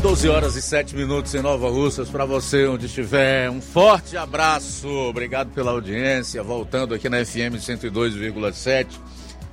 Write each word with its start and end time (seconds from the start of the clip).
12 0.00 0.28
horas 0.28 0.54
e 0.54 0.62
7 0.62 0.94
minutos 0.94 1.34
em 1.34 1.42
Nova 1.42 1.68
Russas 1.68 2.08
para 2.08 2.24
você 2.24 2.66
onde 2.66 2.86
estiver. 2.86 3.50
Um 3.50 3.60
forte 3.60 4.16
abraço. 4.16 4.88
Obrigado 4.88 5.50
pela 5.50 5.72
audiência. 5.72 6.40
Voltando 6.40 6.94
aqui 6.94 7.08
na 7.08 7.24
FM 7.24 7.58
102,7 7.58 8.86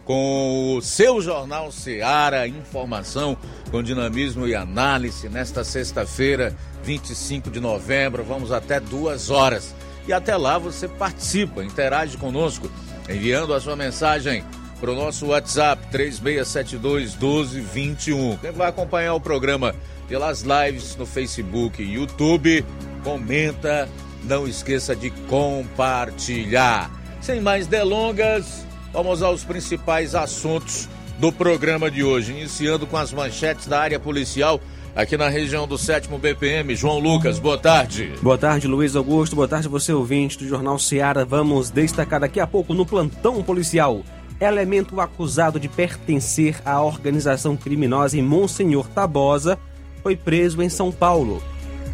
com 0.03 0.75
o 0.77 0.81
seu 0.81 1.19
jornal 1.19 1.71
Seara, 1.71 2.47
informação 2.47 3.35
com 3.71 3.81
dinamismo 3.81 4.47
e 4.47 4.53
análise 4.53 5.27
nesta 5.29 5.63
sexta-feira, 5.63 6.55
25 6.83 7.49
de 7.49 7.59
novembro. 7.59 8.23
Vamos 8.23 8.51
até 8.51 8.79
duas 8.79 9.31
horas. 9.31 9.73
E 10.07 10.13
até 10.13 10.37
lá 10.37 10.59
você 10.59 10.87
participa, 10.87 11.63
interage 11.63 12.17
conosco, 12.17 12.69
enviando 13.09 13.51
a 13.51 13.59
sua 13.59 13.75
mensagem 13.75 14.43
para 14.79 14.91
o 14.91 14.95
nosso 14.95 15.27
WhatsApp 15.27 15.81
3672 15.91 17.15
1221. 17.15 18.37
Quem 18.37 18.51
vai 18.51 18.69
acompanhar 18.69 19.13
o 19.13 19.19
programa 19.19 19.75
pelas 20.07 20.43
lives 20.43 20.95
no 20.95 21.05
Facebook 21.05 21.81
e 21.81 21.93
YouTube. 21.93 22.65
Comenta, 23.03 23.89
não 24.23 24.47
esqueça 24.47 24.95
de 24.95 25.09
compartilhar. 25.09 26.91
Sem 27.21 27.41
mais 27.41 27.67
delongas, 27.67 28.65
vamos 28.93 29.21
aos 29.21 29.43
principais 29.43 30.15
assuntos 30.15 30.87
do 31.19 31.31
programa 31.31 31.89
de 31.89 32.03
hoje, 32.03 32.31
iniciando 32.33 32.85
com 32.85 32.97
as 32.97 33.13
manchetes 33.13 33.67
da 33.67 33.79
área 33.79 33.99
policial 33.99 34.59
aqui 34.95 35.17
na 35.17 35.29
região 35.29 35.67
do 35.67 35.77
7 35.77 36.07
BPM. 36.07 36.75
João 36.75 36.99
Lucas, 36.99 37.39
boa 37.39 37.57
tarde. 37.57 38.13
Boa 38.21 38.37
tarde, 38.37 38.67
Luiz 38.67 38.95
Augusto. 38.95 39.35
Boa 39.35 39.47
tarde, 39.47 39.67
você 39.67 39.93
ouvinte 39.93 40.37
do 40.37 40.47
Jornal 40.47 40.77
Seara. 40.79 41.25
Vamos 41.25 41.69
destacar 41.69 42.19
daqui 42.19 42.39
a 42.39 42.47
pouco 42.47 42.73
no 42.73 42.85
plantão 42.85 43.41
policial. 43.43 44.03
Elemento 44.39 44.99
acusado 44.99 45.59
de 45.59 45.69
pertencer 45.69 46.61
à 46.65 46.81
organização 46.81 47.55
criminosa 47.55 48.17
em 48.17 48.21
Monsenhor 48.21 48.87
Tabosa 48.89 49.57
foi 50.03 50.15
preso 50.17 50.61
em 50.61 50.67
São 50.67 50.91
Paulo. 50.91 51.41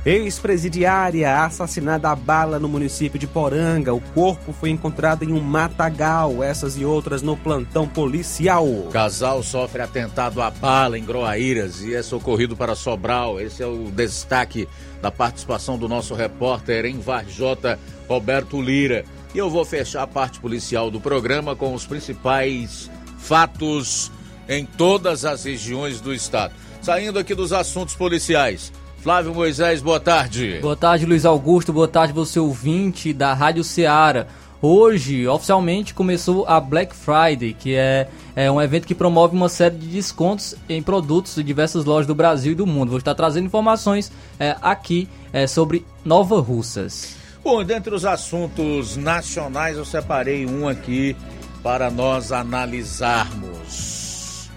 Ex-presidiária 0.04 1.44
assassinada 1.44 2.10
a 2.10 2.16
bala 2.16 2.58
no 2.58 2.68
município 2.68 3.20
de 3.20 3.28
Poranga. 3.28 3.94
O 3.94 4.02
corpo 4.02 4.52
foi 4.52 4.72
encontrado 4.72 5.22
em 5.22 5.32
um 5.32 5.40
matagal. 5.40 6.44
Essas 6.44 6.76
e 6.76 6.84
outras 6.84 7.22
no 7.22 7.38
plantão 7.38 7.88
policial. 7.88 8.66
Casal 8.92 9.44
sofre 9.44 9.84
atentado 9.84 10.42
a 10.42 10.50
bala 10.50 10.98
em 10.98 11.06
Groaíras 11.06 11.84
e 11.84 11.94
é 11.94 12.02
socorrido 12.02 12.58
para 12.58 12.74
Sobral. 12.74 13.40
Esse 13.40 13.62
é 13.62 13.68
o 13.68 13.92
destaque 13.92 14.68
da 15.04 15.12
participação 15.12 15.78
do 15.78 15.88
nosso 15.88 16.16
repórter 16.16 16.86
em 16.86 17.00
Varjota, 17.00 17.78
Roberto 18.08 18.60
Lira. 18.60 19.06
E 19.34 19.38
eu 19.38 19.50
vou 19.50 19.64
fechar 19.64 20.04
a 20.04 20.08
parte 20.08 20.40
policial 20.40 20.92
do 20.92 21.00
programa 21.00 21.56
com 21.56 21.74
os 21.74 21.86
principais 21.86 22.92
fatos 23.18 24.12
em 24.48 24.66
todas 24.66 25.24
as 25.24 25.46
regiões 25.46 26.02
do 26.02 26.14
estado. 26.14 26.54
Saindo 26.82 27.18
aqui 27.18 27.34
dos 27.34 27.54
assuntos 27.54 27.96
policiais. 27.96 28.74
Flávio 28.98 29.34
Moisés, 29.34 29.82
boa 29.82 30.00
tarde. 30.00 30.60
Boa 30.62 30.76
tarde, 30.76 31.06
Luiz 31.06 31.26
Augusto. 31.26 31.72
Boa 31.72 31.88
tarde, 31.88 32.14
você 32.14 32.40
ouvinte 32.40 33.14
da 33.14 33.34
Rádio 33.34 33.64
Ceará. 33.64 34.28
Hoje, 34.62 35.28
oficialmente, 35.28 35.94
começou 35.94 36.46
a 36.46 36.60
Black 36.60 36.96
Friday, 36.96 37.54
que 37.54 37.74
é, 37.74 38.08
é 38.36 38.52
um 38.52 38.62
evento 38.62 38.86
que 38.86 38.94
promove 38.94 39.36
uma 39.36 39.50
série 39.50 39.76
de 39.76 39.88
descontos 39.88 40.56
em 40.70 40.84
produtos 40.84 41.34
de 41.36 41.44
diversas 41.44 41.84
lojas 41.84 42.06
do 42.06 42.14
Brasil 42.14 42.52
e 42.52 42.56
do 42.56 42.68
mundo. 42.68 42.90
Vou 42.90 43.00
estar 43.00 43.16
trazendo 43.16 43.46
informações 43.46 44.12
é, 44.40 44.56
aqui 44.62 45.10
é, 45.34 45.48
sobre 45.48 45.84
Nova 46.06 46.40
Russas. 46.40 47.21
Bom, 47.44 47.64
dentre 47.64 47.96
os 47.96 48.06
assuntos 48.06 48.96
nacionais, 48.96 49.76
eu 49.76 49.84
separei 49.84 50.46
um 50.46 50.68
aqui 50.68 51.16
para 51.64 51.90
nós 51.90 52.32
analisarmos. 52.32 54.52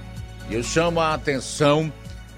Eu 0.51 0.63
chamo 0.63 1.01
a 1.01 1.15
atenção 1.15 1.91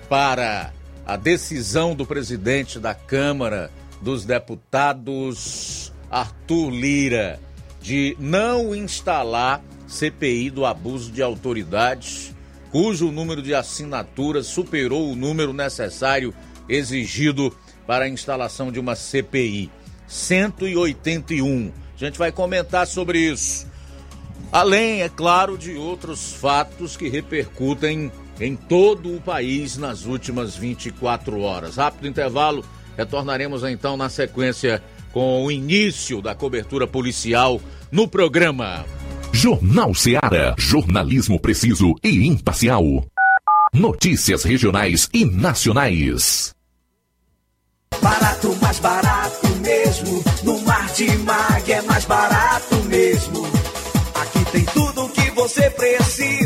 para 0.08 0.72
a 1.04 1.16
decisão 1.16 1.96
do 1.96 2.06
presidente 2.06 2.78
da 2.78 2.94
Câmara 2.94 3.72
dos 4.00 4.24
Deputados, 4.24 5.92
Arthur 6.08 6.70
Lira, 6.70 7.40
de 7.80 8.16
não 8.20 8.72
instalar 8.72 9.60
CPI 9.88 10.50
do 10.50 10.64
abuso 10.64 11.10
de 11.10 11.22
autoridade, 11.22 12.32
cujo 12.70 13.10
número 13.10 13.42
de 13.42 13.52
assinaturas 13.52 14.46
superou 14.46 15.10
o 15.10 15.16
número 15.16 15.52
necessário 15.52 16.32
exigido 16.68 17.52
para 17.84 18.04
a 18.04 18.08
instalação 18.08 18.70
de 18.70 18.78
uma 18.78 18.94
CPI. 18.94 19.72
181. 20.06 21.72
A 21.94 21.98
gente 21.98 22.18
vai 22.18 22.30
comentar 22.30 22.86
sobre 22.86 23.18
isso. 23.18 23.66
Além, 24.52 25.02
é 25.02 25.08
claro, 25.08 25.58
de 25.58 25.74
outros 25.76 26.32
fatos 26.32 26.96
que 26.96 27.08
repercutem 27.08 28.10
em 28.40 28.54
todo 28.54 29.14
o 29.14 29.20
país 29.20 29.76
nas 29.76 30.04
últimas 30.04 30.56
24 30.56 31.40
horas. 31.40 31.76
Rápido 31.76 32.06
intervalo, 32.06 32.64
retornaremos 32.96 33.64
então 33.64 33.96
na 33.96 34.08
sequência 34.08 34.82
com 35.12 35.44
o 35.44 35.50
início 35.50 36.20
da 36.20 36.34
cobertura 36.34 36.86
policial 36.86 37.60
no 37.90 38.06
programa. 38.06 38.84
Jornal 39.32 39.94
Seara. 39.94 40.54
Jornalismo 40.58 41.40
preciso 41.40 41.94
e 42.02 42.26
imparcial. 42.26 43.04
Notícias 43.72 44.44
regionais 44.44 45.08
e 45.12 45.24
nacionais. 45.24 46.55
Barato, 48.00 48.56
mais 48.60 48.78
barato 48.78 49.48
mesmo. 49.60 50.24
No 50.42 50.60
Mar 50.60 50.86
de 50.92 51.16
Mag 51.18 51.72
é 51.72 51.82
mais 51.82 52.04
barato 52.04 52.76
mesmo. 52.84 53.46
Aqui 54.14 54.44
tem 54.52 54.64
tudo 54.66 55.04
o 55.04 55.08
que 55.08 55.30
você 55.30 55.70
precisa 55.70 56.45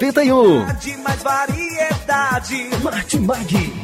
81. 0.00 0.66
Mais 1.04 1.22
variedade. 1.22 2.70
Martimag. 2.82 3.83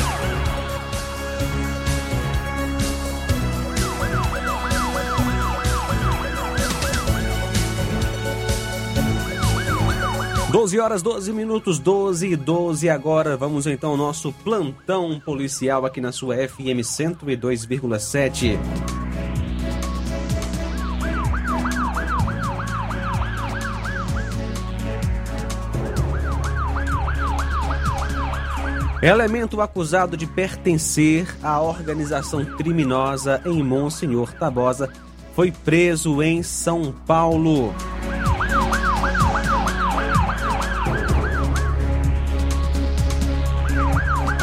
Doze 10.51 10.77
horas, 10.81 11.01
12 11.01 11.31
minutos, 11.31 11.79
12 11.79 12.27
e 12.27 12.35
12 12.35 12.89
agora. 12.89 13.37
Vamos 13.37 13.65
então 13.65 13.91
ao 13.91 13.97
nosso 13.97 14.33
plantão 14.33 15.17
policial 15.17 15.85
aqui 15.85 16.01
na 16.01 16.11
sua 16.11 16.35
FM 16.35 16.83
102,7. 16.83 18.59
Elemento 29.01 29.61
acusado 29.61 30.17
de 30.17 30.27
pertencer 30.27 31.33
à 31.41 31.61
organização 31.61 32.43
criminosa 32.43 33.41
em 33.45 33.63
Monsenhor 33.63 34.33
Tabosa 34.33 34.91
foi 35.33 35.49
preso 35.49 36.21
em 36.21 36.43
São 36.43 36.93
Paulo. 37.07 37.73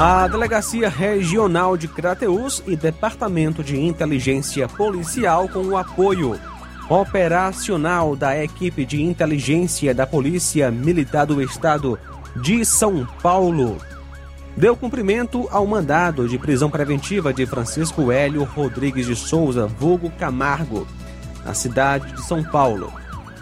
A 0.01 0.29
Delegacia 0.29 0.89
Regional 0.89 1.77
de 1.77 1.89
Crateús 1.89 2.63
e 2.69 2.77
Departamento 2.77 3.65
de 3.65 3.81
Inteligência 3.81 4.69
Policial, 4.69 5.49
com 5.49 5.59
o 5.59 5.77
apoio 5.77 6.39
operacional 6.89 8.15
da 8.15 8.41
equipe 8.41 8.85
de 8.87 9.03
inteligência 9.03 9.93
da 9.93 10.07
Polícia 10.07 10.71
Militar 10.71 11.27
do 11.27 11.43
Estado 11.43 11.99
de 12.37 12.65
São 12.65 13.05
Paulo, 13.21 13.79
deu 14.57 14.77
cumprimento 14.77 15.49
ao 15.51 15.67
mandado 15.67 16.29
de 16.29 16.39
prisão 16.39 16.71
preventiva 16.71 17.35
de 17.35 17.45
Francisco 17.45 18.13
Hélio 18.13 18.45
Rodrigues 18.45 19.05
de 19.05 19.17
Souza, 19.17 19.67
vulgo 19.67 20.11
Camargo, 20.11 20.87
na 21.45 21.55
cidade 21.55 22.13
de 22.13 22.23
São 22.23 22.45
Paulo. 22.45 22.93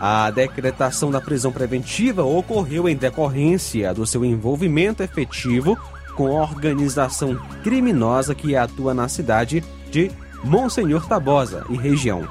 A 0.01 0.31
decretação 0.31 1.11
da 1.11 1.21
prisão 1.21 1.53
preventiva 1.53 2.25
ocorreu 2.25 2.89
em 2.89 2.97
decorrência 2.97 3.93
do 3.93 4.07
seu 4.07 4.25
envolvimento 4.25 5.03
efetivo 5.03 5.79
com 6.17 6.31
organização 6.31 7.39
criminosa 7.63 8.35
que 8.35 8.57
atua 8.57 8.95
na 8.95 9.07
cidade 9.07 9.63
de 9.91 10.11
Monsenhor 10.43 11.07
Tabosa 11.07 11.65
e 11.69 11.77
região. 11.77 12.27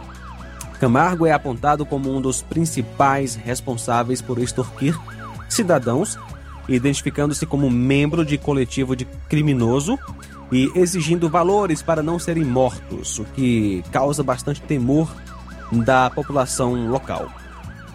Camargo 0.79 1.25
é 1.25 1.31
apontado 1.31 1.85
como 1.85 2.13
um 2.13 2.19
dos 2.19 2.41
principais 2.41 3.35
responsáveis 3.35 4.21
por 4.21 4.39
extorquir 4.39 4.99
cidadãos, 5.47 6.17
identificando-se 6.67 7.45
como 7.45 7.69
membro 7.69 8.25
de 8.25 8.37
coletivo 8.37 8.95
de 8.95 9.05
criminoso 9.29 9.97
e 10.51 10.71
exigindo 10.75 11.29
valores 11.29 11.81
para 11.81 12.03
não 12.03 12.19
serem 12.19 12.43
mortos, 12.43 13.19
o 13.19 13.23
que 13.23 13.83
causa 13.91 14.23
bastante 14.23 14.61
temor 14.61 15.09
da 15.71 16.09
população 16.09 16.89
local. 16.89 17.29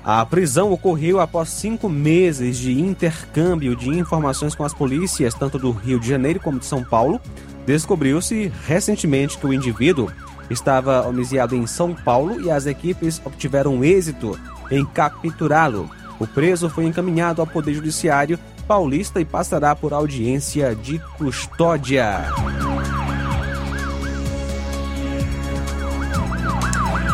A 0.05 0.25
prisão 0.25 0.73
ocorreu 0.73 1.21
após 1.21 1.51
cinco 1.51 1.89
meses 1.89 2.59
de 2.59 2.81
intercâmbio 2.81 3.77
de 3.77 3.91
informações 3.91 4.55
com 4.55 4.65
as 4.65 4.73
polícias, 4.73 5.35
tanto 5.35 5.59
do 5.59 5.71
Rio 5.71 6.01
de 6.01 6.09
Janeiro 6.09 6.41
como 6.41 6.59
de 6.59 6.65
São 6.65 6.83
Paulo. 6.83 7.21
Descobriu-se 7.67 8.51
recentemente 8.67 9.37
que 9.37 9.47
o 9.47 9.53
indivíduo 9.53 10.11
estava 10.49 11.07
homiciado 11.07 11.55
em 11.55 11.67
São 11.67 11.95
Paulo 11.95 12.41
e 12.41 12.51
as 12.51 12.67
equipes 12.67 13.21
obtiveram 13.25 13.85
êxito 13.85 14.39
em 14.71 14.85
capturá-lo. 14.85 15.91
O 16.19 16.27
preso 16.27 16.69
foi 16.69 16.85
encaminhado 16.85 17.41
ao 17.41 17.47
Poder 17.47 17.75
Judiciário 17.75 18.39
paulista 18.67 19.21
e 19.21 19.25
passará 19.25 19.75
por 19.75 19.93
audiência 19.93 20.77
de 20.77 21.01
custódia. 21.19 22.23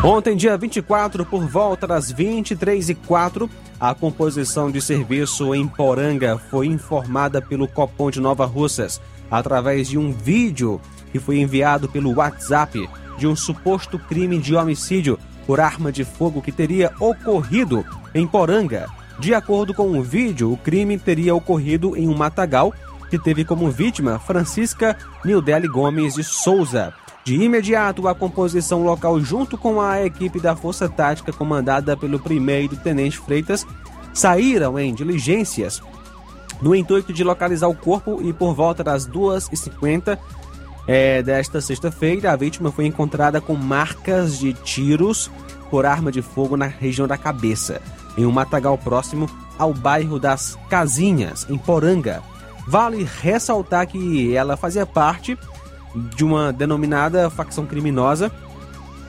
Ontem, 0.03 0.37
dia 0.37 0.55
24, 0.55 1.25
por 1.25 1.45
volta 1.47 1.87
das 1.87 2.13
23h04, 2.13 3.49
a 3.79 3.95
composição 3.95 4.69
de 4.69 4.79
serviço 4.79 5.53
em 5.55 5.67
Poranga 5.67 6.37
foi 6.37 6.67
informada 6.67 7.41
pelo 7.41 7.67
Copom 7.67 8.11
de 8.11 8.21
Nova 8.21 8.45
Russas 8.45 9.01
através 9.29 9.87
de 9.87 9.97
um 9.97 10.11
vídeo 10.11 10.79
que 11.11 11.19
foi 11.19 11.39
enviado 11.39 11.89
pelo 11.89 12.15
WhatsApp 12.15 12.87
de 13.17 13.27
um 13.27 13.35
suposto 13.35 13.97
crime 13.97 14.39
de 14.39 14.55
homicídio 14.55 15.19
por 15.47 15.59
arma 15.59 15.91
de 15.91 16.05
fogo 16.05 16.41
que 16.41 16.51
teria 16.51 16.93
ocorrido 16.99 17.83
em 18.13 18.27
Poranga. 18.27 18.87
De 19.19 19.33
acordo 19.33 19.73
com 19.73 19.97
o 19.97 20.03
vídeo, 20.03 20.53
o 20.53 20.57
crime 20.57 20.97
teria 20.99 21.33
ocorrido 21.33 21.97
em 21.97 22.07
um 22.07 22.15
matagal 22.15 22.71
que 23.09 23.17
teve 23.17 23.43
como 23.43 23.71
vítima 23.71 24.19
Francisca 24.19 24.95
Nildele 25.25 25.67
Gomes 25.67 26.13
de 26.13 26.23
Souza. 26.23 26.93
De 27.27 27.35
imediato, 27.35 28.07
a 28.07 28.15
composição 28.15 28.83
local, 28.83 29.19
junto 29.19 29.57
com 29.57 29.81
a 29.81 30.01
equipe 30.01 30.39
da 30.39 30.55
Força 30.55 30.87
Tática 30.87 31.33
comandada 31.33 31.97
pelo 31.97 32.17
primeiro 32.17 32.77
Tenente 32.77 33.17
Freitas, 33.17 33.67
saíram 34.13 34.79
em 34.79 34.93
diligências 34.93 35.81
no 36.61 36.73
intuito 36.73 37.11
de 37.11 37.25
localizar 37.25 37.67
o 37.67 37.75
corpo 37.75 38.21
e 38.23 38.31
por 38.31 38.53
volta 38.53 38.81
das 38.81 39.05
2h50 39.05 40.17
é, 40.87 41.21
desta 41.21 41.59
sexta-feira, 41.59 42.31
a 42.31 42.35
vítima 42.37 42.71
foi 42.71 42.85
encontrada 42.85 43.41
com 43.41 43.55
marcas 43.55 44.39
de 44.39 44.53
tiros 44.53 45.29
por 45.69 45.85
arma 45.85 46.09
de 46.13 46.21
fogo 46.21 46.55
na 46.55 46.67
região 46.67 47.09
da 47.09 47.17
cabeça, 47.17 47.81
em 48.17 48.25
um 48.25 48.31
matagal 48.31 48.77
próximo 48.77 49.29
ao 49.59 49.73
bairro 49.73 50.17
das 50.17 50.57
Casinhas, 50.69 51.45
em 51.49 51.57
Poranga. 51.57 52.23
Vale 52.65 53.05
ressaltar 53.21 53.85
que 53.85 54.33
ela 54.33 54.55
fazia 54.55 54.85
parte 54.85 55.37
de 56.15 56.23
uma 56.23 56.53
denominada 56.53 57.29
facção 57.29 57.65
criminosa 57.65 58.31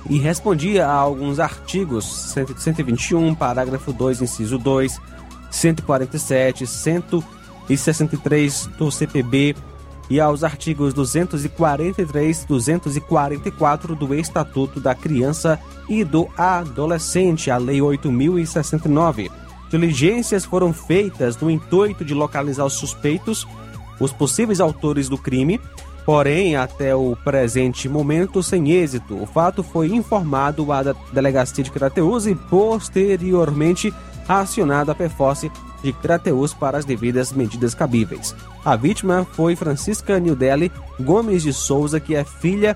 e 0.08 0.18
respondia 0.18 0.86
a 0.86 0.92
alguns 0.92 1.38
artigos 1.38 2.06
121, 2.32 3.34
parágrafo 3.34 3.92
2, 3.92 4.22
inciso 4.22 4.56
2, 4.58 4.98
147, 5.50 6.66
163 6.66 8.66
do 8.78 8.90
CPB 8.90 9.54
e 10.10 10.20
aos 10.20 10.42
artigos 10.42 10.94
243, 10.94 12.46
244 12.46 13.94
do 13.94 14.14
Estatuto 14.14 14.80
da 14.80 14.94
Criança 14.94 15.60
e 15.88 16.02
do 16.02 16.28
Adolescente, 16.36 17.50
a 17.50 17.58
Lei 17.58 17.82
8069. 17.82 19.30
Diligências 19.70 20.46
foram 20.46 20.72
feitas 20.72 21.36
no 21.36 21.50
intuito 21.50 22.04
de 22.04 22.14
localizar 22.14 22.64
os 22.64 22.72
suspeitos, 22.72 23.46
os 24.00 24.12
possíveis 24.12 24.60
autores 24.60 25.08
do 25.08 25.18
crime, 25.18 25.60
porém, 26.08 26.56
até 26.56 26.96
o 26.96 27.14
presente 27.22 27.86
momento, 27.86 28.42
sem 28.42 28.70
êxito. 28.70 29.22
O 29.22 29.26
fato 29.26 29.62
foi 29.62 29.94
informado 29.94 30.72
à 30.72 30.82
delegacia 31.12 31.62
de 31.62 31.70
Crateus 31.70 32.24
e 32.24 32.34
posteriormente 32.34 33.92
acionado 34.26 34.90
a 34.90 34.94
PFOSSE 34.94 35.52
de 35.82 35.92
Crateus 35.92 36.54
para 36.54 36.78
as 36.78 36.86
devidas 36.86 37.30
medidas 37.30 37.74
cabíveis. 37.74 38.34
A 38.64 38.74
vítima 38.74 39.26
foi 39.32 39.54
Francisca 39.54 40.18
Nildelli 40.18 40.72
Gomes 40.98 41.42
de 41.42 41.52
Souza, 41.52 42.00
que 42.00 42.14
é 42.14 42.24
filha 42.24 42.74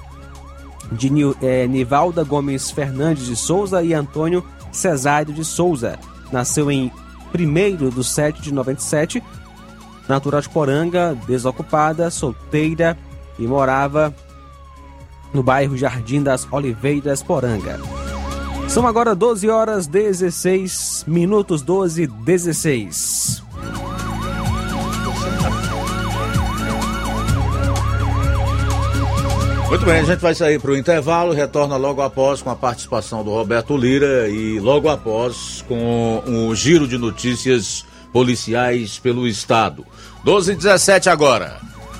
de 0.90 1.10
é, 1.40 1.66
Nivalda 1.66 2.22
Gomes 2.24 2.70
Fernandes 2.70 3.24
de 3.24 3.34
Souza 3.34 3.82
e 3.82 3.94
Antônio 3.94 4.44
Cesário 4.70 5.32
de 5.32 5.42
Souza. 5.42 5.98
Nasceu 6.30 6.70
em 6.70 6.92
1 7.34 7.88
de 7.88 8.04
7 8.04 8.42
de 8.42 8.52
97, 8.52 9.22
natural 10.06 10.42
de 10.42 10.50
Poranga, 10.50 11.16
desocupada, 11.26 12.10
solteira 12.10 12.94
e 13.42 13.46
morava 13.46 14.14
no 15.32 15.42
bairro 15.42 15.76
Jardim 15.76 16.22
das 16.22 16.46
Oliveiras, 16.50 17.22
Poranga. 17.22 17.80
São 18.68 18.86
agora 18.86 19.14
12 19.14 19.48
horas 19.50 19.86
16 19.86 21.04
minutos, 21.06 21.62
12 21.62 22.06
16. 22.06 23.42
Muito 29.68 29.86
bem, 29.86 30.00
a 30.00 30.04
gente 30.04 30.20
vai 30.20 30.34
sair 30.34 30.60
para 30.60 30.70
o 30.70 30.76
intervalo, 30.76 31.32
retorna 31.32 31.76
logo 31.76 32.02
após 32.02 32.42
com 32.42 32.50
a 32.50 32.54
participação 32.54 33.24
do 33.24 33.30
Roberto 33.30 33.74
Lira 33.74 34.28
e 34.28 34.60
logo 34.60 34.88
após 34.88 35.64
com 35.66 36.22
o 36.26 36.54
giro 36.54 36.86
de 36.86 36.98
notícias 36.98 37.84
policiais 38.12 38.98
pelo 38.98 39.26
Estado. 39.26 39.84
12 40.24 40.52
e 40.52 40.56
17 40.56 41.08
agora. 41.08 41.71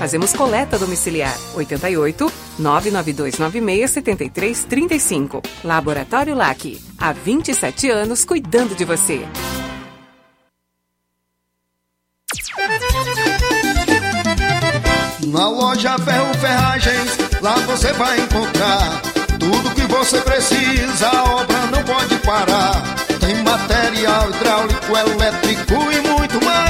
Fazemos 0.00 0.32
coleta 0.32 0.78
domiciliar 0.78 1.38
88 1.54 2.32
99296 2.58 3.90
7335. 3.90 5.42
Laboratório 5.62 6.34
LAC. 6.34 6.80
Há 6.96 7.12
27 7.12 7.90
anos 7.90 8.24
cuidando 8.24 8.74
de 8.74 8.86
você. 8.86 9.28
Na 15.26 15.48
loja 15.50 15.98
Ferro 15.98 16.32
Ferragens, 16.32 17.18
lá 17.42 17.56
você 17.66 17.92
vai 17.92 18.20
encontrar 18.20 19.02
tudo 19.38 19.74
que 19.74 19.82
você 19.82 20.18
precisa, 20.22 21.08
a 21.10 21.24
obra 21.34 21.66
não 21.66 21.84
pode 21.84 22.16
parar. 22.20 22.82
Tem 23.20 23.34
material 23.42 24.30
hidráulico, 24.30 24.96
elétrico 24.96 25.74
e 25.92 26.08
muito 26.08 26.42
mais 26.42 26.69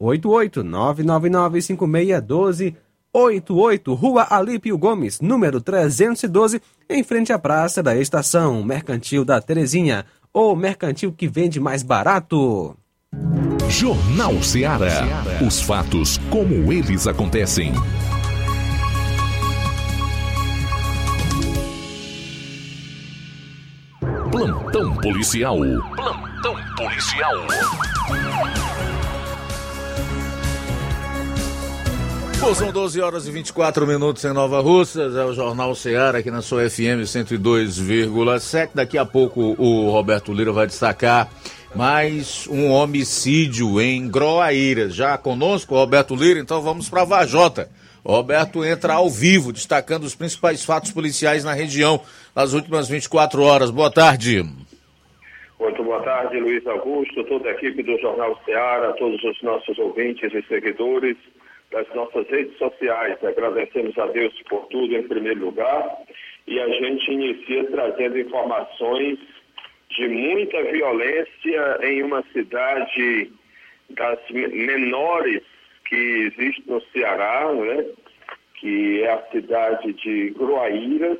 88-999-5612 0.00 2.74
88, 3.12 3.92
Rua 3.94 4.26
Alípio 4.30 4.78
Gomes, 4.78 5.20
número 5.20 5.60
312, 5.60 6.62
em 6.88 7.02
frente 7.02 7.32
à 7.32 7.38
Praça 7.38 7.82
da 7.82 7.96
Estação, 7.96 8.62
Mercantil 8.62 9.24
da 9.24 9.40
Terezinha, 9.40 10.04
ou 10.32 10.54
mercantil 10.54 11.12
que 11.12 11.26
vende 11.26 11.58
mais 11.58 11.82
barato. 11.82 12.76
Jornal 13.68 14.40
Ceará. 14.42 15.04
Os 15.44 15.60
fatos 15.60 16.18
como 16.30 16.72
eles 16.72 17.06
acontecem. 17.06 17.72
Plantão 24.30 24.94
policial. 24.96 25.58
Plantão 25.96 26.56
policial. 26.76 27.34
Bom, 32.40 32.54
são 32.54 32.72
12 32.72 32.98
horas 33.02 33.28
e 33.28 33.30
24 33.30 33.86
minutos 33.86 34.24
em 34.24 34.32
Nova 34.32 34.60
Russas, 34.60 35.14
é 35.14 35.22
o 35.22 35.34
Jornal 35.34 35.74
Ceará 35.74 36.18
aqui 36.18 36.30
na 36.30 36.40
sua 36.40 36.70
FM 36.70 37.04
102,7. 37.04 38.70
Daqui 38.74 38.96
a 38.96 39.04
pouco 39.04 39.54
o 39.58 39.90
Roberto 39.90 40.32
Lira 40.32 40.50
vai 40.50 40.66
destacar 40.66 41.28
mais 41.76 42.48
um 42.50 42.70
homicídio 42.70 43.78
em 43.78 44.10
Groaíras. 44.10 44.94
Já 44.94 45.18
conosco, 45.18 45.74
Roberto 45.74 46.16
Lira, 46.16 46.40
então 46.40 46.62
vamos 46.62 46.88
para 46.88 47.04
Vajota. 47.04 47.68
Roberto 48.02 48.64
entra 48.64 48.94
ao 48.94 49.10
vivo, 49.10 49.52
destacando 49.52 50.04
os 50.04 50.14
principais 50.14 50.64
fatos 50.64 50.92
policiais 50.92 51.44
na 51.44 51.52
região 51.52 52.00
nas 52.34 52.54
últimas 52.54 52.88
24 52.88 53.42
horas. 53.42 53.70
Boa 53.70 53.90
tarde. 53.90 54.42
Muito 55.60 55.84
boa 55.84 56.00
tarde, 56.00 56.40
Luiz 56.40 56.66
Augusto, 56.66 57.22
toda 57.24 57.50
a 57.50 57.52
equipe 57.52 57.82
do 57.82 58.00
Jornal 58.00 58.34
Ceará, 58.46 58.94
todos 58.94 59.22
os 59.22 59.42
nossos 59.42 59.78
ouvintes 59.78 60.32
e 60.32 60.42
seguidores 60.48 61.18
das 61.70 61.88
nossas 61.94 62.26
redes 62.28 62.56
sociais. 62.58 63.22
Agradecemos 63.22 63.96
a 63.98 64.06
Deus 64.06 64.34
por 64.48 64.66
tudo 64.66 64.94
em 64.94 65.06
primeiro 65.06 65.40
lugar 65.46 65.98
e 66.46 66.58
a 66.58 66.68
gente 66.68 67.12
inicia 67.12 67.64
trazendo 67.70 68.18
informações 68.18 69.18
de 69.90 70.08
muita 70.08 70.62
violência 70.62 71.78
em 71.82 72.02
uma 72.02 72.22
cidade 72.32 73.30
das 73.90 74.18
menores 74.30 75.42
que 75.84 75.96
existe 75.96 76.62
no 76.66 76.80
Ceará, 76.92 77.52
né? 77.52 77.86
que 78.54 79.02
é 79.02 79.10
a 79.10 79.22
cidade 79.30 79.92
de 79.94 80.30
Groaíras 80.30 81.18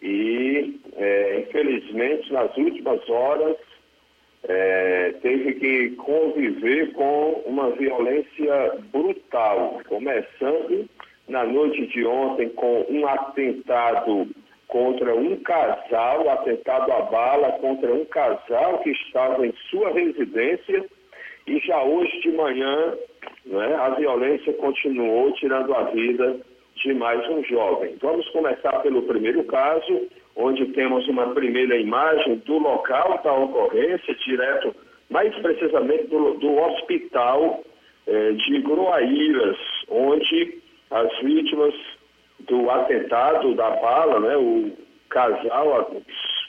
e 0.00 0.80
é, 0.96 1.40
infelizmente 1.40 2.32
nas 2.32 2.56
últimas 2.56 3.06
horas 3.08 3.56
é, 4.48 5.14
teve 5.22 5.54
que 5.54 5.90
conviver 5.96 6.92
com 6.92 7.42
uma 7.46 7.70
violência 7.70 8.78
brutal, 8.92 9.80
começando 9.88 10.88
na 11.28 11.44
noite 11.44 11.86
de 11.86 12.04
ontem 12.04 12.50
com 12.50 12.84
um 12.90 13.06
atentado 13.06 14.28
contra 14.68 15.14
um 15.14 15.36
casal, 15.36 16.28
atentado 16.30 16.92
à 16.92 17.02
bala 17.02 17.52
contra 17.52 17.92
um 17.94 18.04
casal 18.06 18.78
que 18.80 18.90
estava 18.90 19.46
em 19.46 19.54
sua 19.70 19.92
residência 19.92 20.84
e 21.46 21.58
já 21.60 21.82
hoje 21.82 22.20
de 22.20 22.32
manhã 22.32 22.94
né, 23.46 23.74
a 23.76 23.90
violência 23.90 24.52
continuou 24.54 25.32
tirando 25.32 25.74
a 25.74 25.84
vida 25.84 26.40
de 26.76 26.94
mais 26.94 27.26
um 27.28 27.42
jovem. 27.44 27.96
Vamos 28.00 28.28
começar 28.30 28.80
pelo 28.80 29.02
primeiro 29.02 29.44
caso, 29.44 30.08
onde 30.36 30.66
temos 30.66 31.06
uma 31.08 31.32
primeira 31.34 31.76
imagem 31.76 32.36
do 32.44 32.58
local 32.58 33.20
da 33.22 33.32
ocorrência, 33.32 34.14
direto, 34.26 34.74
mais 35.10 35.34
precisamente 35.36 36.06
do, 36.08 36.34
do 36.34 36.56
hospital 36.56 37.62
eh, 38.06 38.32
de 38.32 38.60
Groaíras, 38.60 39.56
onde 39.88 40.58
as 40.90 41.18
vítimas 41.20 41.74
do 42.40 42.68
atentado 42.70 43.54
da 43.54 43.70
bala, 43.70 44.20
né, 44.20 44.36
o 44.36 44.72
casal 45.08 46.02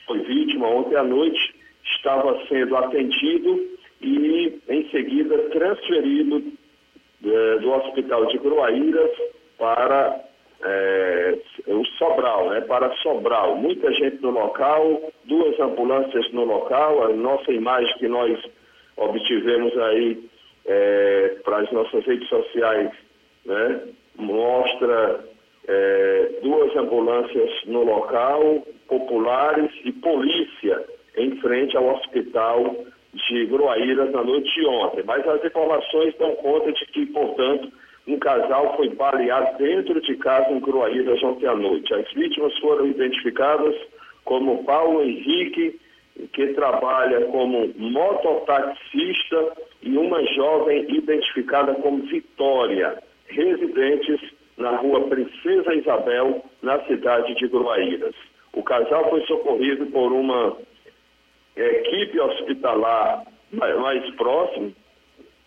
foi 0.07 0.19
vítima 0.19 0.67
ontem 0.67 0.95
à 0.95 1.03
noite, 1.03 1.55
estava 1.83 2.39
sendo 2.47 2.75
atendido 2.75 3.75
e 4.01 4.59
em 4.67 4.89
seguida 4.89 5.37
transferido 5.49 6.43
eh, 7.23 7.57
do 7.59 7.71
hospital 7.71 8.25
de 8.27 8.37
Groaíras 8.39 9.11
para 9.57 10.25
é, 10.65 11.37
o 11.67 11.85
Sobral, 11.97 12.49
né, 12.49 12.61
para 12.61 12.93
Sobral. 12.97 13.55
Muita 13.55 13.91
gente 13.93 14.21
no 14.21 14.31
local, 14.31 15.01
duas 15.25 15.59
ambulâncias 15.59 16.31
no 16.31 16.43
local, 16.43 17.03
a 17.03 17.09
nossa 17.09 17.51
imagem 17.51 17.93
que 17.97 18.07
nós 18.07 18.37
obtivemos 18.97 19.77
aí 19.77 20.29
é, 20.65 21.35
para 21.43 21.57
as 21.57 21.71
nossas 21.71 22.03
redes 22.05 22.27
sociais 22.27 22.91
né, 23.45 23.81
mostra 24.17 25.23
é, 25.67 26.29
duas 26.41 26.75
ambulâncias 26.75 27.51
no 27.65 27.83
local, 27.83 28.65
populares 28.87 29.71
e 29.83 29.91
polícia 29.91 30.83
em 31.17 31.35
frente 31.37 31.77
ao 31.77 31.95
hospital 31.95 32.75
de 33.13 33.45
Groaíras 33.45 34.11
na 34.11 34.23
noite 34.23 34.53
de 34.53 34.65
ontem. 34.65 35.03
Mas 35.05 35.27
as 35.27 35.43
informações 35.43 36.15
dão 36.17 36.35
conta 36.35 36.71
de 36.71 36.85
que, 36.87 37.05
portanto, 37.07 37.71
um 38.07 38.19
casal 38.19 38.75
foi 38.75 38.89
baleado 38.89 39.57
dentro 39.57 39.99
de 40.01 40.15
casa 40.17 40.51
em 40.51 40.59
Croaíras 40.59 41.21
ontem 41.23 41.47
à 41.47 41.55
noite. 41.55 41.93
As 41.93 42.11
vítimas 42.13 42.57
foram 42.59 42.85
identificadas 42.85 43.75
como 44.23 44.63
Paulo 44.63 45.03
Henrique, 45.03 45.79
que 46.33 46.47
trabalha 46.53 47.25
como 47.25 47.67
mototaxista, 47.77 49.53
e 49.81 49.97
uma 49.97 50.23
jovem 50.33 50.85
identificada 50.89 51.73
como 51.75 52.03
Vitória, 52.03 53.01
residentes 53.27 54.19
na 54.57 54.75
rua 54.77 55.07
Princesa 55.07 55.73
Isabel, 55.73 56.43
na 56.61 56.79
cidade 56.85 57.35
de 57.35 57.47
Gruaíras. 57.47 58.15
O 58.53 58.63
casal 58.63 59.09
foi 59.09 59.21
socorrido 59.25 59.87
por 59.87 60.11
uma 60.13 60.55
equipe 61.55 62.19
hospitalar 62.19 63.25
mais 63.51 64.09
próxima 64.15 64.71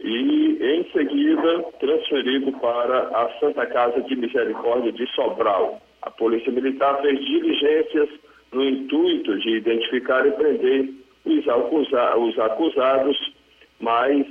e, 0.00 0.58
em 0.61 0.90
seguida, 0.92 1.62
transferido 1.80 2.52
para 2.61 2.98
a 3.08 3.38
Santa 3.40 3.66
Casa 3.66 4.00
de 4.02 4.16
Misericórdia 4.16 4.92
de 4.92 5.06
Sobral. 5.14 5.80
A 6.02 6.11
Polícia 6.11 6.52
Militar 6.52 7.00
fez 7.02 7.18
diligências 7.18 8.08
no 8.52 8.64
intuito 8.64 9.38
de 9.38 9.56
identificar 9.56 10.26
e 10.26 10.32
prender 10.32 10.88
os, 11.24 11.48
acusa 11.48 12.16
os 12.16 12.38
acusados, 12.38 13.32
mas 13.80 14.26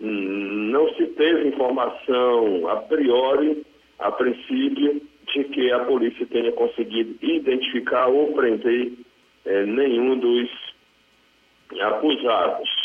hum, 0.00 0.70
não 0.70 0.88
se 0.94 1.06
teve 1.08 1.48
informação 1.48 2.68
a 2.68 2.76
priori, 2.76 3.64
a 3.98 4.10
princípio, 4.12 5.02
de 5.34 5.44
que 5.44 5.70
a 5.70 5.80
polícia 5.80 6.26
tenha 6.26 6.52
conseguido 6.52 7.16
identificar 7.22 8.06
ou 8.08 8.32
prender 8.34 8.92
eh, 9.46 9.66
nenhum 9.66 10.18
dos 10.18 10.50
acusados. 11.80 12.81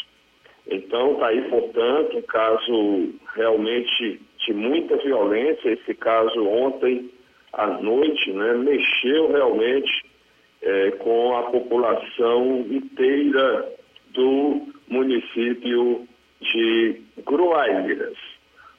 Então, 0.70 1.14
está 1.14 1.28
aí, 1.28 1.42
portanto, 1.50 2.18
um 2.18 2.22
caso 2.24 3.14
realmente 3.36 4.22
de 4.46 4.54
muita 4.54 4.98
violência. 4.98 5.70
Esse 5.70 5.94
caso 5.94 6.46
ontem 6.46 7.10
à 7.54 7.68
noite 7.68 8.32
né, 8.34 8.54
mexeu 8.54 9.32
realmente 9.32 10.06
é, 10.62 10.92
com 10.92 11.38
a 11.38 11.44
população 11.44 12.66
inteira 12.70 13.74
do 14.14 14.62
município 14.90 16.08
de 16.42 17.02
Gruaíras. 17.26 18.18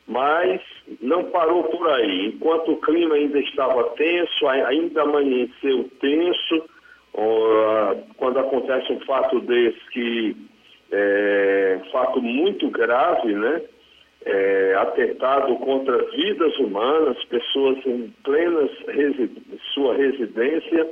Mas 0.06 0.60
não 1.02 1.24
parou 1.24 1.64
por 1.64 1.88
aí. 1.90 2.26
Enquanto 2.26 2.72
o 2.72 2.80
clima 2.80 3.14
ainda 3.14 3.38
estava 3.40 3.84
tenso, 3.90 4.48
ainda 4.48 5.02
amanheceu 5.02 5.90
tenso, 6.00 6.64
quando 8.16 8.38
acontece 8.38 8.92
um 8.92 9.00
fato 9.00 9.40
desse 9.40 9.78
que 9.90 10.36
é 10.90 11.80
um 11.82 11.90
fato 11.90 12.20
muito 12.20 12.68
grave, 12.70 13.32
né? 13.34 13.62
É, 14.24 14.74
atentado 14.74 15.54
contra 15.56 15.96
vidas 16.10 16.56
humanas, 16.58 17.22
pessoas 17.24 17.78
em 17.86 18.12
plenas 18.24 18.70
resi 18.88 19.30
sua 19.72 19.94
residência 19.94 20.90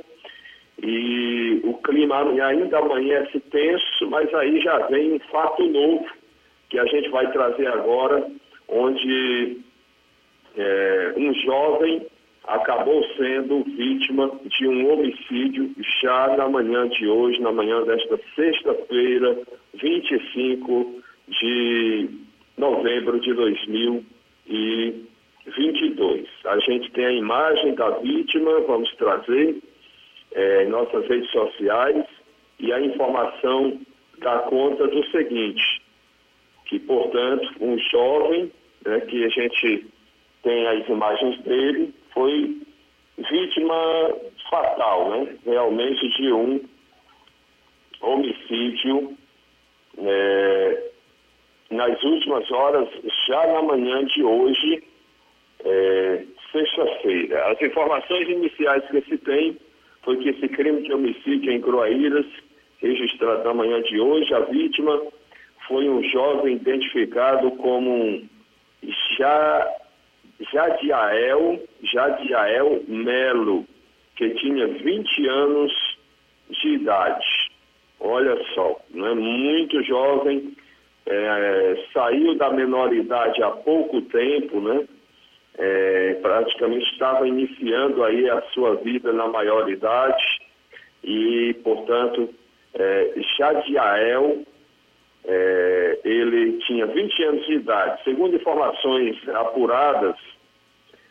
e 0.81 1.59
o 1.63 1.73
clima 1.75 2.21
ainda 2.45 2.79
amanhece 2.79 3.39
tenso, 3.51 4.09
mas 4.09 4.33
aí 4.33 4.61
já 4.61 4.77
vem 4.87 5.13
um 5.13 5.19
fato 5.31 5.65
novo 5.67 6.07
que 6.69 6.79
a 6.79 6.85
gente 6.85 7.09
vai 7.09 7.31
trazer 7.31 7.67
agora, 7.67 8.27
onde 8.67 9.57
é, 10.57 11.13
um 11.17 11.33
jovem 11.33 12.07
acabou 12.45 13.03
sendo 13.17 13.63
vítima 13.63 14.31
de 14.45 14.67
um 14.67 14.91
homicídio 14.91 15.69
já 16.01 16.35
na 16.37 16.47
manhã 16.47 16.87
de 16.87 17.07
hoje, 17.07 17.41
na 17.41 17.51
manhã 17.51 17.83
desta 17.83 18.17
sexta-feira, 18.35 19.37
25 19.81 21.03
de 21.27 22.09
novembro 22.57 23.19
de 23.19 23.33
2022. 23.33 26.27
A 26.45 26.57
gente 26.59 26.89
tem 26.91 27.05
a 27.05 27.11
imagem 27.11 27.75
da 27.75 27.89
vítima, 27.99 28.61
vamos 28.61 28.89
trazer 28.95 29.57
é, 30.33 30.63
em 30.63 30.69
nossas 30.69 31.05
redes 31.07 31.29
sociais 31.31 32.05
e 32.59 32.73
a 32.73 32.81
informação 32.81 33.79
dá 34.19 34.39
conta 34.39 34.87
do 34.87 35.05
seguinte, 35.11 35.81
que, 36.65 36.79
portanto, 36.79 37.47
um 37.61 37.77
jovem, 37.77 38.51
né, 38.85 38.99
que 39.01 39.23
a 39.23 39.29
gente 39.29 39.85
tem 40.43 40.67
as 40.67 40.87
imagens 40.87 41.39
dele, 41.43 41.93
foi 42.13 42.57
vítima 43.17 43.75
fatal, 44.49 45.09
né? 45.09 45.35
Realmente 45.45 46.07
de 46.09 46.31
um 46.31 46.61
homicídio 48.01 49.17
é, 49.97 50.83
nas 51.71 52.01
últimas 52.03 52.49
horas, 52.51 52.87
já 53.27 53.47
na 53.47 53.61
manhã 53.61 54.05
de 54.05 54.23
hoje, 54.23 54.83
é, 55.65 56.23
sexta-feira. 56.51 57.51
As 57.51 57.61
informações 57.61 58.29
iniciais 58.29 58.83
que 58.89 59.01
se 59.01 59.17
tem 59.17 59.57
foi 60.03 60.17
que 60.17 60.29
esse 60.29 60.47
crime 60.49 60.81
de 60.83 60.93
homicídio 60.93 61.51
em 61.51 61.61
Croaíras, 61.61 62.25
registrado 62.79 63.43
na 63.43 63.53
manhã 63.53 63.81
de 63.81 63.99
hoje, 63.99 64.33
a 64.33 64.39
vítima 64.41 65.01
foi 65.67 65.89
um 65.89 66.01
jovem 66.03 66.55
identificado 66.55 67.51
como 67.51 68.21
já 69.17 69.75
Jadiael, 70.51 71.59
Jadiael 71.81 72.83
Melo, 72.87 73.65
que 74.15 74.29
tinha 74.35 74.67
20 74.67 75.27
anos 75.27 75.97
de 76.49 76.69
idade. 76.69 77.25
Olha 77.99 78.37
só, 78.53 78.79
né? 78.91 79.13
muito 79.13 79.81
jovem, 79.83 80.55
é, 81.05 81.83
saiu 81.93 82.35
da 82.35 82.51
menoridade 82.51 83.41
há 83.41 83.51
pouco 83.51 84.01
tempo, 84.03 84.59
né? 84.59 84.87
É, 85.59 86.13
praticamente 86.21 86.85
estava 86.91 87.27
iniciando 87.27 88.03
aí 88.03 88.29
a 88.29 88.41
sua 88.53 88.75
vida 88.75 89.11
na 89.11 89.27
maioridade 89.27 90.23
e, 91.03 91.55
portanto, 91.63 92.29
é, 92.75 93.13
Jadiael 93.37 94.43
é, 95.25 95.99
ele 96.05 96.59
tinha 96.59 96.85
20 96.85 97.23
anos 97.23 97.45
de 97.47 97.53
idade. 97.53 98.03
Segundo 98.03 98.35
informações 98.35 99.17
apuradas, 99.29 100.15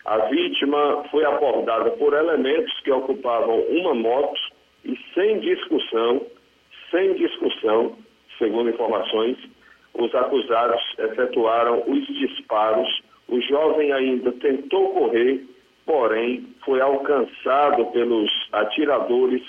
a 0.05 0.19
vítima 0.27 1.05
foi 1.11 1.25
abordada 1.25 1.91
por 1.93 2.15
elementos 2.15 2.73
que 2.81 2.91
ocupavam 2.91 3.61
uma 3.63 3.95
moto 3.95 4.41
e 4.85 4.97
sem 5.15 5.41
discussão, 5.41 6.25
sem 6.97 7.13
discussão, 7.13 7.95
segundo 8.39 8.71
informações, 8.71 9.37
os 9.93 10.15
acusados 10.15 10.81
efetuaram 10.99 11.85
os 11.87 12.07
disparos. 12.07 12.89
O 13.29 13.39
jovem 13.43 13.93
ainda 13.93 14.33
tentou 14.33 14.95
correr, 14.95 15.45
porém 15.85 16.47
foi 16.65 16.81
alcançado 16.81 17.85
pelos 17.87 18.31
atiradores 18.53 19.43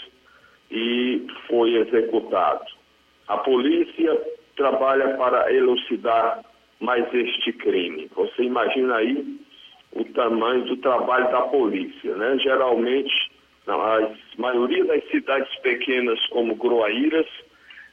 e 0.69 1.25
foi 1.47 1.75
executado. 1.75 2.65
A 3.29 3.37
polícia 3.37 4.21
trabalha 4.57 5.15
para 5.15 5.53
elucidar 5.53 6.43
mais 6.81 7.05
este 7.13 7.53
crime. 7.53 8.09
Você 8.13 8.43
imagina 8.43 8.97
aí 8.97 9.39
o 9.93 10.03
tamanho 10.05 10.65
do 10.65 10.77
trabalho 10.77 11.31
da 11.31 11.41
polícia, 11.43 12.13
né? 12.15 12.37
Geralmente, 12.39 13.31
a 13.73 14.11
maioria 14.37 14.85
das 14.85 15.03
cidades 15.09 15.53
pequenas 15.59 16.19
como 16.27 16.55
Groaíras 16.55 17.27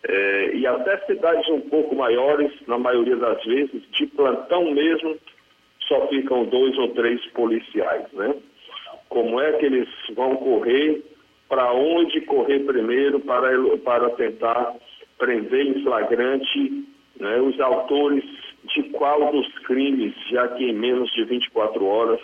eh, 0.05 0.51
e 0.55 0.67
até 0.67 0.99
cidades 1.07 1.49
um 1.49 1.61
pouco 1.63 1.95
maiores, 1.97 2.53
na 2.67 2.79
maioria 2.79 3.17
das 3.17 3.43
vezes, 3.45 3.83
de 3.91 4.07
plantão 4.07 4.71
mesmo, 4.71 5.17
só 5.89 6.07
ficam 6.09 6.45
dois 6.45 6.77
ou 6.79 6.89
três 6.89 7.25
policiais, 7.33 8.07
né? 8.13 8.35
Como 9.09 9.41
é 9.41 9.53
que 9.53 9.67
eles 9.67 9.89
vão 10.15 10.37
correr? 10.37 11.03
Para 11.49 11.73
onde 11.73 12.21
correr 12.23 12.61
primeiro 12.61 13.21
para, 13.21 13.51
para 13.79 14.11
tentar 14.11 14.75
prender 15.19 15.67
em 15.67 15.83
flagrante 15.83 16.85
né, 17.21 17.41
os 17.41 17.61
autores 17.61 18.25
de 18.75 18.83
qual 18.85 19.31
dos 19.31 19.47
crimes, 19.61 20.15
já 20.31 20.49
que 20.49 20.65
em 20.65 20.73
menos 20.73 21.11
de 21.13 21.25
24 21.25 21.85
horas, 21.85 22.21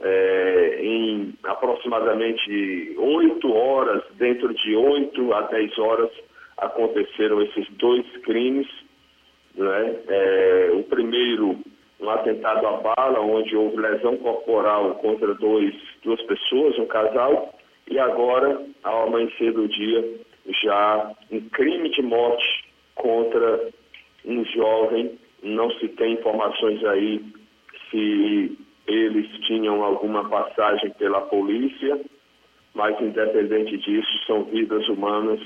é, 0.00 0.78
em 0.82 1.34
aproximadamente 1.44 2.94
8 2.98 3.52
horas, 3.52 4.02
dentro 4.14 4.52
de 4.54 4.76
8 4.76 5.32
a 5.32 5.40
10 5.42 5.78
horas, 5.78 6.10
aconteceram 6.58 7.42
esses 7.42 7.68
dois 7.72 8.06
crimes. 8.18 8.66
Né? 9.54 9.96
É, 10.08 10.70
o 10.74 10.82
primeiro, 10.84 11.58
um 12.00 12.10
atentado 12.10 12.66
à 12.66 12.72
bala, 12.78 13.20
onde 13.20 13.56
houve 13.56 13.76
lesão 13.78 14.16
corporal 14.18 14.96
contra 14.96 15.34
dois, 15.34 15.74
duas 16.02 16.20
pessoas, 16.22 16.78
um 16.78 16.86
casal, 16.86 17.54
e 17.88 17.98
agora, 17.98 18.60
ao 18.82 19.06
amanhecer 19.06 19.52
do 19.52 19.68
dia, 19.68 20.04
já 20.62 21.12
um 21.30 21.40
crime 21.50 21.88
de 21.90 22.02
morte 22.02 22.64
contra 22.94 23.68
um 24.24 24.44
jovem. 24.44 25.18
Não 25.42 25.70
se 25.72 25.88
tem 25.88 26.14
informações 26.14 26.84
aí 26.84 27.24
se 27.90 28.58
eles 28.86 29.28
tinham 29.46 29.82
alguma 29.82 30.28
passagem 30.28 30.90
pela 30.90 31.22
polícia, 31.22 32.00
mas 32.74 33.00
independente 33.00 33.78
disso, 33.78 34.26
são 34.26 34.44
vidas 34.44 34.86
humanas 34.88 35.40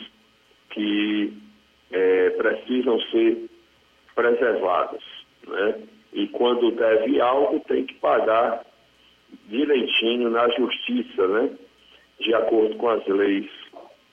que 0.70 1.32
é, 1.90 2.30
precisam 2.30 3.00
ser 3.10 3.48
preservadas. 4.14 5.02
Né? 5.46 5.82
E 6.12 6.26
quando 6.28 6.70
deve 6.72 7.20
algo, 7.20 7.60
tem 7.60 7.84
que 7.84 7.94
pagar 7.94 8.64
direitinho 9.48 10.30
na 10.30 10.48
justiça, 10.50 11.26
né? 11.28 11.50
de 12.20 12.34
acordo 12.34 12.76
com 12.76 12.88
as 12.88 13.06
leis 13.06 13.48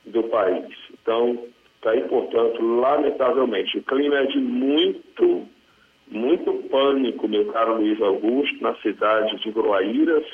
do 0.05 0.23
país. 0.23 0.73
Então, 1.01 1.43
está 1.75 1.91
aí, 1.91 2.01
portanto, 2.07 2.61
lamentavelmente, 2.61 3.77
o 3.77 3.83
clima 3.83 4.19
é 4.19 4.25
de 4.25 4.39
muito, 4.39 5.47
muito 6.09 6.53
pânico, 6.69 7.27
meu 7.27 7.51
caro 7.51 7.77
Luiz 7.77 8.01
Augusto, 8.01 8.61
na 8.61 8.75
cidade 8.75 9.35
de 9.41 9.51
Groaíras, 9.51 10.25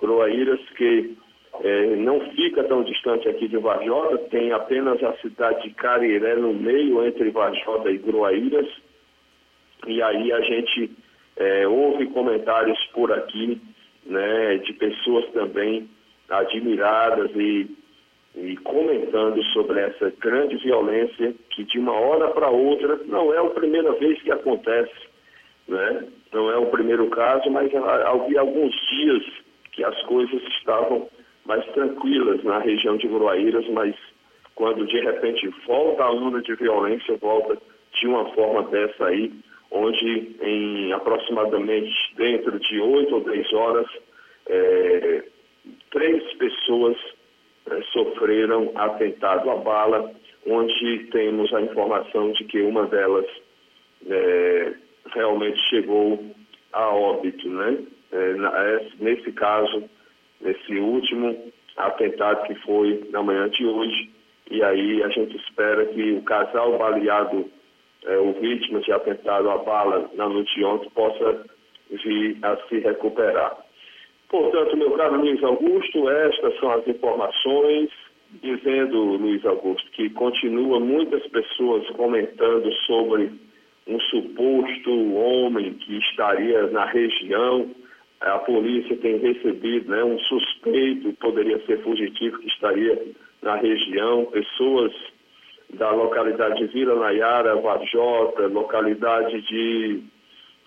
Groaíras 0.00 0.60
que 0.76 1.16
é, 1.60 1.96
não 1.96 2.20
fica 2.32 2.64
tão 2.64 2.82
distante 2.82 3.28
aqui 3.28 3.48
de 3.48 3.56
Varjota, 3.56 4.18
tem 4.30 4.52
apenas 4.52 5.02
a 5.02 5.16
cidade 5.18 5.62
de 5.62 5.74
Cariré 5.74 6.36
no 6.36 6.52
meio, 6.52 7.04
entre 7.06 7.30
Varjota 7.30 7.90
e 7.90 7.98
Groaíras, 7.98 8.68
e 9.86 10.02
aí 10.02 10.32
a 10.32 10.40
gente 10.40 10.90
é, 11.36 11.66
ouve 11.66 12.06
comentários 12.06 12.78
por 12.92 13.12
aqui, 13.12 13.60
né, 14.04 14.58
de 14.58 14.72
pessoas 14.74 15.26
também 15.32 15.88
admiradas 16.28 17.30
e, 17.34 17.66
e 18.36 18.56
comentando 18.58 19.42
sobre 19.54 19.80
essa 19.80 20.12
grande 20.20 20.56
violência 20.58 21.34
que 21.50 21.64
de 21.64 21.78
uma 21.78 21.92
hora 21.92 22.28
para 22.28 22.50
outra 22.50 23.00
não 23.06 23.32
é 23.32 23.38
a 23.38 23.50
primeira 23.50 23.92
vez 23.92 24.20
que 24.20 24.30
acontece, 24.30 24.94
né? 25.66 26.06
Não 26.32 26.50
é 26.50 26.58
o 26.58 26.66
primeiro 26.66 27.08
caso, 27.08 27.50
mas 27.50 27.74
havia 27.74 28.40
alguns 28.40 28.74
dias 28.90 29.22
que 29.72 29.82
as 29.82 30.00
coisas 30.02 30.42
estavam 30.58 31.08
mais 31.46 31.64
tranquilas 31.72 32.42
na 32.44 32.58
região 32.58 32.96
de 32.98 33.06
Uruaíras, 33.06 33.66
mas 33.70 33.94
quando 34.54 34.86
de 34.86 35.00
repente 35.00 35.48
volta 35.66 36.04
a 36.04 36.12
onda 36.12 36.42
de 36.42 36.54
violência, 36.56 37.16
volta 37.16 37.56
de 37.98 38.06
uma 38.06 38.26
forma 38.34 38.64
dessa 38.64 39.06
aí, 39.06 39.32
onde 39.70 40.36
em 40.42 40.92
aproximadamente 40.92 42.14
dentro 42.16 42.58
de 42.58 42.80
oito 42.80 43.14
ou 43.14 43.20
dez 43.22 43.50
horas, 43.52 43.86
é, 44.46 45.24
três 45.90 46.22
pessoas 46.34 46.96
sofreram 47.92 48.70
atentado 48.74 49.50
à 49.50 49.56
bala, 49.56 50.12
onde 50.46 51.04
temos 51.10 51.52
a 51.52 51.60
informação 51.60 52.32
de 52.32 52.44
que 52.44 52.60
uma 52.62 52.86
delas 52.86 53.26
é, 54.08 54.74
realmente 55.12 55.58
chegou 55.68 56.22
a 56.72 56.88
óbito, 56.88 57.48
né? 57.48 57.78
É, 58.12 58.86
nesse 59.00 59.32
caso, 59.32 59.84
nesse 60.40 60.74
último 60.76 61.52
atentado 61.76 62.46
que 62.46 62.54
foi 62.62 63.08
na 63.10 63.22
manhã 63.22 63.48
de 63.48 63.66
hoje, 63.66 64.10
e 64.50 64.62
aí 64.62 65.02
a 65.02 65.08
gente 65.08 65.36
espera 65.36 65.84
que 65.86 66.12
o 66.12 66.22
casal 66.22 66.78
baleado, 66.78 67.50
é, 68.04 68.16
o 68.18 68.32
vítima 68.34 68.80
de 68.80 68.92
atentado 68.92 69.50
à 69.50 69.58
bala 69.58 70.08
na 70.14 70.28
noite 70.28 70.54
de 70.54 70.64
ontem, 70.64 70.88
possa 70.90 71.44
vir 71.90 72.38
a 72.42 72.56
se 72.68 72.78
recuperar. 72.78 73.65
Portanto, 74.28 74.76
meu 74.76 74.90
caro 74.92 75.20
Luiz 75.20 75.42
Augusto, 75.42 76.08
estas 76.10 76.58
são 76.58 76.70
as 76.72 76.86
informações, 76.86 77.90
dizendo, 78.42 79.16
Luiz 79.16 79.44
Augusto, 79.46 79.88
que 79.92 80.10
continua 80.10 80.80
muitas 80.80 81.24
pessoas 81.28 81.88
comentando 81.90 82.72
sobre 82.86 83.30
um 83.86 84.00
suposto 84.00 85.14
homem 85.14 85.74
que 85.74 85.98
estaria 85.98 86.66
na 86.68 86.86
região. 86.86 87.70
A 88.20 88.38
polícia 88.38 88.96
tem 88.96 89.18
recebido 89.18 89.90
né, 89.90 90.02
um 90.02 90.18
suspeito, 90.18 91.12
poderia 91.20 91.64
ser 91.66 91.80
fugitivo, 91.82 92.38
que 92.38 92.48
estaria 92.48 93.00
na 93.42 93.56
região. 93.56 94.24
Pessoas 94.26 94.92
da 95.74 95.90
localidade 95.92 96.58
de 96.58 96.72
Vila 96.72 96.96
Nayara, 96.96 97.56
Vajota, 97.56 98.48
localidade 98.48 99.40
de 99.42 100.02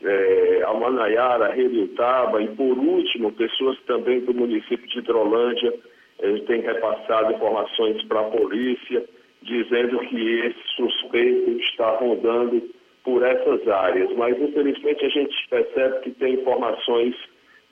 é, 0.03 0.63
Almanayara, 0.65 1.53
Reliutaba 1.53 2.41
e, 2.41 2.47
por 2.49 2.77
último, 2.77 3.31
pessoas 3.33 3.77
também 3.81 4.21
do 4.21 4.33
município 4.33 4.87
de 4.87 4.99
Hidrolândia 4.99 5.73
eh, 6.19 6.39
têm 6.47 6.61
repassado 6.61 7.33
informações 7.33 8.01
para 8.03 8.21
a 8.21 8.29
polícia, 8.31 9.03
dizendo 9.41 9.99
que 9.99 10.39
esse 10.39 10.63
suspeito 10.75 11.51
está 11.61 11.91
rodando 11.97 12.61
por 13.03 13.23
essas 13.23 13.67
áreas. 13.67 14.11
Mas, 14.15 14.39
infelizmente, 14.41 15.05
a 15.05 15.09
gente 15.09 15.35
percebe 15.49 15.99
que 16.01 16.11
tem 16.11 16.35
informações 16.35 17.15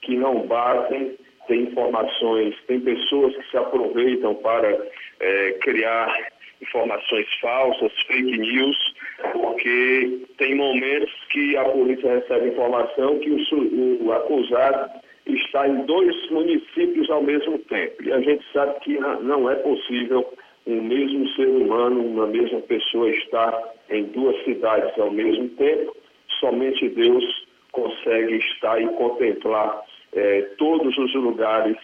que 0.02 0.16
não 0.16 0.46
batem, 0.46 1.16
tem 1.46 1.62
informações, 1.62 2.54
tem 2.66 2.80
pessoas 2.80 3.34
que 3.36 3.50
se 3.50 3.56
aproveitam 3.56 4.34
para 4.36 4.86
é, 5.20 5.52
criar 5.60 6.14
informações 6.60 7.26
falsas, 7.40 7.92
fake 8.06 8.38
news, 8.38 8.94
porque 9.32 10.26
tem 10.36 10.54
momentos 10.54 11.12
que 11.30 11.56
a 11.56 11.64
polícia 11.64 12.14
recebe 12.14 12.48
informação 12.48 13.18
que 13.18 13.30
o, 13.30 14.04
o 14.04 14.12
acusado 14.12 14.90
está 15.26 15.68
em 15.68 15.84
dois 15.84 16.30
municípios 16.30 17.10
ao 17.10 17.22
mesmo 17.22 17.58
tempo. 17.58 18.02
E 18.02 18.12
a 18.12 18.20
gente 18.20 18.44
sabe 18.52 18.78
que 18.80 18.98
não 18.98 19.50
é 19.50 19.56
possível 19.56 20.26
um 20.66 20.82
mesmo 20.82 21.28
ser 21.30 21.48
humano, 21.48 22.04
uma 22.04 22.26
mesma 22.26 22.60
pessoa 22.60 23.10
estar 23.10 23.74
em 23.90 24.04
duas 24.04 24.36
cidades 24.44 24.98
ao 24.98 25.10
mesmo 25.10 25.48
tempo. 25.50 25.96
Somente 26.40 26.88
Deus 26.90 27.24
consegue 27.72 28.36
estar 28.36 28.80
e 28.80 28.86
contemplar 28.88 29.82
eh, 30.12 30.42
todos 30.58 30.96
os 30.96 31.14
lugares 31.14 31.76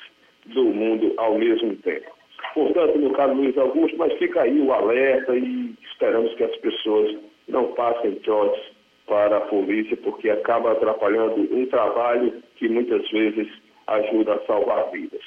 do 0.46 0.64
mundo 0.64 1.14
ao 1.16 1.38
mesmo 1.38 1.74
tempo. 1.76 2.13
Portanto, 2.54 2.96
meu 2.98 3.10
caro 3.10 3.34
Luiz 3.34 3.58
Augusto, 3.58 3.96
mas 3.98 4.12
fica 4.14 4.42
aí 4.42 4.60
o 4.60 4.72
alerta 4.72 5.34
e 5.36 5.74
esperamos 5.82 6.32
que 6.34 6.44
as 6.44 6.56
pessoas 6.58 7.16
não 7.48 7.72
passem 7.72 8.14
trotes 8.20 8.62
para 9.06 9.36
a 9.36 9.40
polícia, 9.42 9.96
porque 9.98 10.30
acaba 10.30 10.72
atrapalhando 10.72 11.48
um 11.52 11.66
trabalho 11.66 12.32
que 12.56 12.68
muitas 12.68 13.10
vezes 13.10 13.48
ajuda 13.88 14.34
a 14.34 14.46
salvar 14.46 14.90
vidas. 14.92 15.20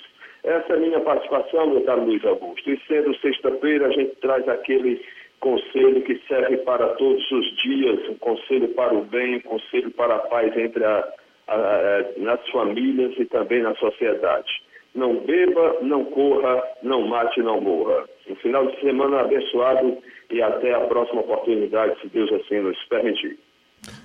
Essa 0.44 0.74
é 0.74 0.76
a 0.78 0.80
minha 0.80 1.00
participação, 1.02 1.68
meu 1.68 1.82
caro 1.82 2.06
Luiz 2.06 2.24
Augusto. 2.26 2.72
E 2.72 2.80
sendo 2.88 3.14
sexta-feira, 3.18 3.88
a 3.88 3.92
gente 3.92 4.16
traz 4.22 4.48
aquele 4.48 5.00
conselho 5.42 6.02
que 6.04 6.18
serve 6.28 6.58
para 6.58 6.88
todos 6.96 7.30
os 7.30 7.58
dias, 7.58 8.08
um 8.10 8.16
conselho 8.16 8.70
para 8.70 8.94
o 8.94 9.02
bem, 9.02 9.36
um 9.36 9.42
conselho 9.42 9.92
para 9.92 10.16
a 10.16 10.20
paz 10.20 10.56
entre 10.58 10.84
a, 10.84 11.08
a, 11.48 11.56
a, 11.56 12.04
nas 12.18 12.50
famílias 12.50 13.14
e 13.20 13.26
também 13.26 13.62
na 13.62 13.76
sociedade. 13.76 14.50
Não 14.98 15.24
beba, 15.26 15.78
não 15.84 16.04
corra, 16.06 16.62
não 16.82 17.08
mate, 17.08 17.40
não 17.42 17.62
morra. 17.62 18.04
Um 18.30 18.36
final 18.38 18.66
de 18.66 18.80
semana 18.82 19.22
abençoado 19.22 19.96
e 20.32 20.42
até 20.42 20.74
a 20.74 20.80
próxima 20.82 21.22
oportunidade, 21.22 22.02
se 22.02 22.10
Deus 22.10 22.30
assim 22.34 22.60
nos 22.60 22.78
permitir. 22.90 23.38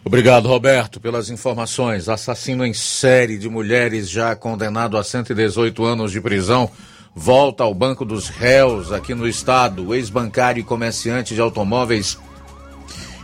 Obrigado, 0.05 0.47
Roberto, 0.47 1.01
pelas 1.01 1.31
informações. 1.31 2.11
Assassino 2.11 2.65
em 2.65 2.75
série 2.75 3.39
de 3.39 3.49
mulheres 3.49 4.11
já 4.11 4.37
condenado 4.37 4.99
a 4.99 5.03
118 5.03 5.83
anos 5.83 6.13
de 6.13 6.21
prisão 6.21 6.69
volta 7.15 7.65
ao 7.65 7.75
banco 7.75 8.05
dos 8.05 8.29
réus 8.29 8.93
aqui 8.93 9.15
no 9.15 9.27
estado. 9.27 9.95
Ex-bancário 9.95 10.61
e 10.61 10.65
comerciante 10.65 11.35
de 11.35 11.41
automóveis 11.41 12.19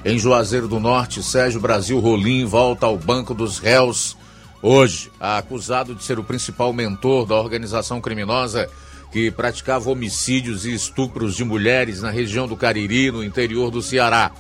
em 0.05 0.19
Juazeiro 0.19 0.69
do 0.69 0.81
Norte, 0.81 1.23
Sérgio 1.23 1.61
Brasil 1.61 1.99
Rolim, 1.99 2.45
volta 2.45 2.87
ao 2.87 2.97
banco 2.97 3.35
dos 3.35 3.59
réus 3.59 4.17
hoje, 4.63 5.11
acusado 5.19 5.95
de 5.95 6.03
ser 6.03 6.19
o 6.19 6.25
principal 6.25 6.73
mentor 6.73 7.27
da 7.27 7.35
organização 7.35 8.01
criminosa 8.01 8.69
que 9.11 9.31
praticava 9.31 9.91
homicídios 9.91 10.67
e 10.67 10.73
estupros 10.73 11.35
de 11.35 11.45
mulheres 11.45 12.03
na 12.03 12.11
região 12.11 12.47
do 12.47 12.57
Cariri, 12.57 13.11
no 13.11 13.25
interior 13.25 13.71
do 13.71 13.83
Ceará. 13.83 14.31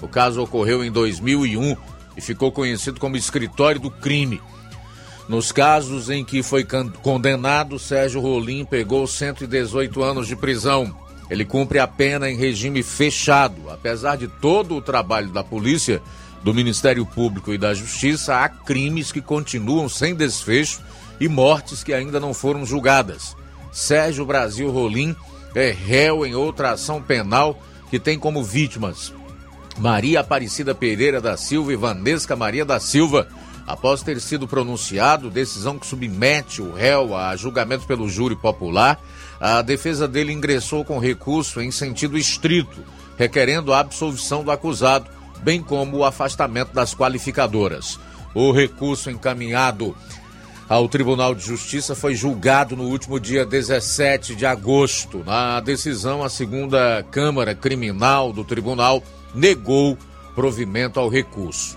O 0.00 0.08
caso 0.08 0.42
ocorreu 0.42 0.82
em 0.82 0.90
2001 0.90 1.76
e 2.16 2.20
ficou 2.20 2.50
conhecido 2.50 3.00
como 3.00 3.16
Escritório 3.16 3.80
do 3.80 3.90
Crime. 3.90 4.40
Nos 5.28 5.50
casos 5.50 6.10
em 6.10 6.24
que 6.24 6.42
foi 6.42 6.66
condenado, 7.02 7.78
Sérgio 7.78 8.20
Rolim 8.20 8.64
pegou 8.64 9.06
118 9.06 10.02
anos 10.02 10.26
de 10.26 10.36
prisão. 10.36 10.94
Ele 11.30 11.44
cumpre 11.44 11.78
a 11.78 11.86
pena 11.86 12.30
em 12.30 12.36
regime 12.36 12.82
fechado. 12.82 13.70
Apesar 13.70 14.16
de 14.16 14.28
todo 14.28 14.76
o 14.76 14.82
trabalho 14.82 15.30
da 15.30 15.42
polícia, 15.42 16.02
do 16.44 16.54
Ministério 16.54 17.04
Público 17.06 17.52
e 17.52 17.58
da 17.58 17.72
Justiça, 17.72 18.36
há 18.36 18.48
crimes 18.48 19.10
que 19.10 19.22
continuam 19.22 19.88
sem 19.88 20.14
desfecho 20.14 20.80
e 21.18 21.26
mortes 21.26 21.82
que 21.82 21.92
ainda 21.92 22.20
não 22.20 22.34
foram 22.34 22.66
julgadas. 22.66 23.34
Sérgio 23.72 24.26
Brasil 24.26 24.70
Rolim 24.70 25.16
é 25.54 25.70
réu 25.70 26.24
em 26.24 26.34
outra 26.34 26.72
ação 26.72 27.02
penal 27.02 27.58
que 27.90 27.98
tem 27.98 28.18
como 28.18 28.44
vítimas 28.44 29.12
Maria 29.78 30.20
Aparecida 30.20 30.74
Pereira 30.74 31.20
da 31.20 31.36
Silva 31.36 31.72
e 31.72 31.76
Vanesca 31.76 32.36
Maria 32.36 32.64
da 32.64 32.78
Silva. 32.78 33.26
Após 33.66 34.02
ter 34.02 34.20
sido 34.20 34.46
pronunciado 34.46 35.30
decisão 35.30 35.78
que 35.78 35.86
submete 35.86 36.60
o 36.60 36.74
réu 36.74 37.16
a 37.16 37.34
julgamento 37.34 37.86
pelo 37.86 38.08
júri 38.08 38.36
popular, 38.36 39.00
a 39.40 39.62
defesa 39.62 40.06
dele 40.06 40.32
ingressou 40.32 40.84
com 40.84 40.98
recurso 40.98 41.62
em 41.62 41.70
sentido 41.70 42.18
estrito, 42.18 42.84
requerendo 43.16 43.72
a 43.72 43.80
absolvição 43.80 44.44
do 44.44 44.50
acusado, 44.50 45.06
bem 45.42 45.62
como 45.62 45.98
o 45.98 46.04
afastamento 46.04 46.72
das 46.72 46.94
qualificadoras. 46.94 47.98
O 48.34 48.50
recurso 48.52 49.10
encaminhado 49.10 49.96
ao 50.68 50.88
Tribunal 50.88 51.34
de 51.34 51.44
Justiça 51.44 51.94
foi 51.94 52.14
julgado 52.14 52.74
no 52.74 52.84
último 52.84 53.20
dia 53.20 53.44
17 53.44 54.34
de 54.34 54.46
agosto. 54.46 55.22
Na 55.24 55.60
decisão, 55.60 56.22
a 56.22 56.28
segunda 56.28 57.04
Câmara 57.10 57.54
Criminal 57.54 58.32
do 58.32 58.42
Tribunal 58.42 59.02
negou 59.34 59.98
provimento 60.34 60.98
ao 60.98 61.08
recurso. 61.08 61.76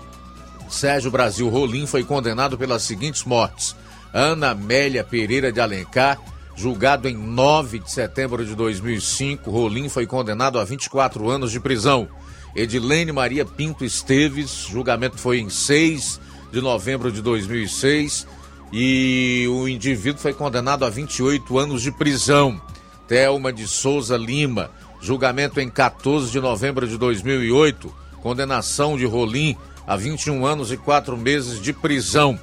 Sérgio 0.68 1.10
Brasil 1.10 1.48
Rolim 1.48 1.86
foi 1.86 2.04
condenado 2.04 2.58
pelas 2.58 2.82
seguintes 2.82 3.24
mortes: 3.24 3.74
Ana 4.12 4.50
Amélia 4.50 5.04
Pereira 5.04 5.52
de 5.52 5.60
Alencar, 5.60 6.18
julgado 6.56 7.08
em 7.08 7.16
9 7.16 7.78
de 7.80 7.90
setembro 7.90 8.44
de 8.44 8.54
2005, 8.54 9.50
Rolim 9.50 9.88
foi 9.88 10.06
condenado 10.06 10.58
a 10.58 10.64
24 10.64 11.28
anos 11.28 11.52
de 11.52 11.60
prisão. 11.60 12.08
Edilene 12.54 13.12
Maria 13.12 13.44
Pinto 13.44 13.84
Esteves, 13.84 14.66
julgamento 14.70 15.18
foi 15.18 15.38
em 15.38 15.48
6 15.50 16.20
de 16.50 16.60
novembro 16.60 17.12
de 17.12 17.20
2006 17.20 18.26
e 18.72 19.46
o 19.50 19.68
indivíduo 19.68 20.20
foi 20.20 20.32
condenado 20.32 20.84
a 20.84 20.90
28 20.90 21.58
anos 21.58 21.82
de 21.82 21.92
prisão. 21.92 22.60
Thelma 23.06 23.52
de 23.52 23.66
Souza 23.66 24.16
Lima, 24.16 24.70
julgamento 25.00 25.60
em 25.60 25.68
14 25.70 26.30
de 26.30 26.40
novembro 26.40 26.86
de 26.86 26.98
2008, 26.98 27.94
condenação 28.20 28.96
de 28.96 29.06
Rolim 29.06 29.56
a 29.86 29.96
21 29.96 30.44
anos 30.44 30.70
e 30.70 30.76
4 30.76 31.16
meses 31.16 31.60
de 31.60 31.72
prisão. 31.72 32.38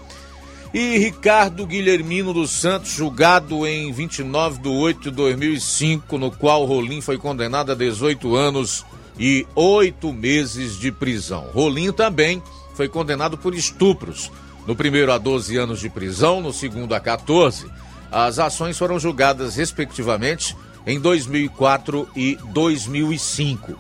E 0.74 0.98
Ricardo 0.98 1.66
Guilhermino 1.66 2.34
dos 2.34 2.52
Santos, 2.52 2.92
julgado 2.92 3.66
em 3.66 3.92
29 3.94 4.60
de 4.60 4.68
8 4.68 5.04
de 5.04 5.12
2005, 5.12 6.18
no 6.18 6.32
qual 6.32 6.66
Rolim 6.66 7.00
foi 7.00 7.18
condenado 7.18 7.72
a 7.72 7.76
18 7.76 8.36
anos 8.36 8.84
e 9.20 9.46
8 9.56 10.12
meses 10.14 10.78
de 10.78 10.92
prisão. 10.92 11.50
Rolim 11.54 11.92
também 11.92 12.42
foi 12.74 12.88
condenado 12.88 13.38
por 13.38 13.56
estupros. 13.56 14.32
No 14.68 14.76
primeiro 14.76 15.12
a 15.12 15.18
12 15.18 15.58
anos 15.58 15.80
de 15.80 15.90
prisão, 15.90 16.42
no 16.42 16.52
segundo 16.52 16.94
a 16.94 17.00
14. 17.00 17.68
As 18.12 18.40
ações 18.40 18.78
foram 18.78 19.00
julgadas, 19.00 19.56
respectivamente, 19.56 20.56
em 20.86 21.00
2004 21.00 22.08
e 22.16 22.38
2005. 22.52 23.78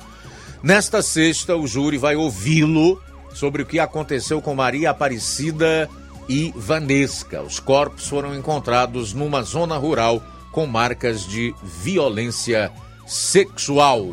Nesta 0.61 1.01
sexta, 1.01 1.55
o 1.55 1.67
júri 1.67 1.97
vai 1.97 2.15
ouvi-lo 2.15 3.01
sobre 3.33 3.61
o 3.61 3.65
que 3.65 3.79
aconteceu 3.79 4.41
com 4.41 4.55
Maria 4.55 4.91
Aparecida 4.91 5.89
e 6.27 6.53
Vanesca. 6.55 7.41
Os 7.41 7.59
corpos 7.59 8.07
foram 8.07 8.35
encontrados 8.35 9.13
numa 9.13 9.43
zona 9.43 9.77
rural 9.77 10.23
com 10.51 10.65
marcas 10.65 11.27
de 11.27 11.53
violência 11.61 12.71
sexual. 13.05 14.07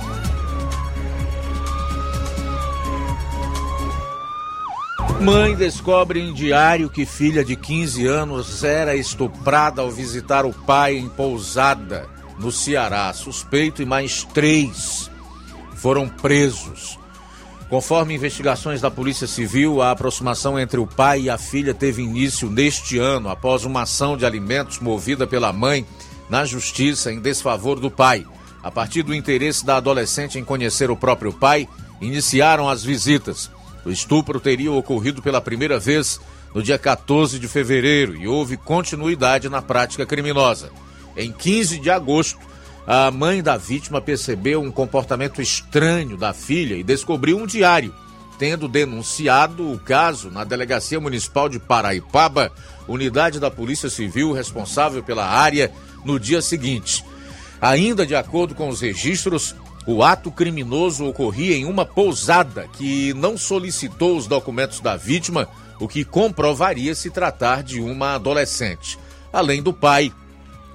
Mãe 5.22 5.54
descobre 5.54 6.18
em 6.18 6.32
diário 6.32 6.90
que 6.90 7.06
filha 7.06 7.44
de 7.44 7.54
15 7.54 8.04
anos 8.08 8.64
era 8.64 8.96
estuprada 8.96 9.80
ao 9.80 9.88
visitar 9.88 10.44
o 10.44 10.52
pai 10.52 10.96
em 10.96 11.08
pousada 11.08 12.08
no 12.40 12.50
Ceará. 12.50 13.12
Suspeito 13.12 13.80
e 13.80 13.86
mais 13.86 14.24
três 14.24 15.08
foram 15.76 16.08
presos. 16.08 16.98
Conforme 17.70 18.16
investigações 18.16 18.80
da 18.80 18.90
Polícia 18.90 19.28
Civil, 19.28 19.80
a 19.80 19.92
aproximação 19.92 20.58
entre 20.58 20.80
o 20.80 20.88
pai 20.88 21.22
e 21.22 21.30
a 21.30 21.38
filha 21.38 21.72
teve 21.72 22.02
início 22.02 22.50
neste 22.50 22.98
ano, 22.98 23.28
após 23.28 23.64
uma 23.64 23.82
ação 23.82 24.16
de 24.16 24.26
alimentos 24.26 24.80
movida 24.80 25.24
pela 25.24 25.52
mãe 25.52 25.86
na 26.28 26.44
justiça 26.44 27.12
em 27.12 27.20
desfavor 27.20 27.78
do 27.78 27.92
pai. 27.92 28.26
A 28.60 28.72
partir 28.72 29.04
do 29.04 29.14
interesse 29.14 29.64
da 29.64 29.76
adolescente 29.76 30.36
em 30.36 30.44
conhecer 30.44 30.90
o 30.90 30.96
próprio 30.96 31.32
pai, 31.32 31.68
iniciaram 32.00 32.68
as 32.68 32.82
visitas. 32.82 33.48
O 33.84 33.90
estupro 33.90 34.38
teria 34.38 34.70
ocorrido 34.70 35.20
pela 35.22 35.40
primeira 35.40 35.78
vez 35.78 36.20
no 36.54 36.62
dia 36.62 36.78
14 36.78 37.38
de 37.38 37.48
fevereiro 37.48 38.16
e 38.16 38.28
houve 38.28 38.56
continuidade 38.56 39.48
na 39.48 39.60
prática 39.60 40.06
criminosa. 40.06 40.70
Em 41.16 41.32
15 41.32 41.78
de 41.78 41.90
agosto, 41.90 42.38
a 42.86 43.10
mãe 43.10 43.42
da 43.42 43.56
vítima 43.56 44.00
percebeu 44.00 44.60
um 44.60 44.70
comportamento 44.70 45.40
estranho 45.40 46.16
da 46.16 46.32
filha 46.32 46.74
e 46.74 46.82
descobriu 46.82 47.38
um 47.38 47.46
diário. 47.46 47.94
Tendo 48.38 48.66
denunciado 48.66 49.70
o 49.70 49.78
caso 49.78 50.30
na 50.30 50.42
Delegacia 50.42 50.98
Municipal 50.98 51.48
de 51.48 51.60
Paraipaba, 51.60 52.50
unidade 52.88 53.38
da 53.38 53.50
Polícia 53.50 53.88
Civil 53.88 54.32
responsável 54.32 55.02
pela 55.02 55.24
área, 55.24 55.72
no 56.04 56.18
dia 56.18 56.42
seguinte. 56.42 57.04
Ainda 57.60 58.04
de 58.04 58.16
acordo 58.16 58.54
com 58.56 58.68
os 58.68 58.80
registros, 58.80 59.54
o 59.86 60.02
ato 60.02 60.30
criminoso 60.30 61.04
ocorria 61.04 61.56
em 61.56 61.64
uma 61.64 61.84
pousada 61.84 62.68
que 62.72 63.12
não 63.14 63.36
solicitou 63.36 64.16
os 64.16 64.26
documentos 64.26 64.80
da 64.80 64.96
vítima, 64.96 65.48
o 65.80 65.88
que 65.88 66.04
comprovaria 66.04 66.94
se 66.94 67.10
tratar 67.10 67.62
de 67.62 67.80
uma 67.80 68.14
adolescente. 68.14 68.98
Além 69.32 69.62
do 69.62 69.72
pai, 69.72 70.12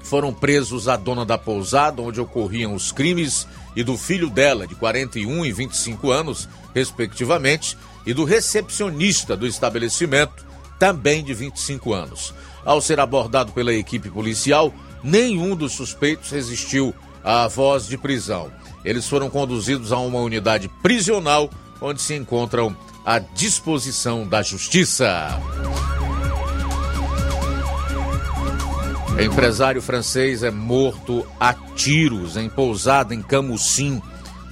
foram 0.03 0.33
presos 0.33 0.87
a 0.87 0.97
dona 0.97 1.25
da 1.25 1.37
pousada 1.37 2.01
onde 2.01 2.19
ocorriam 2.19 2.73
os 2.73 2.91
crimes 2.91 3.47
e 3.75 3.83
do 3.83 3.97
filho 3.97 4.29
dela, 4.29 4.67
de 4.67 4.75
41 4.75 5.45
e 5.45 5.51
25 5.51 6.11
anos, 6.11 6.49
respectivamente, 6.73 7.77
e 8.05 8.13
do 8.13 8.23
recepcionista 8.23 9.37
do 9.37 9.47
estabelecimento, 9.47 10.45
também 10.79 11.23
de 11.23 11.33
25 11.33 11.93
anos. 11.93 12.33
Ao 12.65 12.81
ser 12.81 12.99
abordado 12.99 13.51
pela 13.51 13.73
equipe 13.73 14.09
policial, 14.09 14.73
nenhum 15.03 15.55
dos 15.55 15.73
suspeitos 15.73 16.31
resistiu 16.31 16.93
à 17.23 17.47
voz 17.47 17.87
de 17.87 17.97
prisão. 17.97 18.51
Eles 18.87 19.09
foram 19.09 19.29
conduzidos 19.29 19.91
a 19.91 19.97
uma 19.97 20.19
unidade 20.19 20.69
prisional 20.81 21.49
onde 21.81 22.01
se 22.01 22.15
encontram 22.15 22.73
à 23.05 23.19
disposição 23.19 24.25
da 24.25 24.41
justiça. 24.41 25.37
Empresário 29.21 29.81
francês 29.81 30.41
é 30.41 30.49
morto 30.49 31.27
a 31.37 31.53
tiros 31.53 32.37
em 32.37 32.47
pousada 32.47 33.13
em 33.13 33.21
Camusim, 33.21 34.01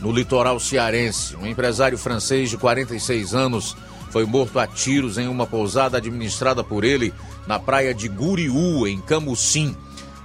no 0.02 0.12
litoral 0.12 0.60
cearense. 0.60 1.38
Um 1.38 1.48
empresário 1.48 1.98
francês 1.98 2.50
de 2.50 2.58
46 2.58 3.34
anos 3.34 3.78
foi 4.12 4.26
morto 4.26 4.60
a 4.60 4.68
tiros 4.68 5.18
em 5.18 5.30
uma 5.30 5.48
pousada 5.48 5.96
administrada 5.96 6.62
por 6.62 6.84
ele 6.84 7.14
na 7.48 7.58
praia 7.58 7.94
de 7.94 8.10
Guriú, 8.10 8.86
em 8.86 9.00
Camusim. 9.00 9.78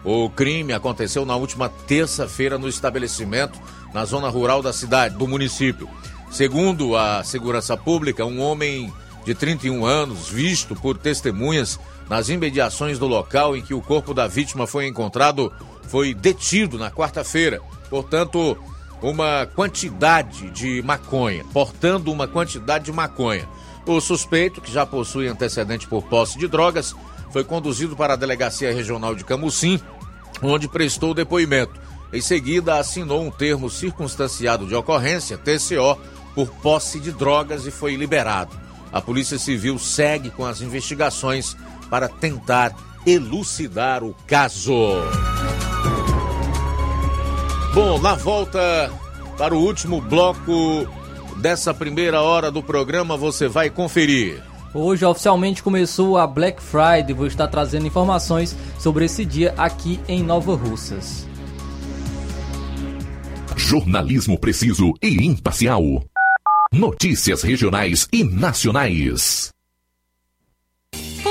O 0.03 0.29
crime 0.31 0.73
aconteceu 0.73 1.25
na 1.25 1.37
última 1.37 1.68
terça-feira 1.68 2.59
no 2.59 2.68
estabelecimento 2.68 3.61
na 3.92 4.05
zona 4.05 4.29
rural 4.29 4.62
da 4.62 4.72
cidade, 4.72 5.16
do 5.16 5.26
município. 5.26 5.88
Segundo 6.31 6.96
a 6.96 7.24
Segurança 7.24 7.76
Pública, 7.76 8.24
um 8.24 8.40
homem 8.40 8.92
de 9.24 9.35
31 9.35 9.85
anos, 9.85 10.29
visto 10.29 10.74
por 10.76 10.96
testemunhas 10.96 11.79
nas 12.09 12.29
imediações 12.29 12.98
do 12.98 13.07
local 13.07 13.57
em 13.57 13.62
que 13.62 13.74
o 13.74 13.81
corpo 13.81 14.14
da 14.14 14.26
vítima 14.26 14.66
foi 14.66 14.87
encontrado, 14.87 15.53
foi 15.88 16.14
detido 16.14 16.79
na 16.79 16.90
quarta-feira. 16.90 17.61
Portanto, 17.88 18.57
uma 19.03 19.46
quantidade 19.55 20.50
de 20.50 20.83
maconha, 20.83 21.44
portando 21.53 22.12
uma 22.12 22.29
quantidade 22.29 22.85
de 22.85 22.92
maconha. 22.92 23.48
O 23.87 24.00
suspeito, 24.00 24.61
que 24.61 24.70
já 24.70 24.87
possui 24.87 25.26
antecedente 25.26 25.88
por 25.88 26.05
posse 26.05 26.38
de 26.38 26.46
drogas, 26.46 26.94
foi 27.33 27.42
conduzido 27.42 27.96
para 27.96 28.12
a 28.12 28.16
Delegacia 28.16 28.72
Regional 28.72 29.14
de 29.14 29.24
Camusim, 29.24 29.81
onde 30.42 30.68
prestou 30.68 31.12
depoimento. 31.12 31.81
Em 32.12 32.20
seguida, 32.20 32.77
assinou 32.77 33.23
um 33.23 33.31
termo 33.31 33.70
circunstanciado 33.70 34.66
de 34.66 34.75
ocorrência, 34.75 35.38
TCO, 35.38 35.96
por 36.35 36.49
posse 36.49 36.99
de 36.99 37.12
drogas 37.12 37.66
e 37.66 37.70
foi 37.70 37.94
liberado. 37.94 38.59
A 38.92 39.01
Polícia 39.01 39.38
Civil 39.38 39.79
segue 39.79 40.31
com 40.31 40.44
as 40.44 40.61
investigações 40.61 41.57
para 41.88 42.09
tentar 42.09 42.75
elucidar 43.07 44.03
o 44.03 44.14
caso. 44.27 44.73
Bom, 47.72 48.01
na 48.01 48.16
volta 48.16 48.91
para 49.39 49.55
o 49.55 49.61
último 49.61 50.01
bloco 50.01 50.87
dessa 51.37 51.72
primeira 51.72 52.20
hora 52.20 52.51
do 52.51 52.62
programa, 52.62 53.16
você 53.16 53.47
vai 53.47 53.70
conferir. 53.70 54.43
Hoje 54.74 55.05
oficialmente 55.05 55.62
começou 55.62 56.18
a 56.18 56.26
Black 56.26 56.61
Friday. 56.61 57.12
Vou 57.12 57.26
estar 57.26 57.47
trazendo 57.47 57.87
informações 57.87 58.57
sobre 58.78 59.05
esse 59.05 59.24
dia 59.24 59.55
aqui 59.57 60.01
em 60.09 60.22
Nova 60.22 60.55
Russas. 60.55 61.30
Jornalismo 63.61 64.39
preciso 64.39 64.95
e 65.03 65.23
imparcial. 65.23 65.83
Notícias 66.73 67.43
regionais 67.43 68.09
e 68.11 68.25
nacionais. 68.25 69.51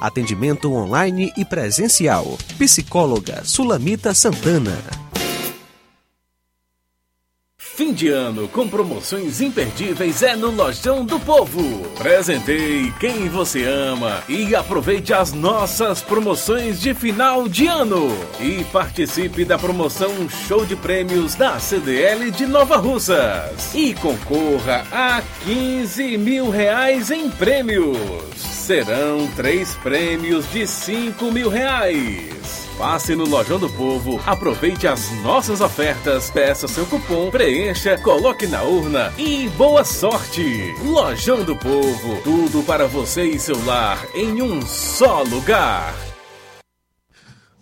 Atendimento 0.00 0.72
online 0.72 1.32
e 1.36 1.44
presencial. 1.44 2.38
Psicóloga 2.58 3.44
Sulamita 3.44 4.12
Santana. 4.14 5.06
Fim 7.76 7.92
de 7.92 8.08
ano 8.08 8.48
com 8.48 8.66
promoções 8.66 9.42
imperdíveis 9.42 10.22
é 10.22 10.34
no 10.34 10.50
Lojão 10.50 11.04
do 11.04 11.20
Povo. 11.20 11.62
Presentei 11.98 12.90
quem 12.98 13.28
você 13.28 13.64
ama 13.64 14.24
e 14.30 14.54
aproveite 14.54 15.12
as 15.12 15.34
nossas 15.34 16.00
promoções 16.00 16.80
de 16.80 16.94
final 16.94 17.46
de 17.46 17.66
ano. 17.66 18.08
E 18.40 18.64
participe 18.72 19.44
da 19.44 19.58
promoção 19.58 20.26
Show 20.48 20.64
de 20.64 20.74
Prêmios 20.74 21.34
da 21.34 21.60
CDL 21.60 22.30
de 22.30 22.46
Nova 22.46 22.78
Russas. 22.78 23.74
E 23.74 23.92
concorra 23.92 24.86
a 24.90 25.22
15 25.44 26.16
mil 26.16 26.48
reais 26.48 27.10
em 27.10 27.28
prêmios. 27.28 28.55
Serão 28.66 29.28
três 29.36 29.76
prêmios 29.76 30.50
de 30.50 30.66
5 30.66 31.30
mil 31.30 31.48
reais. 31.48 32.66
Passe 32.76 33.14
no 33.14 33.24
Lojão 33.24 33.60
do 33.60 33.70
Povo, 33.70 34.20
aproveite 34.26 34.88
as 34.88 35.08
nossas 35.22 35.60
ofertas, 35.60 36.32
peça 36.32 36.66
seu 36.66 36.84
cupom, 36.84 37.30
preencha, 37.30 37.96
coloque 37.96 38.44
na 38.48 38.64
urna 38.64 39.14
e 39.16 39.48
boa 39.50 39.84
sorte! 39.84 40.74
Lojão 40.84 41.44
do 41.44 41.54
Povo, 41.54 42.20
tudo 42.24 42.60
para 42.64 42.88
você 42.88 43.22
e 43.22 43.38
seu 43.38 43.64
lar 43.64 44.04
em 44.16 44.42
um 44.42 44.60
só 44.66 45.22
lugar. 45.22 45.94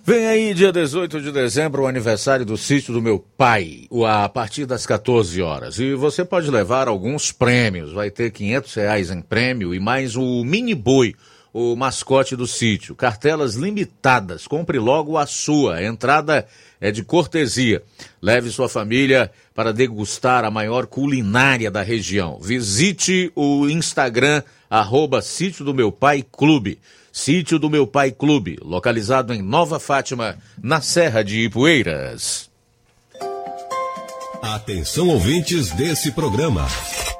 Vem 0.07 0.27
aí, 0.27 0.53
dia 0.53 0.71
18 0.71 1.19
de 1.23 1.33
dezembro, 1.33 1.85
o 1.85 1.87
aniversário 1.87 2.45
do 2.45 2.59
sítio 2.59 2.93
do 2.93 3.01
meu 3.01 3.19
pai, 3.19 3.89
a 4.07 4.29
partir 4.29 4.67
das 4.67 4.85
14 4.85 5.41
horas. 5.41 5.79
E 5.79 5.95
você 5.95 6.23
pode 6.23 6.51
levar 6.51 6.89
alguns 6.89 7.33
prêmios. 7.33 7.91
Vai 7.91 8.11
ter 8.11 8.31
500 8.31 8.75
reais 8.75 9.11
em 9.11 9.23
prêmio 9.23 9.75
e 9.75 9.81
mais 9.81 10.15
o 10.15 10.45
mini 10.45 10.75
boi 10.75 11.15
o 11.55 11.75
mascote 11.75 12.37
do 12.37 12.47
sítio. 12.47 12.95
Cartelas 12.95 13.55
limitadas. 13.55 14.47
Compre 14.47 14.79
logo 14.79 15.17
a 15.17 15.25
sua. 15.25 15.77
A 15.77 15.85
entrada 15.85 16.47
é 16.79 16.91
de 16.91 17.03
cortesia. 17.03 17.83
Leve 18.21 18.51
sua 18.51 18.69
família 18.69 19.31
para 19.55 19.73
degustar 19.73 20.45
a 20.45 20.51
maior 20.51 20.87
culinária 20.87 21.71
da 21.71 21.81
região. 21.81 22.39
Visite 22.43 23.33
o 23.35 23.71
Instagram, 23.71 24.43
arroba 24.69 25.23
Sítio 25.23 25.65
do 25.65 25.73
Meu 25.73 25.91
Pai 25.91 26.23
Clube. 26.31 26.79
Sítio 27.15 27.61
do 27.61 27.71
Meu 27.71 27.87
Pai 27.87 28.11
Clube, 28.11 28.59
localizado 28.61 29.33
em 29.33 29.41
Nova 29.41 29.79
Fátima, 29.79 30.37
na 30.61 30.81
Serra 30.81 31.23
de 31.23 31.45
Ipueiras. 31.45 32.51
Atenção 34.43 35.09
ouvintes 35.09 35.71
desse 35.71 36.11
programa. 36.11 36.67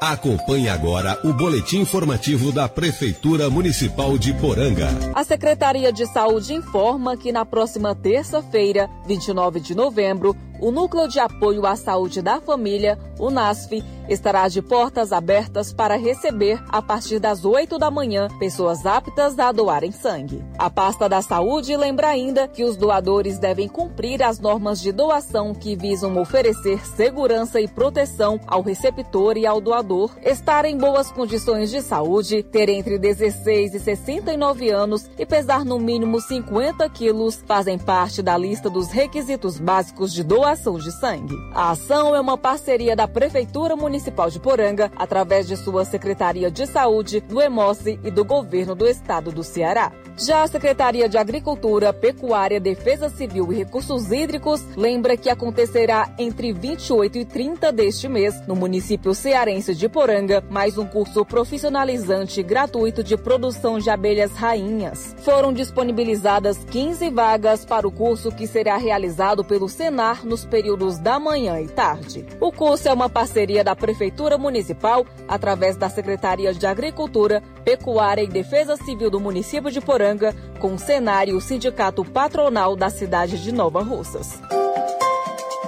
Acompanhe 0.01 0.69
agora 0.69 1.17
o 1.23 1.33
boletim 1.33 1.79
informativo 1.79 2.51
da 2.51 2.69
Prefeitura 2.69 3.49
Municipal 3.49 4.19
de 4.19 4.35
Poranga. 4.35 4.89
A 5.15 5.23
Secretaria 5.23 5.93
de 5.93 6.05
Saúde 6.07 6.53
informa 6.55 7.17
que 7.17 7.31
na 7.31 7.47
próxima 7.47 7.95
terça-feira, 7.95 8.91
29 9.07 9.61
de 9.61 9.77
novembro, 9.77 10.37
o 10.61 10.71
Núcleo 10.71 11.09
de 11.09 11.19
Apoio 11.19 11.67
à 11.67 11.77
Saúde 11.77 12.23
da 12.23 12.41
Família, 12.41 12.99
o 13.19 13.31
NASF, 13.31 13.83
estará 14.09 14.49
de 14.49 14.61
portas 14.61 15.13
abertas 15.13 15.73
para 15.73 15.97
receber, 15.97 16.63
a 16.69 16.83
partir 16.83 17.19
das 17.19 17.45
8 17.45 17.79
da 17.79 17.91
manhã, 17.91 18.29
pessoas 18.39 18.85
aptas 18.85 19.39
a 19.39 19.51
doarem 19.51 19.91
sangue. 19.93 20.45
A 20.59 20.69
pasta 20.69 21.09
da 21.09 21.23
saúde 21.23 21.77
lembra 21.77 22.09
ainda 22.09 22.47
que 22.47 22.65
os 22.65 22.77
doadores 22.77 23.39
devem 23.39 23.67
cumprir 23.67 24.23
as 24.23 24.39
normas 24.39 24.81
de 24.81 24.93
doação 24.93 25.55
que 25.55 25.75
visam 25.75 26.19
oferecer 26.19 26.87
segurança 26.87 27.61
e 27.61 27.69
proteção 27.69 28.39
ao 28.47 28.63
receptor 28.63 29.37
e 29.37 29.47
ao 29.47 29.61
doador, 29.61 30.11
estar 30.23 30.65
em 30.65 30.77
boas 30.77 31.11
condições 31.11 31.71
de 31.71 31.81
saúde, 31.81 32.43
ter 32.43 32.69
entre 32.69 32.99
16 32.99 33.75
e 33.75 33.81
69 33.81 34.71
anos 34.71 35.09
e 35.19 35.25
pesar 35.25 35.65
no 35.65 35.79
mínimo 35.79 36.21
50 36.21 36.89
quilos, 36.91 37.43
fazem 37.47 37.79
parte 37.79 38.23
da 38.23 38.37
lista 38.37 38.69
dos 38.69 38.91
requisitos 38.91 39.59
básicos 39.59 40.13
de 40.13 40.23
doação 40.23 40.44
de 40.45 40.93
sangue. 40.93 41.35
A 41.55 41.71
ação 41.71 42.15
é 42.15 42.21
uma 42.21 42.37
parceria 42.37 42.95
da 42.95 43.09
Prefeitura 43.09 43.75
Municipal 43.75 44.29
de 44.29 44.39
Poranga, 44.39 44.93
através 44.95 45.49
de 45.49 45.57
sua 45.57 45.87
Secretaria 45.87 46.51
de 46.51 46.67
Saúde, 46.67 47.23
do 47.23 47.41
EMOSE 47.41 47.99
e 48.05 48.11
do 48.11 48.27
Governo 48.27 48.75
do 48.75 48.87
Estado 48.87 49.33
do 49.33 49.43
Ceará. 49.43 49.91
Já 50.17 50.43
a 50.43 50.47
Secretaria 50.47 51.09
de 51.09 51.17
Agricultura, 51.17 51.93
Pecuária, 51.93 52.61
Defesa 52.61 53.09
Civil 53.09 53.53
e 53.53 53.57
Recursos 53.57 54.13
Hídricos 54.13 54.63
lembra 54.77 55.17
que 55.17 55.29
acontecerá 55.29 56.15
entre 56.19 56.53
28 56.53 57.19
e 57.19 57.25
30 57.25 57.73
deste 57.73 58.07
mês, 58.07 58.47
no 58.47 58.55
município 58.55 59.13
cearense 59.13 59.75
de 59.75 59.89
Poranga, 59.89 60.45
mais 60.51 60.79
um 60.79 60.87
curso 60.87 61.25
profissionalizante 61.25 62.43
gratuito 62.43 63.03
de 63.03 63.17
produção 63.17 63.79
de 63.79 63.91
abelhas 63.91 64.33
rainhas. 64.33 65.17
Foram 65.25 65.53
disponibilizadas 65.53 66.59
15 66.71 67.11
vagas 67.11 67.65
para 67.65 67.89
o 67.89 67.91
curso 67.91 68.31
que 68.31 68.47
será 68.47 68.77
realizado 68.77 69.43
pelo 69.43 69.69
Senar 69.69 70.25
nos 70.35 70.45
períodos 70.45 70.99
da 70.99 71.21
manhã 71.21 71.61
e 71.61 71.69
tarde. 71.69 72.27
O 72.41 72.51
curso 72.51 72.89
é 72.89 72.93
uma 72.93 73.09
parceria 73.09 73.63
da 73.63 73.77
Prefeitura 73.77 74.37
Municipal, 74.37 75.07
através 75.29 75.77
da 75.77 75.89
Secretaria 75.89 76.53
de 76.53 76.67
Agricultura, 76.67 77.41
Pecuária 77.65 78.23
e 78.23 78.27
Defesa 78.27 78.77
Civil 78.77 79.11
do 79.11 79.21
município 79.21 79.71
de 79.71 79.81
Poranga, 79.81 80.35
com 80.59 80.75
o 80.75 80.79
cenário 80.79 81.41
Sindicato 81.41 82.05
Patronal 82.05 82.75
da 82.75 82.91
cidade 82.91 83.41
de 83.41 83.53
Nova 83.53 83.81
Russas. 83.81 84.41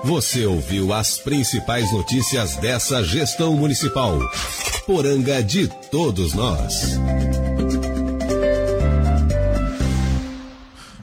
Você 0.03 0.45
ouviu 0.45 0.93
as 0.93 1.19
principais 1.19 1.93
notícias 1.93 2.57
dessa 2.57 3.05
gestão 3.05 3.55
municipal. 3.55 4.19
Poranga 4.85 5.45
de 5.45 5.69
todos 5.93 6.35
nós. 6.35 6.99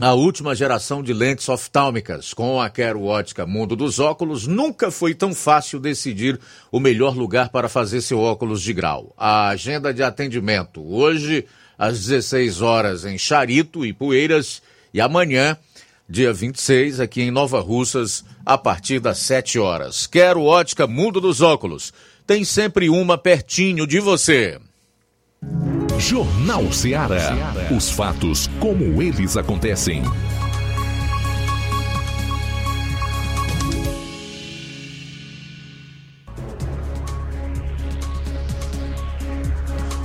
a 0.00 0.14
última 0.14 0.54
geração 0.54 1.02
de 1.02 1.12
lentes 1.12 1.46
oftálmicas. 1.46 2.32
Com 2.32 2.60
a 2.60 2.70
Quero 2.70 3.04
Ótica 3.04 3.44
Mundo 3.44 3.76
dos 3.76 3.98
Óculos, 3.98 4.46
nunca 4.46 4.90
foi 4.90 5.14
tão 5.14 5.34
fácil 5.34 5.78
decidir 5.78 6.40
o 6.72 6.80
melhor 6.80 7.14
lugar 7.14 7.50
para 7.50 7.68
fazer 7.68 8.00
seu 8.00 8.18
óculos 8.18 8.62
de 8.62 8.72
grau. 8.72 9.12
A 9.16 9.48
agenda 9.48 9.92
de 9.92 10.02
atendimento 10.02 10.82
hoje 10.82 11.44
às 11.78 11.98
16 12.00 12.62
horas 12.62 13.04
em 13.04 13.18
Charito 13.18 13.84
e 13.84 13.92
Poeiras 13.92 14.62
e 14.92 15.02
amanhã, 15.02 15.56
dia 16.08 16.32
26, 16.32 16.98
aqui 16.98 17.20
em 17.20 17.30
Nova 17.30 17.60
Russas, 17.60 18.24
a 18.44 18.56
partir 18.56 19.00
das 19.00 19.18
7 19.18 19.58
horas. 19.58 20.06
Quero 20.06 20.42
Ótica 20.42 20.86
Mundo 20.86 21.20
dos 21.20 21.42
Óculos. 21.42 21.92
Tem 22.26 22.42
sempre 22.42 22.88
uma 22.88 23.18
pertinho 23.18 23.86
de 23.86 24.00
você. 24.00 24.58
Jornal 26.00 26.72
Ceará. 26.72 27.36
Os 27.70 27.90
fatos 27.90 28.48
como 28.58 29.02
eles 29.02 29.36
acontecem. 29.36 30.02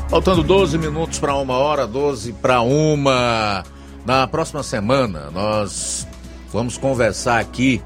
Faltando 0.09 0.43
12 0.43 0.77
minutos 0.77 1.17
para 1.17 1.33
uma 1.35 1.57
hora, 1.57 1.87
12 1.87 2.33
para 2.33 2.61
uma. 2.61 3.63
Na 4.05 4.27
próxima 4.27 4.63
semana, 4.63 5.31
nós 5.31 6.05
vamos 6.51 6.77
conversar 6.77 7.39
aqui 7.39 7.81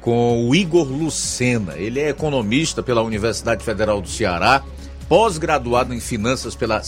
com 0.00 0.46
o 0.46 0.54
Igor 0.54 0.86
Lucena. 0.86 1.74
Ele 1.76 2.00
é 2.00 2.10
economista 2.10 2.82
pela 2.82 3.02
Universidade 3.02 3.64
Federal 3.64 4.00
do 4.00 4.08
Ceará 4.08 4.62
pós-graduado 5.10 5.92
em 5.92 5.98
finanças 5.98 6.54
pela. 6.54 6.80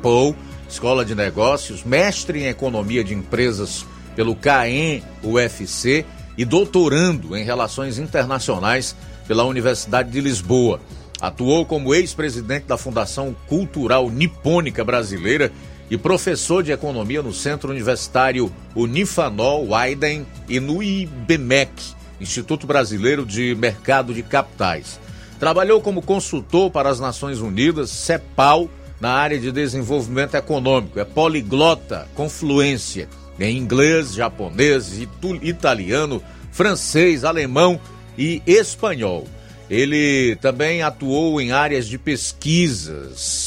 Paul 0.00 0.34
Escola 0.66 1.04
de 1.04 1.14
Negócios, 1.14 1.84
mestre 1.84 2.42
em 2.42 2.46
economia 2.46 3.04
de 3.04 3.12
empresas 3.12 3.84
pelo 4.16 4.34
CAEM 4.34 5.02
UFC 5.22 6.06
e 6.38 6.44
doutorando 6.46 7.36
em 7.36 7.44
relações 7.44 7.98
internacionais 7.98 8.96
pela 9.28 9.44
Universidade 9.44 10.10
de 10.10 10.22
Lisboa. 10.22 10.80
Atuou 11.20 11.66
como 11.66 11.94
ex-presidente 11.94 12.64
da 12.64 12.78
Fundação 12.78 13.36
Cultural 13.46 14.08
Nipônica 14.08 14.82
Brasileira 14.82 15.52
e 15.90 15.98
professor 15.98 16.62
de 16.62 16.72
economia 16.72 17.22
no 17.22 17.32
Centro 17.32 17.70
Universitário 17.70 18.50
Unifanol 18.74 19.68
Weiden 19.68 20.26
e 20.48 20.58
no 20.58 20.82
IBMEC, 20.82 21.70
Instituto 22.18 22.66
Brasileiro 22.66 23.26
de 23.26 23.54
Mercado 23.54 24.14
de 24.14 24.22
Capitais. 24.22 24.98
Trabalhou 25.38 25.80
como 25.80 26.00
consultor 26.00 26.70
para 26.70 26.88
as 26.88 26.98
Nações 26.98 27.40
Unidas, 27.40 27.90
CEPAL, 27.90 28.70
na 29.00 29.12
área 29.12 29.38
de 29.38 29.52
desenvolvimento 29.52 30.34
econômico. 30.34 30.98
É 30.98 31.04
poliglota 31.04 32.08
com 32.14 32.28
fluência 32.28 33.08
em 33.38 33.56
inglês, 33.56 34.14
japonês, 34.14 34.98
italiano, 35.42 36.22
francês, 36.50 37.22
alemão 37.24 37.78
e 38.16 38.42
espanhol. 38.46 39.26
Ele 39.68 40.36
também 40.36 40.82
atuou 40.82 41.38
em 41.40 41.52
áreas 41.52 41.86
de 41.86 41.98
pesquisas. 41.98 43.44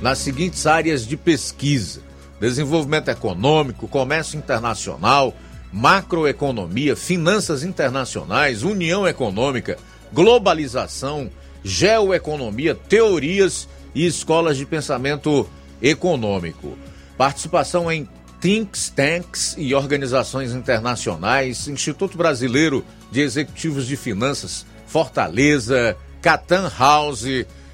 Nas 0.00 0.18
seguintes 0.18 0.64
áreas 0.66 1.06
de 1.06 1.16
pesquisa: 1.16 2.02
desenvolvimento 2.38 3.08
econômico, 3.08 3.88
comércio 3.88 4.38
internacional, 4.38 5.34
macroeconomia, 5.74 6.94
finanças 6.94 7.64
internacionais, 7.64 8.62
união 8.62 9.08
econômica, 9.08 9.76
globalização, 10.12 11.28
geoeconomia, 11.64 12.76
teorias 12.76 13.68
e 13.92 14.06
escolas 14.06 14.56
de 14.56 14.64
pensamento 14.64 15.48
econômico. 15.82 16.78
Participação 17.18 17.90
em 17.90 18.08
think 18.40 18.78
tanks 18.92 19.56
e 19.58 19.74
organizações 19.74 20.52
internacionais, 20.52 21.66
Instituto 21.66 22.16
Brasileiro 22.16 22.84
de 23.10 23.22
Executivos 23.22 23.88
de 23.88 23.96
Finanças, 23.96 24.64
Fortaleza, 24.86 25.96
Catan 26.22 26.70
House, 26.78 27.26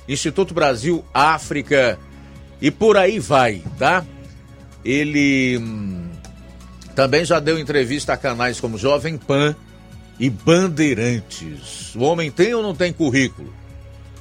Instituto 0.09 0.55
Brasil 0.55 1.05
África 1.13 1.99
e 2.63 2.71
por 2.71 2.97
aí 2.97 3.19
vai, 3.19 3.63
tá? 3.79 4.03
Ele 4.83 5.59
hum, 5.59 6.10
também 7.01 7.25
já 7.25 7.41
deu 7.41 7.59
entrevista 7.59 8.13
a 8.13 8.17
canais 8.19 8.61
como 8.61 8.77
Jovem 8.77 9.17
Pan 9.17 9.57
e 10.19 10.29
Bandeirantes. 10.29 11.95
O 11.95 12.03
homem 12.03 12.31
tem 12.31 12.53
ou 12.53 12.63
não 12.63 12.75
tem 12.75 12.93
currículo? 12.93 13.51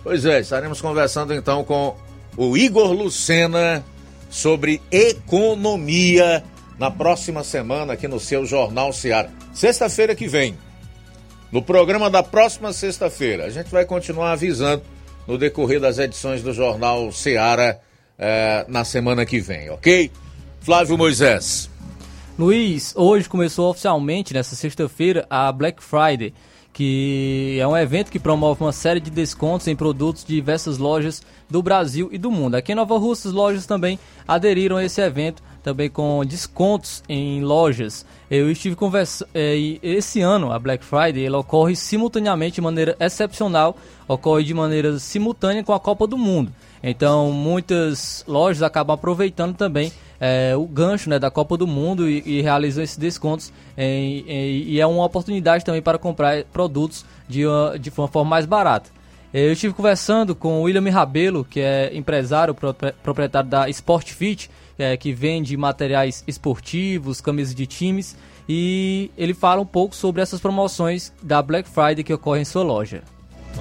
Pois 0.02 0.24
é, 0.24 0.40
estaremos 0.40 0.80
conversando 0.80 1.34
então 1.34 1.62
com 1.66 1.98
o 2.38 2.56
Igor 2.56 2.94
Lucena 2.94 3.84
sobre 4.30 4.82
economia 4.90 6.42
na 6.80 6.90
próxima 6.90 7.44
semana 7.44 7.92
aqui 7.92 8.08
no 8.08 8.18
seu 8.18 8.46
Jornal 8.46 8.94
Seara. 8.94 9.30
Sexta-feira 9.54 10.16
que 10.16 10.30
vem. 10.30 10.58
No 11.52 11.62
programa 11.62 12.10
da 12.10 12.24
próxima 12.24 12.72
sexta-feira, 12.72 13.44
a 13.44 13.50
gente 13.50 13.70
vai 13.70 13.84
continuar 13.84 14.32
avisando 14.32 14.84
no 15.28 15.38
decorrer 15.38 15.82
das 15.82 16.00
edições 16.00 16.42
do 16.42 16.54
Jornal 16.54 17.12
Seara 17.12 17.82
eh, 18.18 18.64
na 18.70 18.86
semana 18.86 19.26
que 19.26 19.42
vem, 19.42 19.70
ok? 19.70 20.10
Flávio 20.62 20.98
Moisés. 20.98 21.70
Luiz, 22.40 22.94
hoje 22.96 23.28
começou 23.28 23.70
oficialmente, 23.70 24.34
nessa 24.34 24.56
sexta-feira, 24.56 25.28
a 25.30 25.52
Black 25.52 25.84
Friday, 25.84 26.34
que 26.72 27.58
é 27.60 27.68
um 27.68 27.76
evento 27.76 28.10
que 28.10 28.18
promove 28.18 28.64
uma 28.64 28.72
série 28.72 29.02
de 29.02 29.12
descontos 29.12 29.68
em 29.68 29.76
produtos 29.76 30.24
de 30.24 30.36
diversas 30.36 30.78
lojas 30.78 31.22
do 31.50 31.62
Brasil 31.62 32.08
e 32.14 32.18
do 32.18 32.32
mundo. 32.32 32.56
Aqui 32.56 32.72
em 32.72 32.76
Nova 32.76 32.98
Rússia, 32.98 33.28
as 33.28 33.34
lojas 33.34 33.66
também 33.66 34.00
aderiram 34.26 34.78
a 34.78 34.86
esse 34.86 35.02
evento, 35.02 35.44
também 35.62 35.90
com 35.90 36.24
descontos 36.26 37.04
em 37.10 37.44
lojas. 37.44 38.06
Eu 38.32 38.50
estive 38.50 38.74
conversando. 38.74 39.28
É, 39.34 39.58
esse 39.84 40.22
ano, 40.22 40.54
a 40.54 40.58
Black 40.58 40.86
Friday 40.86 41.26
ela 41.26 41.40
ocorre 41.40 41.76
simultaneamente 41.76 42.56
de 42.56 42.62
maneira 42.62 42.96
excepcional, 43.02 43.76
ocorre 44.08 44.46
de 44.46 44.54
maneira 44.54 44.98
simultânea 44.98 45.62
com 45.62 45.74
a 45.74 45.80
Copa 45.80 46.08
do 46.08 46.18
Mundo. 46.18 46.54
Então, 46.82 47.34
muitas 47.34 48.24
lojas 48.26 48.64
acabam 48.64 48.94
aproveitando 48.94 49.58
também 49.58 49.92
é, 50.20 50.56
o 50.56 50.66
gancho 50.66 51.10
né, 51.10 51.18
da 51.18 51.32
Copa 51.32 51.56
do 51.56 51.66
Mundo 51.66 52.10
e, 52.10 52.22
e 52.26 52.42
realizam 52.42 52.84
esses 52.84 52.98
descontos. 52.98 53.54
Em, 53.78 54.26
em, 54.28 54.64
e 54.64 54.80
é 54.80 54.86
uma 54.86 55.06
oportunidade 55.06 55.64
também 55.64 55.82
para 55.82 55.98
comprar 55.98 56.44
produtos 56.46 57.06
de 57.28 57.46
uma, 57.46 57.80
de 57.80 57.92
uma 57.96 58.08
forma 58.08 58.30
mais 58.30 58.46
barata. 58.46 58.90
Eu 59.34 59.54
estive 59.54 59.74
conversando 59.74 60.36
com 60.36 60.60
o 60.60 60.64
William 60.64 60.90
Rabelo, 60.90 61.46
que 61.46 61.60
é 61.60 61.96
empresário, 61.96 62.56
proprietário 63.04 63.48
da 63.48 63.70
Sport 63.70 64.12
Fit, 64.12 64.50
é, 64.78 64.98
que 64.98 65.14
vende 65.14 65.56
materiais 65.56 66.24
esportivos, 66.28 67.22
camisas 67.22 67.54
de 67.54 67.68
times, 67.68 68.18
e 68.48 69.12
ele 69.16 69.36
fala 69.36 69.62
um 69.62 69.66
pouco 69.66 69.96
sobre 69.96 70.22
essas 70.24 70.40
promoções 70.42 71.14
da 71.22 71.44
Black 71.44 71.70
Friday 71.70 72.04
que 72.04 72.12
ocorrem 72.12 72.42
em 72.42 72.46
sua 72.46 72.64
loja. 72.64 73.04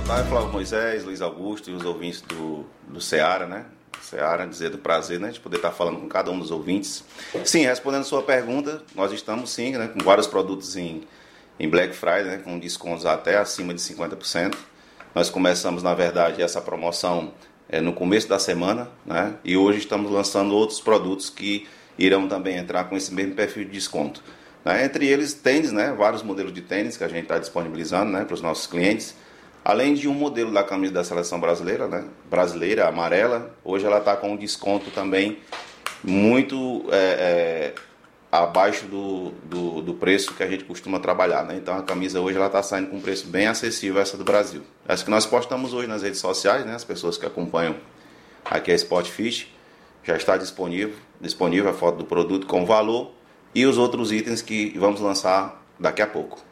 Olá, 0.05 0.25
Flávio 0.25 0.53
Moisés, 0.53 1.05
Luiz 1.05 1.21
Augusto 1.21 1.71
e 1.71 1.75
os 1.75 1.85
ouvintes 1.85 2.23
do, 2.23 2.65
do 2.89 3.01
Ceará, 3.01 3.47
né? 3.47 3.67
Seara, 4.03 4.47
dizer 4.47 4.71
do 4.71 4.79
prazer 4.79 5.21
né, 5.21 5.31
de 5.31 5.41
poder 5.41 5.57
estar 5.57 5.71
falando 5.71 6.01
com 6.01 6.09
cada 6.09 6.31
um 6.31 6.39
dos 6.39 6.51
ouvintes. 6.51 7.05
Sim, 7.45 7.65
respondendo 7.65 8.03
a 8.03 8.05
sua 8.05 8.23
pergunta, 8.23 8.83
nós 8.95 9.13
estamos 9.13 9.51
sim 9.51 9.73
né, 9.73 9.89
com 9.89 10.01
vários 10.05 10.27
produtos 10.27 10.77
em, 10.77 11.03
em 11.59 11.69
Black 11.69 11.95
Friday, 11.95 12.25
né, 12.25 12.39
com 12.39 12.59
descontos 12.59 13.07
até 13.07 13.37
acima 13.37 13.75
de 13.75 13.81
50%. 13.81 14.55
Nós 15.15 15.31
começamos, 15.31 15.83
na 15.83 15.95
verdade, 15.95 16.43
essa 16.43 16.61
promoção 16.61 17.33
é, 17.69 17.81
no 17.81 17.93
começo 17.93 18.29
da 18.29 18.39
semana 18.39 18.89
né, 19.05 19.35
e 19.45 19.57
hoje 19.57 19.79
estamos 19.79 20.11
lançando 20.11 20.55
outros 20.55 20.81
produtos 20.81 21.29
que 21.29 21.67
irão 21.99 22.29
também 22.29 22.57
entrar 22.57 22.85
com 22.85 22.97
esse 22.97 23.13
mesmo 23.13 23.35
perfil 23.35 23.65
de 23.65 23.71
desconto. 23.71 24.23
Né, 24.65 24.85
entre 24.85 25.07
eles, 25.07 25.35
tênis, 25.35 25.73
né, 25.73 25.95
vários 25.97 26.23
modelos 26.23 26.53
de 26.53 26.63
tênis 26.63 26.97
que 26.97 27.05
a 27.05 27.09
gente 27.09 27.23
está 27.23 27.39
disponibilizando 27.39 28.13
né, 28.13 28.25
para 28.25 28.35
os 28.35 28.41
nossos 28.41 28.67
clientes 28.67 29.15
Além 29.69 29.93
de 29.93 30.09
um 30.09 30.15
modelo 30.15 30.51
da 30.51 30.65
camisa 30.65 30.95
da 30.95 31.05
seleção 31.05 31.39
brasileira, 31.39 31.87
né? 31.87 32.07
Brasileira, 32.25 32.89
amarela, 32.89 33.55
hoje 33.63 33.85
ela 33.85 33.99
está 33.99 34.17
com 34.17 34.33
um 34.33 34.37
desconto 34.37 34.91
também 34.91 35.41
muito 36.03 36.87
é, 36.91 36.97
é, 36.97 37.75
abaixo 38.33 38.87
do, 38.87 39.31
do, 39.45 39.83
do, 39.83 39.93
preço 39.93 40.33
que 40.33 40.43
a 40.43 40.49
gente 40.49 40.65
costuma 40.65 40.99
trabalhar, 40.99 41.45
né? 41.45 41.55
Então 41.55 41.77
a 41.77 41.83
camisa 41.83 42.19
hoje 42.19 42.39
ela 42.39 42.47
está 42.47 42.63
saindo 42.63 42.89
com 42.89 42.97
um 42.97 43.01
preço 43.03 43.27
bem 43.27 43.47
acessível 43.47 44.01
essa 44.01 44.17
do 44.17 44.25
Brasil. 44.25 44.63
Essa 44.89 45.05
que 45.05 45.11
nós 45.11 45.27
postamos 45.27 45.75
hoje 45.75 45.87
nas 45.87 46.01
redes 46.01 46.19
sociais, 46.19 46.65
né? 46.65 46.75
As 46.75 46.85
pessoas 46.85 47.19
que 47.19 47.27
acompanham 47.27 47.77
aqui 48.47 48.73
a 48.73 48.75
Sportfish 48.75 49.49
já 50.03 50.17
está 50.17 50.39
disponível, 50.39 50.97
disponível 51.21 51.69
a 51.69 51.75
foto 51.75 51.99
do 51.99 52.05
produto 52.07 52.47
com 52.47 52.65
valor 52.65 53.11
e 53.55 53.67
os 53.67 53.77
outros 53.77 54.13
itens 54.13 54.41
que 54.41 54.71
vamos 54.79 54.99
lançar 55.03 55.63
daqui 55.79 56.01
a 56.01 56.07
pouco. 56.07 56.48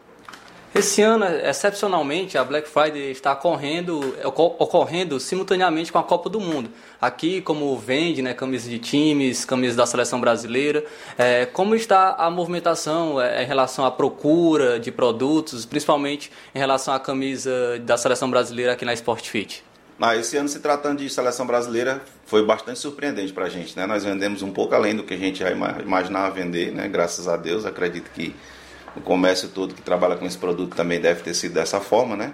Esse 0.76 1.00
ano, 1.00 1.24
excepcionalmente, 1.24 2.36
a 2.36 2.44
Black 2.44 2.68
Friday 2.68 3.10
está 3.10 3.32
ocorrendo, 3.32 4.14
ocorrendo 4.22 5.18
simultaneamente 5.18 5.90
com 5.90 5.98
a 5.98 6.02
Copa 6.02 6.28
do 6.28 6.38
Mundo. 6.38 6.68
Aqui, 7.00 7.40
como 7.40 7.74
vende, 7.78 8.20
né, 8.20 8.34
camisas 8.34 8.68
de 8.68 8.78
times, 8.78 9.46
camisas 9.46 9.74
da 9.74 9.86
seleção 9.86 10.20
brasileira, 10.20 10.84
é, 11.16 11.46
como 11.46 11.74
está 11.74 12.16
a 12.18 12.30
movimentação 12.30 13.18
é, 13.18 13.42
em 13.42 13.46
relação 13.46 13.86
à 13.86 13.90
procura 13.90 14.78
de 14.78 14.92
produtos, 14.92 15.64
principalmente 15.64 16.30
em 16.54 16.58
relação 16.58 16.92
à 16.92 17.00
camisa 17.00 17.78
da 17.78 17.96
seleção 17.96 18.30
brasileira 18.30 18.74
aqui 18.74 18.84
na 18.84 18.92
Sport 18.92 19.26
Fit? 19.30 19.64
Ah, 19.98 20.14
esse 20.14 20.36
ano, 20.36 20.46
se 20.46 20.60
tratando 20.60 20.98
de 20.98 21.08
seleção 21.08 21.46
brasileira, 21.46 22.02
foi 22.26 22.44
bastante 22.44 22.78
surpreendente 22.78 23.32
para 23.32 23.46
a 23.46 23.48
gente. 23.48 23.74
Né? 23.74 23.86
Nós 23.86 24.04
vendemos 24.04 24.42
um 24.42 24.52
pouco 24.52 24.74
além 24.74 24.94
do 24.94 25.04
que 25.04 25.14
a 25.14 25.18
gente 25.18 25.38
já 25.38 25.50
imaginava 25.50 26.34
vender, 26.34 26.70
né? 26.70 26.86
graças 26.86 27.26
a 27.26 27.38
Deus. 27.38 27.64
Acredito 27.64 28.10
que 28.10 28.36
o 28.96 29.00
comércio 29.00 29.48
todo 29.48 29.74
que 29.74 29.82
trabalha 29.82 30.16
com 30.16 30.26
esse 30.26 30.38
produto 30.38 30.74
também 30.74 31.00
deve 31.00 31.22
ter 31.22 31.34
sido 31.34 31.52
dessa 31.52 31.80
forma, 31.80 32.16
né? 32.16 32.32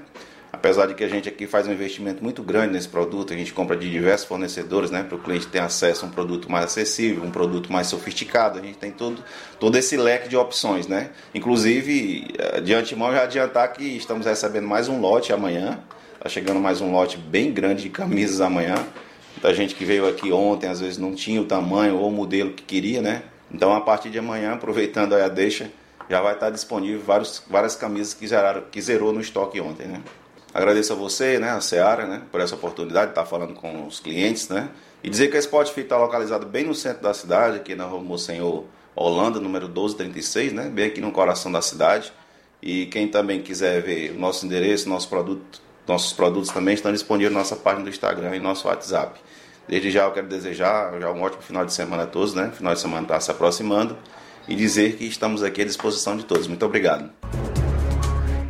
Apesar 0.52 0.86
de 0.86 0.94
que 0.94 1.02
a 1.02 1.08
gente 1.08 1.28
aqui 1.28 1.46
faz 1.46 1.66
um 1.66 1.72
investimento 1.72 2.22
muito 2.22 2.42
grande 2.42 2.74
nesse 2.74 2.86
produto, 2.86 3.32
a 3.32 3.36
gente 3.36 3.52
compra 3.54 3.74
de 3.74 3.90
diversos 3.90 4.26
fornecedores, 4.28 4.90
né, 4.90 5.02
para 5.02 5.16
o 5.16 5.18
cliente 5.18 5.46
ter 5.46 5.60
acesso 5.60 6.04
a 6.04 6.08
um 6.08 6.10
produto 6.10 6.52
mais 6.52 6.66
acessível, 6.66 7.24
um 7.24 7.30
produto 7.30 7.72
mais 7.72 7.86
sofisticado. 7.86 8.58
A 8.58 8.62
gente 8.62 8.76
tem 8.76 8.92
todo, 8.92 9.24
todo 9.58 9.76
esse 9.76 9.96
leque 9.96 10.28
de 10.28 10.36
opções, 10.36 10.86
né? 10.86 11.10
Inclusive, 11.34 12.28
eh, 12.38 12.60
de 12.60 12.74
antemão, 12.74 13.10
já 13.12 13.22
adiantar 13.22 13.72
que 13.72 13.82
estamos 13.96 14.26
recebendo 14.26 14.68
mais 14.68 14.88
um 14.88 15.00
lote 15.00 15.32
amanhã. 15.32 15.80
Está 16.14 16.28
chegando 16.28 16.60
mais 16.60 16.80
um 16.80 16.92
lote 16.92 17.16
bem 17.16 17.50
grande 17.50 17.82
de 17.82 17.88
camisas 17.88 18.40
amanhã. 18.40 18.76
Da 19.40 19.52
gente 19.54 19.74
que 19.74 19.84
veio 19.84 20.06
aqui 20.06 20.30
ontem, 20.30 20.68
às 20.68 20.80
vezes 20.80 20.98
não 20.98 21.14
tinha 21.14 21.40
o 21.40 21.46
tamanho 21.46 21.96
ou 21.96 22.08
o 22.08 22.12
modelo 22.12 22.52
que 22.52 22.62
queria, 22.62 23.00
né? 23.00 23.22
Então, 23.52 23.74
a 23.74 23.80
partir 23.80 24.10
de 24.10 24.18
amanhã, 24.18 24.52
aproveitando 24.52 25.14
a 25.14 25.28
deixa, 25.28 25.70
já 26.09 26.20
vai 26.20 26.34
estar 26.34 26.50
disponível 26.50 27.00
vários, 27.00 27.42
várias 27.48 27.76
camisas 27.76 28.14
que, 28.14 28.26
zeraram, 28.26 28.62
que 28.70 28.80
zerou 28.80 29.12
no 29.12 29.20
estoque 29.20 29.61
ontem, 29.61 29.86
né? 29.86 30.03
Agradeço 30.55 30.92
a 30.92 30.96
você, 30.96 31.38
né, 31.38 31.50
a 31.50 31.61
Seara, 31.61 32.07
né, 32.07 32.22
por 32.30 32.38
essa 32.40 32.55
oportunidade 32.55 33.07
de 33.07 33.12
estar 33.12 33.24
falando 33.24 33.55
com 33.55 33.86
os 33.86 34.00
clientes, 34.00 34.48
né? 34.48 34.68
E 35.03 35.09
dizer 35.09 35.30
que 35.30 35.36
a 35.36 35.40
Spotfit 35.40 35.80
está 35.80 35.96
localizado 35.96 36.46
bem 36.46 36.64
no 36.64 36.74
centro 36.74 37.03
da 37.03 37.14
cidade, 37.14 37.57
aqui 37.57 37.74
na 37.74 37.84
rua 37.84 38.00
Monsenhor 38.00 38.64
Holanda, 38.94 39.40
número 39.40 39.66
1236, 39.66 40.53
né? 40.53 40.68
Bem 40.68 40.86
aqui 40.86 41.00
no 41.00 41.11
coração 41.11 41.50
da 41.50 41.62
cidade. 41.62 42.12
E 42.61 42.86
quem 42.86 43.09
também 43.09 43.42
quiser 43.42 43.82
ver 43.82 44.12
o 44.12 44.18
nosso 44.18 44.46
endereço, 44.46 44.88
nosso 44.88 45.09
produto, 45.09 45.61
nossos 45.88 46.12
produtos 46.12 46.50
também 46.50 46.74
estão 46.74 46.92
disponíveis 46.92 47.32
na 47.32 47.40
nossa 47.40 47.57
página 47.57 47.84
do 47.84 47.90
Instagram 47.90 48.36
e 48.36 48.38
nosso 48.38 48.68
WhatsApp. 48.68 49.18
Desde 49.66 49.90
já 49.90 50.05
eu 50.05 50.12
quero 50.12 50.28
desejar 50.28 51.00
já 51.00 51.11
um 51.11 51.22
ótimo 51.22 51.42
final 51.42 51.64
de 51.64 51.72
semana 51.72 52.05
a 52.05 52.07
todos, 52.07 52.34
né? 52.34 52.53
Final 52.55 52.74
de 52.74 52.80
semana 52.80 53.03
está 53.03 53.18
se 53.18 53.30
aproximando 53.30 53.96
e 54.49 54.55
dizer 54.55 54.97
que 54.97 55.05
estamos 55.05 55.43
aqui 55.43 55.62
à 55.62 55.64
disposição 55.64 56.16
de 56.16 56.24
todos. 56.24 56.47
Muito 56.47 56.64
obrigado. 56.64 57.11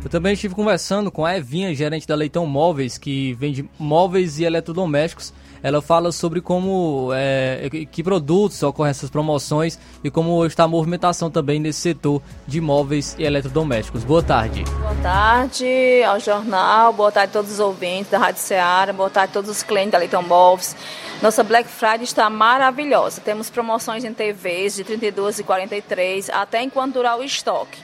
Eu 0.03 0.09
também 0.09 0.33
estive 0.33 0.53
conversando 0.53 1.09
com 1.09 1.25
a 1.25 1.37
Evinha, 1.37 1.73
gerente 1.73 2.05
da 2.05 2.13
Leitão 2.13 2.45
Móveis, 2.45 2.97
que 2.97 3.33
vende 3.35 3.69
móveis 3.79 4.37
e 4.37 4.43
eletrodomésticos. 4.43 5.33
Ela 5.63 5.81
fala 5.81 6.11
sobre 6.11 6.41
como 6.41 7.09
é, 7.13 7.69
que 7.89 8.03
produtos 8.03 8.61
ocorrem 8.63 8.91
essas 8.91 9.09
promoções 9.09 9.79
e 10.03 10.11
como 10.11 10.45
está 10.45 10.65
a 10.65 10.67
movimentação 10.67 11.31
também 11.31 11.57
nesse 11.57 11.79
setor 11.79 12.21
de 12.45 12.59
móveis 12.59 13.15
e 13.17 13.23
eletrodomésticos. 13.23 14.03
Boa 14.03 14.21
tarde. 14.21 14.65
Boa 14.65 14.95
tarde 15.01 16.03
ao 16.05 16.19
jornal, 16.19 16.91
boa 16.91 17.09
tarde 17.09 17.29
a 17.29 17.33
todos 17.33 17.53
os 17.53 17.59
ouvintes 17.61 18.11
da 18.11 18.17
Rádio 18.17 18.41
Ceará, 18.41 18.91
boa 18.91 19.09
tarde 19.09 19.31
a 19.31 19.33
todos 19.33 19.49
os 19.49 19.63
clientes 19.63 19.93
da 19.93 19.99
Leitão 19.99 20.21
Móveis. 20.21 20.75
Nossa 21.23 21.41
Black 21.41 21.69
Friday 21.69 22.03
está 22.03 22.29
maravilhosa. 22.29 23.21
Temos 23.21 23.49
promoções 23.49 24.03
em 24.03 24.13
TVs 24.13 24.75
de 24.75 24.83
32 24.83 25.39
e 25.39 25.43
43 25.45 26.29
até 26.29 26.61
enquanto 26.61 26.95
durar 26.95 27.17
o 27.17 27.23
estoque. 27.23 27.79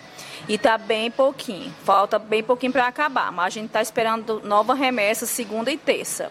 E 0.50 0.56
está 0.56 0.78
bem 0.78 1.10
pouquinho, 1.10 1.74
falta 1.86 2.20
bem 2.20 2.44
pouquinho 2.44 2.74
para 2.74 2.86
acabar, 2.86 3.32
mas 3.32 3.46
a 3.46 3.50
gente 3.50 3.68
está 3.68 3.82
esperando 3.82 4.42
nova 4.44 4.74
remessa 4.74 5.26
segunda 5.26 5.72
e 5.72 5.78
terça. 5.78 6.30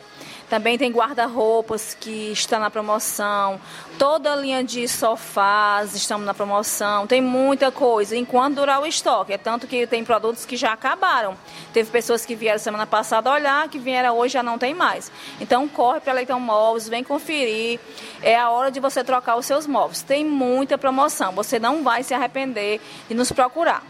Também 0.50 0.76
tem 0.76 0.92
guarda-roupas 0.92 1.96
que 1.98 2.30
está 2.30 2.59
na 2.59 2.70
promoção. 2.70 3.59
Toda 3.99 4.32
a 4.32 4.36
linha 4.36 4.62
de 4.62 4.86
sofás 4.86 5.92
estamos 5.92 6.24
na 6.24 6.32
promoção. 6.32 7.05
Tem 7.05 7.20
muita 7.20 7.72
coisa, 7.72 8.16
enquanto 8.16 8.55
durar 8.55 8.80
o 8.80 8.86
estoque. 8.86 9.32
É 9.32 9.38
tanto 9.38 9.66
que 9.66 9.88
tem 9.88 10.05
produtos 10.05 10.44
que 10.46 10.57
já 10.57 10.72
acabaram. 10.72 11.36
Teve 11.72 11.90
pessoas 11.90 12.24
que 12.24 12.36
vieram 12.36 12.61
semana 12.61 12.86
passada 12.86 13.28
olhar, 13.28 13.68
que 13.68 13.76
vieram 13.76 14.16
hoje 14.16 14.34
já 14.34 14.42
não 14.42 14.57
tem 14.57 14.72
mais. 14.72 15.11
Então 15.40 15.66
corre 15.66 15.99
para 15.99 16.12
Leitão 16.12 16.38
Móveis, 16.38 16.88
vem 16.88 17.03
conferir. 17.03 17.80
É 18.22 18.38
a 18.38 18.51
hora 18.51 18.70
de 18.70 18.78
você 18.78 19.03
trocar 19.03 19.34
os 19.34 19.44
seus 19.44 19.66
móveis. 19.66 20.01
Tem 20.01 20.24
muita 20.24 20.78
promoção. 20.78 21.32
Você 21.32 21.59
não 21.59 21.82
vai 21.82 22.05
se 22.05 22.14
arrepender 22.14 22.80
de 23.09 23.16
nos 23.16 23.32
procurar. 23.32 23.82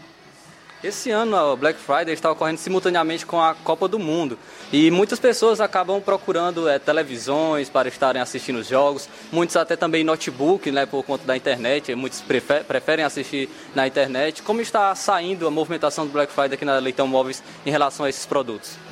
Esse 0.83 1.11
ano 1.11 1.35
a 1.35 1.55
Black 1.55 1.77
Friday 1.77 2.13
está 2.13 2.31
ocorrendo 2.31 2.57
simultaneamente 2.57 3.25
com 3.27 3.39
a 3.39 3.53
Copa 3.53 3.87
do 3.87 3.99
Mundo 3.99 4.39
e 4.71 4.91
muitas 4.91 5.19
pessoas 5.19 5.59
acabam 5.59 5.99
procurando 5.99 6.69
é, 6.69 6.77
televisões 6.77 7.69
para 7.69 7.87
estarem 7.87 8.21
assistindo 8.21 8.59
os 8.59 8.67
jogos, 8.67 9.09
muitos 9.31 9.55
até 9.55 9.75
também 9.75 10.03
notebook, 10.03 10.71
né, 10.71 10.85
por 10.85 11.03
conta 11.03 11.25
da 11.25 11.35
internet, 11.35 11.93
muitos 11.95 12.23
preferem 12.67 13.03
assistir 13.03 13.49
na 13.73 13.87
internet. 13.87 14.43
Como 14.43 14.61
está 14.61 14.93
saindo 14.93 15.47
a 15.47 15.51
movimentação 15.51 16.05
do 16.05 16.11
Black 16.11 16.31
Friday 16.31 16.53
aqui 16.53 16.65
na 16.65 16.77
Leitão 16.77 17.07
Móveis 17.07 17.43
em 17.65 17.71
relação 17.71 18.05
a 18.05 18.09
esses 18.09 18.25
produtos? 18.25 18.88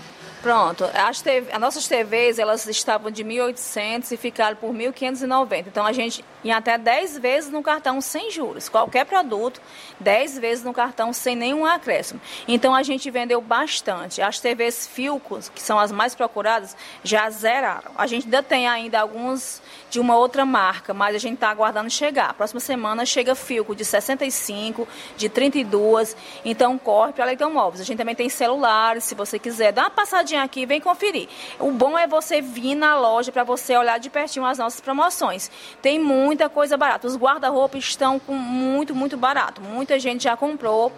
Pronto, 0.48 0.86
as, 0.93 1.22
TV, 1.22 1.52
as 1.52 1.60
nossas 1.60 1.89
TVs 1.89 2.39
elas 2.39 2.66
estavam 2.68 3.12
de 3.12 3.22
1.800 3.22 4.14
e 4.14 4.16
ficaram 4.16 4.56
por 4.56 4.74
1.590. 4.74 5.66
Então 5.68 5.86
a 5.86 5.91
gente 5.91 6.24
ia 6.41 6.56
até 6.56 6.78
10 6.78 7.18
vezes 7.18 7.52
no 7.52 7.62
cartão 7.62 8.00
sem 8.00 8.32
juros. 8.32 8.70
Qualquer 8.70 9.06
produto, 9.06 9.60
10 10.00 10.39
vezes 10.39 10.64
no 10.64 10.72
cartão 10.72 11.12
sem 11.12 11.36
nenhum 11.36 11.66
acréscimo. 11.66 12.22
Então 12.48 12.74
a 12.74 12.82
gente 12.82 13.12
vendeu 13.12 13.41
bastante. 13.41 14.22
As 14.22 14.39
TVs 14.39 14.88
Filcos, 14.88 15.50
que 15.50 15.62
são 15.62 15.78
as 15.78 15.91
mais 15.91 16.16
procuradas, 16.16 16.78
já 17.04 17.30
zeraram. 17.30 17.91
A 17.98 18.08
gente 18.08 18.24
ainda 18.24 18.41
tem 18.41 18.70
ainda 18.70 19.02
alguns 19.02 19.62
de 19.89 20.00
uma 20.00 20.16
outra 20.16 20.45
marca, 20.45 20.93
mas 20.93 21.14
a 21.14 21.20
gente 21.20 21.34
está 21.34 21.50
aguardando 21.50 21.89
chegar. 21.89 22.34
Próxima 22.36 22.62
semana 22.62 23.06
chega 23.06 23.36
Filco 23.36 23.76
de 23.76 23.84
65, 23.84 24.88
de 25.18 25.28
32. 25.28 26.16
Então 26.45 26.78
corre 26.78 27.12
para 27.12 27.26
Leitão 27.26 27.52
Móveis. 27.52 27.82
A 27.82 27.84
gente 27.84 27.98
também 27.98 28.16
tem 28.16 28.30
celulares, 28.30 29.04
se 29.04 29.14
você 29.14 29.38
quiser. 29.38 29.74
Dá 29.74 29.82
uma 29.82 29.89
passadinha 29.89 30.37
aqui, 30.38 30.66
vem 30.66 30.80
conferir. 30.80 31.28
O 31.60 31.72
bom 31.72 31.98
é 31.98 32.08
você 32.08 32.42
vir 32.42 32.76
na 32.76 32.98
loja 32.98 33.32
para 33.32 33.44
você 33.44 33.76
olhar 33.76 34.00
de 34.00 34.10
pertinho 34.10 34.46
as 34.46 34.58
nossas 34.58 34.82
promoções. 34.82 35.52
Tem 35.82 36.00
muita 36.00 36.50
coisa 36.50 36.78
barata. 36.78 37.08
Os 37.08 37.16
guarda-roupa 37.16 37.78
estão 37.78 38.20
com 38.20 38.34
muito, 38.34 38.96
muito 38.96 39.18
barato. 39.18 39.62
Muita 39.62 40.00
gente 40.00 40.24
já 40.24 40.38
comprou. 40.38 40.92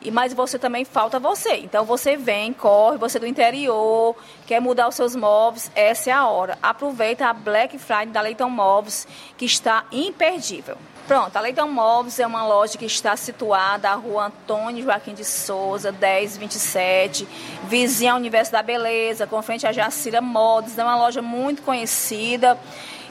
E 0.00 0.10
mas 0.10 0.32
você 0.32 0.58
também 0.58 0.84
falta 0.84 1.18
você. 1.18 1.56
Então 1.56 1.84
você 1.84 2.16
vem, 2.16 2.52
corre, 2.52 2.96
você 2.96 3.18
do 3.18 3.26
interior, 3.26 4.14
quer 4.46 4.60
mudar 4.60 4.88
os 4.88 4.94
seus 4.94 5.16
móveis, 5.16 5.70
essa 5.74 6.10
é 6.10 6.12
a 6.12 6.26
hora. 6.26 6.58
Aproveita 6.62 7.26
a 7.26 7.32
Black 7.32 7.78
Friday 7.78 8.06
da 8.06 8.20
Leitão 8.20 8.48
Móveis, 8.48 9.06
que 9.36 9.44
está 9.44 9.84
imperdível. 9.90 10.76
Pronto, 11.06 11.36
a 11.36 11.40
Leitão 11.40 11.70
Móveis 11.70 12.18
é 12.18 12.26
uma 12.26 12.44
loja 12.44 12.76
que 12.76 12.84
está 12.84 13.16
situada 13.16 13.88
na 13.88 13.94
rua 13.94 14.26
Antônio 14.26 14.82
Joaquim 14.82 15.14
de 15.14 15.24
Souza, 15.24 15.92
1027, 15.92 17.28
vizinha 17.68 18.10
ao 18.10 18.18
Universo 18.18 18.50
da 18.50 18.60
Beleza, 18.60 19.24
com 19.24 19.40
frente 19.40 19.64
a 19.68 19.70
Jacira 19.70 20.20
Modos. 20.20 20.76
É 20.76 20.82
uma 20.82 20.96
loja 20.96 21.22
muito 21.22 21.62
conhecida 21.62 22.58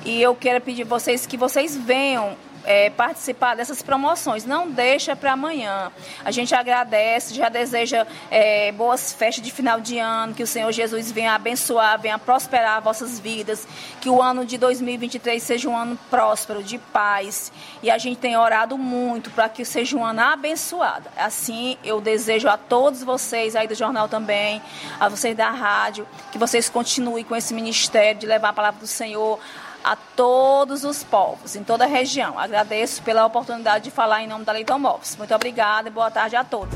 e 0.03 0.21
eu 0.21 0.35
quero 0.35 0.59
pedir 0.59 0.83
vocês 0.83 1.25
que 1.25 1.37
vocês 1.37 1.77
venham 1.77 2.35
é, 2.65 2.89
participar 2.89 3.55
dessas 3.55 3.81
promoções. 3.81 4.45
Não 4.45 4.69
deixa 4.69 5.15
para 5.15 5.33
amanhã. 5.33 5.91
A 6.23 6.31
gente 6.31 6.53
agradece, 6.53 7.33
já 7.33 7.49
deseja 7.49 8.05
é, 8.29 8.71
boas 8.71 9.13
festas 9.13 9.43
de 9.43 9.51
final 9.51 9.79
de 9.79 9.99
ano, 9.99 10.33
que 10.33 10.43
o 10.43 10.47
Senhor 10.47 10.71
Jesus 10.71 11.11
venha 11.11 11.33
abençoar, 11.33 11.99
venha 11.99 12.17
prosperar 12.17 12.81
vossas 12.81 13.19
vidas, 13.19 13.67
que 14.01 14.09
o 14.09 14.21
ano 14.21 14.45
de 14.45 14.57
2023 14.57 15.41
seja 15.41 15.69
um 15.69 15.77
ano 15.77 15.97
próspero, 16.09 16.63
de 16.63 16.77
paz. 16.77 17.51
E 17.81 17.89
a 17.89 17.97
gente 17.97 18.17
tem 18.17 18.35
orado 18.37 18.77
muito 18.77 19.29
para 19.31 19.47
que 19.47 19.63
seja 19.63 19.95
um 19.95 20.03
ano 20.03 20.21
abençoado. 20.21 21.09
Assim, 21.17 21.77
eu 21.83 22.01
desejo 22.01 22.49
a 22.49 22.57
todos 22.57 23.03
vocês 23.03 23.55
aí 23.55 23.67
do 23.67 23.75
jornal 23.75 24.07
também, 24.07 24.61
a 24.99 25.07
vocês 25.07 25.35
da 25.35 25.49
rádio, 25.49 26.07
que 26.31 26.37
vocês 26.37 26.69
continuem 26.69 27.23
com 27.23 27.35
esse 27.35 27.53
ministério 27.53 28.19
de 28.19 28.25
levar 28.25 28.49
a 28.49 28.53
palavra 28.53 28.79
do 28.79 28.87
Senhor 28.87 29.39
a 29.85 29.95
todos 29.95 30.83
os 30.83 31.03
povos, 31.03 31.55
em 31.55 31.63
toda 31.63 31.83
a 31.83 31.87
região. 31.87 32.39
Agradeço 32.39 33.03
pela 33.03 33.23
oportunidade 33.23 33.83
de 33.83 33.91
falar 33.91 34.23
em 34.23 34.27
nome 34.27 34.43
da 34.43 34.51
Leitão 34.51 34.79
Móveis. 34.79 35.15
Muito 35.15 35.33
obrigada 35.35 35.87
e 35.87 35.91
boa 35.91 36.09
tarde 36.09 36.35
a 36.35 36.43
todos. 36.43 36.75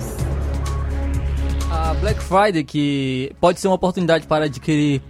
A 1.71 1.95
Black 1.95 2.21
Friday, 2.21 2.63
que 2.63 3.35
pode 3.41 3.59
ser 3.59 3.67
uma 3.67 3.75
oportunidade 3.75 4.27
para 4.27 4.45
adquirir 4.45 5.01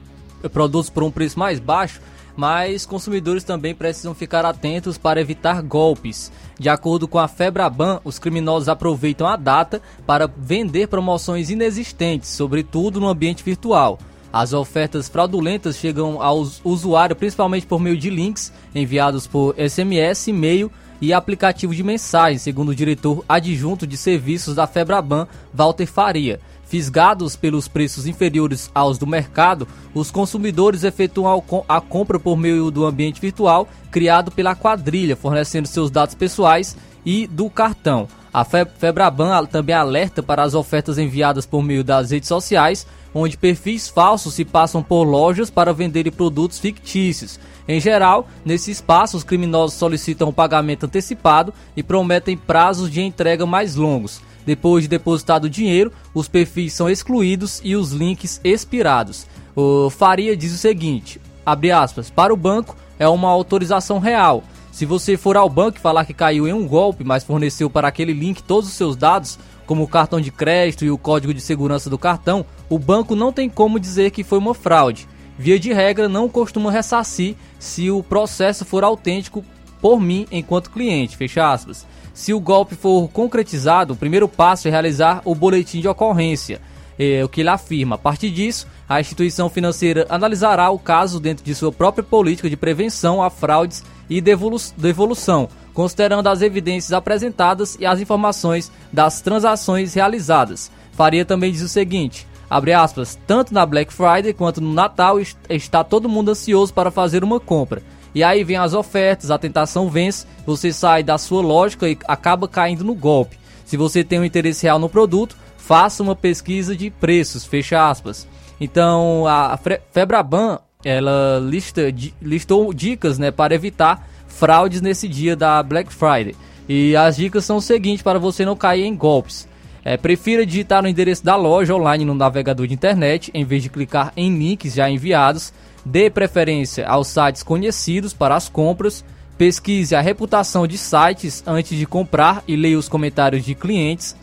produtos 0.54 0.90
por 0.90 1.04
um 1.04 1.12
preço 1.12 1.38
mais 1.38 1.60
baixo, 1.60 2.00
mas 2.38 2.86
consumidores 2.86 3.44
também 3.44 3.76
precisam 3.76 4.16
ficar 4.16 4.46
atentos 4.46 4.98
para 4.98 5.20
evitar 5.20 5.62
golpes. 5.62 6.32
De 6.58 6.70
acordo 6.70 7.06
com 7.06 7.20
a 7.20 7.28
Febraban, 7.28 8.00
os 8.06 8.18
criminosos 8.18 8.70
aproveitam 8.70 9.28
a 9.28 9.36
data 9.36 9.82
para 10.08 10.26
vender 10.26 10.88
promoções 10.88 11.50
inexistentes, 11.50 12.30
sobretudo 12.30 13.02
no 13.02 13.10
ambiente 13.10 13.44
virtual. 13.44 14.00
As 14.32 14.54
ofertas 14.54 15.10
fraudulentas 15.10 15.78
chegam 15.78 16.22
aos 16.22 16.62
usuários 16.64 17.18
principalmente 17.18 17.66
por 17.66 17.80
meio 17.80 17.98
de 17.98 18.10
links 18.10 18.54
enviados 18.76 19.26
por 19.26 19.56
SMS, 19.56 20.28
e-mail 20.28 20.72
e 21.02 21.14
aplicativo 21.14 21.74
de 21.74 21.84
mensagem, 21.84 22.38
segundo 22.38 22.70
o 22.70 22.76
diretor 22.76 23.24
adjunto 23.28 23.88
de 23.88 23.98
serviços 23.98 24.56
da 24.56 24.68
Febraban, 24.68 25.28
Walter 25.54 25.88
Faria. 25.88 26.40
Fisgados 26.66 27.36
pelos 27.36 27.68
preços 27.68 28.06
inferiores 28.06 28.70
aos 28.76 29.00
do 29.00 29.08
mercado, 29.08 29.68
os 29.92 30.12
consumidores 30.12 30.84
efetuam 30.84 31.44
a 31.68 31.82
compra 31.82 32.20
por 32.20 32.38
meio 32.38 32.70
do 32.70 32.86
ambiente 32.86 33.20
virtual 33.20 33.68
criado 33.90 34.30
pela 34.30 34.56
quadrilha, 34.56 35.16
fornecendo 35.16 35.68
seus 35.68 35.90
dados 35.90 36.14
pessoais 36.14 36.78
e 37.04 37.26
do 37.26 37.50
cartão. 37.50 38.08
A 38.40 38.46
Febraban 38.46 39.46
também 39.48 39.76
alerta 39.76 40.24
para 40.24 40.44
as 40.44 40.54
ofertas 40.54 40.98
enviadas 40.98 41.46
por 41.46 41.62
meio 41.62 41.84
das 41.84 42.12
redes 42.12 42.30
sociais, 42.30 42.88
onde 43.14 43.36
perfis 43.36 43.90
falsos 43.90 44.34
se 44.34 44.46
passam 44.46 44.82
por 44.82 45.04
lojas 45.04 45.50
para 45.50 45.74
venderem 45.74 46.10
produtos 46.10 46.58
fictícios. 46.58 47.38
Em 47.68 47.82
geral, 47.82 48.30
nesse 48.46 48.72
espaço, 48.72 49.18
os 49.18 49.26
criminosos 49.26 49.78
solicitam 49.78 50.30
o 50.30 50.34
pagamento 50.34 50.86
antecipado 50.86 51.54
e 51.76 51.84
prometem 51.84 52.38
prazos 52.38 52.90
de 52.90 53.02
entrega 53.02 53.46
mais 53.46 53.76
longos. 53.76 54.22
Depois 54.46 54.84
de 54.84 54.88
depositado 54.88 55.44
o 55.44 55.50
dinheiro, 55.50 55.92
os 56.14 56.30
perfis 56.30 56.72
são 56.72 56.90
excluídos 56.90 57.60
e 57.62 57.76
os 57.76 57.92
links 57.92 58.40
expirados. 58.42 59.28
O 59.54 59.90
Faria 59.90 60.38
diz 60.38 60.54
o 60.54 60.58
seguinte: 60.58 61.20
aspas, 61.46 62.10
para 62.10 62.34
o 62.34 62.38
banco 62.38 62.78
é 62.98 63.06
uma 63.06 63.28
autorização 63.28 64.00
real. 64.00 64.46
Se 64.80 64.86
você 64.86 65.18
for 65.18 65.36
ao 65.36 65.50
banco 65.50 65.78
e 65.78 65.82
falar 65.82 66.06
que 66.06 66.14
caiu 66.14 66.48
em 66.48 66.54
um 66.54 66.66
golpe, 66.66 67.04
mas 67.04 67.26
forneceu 67.26 67.70
para 67.70 67.90
aquele 67.90 68.14
link 68.14 68.42
todos 68.42 68.70
os 68.70 68.76
seus 68.76 68.96
dados, 68.96 69.38
como 69.66 69.84
o 69.84 69.88
cartão 69.90 70.22
de 70.22 70.32
crédito 70.32 70.86
e 70.86 70.90
o 70.90 70.98
código 70.98 71.34
de 71.34 71.42
segurança 71.42 71.90
do 71.90 71.98
cartão, 71.98 72.46
o 72.70 72.80
banco 72.80 73.14
não 73.14 73.34
tem 73.34 73.50
como 73.50 73.78
dizer 73.78 74.10
que 74.12 74.24
foi 74.24 74.38
uma 74.38 74.54
fraude. 74.54 75.06
Via 75.38 75.60
de 75.60 75.74
regra, 75.74 76.08
não 76.08 76.30
costuma 76.30 76.72
ressarcir 76.72 77.36
se 77.60 77.92
o 77.92 78.02
processo 78.02 78.64
for 78.64 78.86
autêntico 78.86 79.44
por 79.82 80.00
mim 80.00 80.26
enquanto 80.32 80.72
cliente. 80.72 81.18
Fecha 81.18 81.52
aspas. 81.52 81.86
Se 82.14 82.34
o 82.34 82.40
golpe 82.40 82.74
for 82.74 83.10
concretizado, 83.10 83.96
o 83.96 83.98
primeiro 83.98 84.30
passo 84.30 84.70
é 84.70 84.72
realizar 84.72 85.22
o 85.26 85.36
boletim 85.36 85.82
de 85.82 85.90
ocorrência, 85.90 86.62
é 87.00 87.24
o 87.24 87.30
que 87.30 87.40
ele 87.40 87.50
afirma. 87.50 87.96
A 87.96 87.98
partir 87.98 88.30
disso, 88.30 88.68
a 88.88 89.00
instituição 89.00 89.50
financeira 89.50 90.06
analisará 90.10 90.70
o 90.70 90.78
caso 90.78 91.20
dentro 91.20 91.46
de 91.46 91.56
sua 91.56 91.72
própria 91.72 92.04
política 92.04 92.50
de 92.50 92.58
prevenção 92.58 93.24
a 93.24 93.30
fraudes 93.30 93.84
e 94.10 94.20
devolução, 94.20 95.48
considerando 95.74 96.28
as 96.28 96.42
evidências 96.42 96.92
apresentadas 96.92 97.78
e 97.80 97.86
as 97.86 98.02
informações 98.02 98.70
das 98.92 99.22
transações 99.22 99.94
realizadas. 99.94 100.70
Faria 100.92 101.24
também 101.24 101.54
diz 101.54 101.62
o 101.62 101.70
seguinte: 101.70 102.28
abre 102.50 102.74
aspas, 102.74 103.18
tanto 103.26 103.54
na 103.54 103.66
Black 103.66 103.94
Friday 103.94 104.34
quanto 104.34 104.60
no 104.60 104.74
Natal 104.74 105.18
está 105.50 105.84
todo 105.84 106.10
mundo 106.10 106.32
ansioso 106.32 106.74
para 106.74 106.92
fazer 106.92 107.24
uma 107.24 107.40
compra. 107.40 107.82
E 108.14 108.24
aí 108.24 108.44
vem 108.44 108.58
as 108.58 108.74
ofertas, 108.74 109.30
a 109.30 109.38
tentação 109.38 109.88
vence, 109.88 110.26
você 110.46 110.74
sai 110.74 111.04
da 111.04 111.18
sua 111.18 111.42
lógica 111.42 111.88
e 111.88 111.98
acaba 112.08 112.48
caindo 112.48 112.84
no 112.84 112.96
golpe. 112.96 113.38
Se 113.64 113.78
você 113.78 114.04
tem 114.04 114.20
um 114.20 114.26
interesse 114.26 114.64
real 114.64 114.80
no 114.80 114.90
produto, 114.90 115.38
faça 115.70 116.02
uma 116.02 116.16
pesquisa 116.16 116.76
de 116.76 116.90
preços, 116.90 117.46
fecha 117.46 117.88
aspas. 117.88 118.28
Então, 118.60 119.28
a 119.28 119.56
Febraban, 119.92 120.58
ela 120.84 121.40
lista, 121.44 121.94
listou 122.20 122.74
dicas 122.74 123.20
né, 123.20 123.30
para 123.30 123.54
evitar 123.54 124.10
fraudes 124.28 124.82
nesse 124.82 125.08
dia 125.08 125.36
da 125.36 125.62
Black 125.62 125.94
Friday. 125.94 126.36
E 126.68 126.96
as 126.96 127.18
dicas 127.18 127.46
são 127.46 127.58
o 127.58 127.62
seguinte 127.62 128.02
para 128.02 128.18
você 128.18 128.44
não 128.44 128.56
cair 128.56 128.84
em 128.84 128.96
golpes. 128.96 129.48
É, 129.86 129.96
prefira 129.96 130.44
digitar 130.44 130.84
o 130.84 130.88
endereço 130.88 131.24
da 131.24 131.36
loja 131.36 131.76
online 131.76 132.04
no 132.04 132.16
navegador 132.16 132.66
de 132.66 132.74
internet, 132.74 133.30
em 133.32 133.46
vez 133.46 133.62
de 133.62 133.70
clicar 133.70 134.12
em 134.18 134.36
links 134.36 134.74
já 134.74 134.90
enviados. 134.90 135.54
Dê 135.86 136.10
preferência 136.10 136.88
aos 136.88 137.10
sites 137.10 137.44
conhecidos 137.44 138.12
para 138.12 138.36
as 138.36 138.50
compras. 138.50 139.06
Pesquise 139.38 139.96
a 139.96 140.02
reputação 140.02 140.66
de 140.66 140.80
sites 140.80 141.44
antes 141.46 141.78
de 141.78 141.86
comprar 141.86 142.44
e 142.48 142.56
leia 142.56 142.80
os 142.80 142.90
comentários 142.90 143.46
de 143.46 143.54
clientes. 143.54 144.16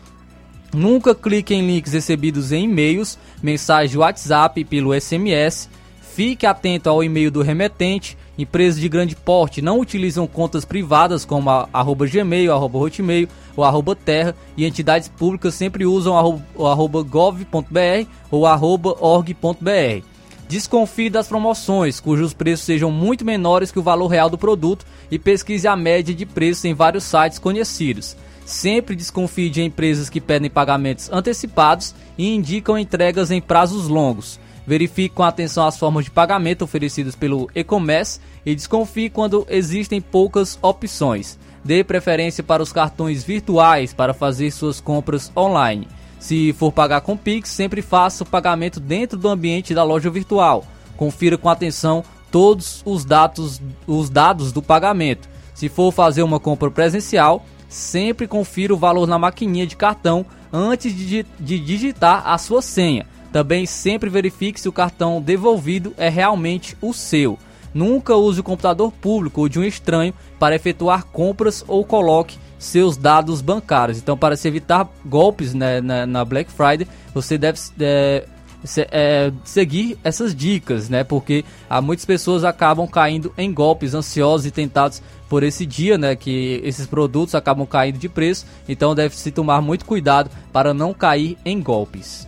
Nunca 0.73 1.15
clique 1.15 1.53
em 1.53 1.65
links 1.65 1.93
recebidos 1.93 2.51
em 2.51 2.65
e-mails, 2.65 3.17
mensagem 3.41 3.97
WhatsApp 3.97 4.63
pelo 4.65 4.93
SMS. 4.99 5.69
Fique 6.01 6.45
atento 6.45 6.89
ao 6.89 7.03
e-mail 7.03 7.31
do 7.31 7.41
remetente. 7.41 8.17
Empresas 8.37 8.79
de 8.79 8.89
grande 8.89 9.15
porte 9.15 9.61
não 9.61 9.79
utilizam 9.79 10.27
contas 10.27 10.65
privadas 10.65 11.23
como 11.25 11.49
a, 11.49 11.69
arroba 11.71 12.05
Gmail, 12.05 12.51
arroba 12.51 12.77
Hotmail 12.79 13.27
ou 13.55 13.63
arroba 13.63 13.95
Terra 13.95 14.35
e 14.55 14.65
entidades 14.65 15.07
públicas 15.07 15.55
sempre 15.55 15.85
usam 15.85 16.17
arroba, 16.17 16.43
arroba 16.59 17.01
gov.br 17.01 18.07
ou 18.29 18.45
arroba 18.45 18.95
org.br. 18.99 20.03
Desconfie 20.47 21.09
das 21.09 21.27
promoções, 21.27 21.99
cujos 21.99 22.33
preços 22.33 22.65
sejam 22.65 22.89
muito 22.89 23.25
menores 23.25 23.71
que 23.71 23.79
o 23.79 23.83
valor 23.83 24.07
real 24.07 24.29
do 24.29 24.37
produto 24.37 24.85
e 25.11 25.19
pesquise 25.19 25.67
a 25.67 25.75
média 25.75 26.15
de 26.15 26.25
preços 26.25 26.63
em 26.65 26.73
vários 26.73 27.03
sites 27.03 27.37
conhecidos. 27.37 28.15
Sempre 28.47 28.95
desconfie 28.95 29.49
de 29.49 29.61
empresas 29.61 30.09
que 30.09 30.21
pedem 30.21 30.49
pagamentos 30.49 31.11
antecipados 31.11 31.93
e 32.17 32.33
indicam 32.33 32.77
entregas 32.79 33.29
em 33.29 33.41
prazos 33.41 33.89
longos. 33.89 34.39
Verifique 34.65 35.13
com 35.13 35.23
atenção 35.23 35.67
as 35.67 35.77
formas 35.77 36.05
de 36.05 36.11
pagamento 36.11 36.61
oferecidas 36.61 37.13
pelo 37.13 37.49
e-commerce 37.53 38.21
e 38.45 38.55
desconfie 38.55 39.09
quando 39.09 39.45
existem 39.49 39.99
poucas 39.99 40.57
opções. 40.61 41.37
Dê 41.61 41.83
preferência 41.83 42.41
para 42.41 42.63
os 42.63 42.71
cartões 42.71 43.21
virtuais 43.21 43.93
para 43.93 44.13
fazer 44.13 44.49
suas 44.51 44.79
compras 44.79 45.29
online. 45.35 45.85
Se 46.17 46.53
for 46.53 46.71
pagar 46.71 47.01
com 47.01 47.17
Pix, 47.17 47.49
sempre 47.49 47.81
faça 47.81 48.23
o 48.23 48.27
pagamento 48.27 48.79
dentro 48.79 49.17
do 49.17 49.27
ambiente 49.27 49.75
da 49.75 49.83
loja 49.83 50.09
virtual. 50.09 50.65
Confira 50.95 51.37
com 51.37 51.49
atenção 51.49 52.01
todos 52.31 52.81
os 52.85 53.03
dados, 53.03 53.61
os 53.85 54.09
dados 54.09 54.53
do 54.53 54.61
pagamento. 54.61 55.27
Se 55.53 55.67
for 55.67 55.91
fazer 55.91 56.23
uma 56.23 56.39
compra 56.39 56.71
presencial, 56.71 57.43
sempre 57.67 58.27
confira 58.27 58.73
o 58.73 58.77
valor 58.77 59.07
na 59.07 59.19
maquininha 59.19 59.67
de 59.67 59.75
cartão 59.75 60.25
antes 60.51 60.95
de, 60.95 61.23
digitar 61.39 62.23
a 62.25 62.37
sua 62.37 62.61
senha. 62.61 63.05
Também 63.31 63.65
sempre 63.65 64.09
verifique 64.09 64.59
se 64.59 64.69
o 64.69 64.73
cartão 64.73 65.21
devolvido 65.21 65.93
é 65.97 66.09
realmente 66.09 66.77
o 66.81 66.93
seu. 66.93 67.37
Nunca 67.73 68.15
use 68.15 68.39
o 68.39 68.43
computador 68.43 68.91
público 68.91 69.41
ou 69.41 69.49
de 69.49 69.59
um 69.59 69.63
estranho 69.63 70.13
para 70.39 70.55
efetuar 70.55 71.05
compras 71.05 71.63
ou 71.67 71.83
coloque 71.83 72.39
seus 72.57 72.97
dados 72.97 73.41
bancários. 73.41 73.99
Então, 73.99 74.17
para 74.17 74.35
se 74.35 74.47
evitar 74.47 74.89
golpes 75.05 75.53
né, 75.53 75.81
na, 75.81 76.05
na, 76.05 76.25
Black 76.25 76.51
Friday, 76.51 76.87
você 77.13 77.37
deve 77.37 77.59
é, 77.79 78.25
se, 78.63 78.87
é, 78.89 79.31
seguir 79.43 79.97
essas 80.03 80.33
dicas, 80.33 80.89
né? 80.89 81.03
Porque 81.03 81.45
há 81.69 81.81
muitas 81.81 82.05
pessoas 82.05 82.43
acabam 82.43 82.87
caindo 82.87 83.31
em 83.37 83.53
golpes 83.53 83.93
ansiosos 83.93 84.47
e 84.47 84.51
tentados 84.51 85.01
por 85.29 85.43
esse 85.43 85.65
dia, 85.65 85.97
né? 85.97 86.15
Que 86.15 86.61
esses 86.63 86.85
produtos 86.85 87.35
acabam 87.35 87.65
caindo 87.65 87.97
de 87.97 88.09
preço. 88.09 88.45
Então, 88.67 88.95
deve-se 88.95 89.31
tomar 89.31 89.61
muito 89.61 89.85
cuidado 89.85 90.29
para 90.51 90.73
não 90.73 90.93
cair 90.93 91.37
em 91.45 91.61
golpes. 91.61 92.27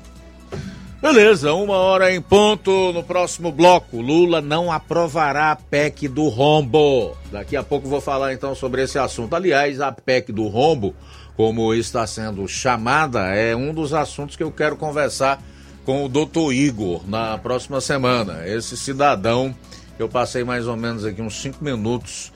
Beleza, 1.02 1.54
uma 1.54 1.78
hora 1.78 2.14
em 2.14 2.22
ponto 2.22 2.91
no 2.91 3.02
próximo 3.02 3.54
bloco. 3.54 4.02
Lula 4.02 4.41
não 4.41 4.70
aprovará 4.70 5.52
a 5.52 5.56
PEC 5.56 6.10
do 6.10 6.28
rombo. 6.28 7.16
Daqui 7.32 7.56
a 7.56 7.64
pouco 7.64 7.88
vou 7.88 8.02
falar 8.02 8.34
então 8.34 8.54
sobre 8.54 8.84
esse 8.84 9.00
assunto. 9.00 9.34
Aliás, 9.34 9.80
a 9.80 9.93
PEC 9.93 10.34
do 10.34 10.47
rombo, 10.47 10.93
como 11.38 11.74
está 11.74 12.06
sendo 12.06 12.45
chamada, 12.50 13.34
é 13.34 13.56
um 13.56 13.74
dos 13.74 13.93
assuntos 13.93 14.36
que 14.36 14.43
eu 14.43 14.52
quero 14.52 14.76
conversar 14.76 15.41
com 15.86 16.04
o 16.04 16.10
doutor 16.10 16.54
Igor 16.54 17.08
na 17.08 17.38
próxima 17.38 17.80
semana. 17.80 18.45
Esse 18.45 18.76
cidadão, 18.76 19.56
eu 19.97 20.10
passei 20.10 20.43
mais 20.43 20.68
ou 20.68 20.76
menos 20.76 21.06
aqui 21.06 21.22
uns 21.22 21.41
cinco 21.41 21.64
minutos 21.64 22.30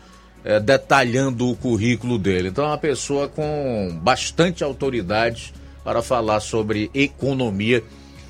é, 0.44 0.60
detalhando 0.60 1.50
o 1.50 1.56
currículo 1.56 2.18
dele. 2.18 2.50
Então, 2.50 2.66
é 2.66 2.68
uma 2.68 2.78
pessoa 2.78 3.28
com 3.28 3.98
bastante 4.02 4.64
autoridade 4.64 5.54
para 5.84 6.02
falar 6.02 6.40
sobre 6.40 6.90
economia 6.94 7.84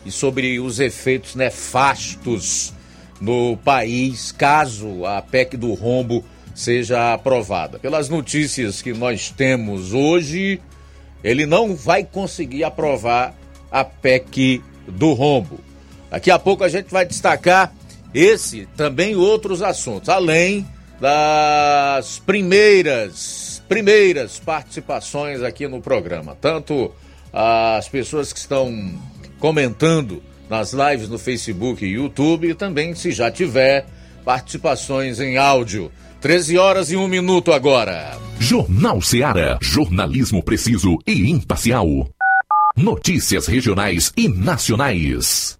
e 0.06 0.12
sobre 0.12 0.60
os 0.60 0.80
efeitos 0.80 1.36
nefastos 1.36 2.74
no 3.22 3.56
país 3.58 4.32
caso 4.32 5.06
a 5.06 5.22
PEC 5.22 5.56
do 5.56 5.74
rombo 5.74 6.26
seja 6.54 7.14
aprovada. 7.14 7.80
Pelas 7.80 8.10
notícias 8.10 8.82
que 8.82 8.94
nós 8.94 9.30
temos 9.30 9.94
hoje, 9.94 10.60
ele 11.24 11.46
não 11.46 11.76
vai 11.76 12.04
conseguir 12.04 12.64
aprovar 12.64 13.34
a 13.72 13.84
PEC 13.84 14.62
do 14.88 15.14
rombo. 15.14 15.60
Daqui 16.12 16.30
a 16.30 16.38
pouco 16.38 16.64
a 16.64 16.70
gente 16.70 16.92
vai 16.92 17.06
destacar 17.06 17.74
esse 18.14 18.68
também 18.78 19.16
outros 19.16 19.62
assuntos, 19.62 20.10
além 20.10 20.68
das 21.04 22.18
primeiras 22.20 23.62
primeiras 23.68 24.40
participações 24.40 25.42
aqui 25.44 25.68
no 25.68 25.82
programa, 25.82 26.34
tanto 26.40 26.94
as 27.34 27.90
pessoas 27.90 28.32
que 28.32 28.40
estão 28.40 28.74
comentando 29.38 30.24
nas 30.50 30.72
lives 30.72 31.10
no 31.10 31.20
Facebook 31.20 31.84
e 31.84 31.96
YouTube 31.96 32.48
e 32.48 32.56
também 32.56 32.96
se 32.96 33.12
já 33.12 33.30
tiver 33.30 33.86
participações 34.24 35.20
em 35.20 35.36
áudio. 35.36 35.92
13 36.22 36.58
horas 36.58 36.90
e 36.90 36.96
1 36.96 37.06
minuto 37.10 37.52
agora. 37.52 38.18
Jornal 38.40 39.02
Seara. 39.02 39.60
Jornalismo 39.62 40.42
preciso 40.42 40.98
e 41.06 41.30
imparcial. 41.30 42.08
Notícias 42.78 43.46
regionais 43.46 44.14
e 44.16 44.30
nacionais. 44.30 45.60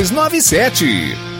6297. 0.00 1.39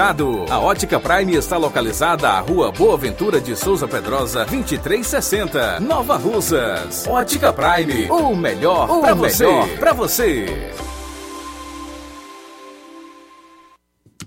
A 0.00 0.58
Ótica 0.58 0.98
Prime 0.98 1.34
está 1.34 1.58
localizada 1.58 2.30
à 2.30 2.40
Rua 2.40 2.72
Boa 2.72 2.96
Ventura 2.96 3.38
de 3.38 3.54
Souza 3.54 3.86
Pedrosa, 3.86 4.46
2360, 4.46 5.78
Nova 5.80 6.16
Russas. 6.16 7.06
Ótica 7.06 7.52
Prime, 7.52 8.10
o 8.10 8.34
melhor 8.34 8.88
para 9.02 9.14
você. 9.14 9.44
Pra 9.78 9.92
você. 9.92 10.72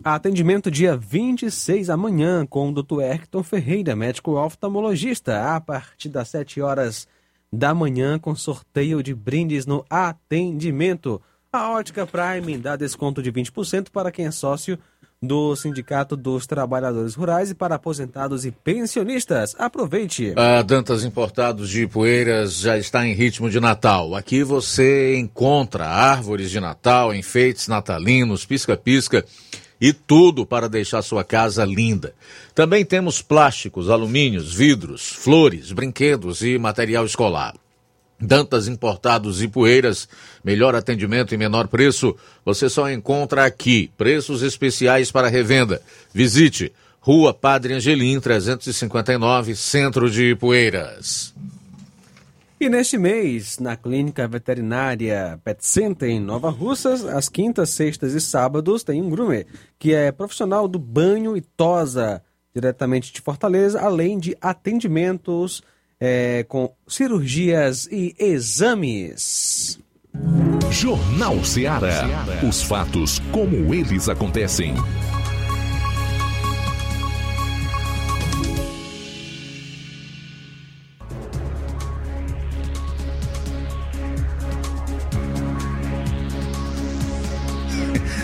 Atendimento 0.03 0.69
dia 0.69 0.95
26 0.95 1.89
amanhã 1.89 2.45
com 2.45 2.69
o 2.69 2.71
Dr. 2.71 3.01
Erkton 3.01 3.41
Ferreira, 3.41 3.95
médico 3.95 4.33
oftalmologista, 4.33 5.55
a 5.55 5.59
partir 5.59 6.09
das 6.09 6.27
7 6.29 6.61
horas 6.61 7.07
da 7.51 7.73
manhã 7.73 8.19
com 8.19 8.35
sorteio 8.35 9.01
de 9.01 9.15
brindes 9.15 9.65
no 9.65 9.83
atendimento. 9.89 11.19
A 11.51 11.71
Ótica 11.71 12.05
Prime 12.05 12.59
dá 12.59 12.75
desconto 12.75 13.23
de 13.23 13.31
20% 13.31 13.89
para 13.91 14.11
quem 14.11 14.27
é 14.27 14.31
sócio 14.31 14.77
do 15.23 15.55
Sindicato 15.55 16.17
dos 16.17 16.45
Trabalhadores 16.45 17.15
Rurais 17.15 17.49
e 17.49 17.55
para 17.55 17.75
aposentados 17.75 18.45
e 18.45 18.51
pensionistas. 18.51 19.55
Aproveite! 19.57 20.33
A 20.35 20.61
Dantas 20.61 21.05
Importados 21.05 21.69
de 21.69 21.87
Poeiras 21.87 22.59
já 22.59 22.77
está 22.77 23.07
em 23.07 23.13
ritmo 23.13 23.49
de 23.49 23.59
Natal. 23.59 24.15
Aqui 24.15 24.43
você 24.43 25.15
encontra 25.17 25.87
árvores 25.87 26.51
de 26.51 26.59
Natal, 26.59 27.15
enfeites 27.15 27.69
natalinos, 27.69 28.45
pisca-pisca 28.45 29.23
e 29.79 29.93
tudo 29.93 30.45
para 30.45 30.67
deixar 30.67 31.01
sua 31.01 31.23
casa 31.23 31.63
linda. 31.63 32.13
Também 32.53 32.83
temos 32.83 33.21
plásticos, 33.21 33.89
alumínios, 33.89 34.53
vidros, 34.53 35.07
flores, 35.09 35.71
brinquedos 35.71 36.41
e 36.41 36.57
material 36.57 37.05
escolar. 37.05 37.53
Dantas 38.23 38.67
Importados 38.67 39.41
e 39.41 39.47
Poeiras, 39.47 40.07
melhor 40.43 40.75
atendimento 40.75 41.33
e 41.33 41.37
menor 41.37 41.67
preço, 41.67 42.15
você 42.45 42.69
só 42.69 42.89
encontra 42.89 43.45
aqui. 43.45 43.91
Preços 43.97 44.41
especiais 44.41 45.11
para 45.11 45.27
revenda. 45.27 45.81
Visite 46.13 46.71
Rua 47.01 47.33
Padre 47.33 47.73
Angelim, 47.73 48.19
359, 48.19 49.55
Centro 49.55 50.09
de 50.09 50.35
Poeiras. 50.35 51.33
E 52.59 52.69
neste 52.69 52.97
mês, 52.97 53.59
na 53.59 53.75
Clínica 53.75 54.25
Veterinária 54.25 55.37
Pet 55.43 55.65
Center 55.65 56.09
em 56.09 56.21
Nova 56.21 56.49
Russas, 56.49 57.03
às 57.03 57.27
quintas, 57.27 57.71
sextas 57.71 58.13
e 58.13 58.21
sábados, 58.21 58.83
tem 58.83 59.01
um 59.01 59.09
groomer 59.09 59.45
que 59.77 59.93
é 59.93 60.13
profissional 60.13 60.65
do 60.65 60.79
banho 60.79 61.35
e 61.35 61.41
tosa, 61.41 62.23
diretamente 62.55 63.11
de 63.11 63.19
Fortaleza, 63.19 63.81
além 63.81 64.17
de 64.17 64.37
atendimentos 64.39 65.61
é, 66.05 66.43
com 66.43 66.69
cirurgias 66.85 67.87
e 67.89 68.13
exames. 68.19 69.79
Jornal 70.69 71.41
Ceará. 71.45 72.03
Os 72.45 72.61
fatos 72.61 73.19
como 73.31 73.73
eles 73.73 74.09
acontecem. 74.09 74.75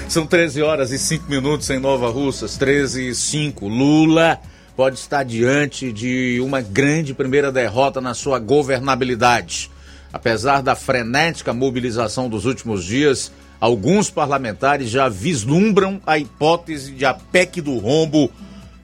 São 0.09 0.27
13 0.27 0.61
horas 0.63 0.91
e 0.91 0.99
5 0.99 1.29
minutos 1.29 1.69
em 1.69 1.79
Nova 1.79 2.09
Russas, 2.09 2.57
13 2.57 3.07
e 3.07 3.15
5. 3.15 3.69
Lula 3.69 4.37
pode 4.79 4.97
estar 4.97 5.23
diante 5.23 5.91
de 5.91 6.39
uma 6.41 6.61
grande 6.61 7.13
primeira 7.13 7.51
derrota 7.51 7.99
na 7.99 8.13
sua 8.13 8.39
governabilidade. 8.39 9.69
Apesar 10.13 10.61
da 10.63 10.73
frenética 10.73 11.51
mobilização 11.53 12.29
dos 12.29 12.45
últimos 12.45 12.85
dias, 12.85 13.29
alguns 13.59 14.09
parlamentares 14.09 14.89
já 14.89 15.09
vislumbram 15.09 15.99
a 16.07 16.17
hipótese 16.17 16.93
de 16.93 17.05
a 17.05 17.13
PEC 17.13 17.59
do 17.59 17.77
rombo 17.77 18.31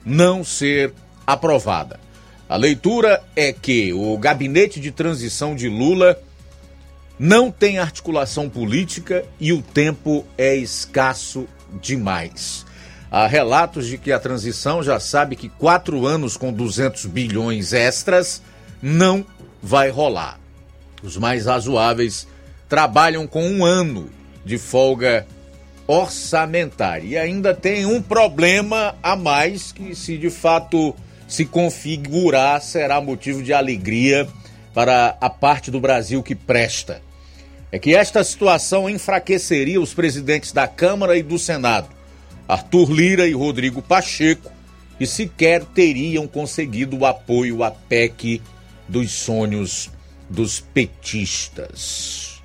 não 0.04 0.44
ser 0.44 0.92
aprovada. 1.26 1.98
A 2.46 2.56
leitura 2.56 3.24
é 3.34 3.50
que 3.50 3.94
o 3.94 4.18
gabinete 4.18 4.78
de 4.78 4.90
transição 4.90 5.56
de 5.56 5.66
Lula 5.66 6.20
não 7.18 7.50
tem 7.50 7.78
articulação 7.78 8.50
política 8.50 9.24
e 9.40 9.50
o 9.50 9.62
tempo 9.62 10.26
é 10.36 10.54
escasso 10.54 11.48
demais. 11.80 12.65
Há 13.10 13.26
relatos 13.26 13.86
de 13.86 13.98
que 13.98 14.10
a 14.10 14.18
transição 14.18 14.82
já 14.82 14.98
sabe 14.98 15.36
que 15.36 15.48
quatro 15.48 16.06
anos 16.06 16.36
com 16.36 16.52
200 16.52 17.06
bilhões 17.06 17.72
extras 17.72 18.42
não 18.82 19.24
vai 19.62 19.90
rolar. 19.90 20.38
Os 21.02 21.16
mais 21.16 21.46
razoáveis 21.46 22.26
trabalham 22.68 23.26
com 23.26 23.46
um 23.46 23.64
ano 23.64 24.10
de 24.44 24.58
folga 24.58 25.26
orçamentária. 25.86 27.06
E 27.06 27.16
ainda 27.16 27.54
tem 27.54 27.86
um 27.86 28.02
problema 28.02 28.94
a 29.02 29.14
mais 29.14 29.72
que, 29.72 29.94
se 29.94 30.18
de 30.18 30.30
fato 30.30 30.94
se 31.28 31.44
configurar, 31.44 32.60
será 32.60 33.00
motivo 33.00 33.42
de 33.42 33.52
alegria 33.52 34.28
para 34.74 35.16
a 35.20 35.30
parte 35.30 35.70
do 35.70 35.80
Brasil 35.80 36.22
que 36.22 36.34
presta. 36.34 37.00
É 37.70 37.78
que 37.78 37.94
esta 37.94 38.22
situação 38.22 38.88
enfraqueceria 38.88 39.80
os 39.80 39.92
presidentes 39.92 40.52
da 40.52 40.68
Câmara 40.68 41.16
e 41.16 41.22
do 41.22 41.38
Senado, 41.38 41.88
Arthur 42.48 42.92
Lira 42.92 43.26
e 43.26 43.32
Rodrigo 43.32 43.82
Pacheco, 43.82 44.50
que 44.98 45.06
sequer 45.06 45.64
teriam 45.64 46.26
conseguido 46.26 46.96
o 46.98 47.06
apoio 47.06 47.62
à 47.62 47.70
PEC 47.70 48.40
dos 48.88 49.10
sonhos 49.12 49.90
dos 50.28 50.60
petistas. 50.60 52.42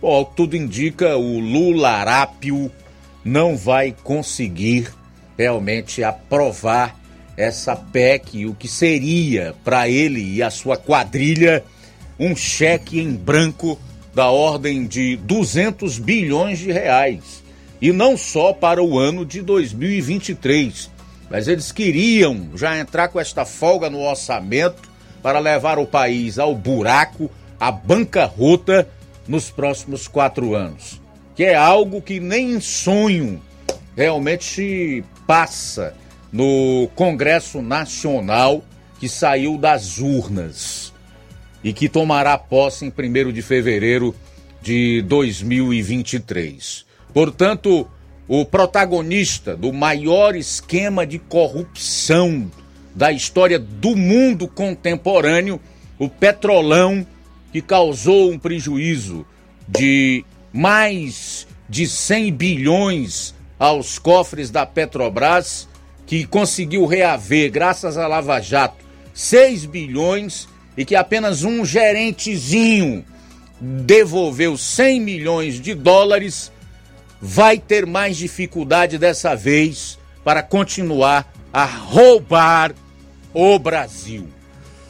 Bom, 0.00 0.24
tudo 0.24 0.56
indica, 0.56 1.16
o 1.16 1.40
Lula 1.40 1.90
Arápio 1.90 2.70
não 3.24 3.56
vai 3.56 3.94
conseguir 4.04 4.92
realmente 5.36 6.04
aprovar 6.04 6.96
essa 7.36 7.74
PEC, 7.74 8.46
o 8.46 8.54
que 8.54 8.68
seria 8.68 9.54
para 9.64 9.88
ele 9.88 10.36
e 10.36 10.42
a 10.42 10.50
sua 10.50 10.76
quadrilha 10.76 11.64
um 12.18 12.34
cheque 12.34 13.00
em 13.00 13.14
branco 13.14 13.78
da 14.14 14.30
ordem 14.30 14.86
de 14.86 15.16
200 15.16 15.98
bilhões 15.98 16.58
de 16.58 16.72
reais. 16.72 17.42
E 17.80 17.92
não 17.92 18.16
só 18.16 18.52
para 18.52 18.82
o 18.82 18.98
ano 18.98 19.24
de 19.24 19.40
2023, 19.40 20.90
mas 21.30 21.46
eles 21.46 21.70
queriam 21.70 22.50
já 22.54 22.78
entrar 22.78 23.08
com 23.08 23.20
esta 23.20 23.44
folga 23.44 23.88
no 23.88 24.00
orçamento 24.00 24.88
para 25.22 25.38
levar 25.38 25.78
o 25.78 25.86
país 25.86 26.38
ao 26.38 26.54
buraco, 26.54 27.30
à 27.60 27.70
bancarrota 27.70 28.88
nos 29.26 29.50
próximos 29.50 30.08
quatro 30.08 30.54
anos. 30.54 31.00
Que 31.36 31.44
é 31.44 31.54
algo 31.54 32.02
que 32.02 32.18
nem 32.18 32.54
em 32.54 32.60
sonho 32.60 33.40
realmente 33.96 35.04
passa 35.26 35.94
no 36.32 36.88
Congresso 36.94 37.60
Nacional 37.60 38.64
que 38.98 39.08
saiu 39.08 39.56
das 39.56 39.98
urnas 39.98 40.92
e 41.62 41.72
que 41.72 41.88
tomará 41.88 42.36
posse 42.36 42.84
em 42.84 42.88
1 42.88 43.32
de 43.32 43.42
fevereiro 43.42 44.14
de 44.60 45.02
2023. 45.02 46.87
Portanto, 47.12 47.88
o 48.26 48.44
protagonista 48.44 49.56
do 49.56 49.72
maior 49.72 50.36
esquema 50.36 51.06
de 51.06 51.18
corrupção 51.18 52.50
da 52.94 53.10
história 53.12 53.58
do 53.58 53.96
mundo 53.96 54.46
contemporâneo, 54.48 55.60
o 55.98 56.08
Petrolão, 56.08 57.06
que 57.52 57.62
causou 57.62 58.30
um 58.30 58.38
prejuízo 58.38 59.24
de 59.66 60.24
mais 60.52 61.46
de 61.68 61.86
100 61.86 62.32
bilhões 62.32 63.34
aos 63.58 63.98
cofres 63.98 64.50
da 64.50 64.64
Petrobras, 64.64 65.68
que 66.06 66.24
conseguiu 66.24 66.86
reaver, 66.86 67.50
graças 67.50 67.96
a 67.98 68.06
Lava 68.06 68.40
Jato, 68.40 68.84
6 69.12 69.66
bilhões 69.66 70.48
e 70.76 70.84
que 70.84 70.94
apenas 70.94 71.44
um 71.44 71.64
gerentezinho 71.64 73.04
devolveu 73.60 74.56
100 74.56 75.00
milhões 75.00 75.60
de 75.60 75.74
dólares, 75.74 76.52
vai 77.20 77.58
ter 77.58 77.86
mais 77.86 78.16
dificuldade 78.16 78.98
dessa 78.98 79.34
vez 79.34 79.98
para 80.24 80.42
continuar 80.42 81.32
a 81.52 81.64
roubar 81.64 82.74
o 83.32 83.58
Brasil. 83.58 84.28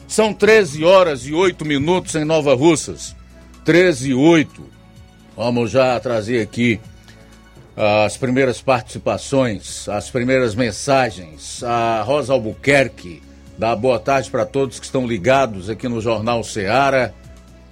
São 0.07 0.33
13 0.33 0.83
horas 0.83 1.25
e 1.25 1.33
8 1.33 1.65
minutos 1.65 2.15
em 2.15 2.25
Nova 2.25 2.55
Russas. 2.55 3.15
13 3.63 4.09
e 4.09 4.13
8. 4.13 4.63
Vamos 5.37 5.71
já 5.71 5.99
trazer 5.99 6.41
aqui 6.41 6.79
as 8.05 8.17
primeiras 8.17 8.61
participações, 8.61 9.87
as 9.87 10.09
primeiras 10.09 10.53
mensagens. 10.55 11.63
A 11.63 12.01
Rosa 12.01 12.33
Albuquerque 12.33 13.21
dá 13.57 13.75
boa 13.75 13.99
tarde 13.99 14.29
para 14.29 14.45
todos 14.45 14.79
que 14.79 14.85
estão 14.85 15.07
ligados 15.07 15.69
aqui 15.69 15.87
no 15.87 16.01
Jornal 16.01 16.43
Seara. 16.43 17.13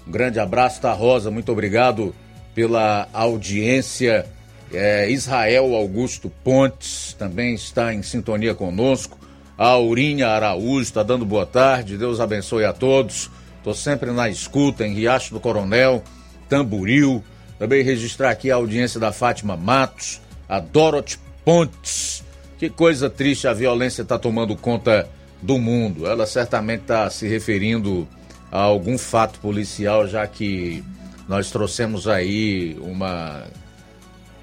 Um 0.08 0.12
grande 0.12 0.40
abraço, 0.40 0.80
tá, 0.80 0.94
Rosa? 0.94 1.30
Muito 1.30 1.52
obrigado 1.52 2.16
pela 2.56 3.10
audiência. 3.12 4.26
É, 4.74 5.10
Israel 5.10 5.74
Augusto 5.76 6.30
Pontes 6.44 7.16
também 7.18 7.54
está 7.54 7.94
em 7.94 8.04
sintonia 8.04 8.54
conosco. 8.54 9.18
A 9.58 9.70
Aurinha 9.70 10.28
Araújo 10.28 10.82
está 10.82 11.04
dando 11.04 11.26
boa 11.26 11.46
tarde. 11.46 11.98
Deus 11.98 12.20
abençoe 12.20 12.66
a 12.66 12.74
todos. 12.74 13.30
Estou 13.58 13.74
sempre 13.74 14.12
na 14.12 14.30
escuta 14.30 14.86
em 14.86 14.94
Riacho 14.94 15.34
do 15.34 15.40
Coronel, 15.40 16.04
Tamburil. 16.48 17.24
Também 17.58 17.84
registrar 17.84 18.30
aqui 18.30 18.52
a 18.52 18.56
audiência 18.56 19.00
da 19.00 19.12
Fátima 19.12 19.58
Matos, 19.58 20.22
a 20.48 20.60
Dorothy 20.60 21.18
Pontes. 21.44 22.24
Que 22.60 22.70
coisa 22.70 23.10
triste 23.10 23.48
a 23.48 23.54
violência 23.54 24.02
está 24.02 24.20
tomando 24.20 24.56
conta 24.56 25.08
do 25.42 25.58
mundo. 25.58 26.06
Ela 26.06 26.26
certamente 26.26 26.82
está 26.82 27.10
se 27.10 27.28
referindo 27.28 28.08
a 28.52 28.60
algum 28.60 28.98
fato 28.98 29.40
policial, 29.40 30.08
já 30.08 30.26
que 30.28 30.84
nós 31.28 31.52
trouxemos 31.52 32.08
aí 32.08 32.78
uma 32.80 33.44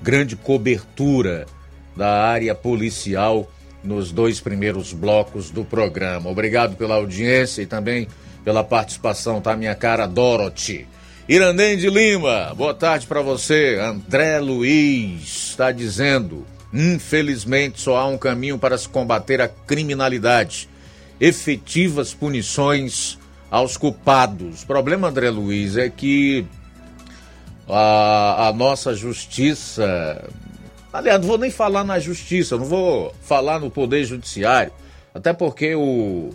grande 0.04 0.36
cobertura 0.36 1.46
da 1.96 2.26
área 2.26 2.54
policial 2.54 3.50
nos 3.82 4.12
dois 4.12 4.38
primeiros 4.38 4.92
blocos 4.92 5.48
do 5.48 5.64
programa. 5.64 6.28
Obrigado 6.28 6.76
pela 6.76 6.96
audiência 6.96 7.62
e 7.62 7.66
também 7.66 8.06
pela 8.44 8.62
participação, 8.62 9.40
tá, 9.40 9.56
minha 9.56 9.74
cara 9.74 10.06
Dorothy. 10.06 10.86
Iraném 11.26 11.78
de 11.78 11.88
Lima, 11.88 12.52
boa 12.54 12.74
tarde 12.74 13.06
para 13.06 13.22
você. 13.22 13.78
André 13.80 14.38
Luiz 14.40 15.22
está 15.22 15.72
dizendo: 15.72 16.46
infelizmente 16.70 17.80
só 17.80 17.96
há 17.96 18.06
um 18.06 18.18
caminho 18.18 18.58
para 18.58 18.76
se 18.76 18.86
combater 18.86 19.40
a 19.40 19.48
criminalidade. 19.48 20.68
Efetivas 21.18 22.12
punições 22.12 23.18
aos 23.50 23.78
culpados. 23.78 24.64
O 24.64 24.66
problema, 24.66 25.08
André 25.08 25.30
Luiz, 25.30 25.78
é 25.78 25.88
que 25.88 26.44
a, 27.68 28.48
a 28.48 28.52
nossa 28.52 28.94
justiça. 28.94 30.24
Aliás, 30.92 31.20
não 31.20 31.28
vou 31.28 31.38
nem 31.38 31.50
falar 31.50 31.84
na 31.84 31.98
justiça, 31.98 32.56
não 32.56 32.64
vou 32.64 33.14
falar 33.22 33.58
no 33.58 33.70
Poder 33.70 34.04
Judiciário, 34.04 34.72
até 35.12 35.32
porque 35.32 35.74
o, 35.74 36.30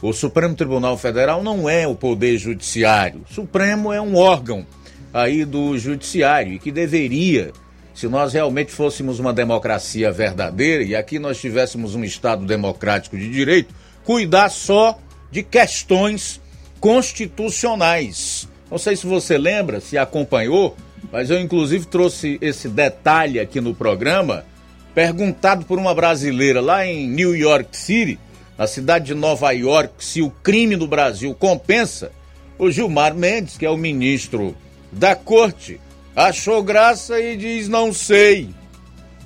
o 0.00 0.12
Supremo 0.12 0.54
Tribunal 0.54 0.96
Federal 0.96 1.42
não 1.42 1.68
é 1.68 1.86
o 1.86 1.94
Poder 1.94 2.38
Judiciário. 2.38 3.24
O 3.28 3.34
Supremo 3.34 3.92
é 3.92 4.00
um 4.00 4.16
órgão 4.16 4.64
aí 5.12 5.44
do 5.44 5.76
Judiciário 5.78 6.52
e 6.52 6.58
que 6.58 6.70
deveria, 6.70 7.52
se 7.94 8.06
nós 8.06 8.32
realmente 8.32 8.70
fôssemos 8.70 9.18
uma 9.18 9.32
democracia 9.32 10.12
verdadeira 10.12 10.84
e 10.84 10.94
aqui 10.94 11.18
nós 11.18 11.40
tivéssemos 11.40 11.94
um 11.94 12.04
Estado 12.04 12.44
democrático 12.44 13.16
de 13.16 13.28
direito, 13.28 13.74
cuidar 14.04 14.48
só 14.48 14.98
de 15.30 15.42
questões 15.42 16.40
constitucionais. 16.78 18.48
Não 18.74 18.78
sei 18.80 18.96
se 18.96 19.06
você 19.06 19.38
lembra, 19.38 19.78
se 19.78 19.96
acompanhou, 19.96 20.76
mas 21.12 21.30
eu 21.30 21.38
inclusive 21.38 21.86
trouxe 21.86 22.38
esse 22.40 22.68
detalhe 22.68 23.38
aqui 23.38 23.60
no 23.60 23.72
programa, 23.72 24.44
perguntado 24.92 25.64
por 25.64 25.78
uma 25.78 25.94
brasileira 25.94 26.60
lá 26.60 26.84
em 26.84 27.06
New 27.06 27.36
York 27.36 27.68
City, 27.76 28.18
na 28.58 28.66
cidade 28.66 29.04
de 29.04 29.14
Nova 29.14 29.52
York, 29.52 30.04
se 30.04 30.22
o 30.22 30.28
crime 30.28 30.74
no 30.74 30.88
Brasil 30.88 31.32
compensa. 31.36 32.10
O 32.58 32.68
Gilmar 32.68 33.14
Mendes, 33.14 33.56
que 33.56 33.64
é 33.64 33.70
o 33.70 33.76
ministro 33.76 34.56
da 34.90 35.14
corte, 35.14 35.80
achou 36.16 36.60
graça 36.60 37.20
e 37.20 37.36
diz 37.36 37.68
não 37.68 37.92
sei, 37.92 38.48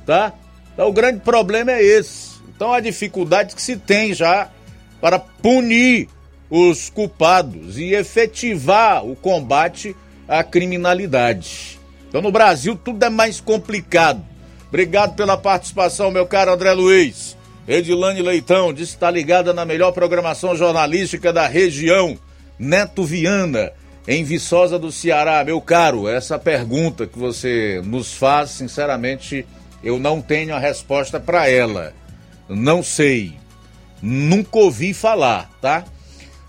tá? 0.04 0.34
Então 0.74 0.90
o 0.90 0.92
grande 0.92 1.20
problema 1.20 1.72
é 1.72 1.82
esse. 1.82 2.32
Então 2.54 2.70
a 2.70 2.80
dificuldade 2.80 3.54
que 3.54 3.62
se 3.62 3.78
tem 3.78 4.12
já 4.12 4.50
para 5.00 5.18
punir 5.18 6.06
os 6.50 6.88
culpados 6.90 7.78
e 7.78 7.94
efetivar 7.94 9.04
o 9.04 9.14
combate 9.14 9.94
à 10.26 10.42
criminalidade. 10.42 11.78
Então 12.08 12.22
no 12.22 12.32
Brasil 12.32 12.78
tudo 12.82 13.04
é 13.04 13.10
mais 13.10 13.40
complicado. 13.40 14.24
Obrigado 14.68 15.14
pela 15.14 15.36
participação, 15.36 16.10
meu 16.10 16.26
caro 16.26 16.52
André 16.52 16.72
Luiz. 16.72 17.36
Edilane 17.66 18.22
Leitão 18.22 18.72
diz 18.72 18.90
que 18.90 18.94
está 18.94 19.10
ligada 19.10 19.52
na 19.52 19.64
melhor 19.64 19.92
programação 19.92 20.56
jornalística 20.56 21.32
da 21.32 21.46
região. 21.46 22.18
Neto 22.58 23.04
Viana, 23.04 23.70
em 24.06 24.24
Viçosa 24.24 24.78
do 24.78 24.90
Ceará. 24.90 25.44
Meu 25.44 25.60
caro, 25.60 26.08
essa 26.08 26.38
pergunta 26.38 27.06
que 27.06 27.18
você 27.18 27.80
nos 27.84 28.14
faz, 28.14 28.50
sinceramente, 28.50 29.46
eu 29.84 29.98
não 29.98 30.22
tenho 30.22 30.54
a 30.54 30.58
resposta 30.58 31.20
para 31.20 31.48
ela. 31.48 31.92
Não 32.48 32.82
sei. 32.82 33.34
Nunca 34.00 34.58
ouvi 34.58 34.94
falar, 34.94 35.50
tá? 35.60 35.84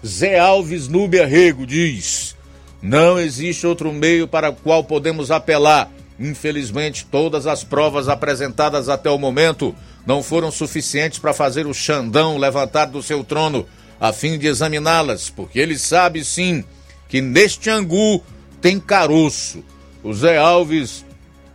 Zé 0.06 0.40
Alves 0.40 0.88
Núbia 0.88 1.26
Rego 1.26 1.66
diz: 1.66 2.36
Não 2.82 3.20
existe 3.20 3.68
outro 3.68 3.92
meio 3.92 4.28
para 4.28 4.50
o 4.50 4.56
qual 4.56 4.84
podemos 4.84 5.30
apelar. 5.30 5.92
Infelizmente, 6.18 7.06
todas 7.06 7.48
as 7.48 7.64
provas 7.64 8.08
apresentadas 8.08 8.90
até 8.90 9.10
o 9.10 9.18
momento 9.18 9.76
não 10.06 10.24
foram 10.24 10.52
suficientes 10.52 11.20
para 11.20 11.34
fazer 11.34 11.66
o 11.66 11.74
Xandão 11.74 12.38
levantar 12.38 12.86
do 12.86 13.02
seu 13.02 13.24
trono 13.24 13.66
a 14.00 14.14
fim 14.14 14.38
de 14.38 14.48
examiná-las, 14.48 15.30
porque 15.30 15.60
ele 15.60 15.78
sabe 15.78 16.24
sim 16.24 16.64
que 17.08 17.22
neste 17.22 17.70
angu 17.70 18.24
tem 18.62 18.80
caroço. 18.80 19.64
O 20.02 20.14
Zé 20.14 20.38
Alves 20.38 21.06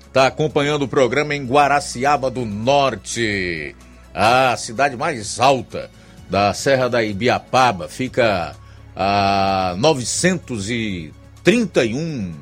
está 0.06 0.26
acompanhando 0.26 0.82
o 0.82 0.88
programa 0.88 1.34
em 1.34 1.46
Guaraciaba 1.46 2.30
do 2.30 2.44
Norte, 2.44 3.74
a 4.14 4.54
cidade 4.56 4.96
mais 4.96 5.40
alta 5.40 5.90
da 6.34 6.52
Serra 6.52 6.90
da 6.90 7.00
Ibiapaba, 7.00 7.86
fica 7.86 8.56
a 8.96 9.76
931 9.78 12.34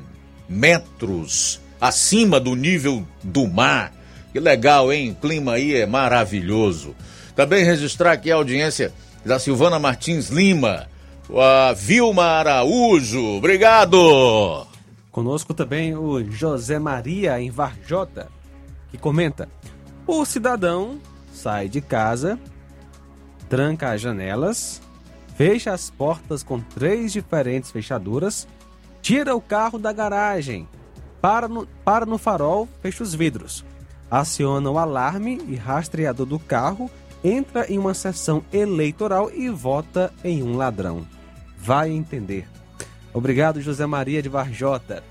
metros 0.49 1.61
acima 1.79 2.39
do 2.39 2.55
nível 2.55 3.05
do 3.21 3.47
mar. 3.47 3.93
Que 4.31 4.39
legal, 4.39 4.91
hein? 4.91 5.11
O 5.11 5.15
clima 5.15 5.53
aí 5.53 5.75
é 5.75 5.85
maravilhoso. 5.85 6.95
Também 7.35 7.63
registrar 7.63 8.13
aqui 8.13 8.31
a 8.31 8.35
audiência 8.35 8.91
da 9.23 9.37
Silvana 9.37 9.77
Martins 9.77 10.29
Lima, 10.29 10.87
a 11.31 11.71
Vilma 11.73 12.23
Araújo. 12.23 13.37
Obrigado! 13.37 14.65
Conosco 15.11 15.53
também 15.53 15.95
o 15.95 16.31
José 16.31 16.79
Maria 16.79 17.39
em 17.39 17.51
Varjota, 17.51 18.27
que 18.89 18.97
comenta: 18.97 19.47
O 20.07 20.25
cidadão 20.25 20.97
sai 21.31 21.69
de 21.69 21.79
casa, 21.79 22.39
tranca 23.53 23.91
as 23.91 24.01
janelas, 24.01 24.81
fecha 25.37 25.71
as 25.71 25.87
portas 25.87 26.41
com 26.41 26.59
três 26.59 27.13
diferentes 27.13 27.69
fechaduras, 27.69 28.47
tira 28.99 29.35
o 29.35 29.39
carro 29.39 29.77
da 29.77 29.93
garagem, 29.93 30.67
para 31.21 31.47
no, 31.47 31.67
para 31.85 32.03
no 32.03 32.17
farol, 32.17 32.67
fecha 32.81 33.03
os 33.03 33.13
vidros, 33.13 33.63
aciona 34.09 34.71
o 34.71 34.79
alarme 34.79 35.39
e 35.47 35.55
rastreador 35.55 36.25
do 36.25 36.39
carro, 36.39 36.89
entra 37.23 37.71
em 37.71 37.77
uma 37.77 37.93
sessão 37.93 38.43
eleitoral 38.51 39.29
e 39.31 39.49
vota 39.49 40.11
em 40.23 40.41
um 40.41 40.57
ladrão. 40.57 41.05
Vai 41.55 41.91
entender. 41.91 42.47
Obrigado, 43.13 43.61
José 43.61 43.85
Maria 43.85 44.23
de 44.23 44.29
Varjota. 44.29 45.03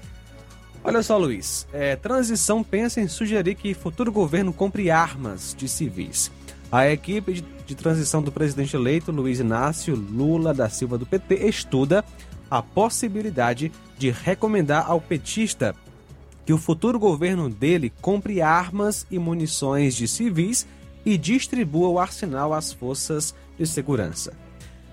Olha 0.83 1.01
só, 1.05 1.17
Luiz. 1.17 1.69
É, 1.73 1.95
transição 1.95 2.65
pensa 2.65 3.01
em 3.01 3.07
sugerir 3.07 3.55
que 3.55 3.73
futuro 3.73 4.11
governo 4.11 4.53
compre 4.53 4.91
armas 4.91 5.55
de 5.57 5.69
civis. 5.69 6.29
A 6.73 6.91
equipe 6.91 7.35
de, 7.35 7.45
de 7.67 7.75
transição 7.75 8.23
do 8.23 8.33
presidente 8.33 8.75
eleito, 8.75 9.13
Luiz 9.13 9.39
Inácio 9.39 9.95
Lula 9.95 10.55
da 10.55 10.71
Silva 10.71 10.97
do 10.97 11.05
PT, 11.05 11.47
estuda 11.47 12.03
a 12.51 12.63
possibilidade 12.63 13.71
de 13.99 14.11
recomendar 14.11 14.91
ao 14.91 14.99
petista 14.99 15.75
que 16.47 16.53
o 16.53 16.57
futuro 16.57 16.99
governo 16.99 17.51
dele 17.51 17.93
compre 18.01 18.41
armas 18.41 19.07
e 19.11 19.19
munições 19.19 19.95
de 19.95 20.09
civis 20.09 20.67
e 21.05 21.19
distribua 21.19 21.89
o 21.89 21.99
arsenal 21.99 22.55
às 22.55 22.73
forças 22.73 23.35
de 23.59 23.67
segurança. 23.67 24.33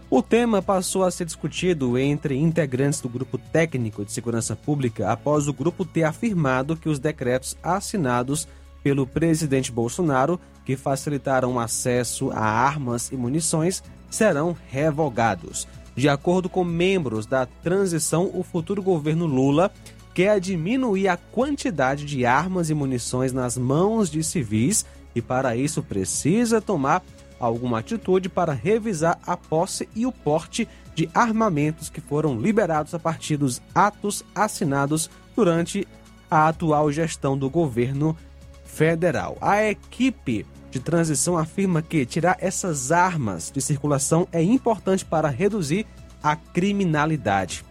O 0.10 0.22
tema 0.22 0.62
passou 0.62 1.06
a 1.06 1.12
ser 1.12 1.24
discutido 1.24 1.98
entre 1.98 2.36
integrantes 2.36 3.00
do 3.00 3.08
Grupo 3.08 3.38
Técnico 3.38 4.04
de 4.04 4.12
Segurança 4.12 4.54
Pública 4.54 5.10
após 5.10 5.48
o 5.48 5.54
grupo 5.54 5.86
ter 5.86 6.04
afirmado 6.04 6.76
que 6.76 6.90
os 6.90 7.00
decretos 7.00 7.56
assinados 7.64 8.50
pelo 8.84 9.06
presidente 9.06 9.72
Bolsonaro, 9.72 10.40
que 10.70 10.78
facilitaram 10.78 11.54
o 11.54 11.60
acesso 11.60 12.30
a 12.30 12.44
armas 12.44 13.12
e 13.12 13.18
munições, 13.18 13.82
serão 14.08 14.56
revogados. 14.70 15.68
De 15.96 16.08
acordo 16.08 16.48
com 16.48 16.64
membros 16.64 17.26
da 17.26 17.48
transição, 17.48 18.30
o 18.36 18.44
futuro 18.44 18.80
governo 18.80 19.26
Lula 19.26 19.72
quer 20.14 20.40
diminuir 20.40 21.08
a 21.08 21.18
quantidade 21.18 22.06
de 22.06 22.24
armas 22.24 22.70
e 22.70 22.76
munições 22.76 23.34
nas 23.34 23.58
mãos 23.58 24.12
de 24.12 24.24
civis 24.24 24.86
e, 25.16 25.24
para 25.24 25.56
isso, 25.56 25.82
precisa 25.82 26.62
tomar 26.62 27.04
alguma 27.40 27.80
atitude 27.80 28.30
para 28.30 28.54
revisar 28.54 29.18
a 29.26 29.36
posse 29.36 29.90
e 29.96 30.06
o 30.06 30.12
porte 30.12 30.68
de 30.94 31.10
armamentos 31.16 31.90
que 31.90 32.00
foram 32.00 32.40
liberados 32.40 32.94
a 32.94 33.00
partir 33.00 33.38
dos 33.38 33.60
atos 33.74 34.24
assinados 34.36 35.10
durante 35.36 35.88
a 36.30 36.48
atual 36.48 36.92
gestão 36.92 37.36
do 37.36 37.50
governo 37.50 38.16
federal. 38.64 39.36
A 39.42 39.64
equipe 39.68 40.46
de 40.72 40.80
transição 40.80 41.38
afirma 41.38 41.82
que 41.82 42.06
tirar 42.06 42.38
essas 42.40 42.92
armas 42.92 43.52
de 43.52 43.62
circulação 43.62 44.28
é 44.32 44.42
importante 44.42 45.04
para 45.04 45.30
reduzir 45.30 45.86
a 46.22 46.36
criminalidade. 46.36 47.64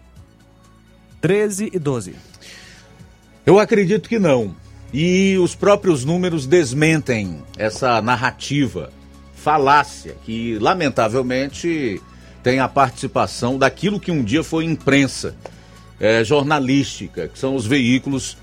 13 1.20 1.70
e 1.72 1.78
12. 1.78 2.14
Eu 3.44 3.58
acredito 3.58 4.08
que 4.08 4.18
não. 4.18 4.54
E 4.92 5.36
os 5.38 5.54
próprios 5.54 6.04
números 6.04 6.46
desmentem 6.46 7.42
essa 7.56 8.00
narrativa 8.00 8.90
falácia 9.34 10.16
que, 10.24 10.58
lamentavelmente, 10.58 12.00
tem 12.42 12.60
a 12.60 12.68
participação 12.68 13.58
daquilo 13.58 14.00
que 14.00 14.10
um 14.10 14.24
dia 14.24 14.42
foi 14.42 14.64
imprensa 14.64 15.36
é, 16.00 16.24
jornalística, 16.24 17.28
que 17.28 17.38
são 17.38 17.54
os 17.54 17.66
veículos 17.66 18.36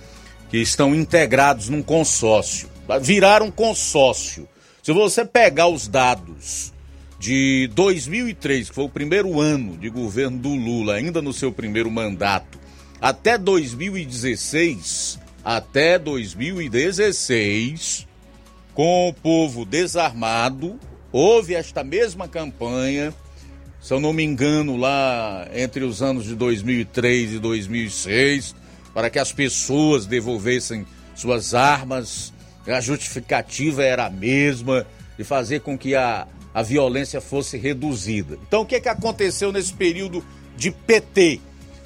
que 0.49 0.57
estão 0.57 0.93
integrados 0.93 1.69
num 1.69 1.81
consórcio. 1.81 2.69
Viraram 3.01 3.49
consórcio. 3.49 4.47
Se 4.83 4.91
você 4.91 5.25
pegar 5.25 5.67
os 5.67 5.87
dados 5.87 6.73
de 7.19 7.69
2003, 7.73 8.69
que 8.69 8.75
foi 8.75 8.83
o 8.83 8.89
primeiro 8.89 9.39
ano 9.39 9.77
de 9.77 9.89
governo 9.89 10.37
do 10.37 10.53
Lula, 10.53 10.95
ainda 10.95 11.21
no 11.21 11.33
seu 11.33 11.51
primeiro 11.51 11.89
mandato, 11.89 12.59
até 13.01 13.37
2016, 13.37 15.19
até 15.43 15.97
2016, 15.97 18.07
com 18.73 19.09
o 19.09 19.13
povo 19.13 19.65
desarmado, 19.65 20.79
houve 21.11 21.55
esta 21.55 21.83
mesma 21.83 22.27
campanha, 22.27 23.13
se 23.81 23.93
eu 23.93 23.99
não 23.99 24.13
me 24.13 24.23
engano, 24.23 24.77
lá 24.77 25.47
entre 25.53 25.83
os 25.83 26.01
anos 26.01 26.25
de 26.25 26.35
2003 26.35 27.33
e 27.33 27.39
2006, 27.39 28.55
para 28.93 29.09
que 29.09 29.17
as 29.17 29.31
pessoas 29.31 30.05
devolvessem 30.05 30.85
suas 31.15 31.53
armas. 31.53 32.34
A 32.67 32.81
justificativa 32.81 33.83
era 33.83 34.05
a 34.05 34.09
mesma, 34.09 34.85
de 35.17 35.23
fazer 35.23 35.61
com 35.61 35.77
que 35.77 35.95
a, 35.95 36.27
a 36.53 36.61
violência 36.61 37.21
fosse 37.21 37.57
reduzida. 37.57 38.37
Então, 38.47 38.61
o 38.61 38.65
que, 38.65 38.75
é 38.75 38.79
que 38.79 38.89
aconteceu 38.89 39.51
nesse 39.51 39.73
período 39.73 40.23
de 40.57 40.71
PT, 40.71 41.39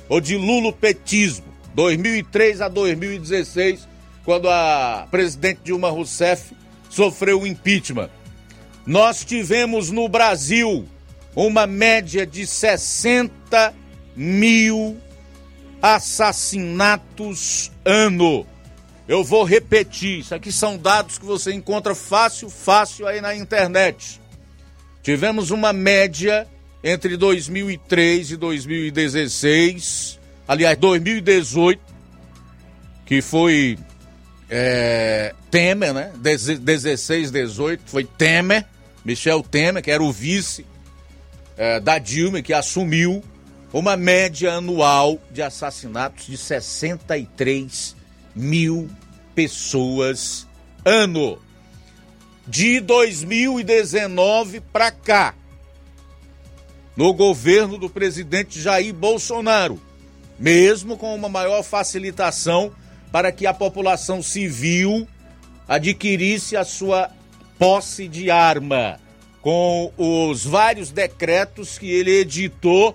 ou 0.08 0.22
de 0.22 0.36
lulopetismo, 0.38 1.46
2003 1.76 2.62
a 2.62 2.68
2016, 2.68 3.88
quando 4.24 4.50
a 4.50 5.08
presidente 5.10 5.62
Dilma 5.64 5.90
Rousseff 5.90 6.54
sofreu 6.90 7.42
o 7.42 7.48
impeachment. 7.48 8.10
Nós 8.86 9.24
tivemos 9.24 9.92
no 9.92 10.10
Brasil 10.10 10.88
uma 11.36 11.68
média 11.68 12.26
de 12.26 12.46
60 12.46 13.74
mil 14.16 14.98
assassinatos 15.82 17.72
ano. 17.86 18.46
Eu 19.10 19.24
vou 19.24 19.44
repetir, 19.44 20.20
isso 20.20 20.36
aqui 20.36 20.52
são 20.52 20.78
dados 20.78 21.18
que 21.18 21.26
você 21.26 21.52
encontra 21.52 21.96
fácil, 21.96 22.48
fácil 22.48 23.08
aí 23.08 23.20
na 23.20 23.36
internet. 23.36 24.22
Tivemos 25.02 25.50
uma 25.50 25.74
média 25.74 26.48
entre 26.84 27.18
2003 27.18 28.30
e 28.30 28.38
2016, 28.38 30.20
aliás, 30.48 30.78
2018, 30.78 31.82
que 33.04 33.20
foi 33.20 33.80
é, 34.48 35.34
Temer, 35.50 35.92
né? 35.92 36.12
16, 36.16 37.32
18, 37.32 37.82
foi 37.88 38.04
Temer, 38.04 38.64
Michel 39.04 39.42
Temer, 39.42 39.82
que 39.82 39.90
era 39.90 40.04
o 40.04 40.12
vice 40.12 40.68
é, 41.58 41.80
da 41.80 41.98
Dilma, 41.98 42.44
que 42.44 42.54
assumiu 42.54 43.24
uma 43.74 43.98
média 43.98 44.54
anual 44.54 45.20
de 45.32 45.42
assassinatos 45.42 46.28
de 46.28 46.38
63 46.38 47.98
mil 48.36 48.88
pessoas 49.40 50.46
ano. 50.84 51.40
De 52.46 52.82
2019 52.82 54.60
para 54.60 54.92
cá, 54.92 55.34
no 56.98 57.14
governo 57.14 57.78
do 57.78 57.90
presidente 57.90 58.60
Jair 58.60 58.94
Bolsonaro, 58.94 59.82
mesmo 60.38 60.98
com 60.98 61.16
uma 61.16 61.30
maior 61.30 61.64
facilitação 61.64 62.74
para 63.14 63.32
que 63.32 63.48
a 63.48 63.54
população 63.54 64.22
civil 64.22 65.08
adquirisse 65.66 66.58
a 66.58 66.66
sua 66.66 67.10
posse 67.58 68.10
de 68.10 68.30
arma, 68.30 69.00
com 69.42 69.94
os 69.96 70.44
vários 70.44 70.92
decretos 70.92 71.78
que 71.78 71.90
ele 71.90 72.12
editou 72.12 72.94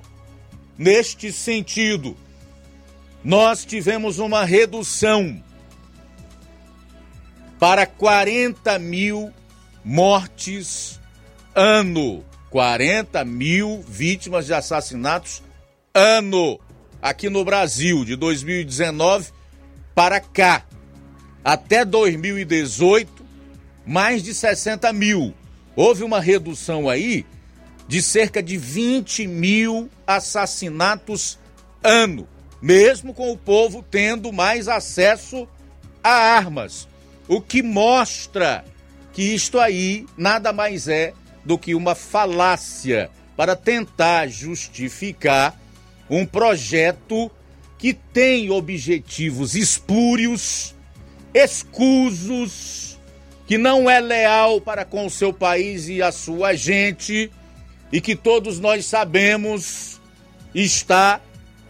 neste 0.77 1.33
sentido. 1.33 2.15
Nós 3.25 3.65
tivemos 3.65 4.19
uma 4.19 4.45
redução 4.45 5.43
para 7.65 7.87
40 7.87 8.79
mil 8.79 9.33
mortes 9.83 11.01
ano. 11.55 12.23
40 12.51 13.25
mil 13.25 13.83
vítimas 13.89 14.45
de 14.45 14.53
assassinatos 14.53 15.43
ano 15.95 16.61
aqui 17.01 17.31
no 17.31 17.43
Brasil, 17.43 18.05
de 18.05 18.17
2019 18.17 19.31
para 19.95 20.21
cá. 20.21 20.67
Até 21.43 21.87
2018, 21.87 23.25
mais 23.87 24.23
de 24.23 24.35
60 24.35 24.93
mil. 24.93 25.33
Houve 25.75 26.05
uma 26.05 26.21
redução 26.21 26.87
aí 26.87 27.25
de 27.89 28.03
cerca 28.03 28.43
de 28.43 28.59
20 28.59 29.27
mil 29.27 29.89
assassinatos 30.07 31.39
ano, 31.83 32.29
mesmo 32.61 33.15
com 33.15 33.33
o 33.33 33.39
povo 33.39 33.83
tendo 33.83 34.31
mais 34.35 34.69
acesso 34.69 35.49
a 36.03 36.11
armas. 36.11 36.93
O 37.27 37.41
que 37.41 37.63
mostra 37.63 38.65
que 39.13 39.23
isto 39.23 39.59
aí 39.59 40.07
nada 40.17 40.53
mais 40.53 40.89
é 40.89 41.15
do 41.45 41.57
que 41.57 41.75
uma 41.75 41.95
falácia 41.95 43.11
para 43.37 43.57
tentar 43.57 44.29
justificar 44.29 45.59
um 46.09 46.27
projeto 46.27 47.31
que 47.79 47.95
tem 47.95 48.51
objetivos 48.51 49.55
espúrios, 49.55 50.75
escusos, 51.33 52.99
que 53.47 53.59
não 53.59 53.89
é 53.89 54.01
leal 54.01 54.61
para 54.61 54.85
com 54.85 55.07
o 55.07 55.11
seu 55.11 55.33
país 55.33 55.89
e 55.89 56.03
a 56.03 56.13
sua 56.13 56.55
gente 56.55 57.31
e 57.93 58.01
que 58.01 58.17
todos 58.17 58.59
nós 58.59 58.87
sabemos 58.87 60.01
está 60.55 61.21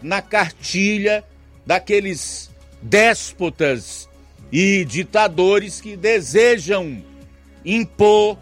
na 0.01 0.21
cartilha 0.21 1.23
daqueles 1.65 2.49
déspotas 2.81 4.07
e 4.51 4.85
ditadores 4.85 5.81
que 5.81 5.95
desejam 5.95 7.03
impor 7.63 8.37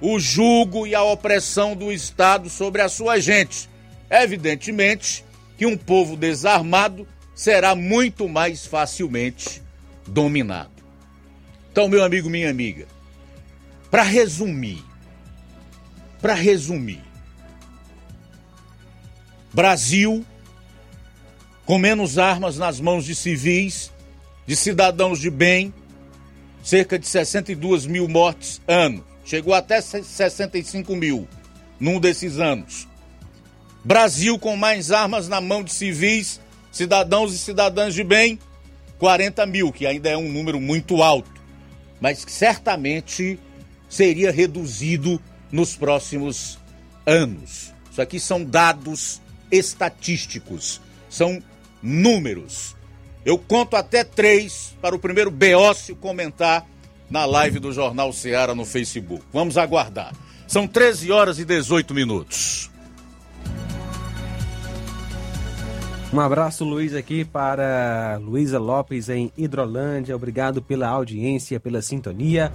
o 0.00 0.20
jugo 0.20 0.86
e 0.86 0.94
a 0.94 1.02
opressão 1.02 1.74
do 1.74 1.90
Estado 1.90 2.48
sobre 2.48 2.82
a 2.82 2.88
sua 2.88 3.18
gente. 3.18 3.68
Evidentemente 4.10 5.24
que 5.56 5.66
um 5.66 5.76
povo 5.76 6.16
desarmado 6.16 7.06
será 7.34 7.74
muito 7.74 8.28
mais 8.28 8.64
facilmente 8.64 9.62
dominado. 10.06 10.70
Então, 11.70 11.88
meu 11.88 12.02
amigo, 12.04 12.30
minha 12.30 12.50
amiga, 12.50 12.86
para 13.90 14.02
resumir, 14.02 14.84
para 16.20 16.34
resumir, 16.34 17.02
Brasil 19.52 20.24
com 21.68 21.78
menos 21.78 22.16
armas 22.16 22.56
nas 22.56 22.80
mãos 22.80 23.04
de 23.04 23.14
civis, 23.14 23.92
de 24.48 24.56
cidadãos 24.56 25.20
de 25.20 25.28
bem, 25.28 25.74
cerca 26.64 26.98
de 26.98 27.06
62 27.06 27.84
mil 27.84 28.08
mortes 28.08 28.62
ano. 28.66 29.04
Chegou 29.22 29.52
até 29.52 29.78
65 29.78 30.96
mil 30.96 31.28
num 31.78 32.00
desses 32.00 32.38
anos. 32.38 32.88
Brasil 33.84 34.38
com 34.38 34.56
mais 34.56 34.90
armas 34.90 35.28
na 35.28 35.38
mão 35.38 35.62
de 35.62 35.70
civis, 35.70 36.40
cidadãos 36.72 37.34
e 37.34 37.38
cidadãs 37.38 37.92
de 37.92 38.02
bem, 38.02 38.38
40 38.98 39.44
mil, 39.44 39.70
que 39.70 39.86
ainda 39.86 40.08
é 40.08 40.16
um 40.16 40.32
número 40.32 40.58
muito 40.58 41.02
alto, 41.02 41.30
mas 42.00 42.24
que 42.24 42.32
certamente 42.32 43.38
seria 43.86 44.32
reduzido 44.32 45.20
nos 45.52 45.76
próximos 45.76 46.58
anos. 47.04 47.70
Isso 47.92 48.00
aqui 48.00 48.18
são 48.18 48.42
dados 48.42 49.20
estatísticos, 49.52 50.80
são 51.10 51.42
números. 51.82 52.77
Eu 53.24 53.38
conto 53.38 53.76
até 53.76 54.04
três 54.04 54.76
para 54.80 54.94
o 54.94 54.98
primeiro 54.98 55.30
Beócio 55.30 55.96
comentar 55.96 56.66
na 57.10 57.24
live 57.24 57.58
do 57.58 57.72
Jornal 57.72 58.12
Ceará 58.12 58.54
no 58.54 58.64
Facebook. 58.64 59.22
Vamos 59.32 59.56
aguardar. 59.56 60.12
São 60.46 60.66
13 60.66 61.10
horas 61.12 61.38
e 61.38 61.44
18 61.44 61.94
minutos. 61.94 62.70
Um 66.10 66.20
abraço, 66.20 66.64
Luiz, 66.64 66.94
aqui 66.94 67.22
para 67.22 68.18
Luísa 68.22 68.58
Lopes 68.58 69.10
em 69.10 69.30
Hidrolândia. 69.36 70.16
Obrigado 70.16 70.62
pela 70.62 70.88
audiência, 70.88 71.60
pela 71.60 71.82
sintonia. 71.82 72.50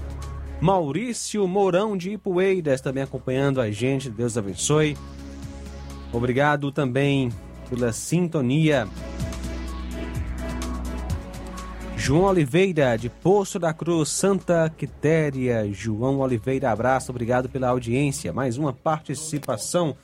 Maurício 0.60 1.48
Mourão 1.48 1.96
de 1.96 2.14
Ipueiras 2.14 2.82
também 2.82 3.04
acompanhando 3.04 3.62
a 3.62 3.70
gente. 3.70 4.10
Deus 4.10 4.38
abençoe. 4.38 4.98
Obrigado 6.12 6.72
também 6.72 7.32
pela 7.70 7.94
sintonia. 7.94 8.88
João 12.04 12.24
Oliveira, 12.24 12.98
de 12.98 13.08
Poço 13.10 13.58
da 13.58 13.74
Cruz, 13.74 14.10
Santa 14.10 14.70
Quitéria. 14.78 15.66
João 15.72 16.20
Oliveira, 16.20 16.70
abraço, 16.70 17.12
obrigado 17.12 17.48
pela 17.48 17.70
audiência. 17.70 18.34
Mais 18.34 18.58
uma 18.58 18.74
participação. 18.74 19.96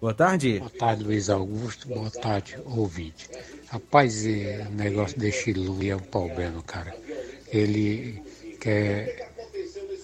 Boa 0.00 0.14
tarde. 0.14 0.60
Boa 0.60 0.70
tarde, 0.70 1.02
Luiz 1.02 1.28
Augusto. 1.28 1.88
Boa 1.88 2.12
tarde, 2.12 2.56
ouvinte. 2.64 3.28
Rapaz, 3.66 4.24
o 4.24 4.70
negócio 4.76 5.18
de 5.18 5.32
Chilu 5.32 5.82
é 5.82 5.96
um 5.96 5.98
problema, 5.98 6.62
cara. 6.62 6.94
Ele 7.48 8.22
quer. 8.60 9.32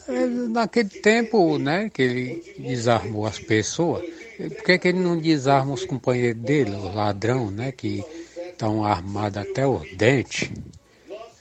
É, 0.09 0.27
naquele 0.27 0.89
tempo, 0.89 1.57
né, 1.57 1.89
que 1.89 2.03
ele 2.03 2.55
desarmou 2.59 3.27
as 3.27 3.39
pessoas, 3.39 4.05
por 4.37 4.65
que, 4.65 4.77
que 4.77 4.89
ele 4.89 4.99
não 4.99 5.17
desarma 5.17 5.73
os 5.73 5.85
companheiros 5.85 6.43
dele, 6.43 6.73
os 6.73 6.93
ladrão, 6.93 7.49
né, 7.49 7.71
que 7.71 8.05
estão 8.51 8.85
armados 8.85 9.39
até 9.39 9.65
os 9.65 9.89
dentes? 9.97 10.51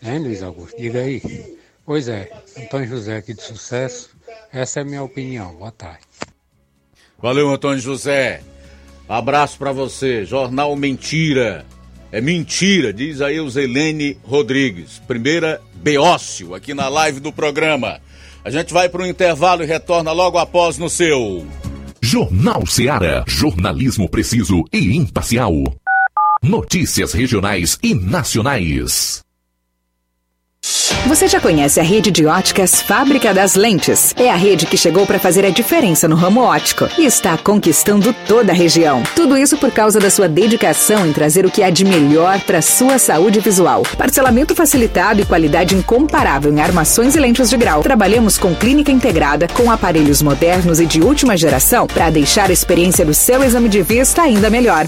Hein, 0.04 0.20
Luiz 0.20 0.44
Augusto? 0.44 0.78
Diga 0.78 1.00
aí. 1.00 1.22
Pois 1.86 2.08
é, 2.08 2.32
Antônio 2.58 2.88
José 2.88 3.18
aqui 3.18 3.34
de 3.34 3.44
sucesso. 3.44 4.10
Essa 4.52 4.80
é 4.80 4.82
a 4.82 4.86
minha 4.86 5.04
opinião. 5.04 5.56
Boa 5.56 5.72
tarde. 5.72 6.06
Valeu, 7.22 7.50
Antônio 7.50 7.80
José. 7.80 8.42
Abraço 9.08 9.58
para 9.58 9.72
você. 9.72 10.26
Jornal 10.26 10.76
Mentira. 10.76 11.66
É 12.12 12.22
mentira, 12.22 12.94
diz 12.94 13.22
aí 13.22 13.40
o 13.40 13.50
Zelene 13.50 14.18
Rodrigues. 14.24 15.00
Primeira 15.08 15.62
Beócio 15.76 16.56
aqui 16.56 16.74
na 16.74 16.88
live 16.88 17.20
do 17.20 17.32
programa. 17.32 18.00
A 18.44 18.50
gente 18.50 18.74
vai 18.74 18.88
para 18.88 19.02
o 19.02 19.06
intervalo 19.06 19.64
e 19.64 19.66
retorna 19.66 20.12
logo 20.12 20.38
após 20.38 20.78
no 20.78 20.90
seu. 20.90 21.46
Jornal 22.02 22.66
Ceará. 22.66 23.24
Jornalismo 23.28 24.08
preciso 24.08 24.64
e 24.72 24.96
imparcial. 24.96 25.52
Notícias 26.42 27.12
regionais 27.14 27.78
e 27.82 27.96
nacionais. 27.96 29.25
Você 31.06 31.28
já 31.28 31.40
conhece 31.40 31.80
a 31.80 31.84
rede 31.84 32.10
de 32.10 32.26
óticas 32.26 32.82
Fábrica 32.82 33.32
das 33.32 33.54
Lentes? 33.54 34.16
É 34.18 34.32
a 34.32 34.36
rede 34.36 34.66
que 34.66 34.76
chegou 34.76 35.06
para 35.06 35.20
fazer 35.20 35.46
a 35.46 35.52
diferença 35.52 36.08
no 36.08 36.16
ramo 36.16 36.42
óptico 36.42 36.90
e 36.98 37.06
está 37.06 37.38
conquistando 37.38 38.12
toda 38.28 38.52
a 38.52 38.56
região. 38.56 39.04
Tudo 39.16 39.38
isso 39.38 39.58
por 39.58 39.70
causa 39.70 40.00
da 40.00 40.10
sua 40.10 40.28
dedicação 40.28 41.06
em 41.06 41.14
trazer 41.14 41.46
o 41.46 41.52
que 41.52 41.62
há 41.62 41.70
de 41.70 41.86
melhor 41.86 42.42
para 42.42 42.64
sua 42.64 42.98
saúde 42.98 43.40
visual. 43.40 43.84
Parcelamento 43.96 44.56
facilitado 44.56 45.22
e 45.22 45.26
qualidade 45.26 45.76
incomparável 45.76 46.52
em 46.52 46.60
armações 46.60 47.16
e 47.16 47.20
lentes 47.20 47.52
de 47.52 47.58
grau. 47.58 47.84
Trabalhamos 47.84 48.36
com 48.36 48.56
clínica 48.56 48.92
integrada, 48.92 49.48
com 49.48 49.70
aparelhos 49.70 50.24
modernos 50.24 50.80
e 50.80 50.86
de 50.88 51.00
última 51.00 51.38
geração 51.38 51.86
para 51.86 52.10
deixar 52.10 52.50
a 52.50 52.54
experiência 52.54 53.06
do 53.06 53.14
seu 53.14 53.44
exame 53.44 53.70
de 53.70 53.84
vista 53.84 54.24
ainda 54.24 54.50
melhor. 54.50 54.88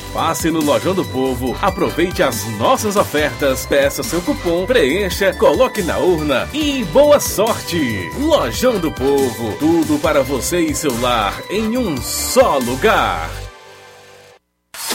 Passe 0.13 0.51
no 0.51 0.61
Lojão 0.61 0.93
do 0.93 1.05
Povo, 1.05 1.57
aproveite 1.61 2.21
as 2.21 2.45
nossas 2.57 2.97
ofertas, 2.97 3.65
peça 3.65 4.03
seu 4.03 4.21
cupom, 4.21 4.65
preencha, 4.65 5.33
coloque 5.33 5.81
na 5.81 5.99
urna 5.99 6.49
e 6.53 6.83
boa 6.85 7.17
sorte! 7.17 8.09
Lojão 8.19 8.77
do 8.77 8.91
Povo, 8.91 9.55
tudo 9.57 9.97
para 9.99 10.21
você 10.21 10.59
e 10.59 10.75
seu 10.75 10.99
lar 10.99 11.41
em 11.49 11.77
um 11.77 11.95
só 11.95 12.57
lugar. 12.57 13.50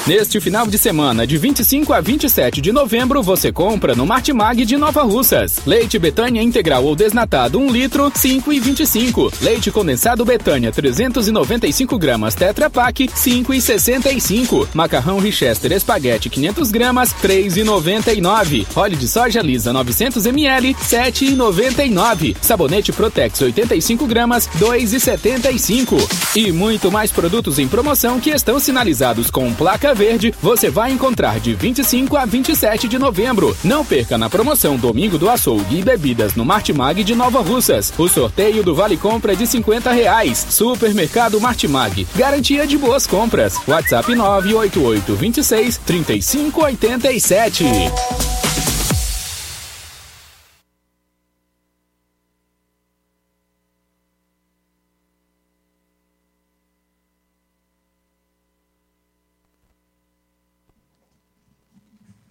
Neste 0.06 0.40
final 0.40 0.68
de 0.68 0.78
semana, 0.78 1.26
de 1.26 1.36
25 1.36 1.92
a 1.92 2.00
27 2.00 2.60
de 2.60 2.70
novembro, 2.70 3.20
você 3.24 3.50
compra 3.50 3.92
no 3.92 4.06
Martimag 4.06 4.64
de 4.64 4.76
Nova 4.76 5.02
Russas. 5.02 5.60
Leite 5.66 5.98
Betânia 5.98 6.40
integral 6.40 6.84
ou 6.84 6.94
desnatado 6.94 7.58
1 7.58 7.70
litro, 7.70 8.08
5,25. 8.12 9.32
Leite 9.42 9.72
condensado 9.72 10.24
Betânia 10.24 10.70
395 10.70 11.98
gramas 11.98 12.36
Tetra 12.36 12.70
Pak, 12.70 13.08
5,65. 13.08 14.68
Macarrão 14.74 15.18
Richester 15.18 15.72
Espaguete 15.72 16.30
500 16.30 16.70
gramas, 16.70 17.12
3,99. 17.14 18.64
Óleo 18.76 18.96
de 18.96 19.08
soja 19.08 19.42
lisa 19.42 19.72
900 19.72 20.24
ml, 20.24 20.72
7,99. 20.74 22.36
Sabonete 22.40 22.92
Protex 22.92 23.40
85 23.40 24.06
gramas, 24.06 24.48
2,75. 24.60 26.36
E 26.36 26.52
muito 26.52 26.92
mais 26.92 27.10
produtos 27.10 27.58
em 27.58 27.66
promoção 27.66 28.20
que 28.20 28.30
estão 28.30 28.60
sinalizados 28.60 29.32
com 29.32 29.52
placa 29.52 29.75
verde, 29.94 30.34
você 30.40 30.70
vai 30.70 30.90
encontrar 30.90 31.38
de 31.40 31.54
25 31.54 32.16
a 32.16 32.24
27 32.24 32.88
de 32.88 32.98
novembro. 32.98 33.56
Não 33.62 33.84
perca 33.84 34.16
na 34.16 34.30
promoção 34.30 34.76
Domingo 34.76 35.18
do 35.18 35.28
Açougue 35.28 35.78
e 35.78 35.82
Bebidas 35.82 36.34
no 36.34 36.44
Martimag 36.44 37.04
de 37.04 37.14
Nova 37.14 37.40
Russas. 37.40 37.92
O 37.98 38.08
sorteio 38.08 38.62
do 38.62 38.74
Vale 38.74 38.96
Compra 38.96 39.32
é 39.32 39.36
de 39.36 39.46
50 39.46 39.92
reais. 39.92 40.46
Supermercado 40.50 41.40
Martimag. 41.40 42.06
Garantia 42.16 42.66
de 42.66 42.78
boas 42.78 43.06
compras. 43.06 43.56
WhatsApp 43.68 44.14
988 44.14 45.14
26 45.14 45.78
3587. 45.78 47.64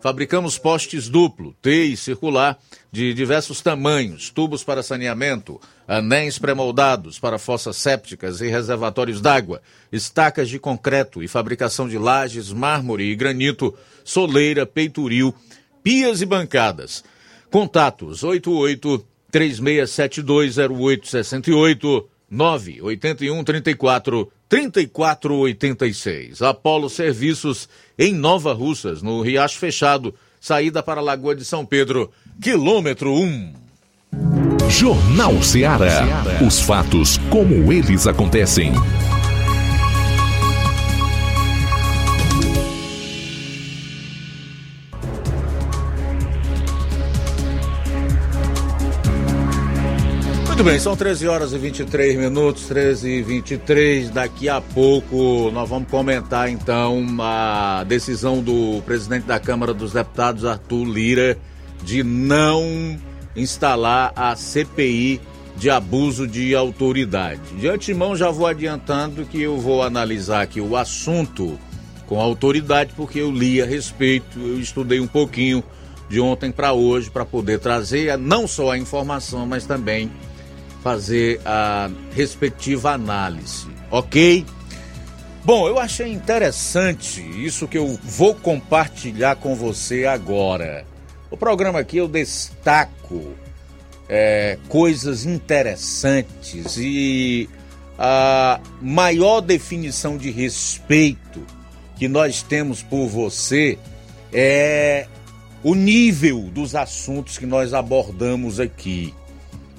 Fabricamos 0.00 0.58
postes 0.58 1.08
duplo, 1.08 1.54
T 1.60 1.86
e 1.86 1.96
circular, 1.96 2.58
de 2.92 3.12
diversos 3.14 3.60
tamanhos, 3.60 4.30
tubos 4.30 4.62
para 4.62 4.82
saneamento, 4.82 5.60
anéis 5.86 6.38
pré-moldados 6.38 7.18
para 7.18 7.38
fossas 7.38 7.76
sépticas 7.76 8.40
e 8.40 8.48
reservatórios 8.48 9.20
d'água, 9.20 9.60
estacas 9.90 10.48
de 10.48 10.58
concreto 10.58 11.22
e 11.22 11.28
fabricação 11.28 11.88
de 11.88 11.98
lajes, 11.98 12.52
mármore 12.52 13.04
e 13.04 13.16
granito, 13.16 13.74
soleira, 14.04 14.66
peitoril, 14.66 15.34
pias 15.82 16.20
e 16.20 16.26
bancadas. 16.26 17.02
Contatos 17.50 18.22
88 18.22 19.06
36720868 19.32 22.06
981 22.30 23.44
34 23.44 24.32
3486. 24.48 26.42
Apolo 26.42 26.88
Serviços 26.88 27.68
em 27.98 28.14
Nova 28.14 28.52
Russas, 28.52 29.02
no 29.02 29.22
Riacho 29.22 29.58
Fechado, 29.58 30.14
saída 30.40 30.82
para 30.82 31.00
a 31.00 31.04
Lagoa 31.04 31.34
de 31.34 31.44
São 31.44 31.64
Pedro, 31.64 32.10
quilômetro 32.40 33.12
1. 33.12 33.54
Jornal 34.68 35.42
Ceará. 35.42 36.24
Os 36.46 36.60
fatos 36.60 37.18
como 37.30 37.72
eles 37.72 38.06
acontecem. 38.06 38.72
Muito 50.56 50.70
bem, 50.70 50.80
são 50.80 50.96
13 50.96 51.28
horas 51.28 51.52
e 51.52 51.58
23 51.58 52.16
minutos, 52.16 52.64
13 52.64 53.10
e 53.10 53.22
23. 53.22 54.08
Daqui 54.08 54.48
a 54.48 54.58
pouco 54.58 55.50
nós 55.52 55.68
vamos 55.68 55.90
comentar 55.90 56.48
então 56.48 57.06
a 57.20 57.84
decisão 57.86 58.42
do 58.42 58.80
presidente 58.86 59.24
da 59.24 59.38
Câmara 59.38 59.74
dos 59.74 59.92
Deputados, 59.92 60.46
Arthur 60.46 60.84
Lira, 60.84 61.36
de 61.84 62.02
não 62.02 62.98
instalar 63.36 64.14
a 64.16 64.34
CPI 64.34 65.20
de 65.58 65.68
abuso 65.68 66.26
de 66.26 66.54
autoridade. 66.54 67.42
De 67.58 67.68
antemão 67.68 68.16
já 68.16 68.30
vou 68.30 68.46
adiantando 68.46 69.26
que 69.26 69.42
eu 69.42 69.58
vou 69.58 69.82
analisar 69.82 70.40
aqui 70.40 70.62
o 70.62 70.74
assunto 70.74 71.60
com 72.06 72.18
autoridade, 72.18 72.94
porque 72.96 73.18
eu 73.18 73.30
li 73.30 73.60
a 73.60 73.66
respeito, 73.66 74.38
eu 74.38 74.58
estudei 74.58 75.00
um 75.00 75.06
pouquinho 75.06 75.62
de 76.08 76.18
ontem 76.18 76.50
para 76.50 76.72
hoje 76.72 77.10
para 77.10 77.26
poder 77.26 77.58
trazer 77.58 78.16
não 78.16 78.48
só 78.48 78.70
a 78.70 78.78
informação, 78.78 79.44
mas 79.44 79.66
também 79.66 80.10
fazer 80.86 81.40
a 81.44 81.90
respectiva 82.14 82.92
análise, 82.92 83.66
ok? 83.90 84.46
Bom, 85.44 85.66
eu 85.66 85.80
achei 85.80 86.12
interessante 86.12 87.20
isso 87.44 87.66
que 87.66 87.76
eu 87.76 87.98
vou 88.04 88.36
compartilhar 88.36 89.34
com 89.34 89.56
você 89.56 90.06
agora. 90.06 90.86
O 91.28 91.36
programa 91.36 91.80
aqui 91.80 91.96
eu 91.96 92.06
destaco 92.06 93.34
é, 94.08 94.58
coisas 94.68 95.26
interessantes 95.26 96.76
e 96.76 97.50
a 97.98 98.60
maior 98.80 99.40
definição 99.40 100.16
de 100.16 100.30
respeito 100.30 101.42
que 101.96 102.06
nós 102.06 102.42
temos 102.42 102.80
por 102.80 103.08
você 103.08 103.76
é 104.32 105.08
o 105.64 105.74
nível 105.74 106.42
dos 106.42 106.76
assuntos 106.76 107.38
que 107.38 107.46
nós 107.46 107.74
abordamos 107.74 108.60
aqui 108.60 109.12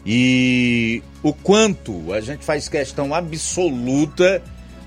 e 0.09 1.03
o 1.21 1.34
quanto 1.34 2.13
a 2.13 2.21
gente 2.21 2.45
faz 2.45 2.69
questão 2.69 3.13
absoluta 3.13 4.41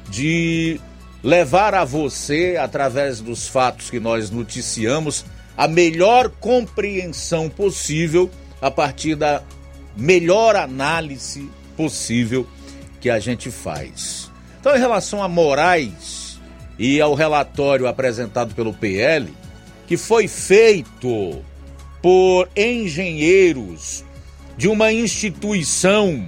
de 0.09 0.81
levar 1.23 1.75
a 1.75 1.85
você, 1.85 2.57
através 2.59 3.21
dos 3.21 3.47
fatos 3.47 3.91
que 3.91 4.01
nós 4.01 4.31
noticiamos, 4.31 5.27
a 5.55 5.69
melhor 5.69 6.31
compreensão 6.31 7.51
possível 7.51 8.31
a 8.63 8.71
partir 8.71 9.15
da 9.15 9.43
melhor 9.95 10.57
análise 10.57 11.51
possível 11.77 12.47
que 12.99 13.11
a 13.11 13.19
gente 13.19 13.51
faz. 13.51 14.31
Então, 14.59 14.75
em 14.75 14.79
relação 14.79 15.23
a 15.23 15.29
Moraes 15.29 16.41
e 16.79 16.99
ao 16.99 17.13
relatório 17.13 17.87
apresentado 17.87 18.55
pelo 18.55 18.73
PL, 18.73 19.31
que 19.87 19.99
foi 19.99 20.27
feito 20.27 21.45
por 22.01 22.49
engenheiros 22.57 24.03
de 24.61 24.69
uma 24.69 24.93
instituição 24.93 26.23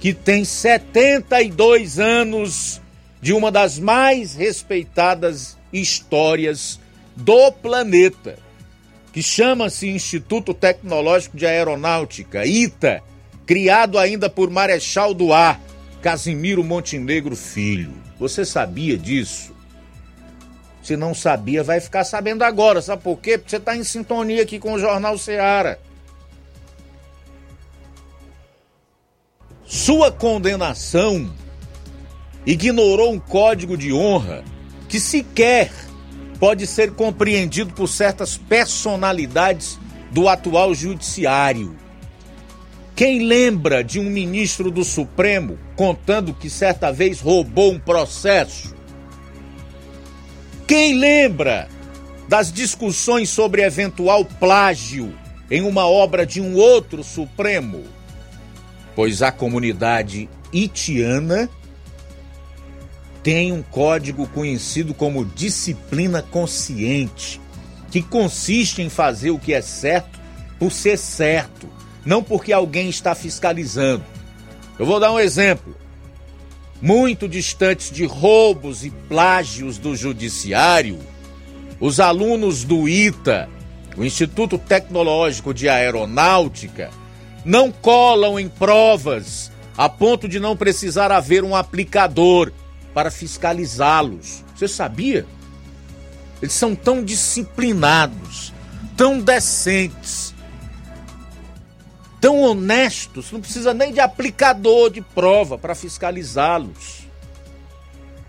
que 0.00 0.12
tem 0.12 0.44
72 0.44 2.00
anos 2.00 2.82
de 3.22 3.32
uma 3.32 3.52
das 3.52 3.78
mais 3.78 4.34
respeitadas 4.34 5.56
histórias 5.72 6.80
do 7.14 7.52
planeta, 7.52 8.36
que 9.12 9.22
chama-se 9.22 9.88
Instituto 9.88 10.52
Tecnológico 10.52 11.36
de 11.36 11.46
Aeronáutica, 11.46 12.44
ITA, 12.44 13.04
criado 13.46 14.00
ainda 14.00 14.28
por 14.28 14.50
Marechal 14.50 15.14
do 15.14 15.32
Ar, 15.32 15.60
Casimiro 16.02 16.64
Montenegro 16.64 17.36
Filho. 17.36 17.94
Você 18.18 18.44
sabia 18.44 18.98
disso? 18.98 19.54
Se 20.82 20.96
não 20.96 21.14
sabia, 21.14 21.62
vai 21.62 21.78
ficar 21.78 22.02
sabendo 22.02 22.42
agora. 22.42 22.82
Sabe 22.82 23.00
por 23.04 23.20
quê? 23.20 23.38
Porque 23.38 23.50
você 23.50 23.58
está 23.58 23.76
em 23.76 23.84
sintonia 23.84 24.42
aqui 24.42 24.58
com 24.58 24.72
o 24.72 24.78
Jornal 24.80 25.16
Seara. 25.16 25.78
Sua 29.70 30.10
condenação 30.10 31.32
ignorou 32.44 33.12
um 33.12 33.20
código 33.20 33.76
de 33.76 33.92
honra 33.92 34.42
que 34.88 34.98
sequer 34.98 35.70
pode 36.40 36.66
ser 36.66 36.90
compreendido 36.90 37.72
por 37.72 37.86
certas 37.86 38.36
personalidades 38.36 39.78
do 40.10 40.28
atual 40.28 40.74
judiciário. 40.74 41.76
Quem 42.96 43.20
lembra 43.20 43.84
de 43.84 44.00
um 44.00 44.10
ministro 44.10 44.72
do 44.72 44.84
Supremo 44.84 45.56
contando 45.76 46.34
que 46.34 46.50
certa 46.50 46.90
vez 46.90 47.20
roubou 47.20 47.70
um 47.70 47.78
processo? 47.78 48.74
Quem 50.66 50.94
lembra 50.98 51.68
das 52.28 52.52
discussões 52.52 53.30
sobre 53.30 53.62
eventual 53.62 54.24
plágio 54.24 55.16
em 55.48 55.62
uma 55.62 55.86
obra 55.86 56.26
de 56.26 56.40
um 56.40 56.56
outro 56.56 57.04
Supremo? 57.04 57.99
Pois 59.00 59.22
a 59.22 59.32
comunidade 59.32 60.28
itiana 60.52 61.48
tem 63.22 63.50
um 63.50 63.62
código 63.62 64.26
conhecido 64.26 64.92
como 64.92 65.24
disciplina 65.24 66.20
consciente, 66.20 67.40
que 67.90 68.02
consiste 68.02 68.82
em 68.82 68.90
fazer 68.90 69.30
o 69.30 69.38
que 69.38 69.54
é 69.54 69.62
certo 69.62 70.20
por 70.58 70.70
ser 70.70 70.98
certo, 70.98 71.66
não 72.04 72.22
porque 72.22 72.52
alguém 72.52 72.90
está 72.90 73.14
fiscalizando. 73.14 74.04
Eu 74.78 74.84
vou 74.84 75.00
dar 75.00 75.12
um 75.12 75.18
exemplo. 75.18 75.74
muito 76.82 77.26
distantes 77.26 77.90
de 77.90 78.04
roubos 78.04 78.84
e 78.84 78.90
plágios 78.90 79.78
do 79.78 79.96
judiciário, 79.96 80.98
os 81.80 82.00
alunos 82.00 82.64
do 82.64 82.86
ITA, 82.86 83.48
o 83.96 84.04
Instituto 84.04 84.58
Tecnológico 84.58 85.54
de 85.54 85.70
Aeronáutica, 85.70 86.90
não 87.44 87.72
colam 87.72 88.38
em 88.38 88.48
provas 88.48 89.50
a 89.76 89.88
ponto 89.88 90.28
de 90.28 90.38
não 90.38 90.56
precisar 90.56 91.10
haver 91.10 91.42
um 91.42 91.56
aplicador 91.56 92.52
para 92.92 93.10
fiscalizá-los. 93.10 94.44
Você 94.54 94.68
sabia? 94.68 95.26
Eles 96.42 96.52
são 96.52 96.74
tão 96.74 97.02
disciplinados, 97.02 98.52
tão 98.96 99.20
decentes, 99.20 100.34
tão 102.20 102.40
honestos, 102.42 103.32
não 103.32 103.40
precisa 103.40 103.72
nem 103.72 103.92
de 103.92 104.00
aplicador 104.00 104.90
de 104.90 105.00
prova 105.00 105.56
para 105.56 105.74
fiscalizá-los. 105.74 107.08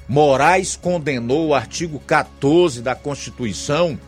Moraes 0.08 0.76
condenou 0.76 1.50
o 1.50 1.56
artigo 1.56 2.00
14 2.00 2.82
da 2.82 2.96
Constituição 2.96 4.00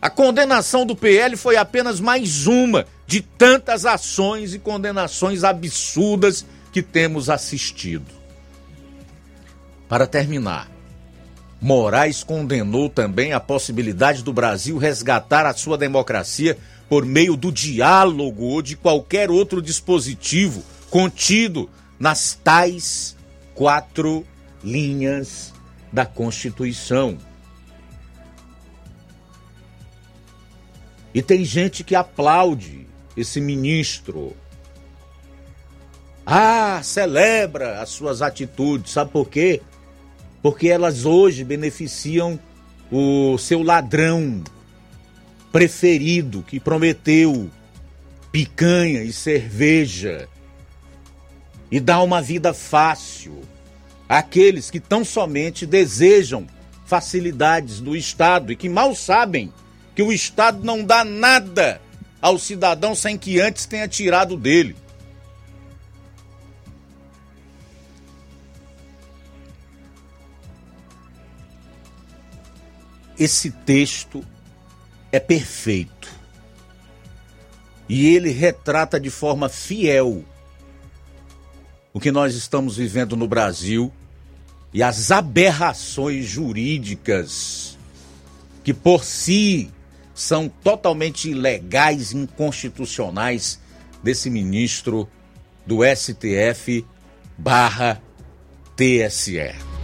A 0.00 0.08
condenação 0.08 0.86
do 0.86 0.96
PL 0.96 1.36
foi 1.36 1.58
apenas 1.58 2.00
mais 2.00 2.46
uma 2.46 2.86
de 3.06 3.20
tantas 3.20 3.84
ações 3.84 4.54
e 4.54 4.58
condenações 4.58 5.44
absurdas 5.44 6.46
que 6.76 6.82
temos 6.82 7.30
assistido. 7.30 8.04
Para 9.88 10.06
terminar, 10.06 10.70
Moraes 11.58 12.22
condenou 12.22 12.90
também 12.90 13.32
a 13.32 13.40
possibilidade 13.40 14.22
do 14.22 14.30
Brasil 14.30 14.76
resgatar 14.76 15.46
a 15.46 15.54
sua 15.54 15.78
democracia 15.78 16.58
por 16.86 17.06
meio 17.06 17.34
do 17.34 17.50
diálogo 17.50 18.42
ou 18.42 18.60
de 18.60 18.76
qualquer 18.76 19.30
outro 19.30 19.62
dispositivo 19.62 20.62
contido 20.90 21.70
nas 21.98 22.34
tais 22.34 23.16
quatro 23.54 24.26
linhas 24.62 25.54
da 25.90 26.04
Constituição. 26.04 27.16
E 31.14 31.22
tem 31.22 31.42
gente 31.42 31.82
que 31.82 31.94
aplaude 31.94 32.86
esse 33.16 33.40
ministro 33.40 34.36
ah, 36.26 36.80
celebra 36.82 37.80
as 37.80 37.90
suas 37.90 38.20
atitudes. 38.20 38.92
Sabe 38.92 39.12
por 39.12 39.28
quê? 39.28 39.62
Porque 40.42 40.68
elas 40.68 41.04
hoje 41.04 41.44
beneficiam 41.44 42.38
o 42.90 43.38
seu 43.38 43.62
ladrão 43.62 44.42
preferido 45.52 46.42
que 46.42 46.58
prometeu 46.58 47.48
picanha 48.32 49.02
e 49.02 49.12
cerveja 49.12 50.28
e 51.70 51.80
dá 51.80 52.02
uma 52.02 52.20
vida 52.20 52.52
fácil 52.52 53.40
àqueles 54.08 54.70
que 54.70 54.78
tão 54.78 55.04
somente 55.04 55.64
desejam 55.64 56.46
facilidades 56.84 57.80
do 57.80 57.96
Estado 57.96 58.52
e 58.52 58.56
que 58.56 58.68
mal 58.68 58.94
sabem 58.94 59.52
que 59.94 60.02
o 60.02 60.12
Estado 60.12 60.62
não 60.62 60.84
dá 60.84 61.04
nada 61.04 61.80
ao 62.20 62.38
cidadão 62.38 62.94
sem 62.94 63.16
que 63.16 63.40
antes 63.40 63.66
tenha 63.66 63.88
tirado 63.88 64.36
dele. 64.36 64.76
Esse 73.18 73.50
texto 73.50 74.24
é 75.10 75.18
perfeito. 75.18 76.08
E 77.88 78.14
ele 78.14 78.30
retrata 78.30 78.98
de 78.98 79.10
forma 79.10 79.48
fiel 79.48 80.24
o 81.92 82.00
que 82.00 82.10
nós 82.10 82.34
estamos 82.34 82.76
vivendo 82.76 83.16
no 83.16 83.26
Brasil 83.26 83.92
e 84.72 84.82
as 84.82 85.10
aberrações 85.10 86.26
jurídicas 86.26 87.78
que 88.62 88.74
por 88.74 89.04
si 89.04 89.70
são 90.14 90.48
totalmente 90.48 91.30
ilegais 91.30 92.12
inconstitucionais 92.12 93.60
desse 94.02 94.28
ministro 94.28 95.08
do 95.64 95.78
STF 95.84 96.84
barra 97.38 98.02
TSE. 98.76 99.75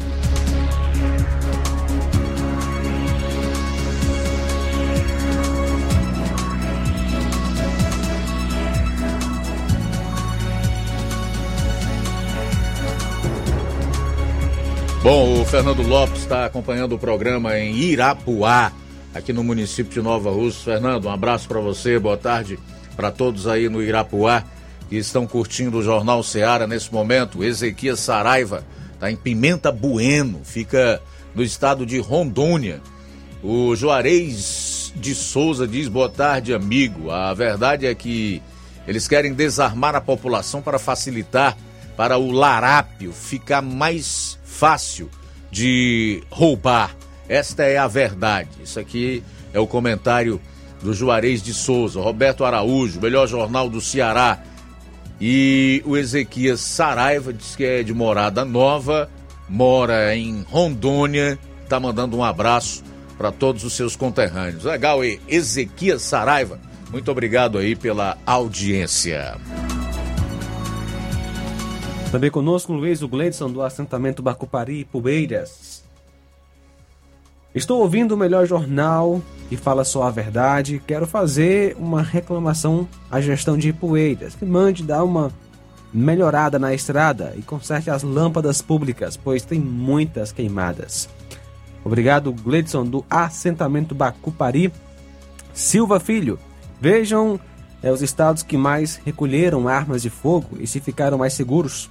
Bom, 15.02 15.40
o 15.40 15.44
Fernando 15.44 15.82
Lopes 15.82 16.20
está 16.20 16.46
acompanhando 16.46 16.94
o 16.94 16.98
programa 16.98 17.58
em 17.58 17.74
Irapuá, 17.74 18.70
aqui 19.12 19.32
no 19.32 19.42
município 19.42 19.92
de 19.92 20.00
Nova 20.00 20.30
Rússia. 20.30 20.74
Fernando, 20.74 21.06
um 21.06 21.10
abraço 21.10 21.48
para 21.48 21.58
você, 21.58 21.98
boa 21.98 22.16
tarde 22.16 22.56
para 22.94 23.10
todos 23.10 23.48
aí 23.48 23.68
no 23.68 23.82
Irapuá 23.82 24.44
que 24.88 24.94
estão 24.96 25.26
curtindo 25.26 25.78
o 25.78 25.82
Jornal 25.82 26.22
Seara 26.22 26.68
nesse 26.68 26.92
momento. 26.92 27.42
Ezequias 27.42 27.98
Saraiva 27.98 28.64
está 28.94 29.10
em 29.10 29.16
Pimenta 29.16 29.72
Bueno, 29.72 30.40
fica 30.44 31.02
no 31.34 31.42
estado 31.42 31.84
de 31.84 31.98
Rondônia. 31.98 32.80
O 33.42 33.74
Juarez 33.74 34.92
de 34.94 35.16
Souza 35.16 35.66
diz: 35.66 35.88
boa 35.88 36.08
tarde, 36.08 36.54
amigo. 36.54 37.10
A 37.10 37.34
verdade 37.34 37.86
é 37.86 37.94
que 37.94 38.40
eles 38.86 39.08
querem 39.08 39.34
desarmar 39.34 39.96
a 39.96 40.00
população 40.00 40.62
para 40.62 40.78
facilitar 40.78 41.56
para 41.96 42.16
o 42.18 42.30
larápio 42.30 43.12
ficar 43.12 43.60
mais 43.60 44.38
fácil 44.62 45.10
de 45.51 46.22
roubar. 46.30 46.94
Esta 47.28 47.64
é 47.64 47.78
a 47.78 47.89
verdade. 47.89 48.48
Isso 48.62 48.78
aqui 48.78 49.20
é 49.52 49.59
o 49.59 49.66
comentário 49.66 50.40
do 50.80 50.94
Juarez 50.94 51.43
de 51.43 51.52
Souza, 51.52 52.01
Roberto 52.01 52.44
Araújo, 52.44 53.01
melhor 53.01 53.26
jornal 53.26 53.68
do 53.68 53.80
Ceará. 53.80 54.40
E 55.20 55.82
o 55.84 55.97
Ezequias 55.97 56.60
Saraiva 56.60 57.32
diz 57.32 57.56
que 57.56 57.64
é 57.64 57.82
de 57.82 57.93
morada 57.93 58.44
nova, 58.44 59.10
mora 59.48 60.14
em 60.14 60.44
Rondônia, 60.48 61.36
tá 61.68 61.80
mandando 61.80 62.16
um 62.16 62.22
abraço 62.22 62.84
para 63.18 63.32
todos 63.32 63.64
os 63.64 63.72
seus 63.72 63.97
conterrâneos. 63.97 64.62
Legal, 64.62 65.05
e 65.05 65.20
Ezequias 65.26 66.02
Saraiva, 66.02 66.60
muito 66.89 67.10
obrigado 67.10 67.59
aí 67.59 67.74
pela 67.74 68.16
audiência. 68.24 69.36
Também 72.12 72.30
conosco 72.30 72.74
Luiz 72.74 73.01
Gleidson 73.02 73.51
do 73.51 73.62
assentamento 73.62 74.22
Bacupari, 74.22 74.84
Pubeiras. 74.84 75.82
Estou 77.55 77.80
ouvindo 77.80 78.12
o 78.12 78.18
melhor 78.18 78.47
jornal 78.47 79.22
que 79.48 79.56
fala 79.56 79.82
só 79.82 80.02
a 80.02 80.10
verdade. 80.10 80.82
Quero 80.86 81.06
fazer 81.06 81.74
uma 81.78 82.02
reclamação 82.02 82.86
à 83.10 83.18
gestão 83.18 83.56
de 83.56 83.70
Ipueiras, 83.70 84.34
que 84.34 84.44
mande 84.44 84.82
dar 84.82 85.05
uma 85.05 85.32
melhorada 85.90 86.59
na 86.59 86.74
estrada 86.74 87.32
e 87.34 87.40
conserte 87.40 87.89
as 87.89 88.02
lâmpadas 88.02 88.60
públicas, 88.60 89.16
pois 89.16 89.43
tem 89.43 89.59
muitas 89.59 90.32
queimadas. 90.32 91.09
Obrigado, 91.82 92.30
Gledson, 92.30 92.84
do 92.84 93.06
assentamento 93.09 93.94
Bacupari. 93.94 94.70
Silva 95.55 95.98
Filho, 95.98 96.39
vejam 96.78 97.40
é, 97.82 97.90
os 97.90 98.02
estados 98.02 98.43
que 98.43 98.59
mais 98.59 98.97
recolheram 99.02 99.66
armas 99.66 100.02
de 100.02 100.10
fogo 100.10 100.59
e 100.60 100.66
se 100.66 100.78
ficaram 100.78 101.16
mais 101.16 101.32
seguros. 101.32 101.90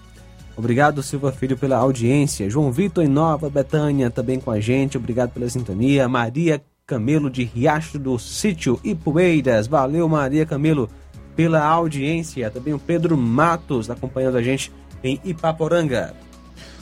Obrigado, 0.56 1.02
Silva 1.02 1.32
Filho, 1.32 1.58
pela 1.58 1.78
audiência. 1.78 2.50
João 2.50 2.72
Vitor 2.72 3.04
em 3.04 3.08
Nova 3.08 3.50
Betânia 3.50 4.10
também 4.10 4.40
com 4.40 4.52
a 4.52 4.60
gente. 4.60 4.98
Obrigado 4.98 5.32
pela 5.32 5.50
sintonia. 5.50 6.08
Maria 6.08 6.62
Camelo 6.86 7.30
de 7.30 7.44
Riacho 7.44 7.98
do 7.98 8.20
Sítio 8.20 8.80
Ipueiras. 8.84 9.68
Valeu, 9.68 10.08
Maria 10.10 10.46
Camelo, 10.46 10.90
pela 11.36 11.64
audiência. 11.64 12.52
Também 12.52 12.74
o 12.74 12.80
Pedro 12.80 13.18
Matos 13.18 13.90
acompanhando 13.90 14.38
a 14.38 14.42
gente 14.42 14.72
em 15.04 15.20
Ipaporanga. 15.24 16.14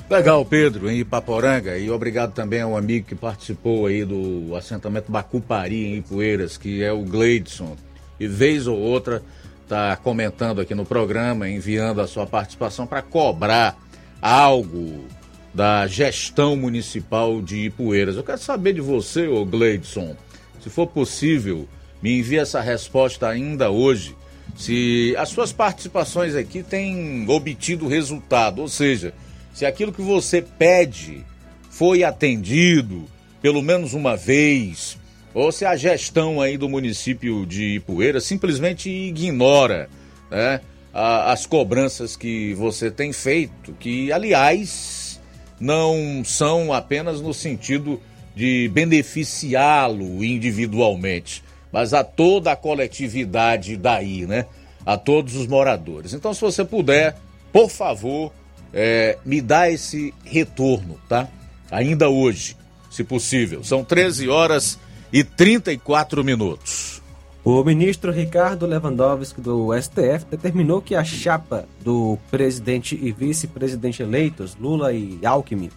Legal, 0.10 0.44
Pedro, 0.44 0.90
em 0.90 1.00
Ipaporanga. 1.00 1.78
E 1.78 1.92
obrigado 1.92 2.34
também 2.34 2.62
ao 2.62 2.76
amigo 2.76 3.06
que 3.06 3.16
participou 3.16 3.86
aí 3.86 4.04
do 4.04 4.56
assentamento 4.56 5.12
Bacupari 5.12 5.86
em 5.86 5.98
Ipueiras, 5.98 6.58
que 6.58 6.82
é 6.82 6.92
o 6.92 7.04
Gleidson. 7.04 7.76
E 8.20 8.28
vez 8.28 8.66
ou 8.66 8.78
outra 8.78 9.22
está 9.70 9.96
comentando 9.96 10.60
aqui 10.60 10.74
no 10.74 10.84
programa, 10.84 11.48
enviando 11.48 12.02
a 12.02 12.08
sua 12.08 12.26
participação 12.26 12.88
para 12.88 13.04
cobrar 13.04 13.78
algo 14.20 15.06
da 15.54 15.86
gestão 15.86 16.56
municipal 16.56 17.40
de 17.40 17.66
Ipueiras. 17.66 18.16
Eu 18.16 18.24
quero 18.24 18.40
saber 18.40 18.74
de 18.74 18.82
você, 18.82 19.28
ô 19.28 19.46
Gleidson, 19.46 20.16
se 20.60 20.72
for 20.72 20.88
possível, 20.88 21.70
me 22.02 22.18
envie 22.18 22.40
essa 22.40 22.60
resposta 22.60 23.28
ainda 23.28 23.70
hoje, 23.70 24.16
se 24.58 25.14
as 25.20 25.30
suas 25.30 25.54
participações 25.54 26.36
aqui 26.36 26.64
têm 26.64 27.30
obtido 27.30 27.88
resultado, 27.88 28.62
ou 28.62 28.68
seja, 28.68 29.14
se 29.54 29.68
aquilo 29.68 29.94
que 29.94 30.02
você 30.02 30.42
pede 30.42 31.24
foi 31.70 32.04
atendido 32.04 33.06
pelo 33.40 33.62
menos 33.62 33.94
uma 33.94 34.18
vez, 34.18 34.98
ou 35.34 35.52
se 35.52 35.66
a 35.66 35.76
gestão 35.76 36.42
aí 36.42 36.58
do 36.58 36.68
município 36.68 37.46
de 37.46 37.76
Ipueiras 37.76 38.24
simplesmente 38.24 38.90
ignora 38.90 39.90
né, 40.30 40.62
a, 40.94 41.32
as 41.32 41.46
cobranças 41.46 42.16
que 42.16 42.54
você 42.54 42.90
tem 42.90 43.14
feito, 43.14 43.74
que 43.80 44.12
aliás 44.12 45.20
não 45.60 46.24
são 46.24 46.74
apenas 46.74 47.22
no 47.22 47.34
sentido 47.34 48.02
de 48.36 48.70
beneficiá-lo 48.74 50.24
individualmente, 50.24 51.44
mas 51.72 51.94
a 51.94 52.04
toda 52.04 52.52
a 52.52 52.56
coletividade 52.56 53.76
daí, 53.76 54.26
né? 54.26 54.46
A 54.86 54.98
todos 54.98 55.36
os 55.36 55.46
moradores. 55.46 56.14
Então, 56.14 56.34
se 56.34 56.42
você 56.42 56.64
puder, 56.64 57.18
por 57.52 57.70
favor, 57.70 58.32
é, 58.74 59.18
me 59.26 59.42
dá 59.42 59.70
esse 59.70 60.14
retorno, 60.24 60.98
tá? 61.08 61.28
Ainda 61.70 62.10
hoje, 62.10 62.56
se 62.90 63.04
possível. 63.04 63.64
São 63.64 63.84
13 63.84 64.30
horas 64.30 64.80
e 65.12 65.24
34 65.24 66.24
minutos. 66.24 67.02
O 67.44 67.64
ministro 67.64 68.12
Ricardo 68.12 68.66
Lewandowski 68.66 69.42
do 69.42 69.70
STF 69.74 70.26
determinou 70.30 70.82
que 70.82 70.94
a 70.94 71.04
chapa 71.04 71.66
do 71.82 72.18
presidente 72.30 73.00
e 73.02 73.12
vice-presidente 73.12 74.04
eleitos, 74.04 74.56
Lula 74.60 74.94
e 74.94 75.20
Alckmin, 75.26 75.72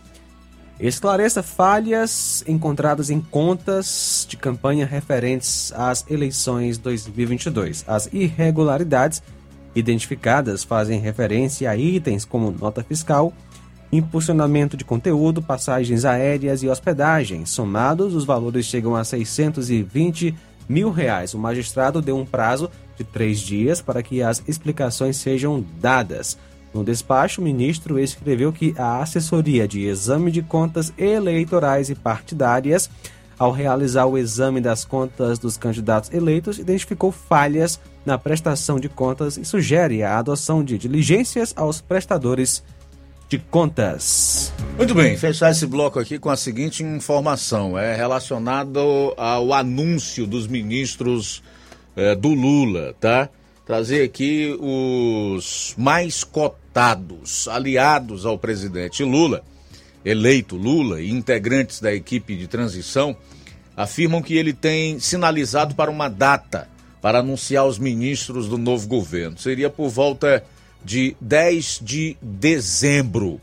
esclareça 0.78 1.42
falhas 1.42 2.44
encontradas 2.46 3.10
em 3.10 3.20
contas 3.20 4.26
de 4.28 4.36
campanha 4.36 4.84
referentes 4.84 5.72
às 5.74 6.04
eleições 6.10 6.78
2022. 6.78 7.84
As 7.86 8.08
irregularidades 8.12 9.22
identificadas 9.74 10.64
fazem 10.64 11.00
referência 11.00 11.70
a 11.70 11.76
itens 11.76 12.24
como 12.24 12.50
nota 12.50 12.82
fiscal, 12.82 13.32
impulsionamento 13.92 14.74
de 14.74 14.84
conteúdo, 14.84 15.42
passagens 15.42 16.06
aéreas 16.06 16.62
e 16.62 16.68
hospedagem. 16.68 17.44
Somados, 17.44 18.14
os 18.14 18.24
valores 18.24 18.64
chegam 18.64 18.96
a 18.96 19.04
620 19.04 20.34
mil 20.66 20.90
reais. 20.90 21.34
O 21.34 21.38
magistrado 21.38 22.00
deu 22.00 22.16
um 22.16 22.24
prazo 22.24 22.70
de 22.96 23.04
três 23.04 23.38
dias 23.38 23.82
para 23.82 24.02
que 24.02 24.22
as 24.22 24.42
explicações 24.48 25.18
sejam 25.18 25.62
dadas. 25.78 26.38
No 26.72 26.82
despacho, 26.82 27.40
o 27.40 27.44
ministro 27.44 27.98
escreveu 27.98 28.50
que 28.50 28.74
a 28.78 29.02
assessoria 29.02 29.68
de 29.68 29.84
exame 29.84 30.30
de 30.30 30.40
contas 30.40 30.90
eleitorais 30.96 31.90
e 31.90 31.94
partidárias, 31.94 32.88
ao 33.38 33.52
realizar 33.52 34.06
o 34.06 34.16
exame 34.16 34.58
das 34.58 34.84
contas 34.84 35.38
dos 35.38 35.58
candidatos 35.58 36.10
eleitos, 36.14 36.58
identificou 36.58 37.12
falhas 37.12 37.78
na 38.06 38.16
prestação 38.16 38.80
de 38.80 38.88
contas 38.88 39.36
e 39.36 39.44
sugere 39.44 40.02
a 40.02 40.18
adoção 40.18 40.64
de 40.64 40.78
diligências 40.78 41.52
aos 41.54 41.82
prestadores 41.82 42.62
de 43.32 43.38
contas. 43.38 44.52
Muito 44.76 44.94
bem, 44.94 45.16
fechar 45.16 45.50
esse 45.50 45.66
bloco 45.66 45.98
aqui 45.98 46.18
com 46.18 46.28
a 46.28 46.36
seguinte 46.36 46.82
informação: 46.82 47.78
é 47.78 47.96
relacionado 47.96 48.78
ao 49.16 49.54
anúncio 49.54 50.26
dos 50.26 50.46
ministros 50.46 51.42
é, 51.96 52.14
do 52.14 52.28
Lula, 52.28 52.94
tá? 53.00 53.30
Trazer 53.64 54.02
aqui 54.02 54.54
os 54.60 55.74
mais 55.78 56.22
cotados, 56.22 57.48
aliados 57.48 58.26
ao 58.26 58.36
presidente 58.36 59.02
Lula, 59.02 59.42
eleito 60.04 60.54
Lula 60.54 61.00
e 61.00 61.10
integrantes 61.10 61.80
da 61.80 61.94
equipe 61.94 62.36
de 62.36 62.46
transição, 62.46 63.16
afirmam 63.74 64.20
que 64.20 64.36
ele 64.36 64.52
tem 64.52 64.98
sinalizado 64.98 65.74
para 65.74 65.90
uma 65.90 66.08
data 66.10 66.68
para 67.00 67.20
anunciar 67.20 67.64
os 67.64 67.78
ministros 67.78 68.46
do 68.46 68.58
novo 68.58 68.86
governo. 68.86 69.38
Seria 69.38 69.70
por 69.70 69.88
volta 69.88 70.44
de 70.84 71.16
10 71.20 71.80
de 71.82 72.16
dezembro. 72.20 73.40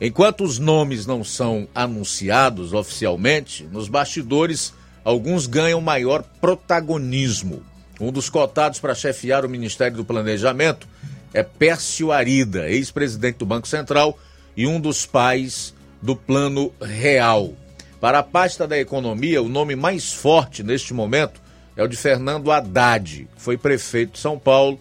Enquanto 0.00 0.44
os 0.44 0.58
nomes 0.58 1.06
não 1.06 1.22
são 1.22 1.68
anunciados 1.74 2.72
oficialmente, 2.72 3.64
nos 3.64 3.88
bastidores 3.88 4.74
alguns 5.04 5.46
ganham 5.46 5.80
maior 5.80 6.22
protagonismo. 6.40 7.62
Um 8.00 8.10
dos 8.10 8.28
cotados 8.28 8.80
para 8.80 8.94
chefiar 8.94 9.44
o 9.44 9.48
Ministério 9.48 9.96
do 9.96 10.04
Planejamento 10.04 10.88
é 11.32 11.42
Pércio 11.42 12.10
Arida, 12.10 12.68
ex-presidente 12.68 13.38
do 13.38 13.46
Banco 13.46 13.68
Central 13.68 14.18
e 14.56 14.66
um 14.66 14.80
dos 14.80 15.06
pais 15.06 15.74
do 16.02 16.14
Plano 16.14 16.72
Real. 16.80 17.52
Para 18.00 18.18
a 18.18 18.22
pasta 18.22 18.66
da 18.66 18.78
economia, 18.78 19.42
o 19.42 19.48
nome 19.48 19.74
mais 19.74 20.12
forte 20.12 20.62
neste 20.62 20.92
momento 20.92 21.40
é 21.76 21.82
o 21.82 21.88
de 21.88 21.96
Fernando 21.96 22.52
Haddad, 22.52 23.28
que 23.34 23.42
foi 23.42 23.56
prefeito 23.56 24.12
de 24.12 24.18
São 24.18 24.38
Paulo 24.38 24.78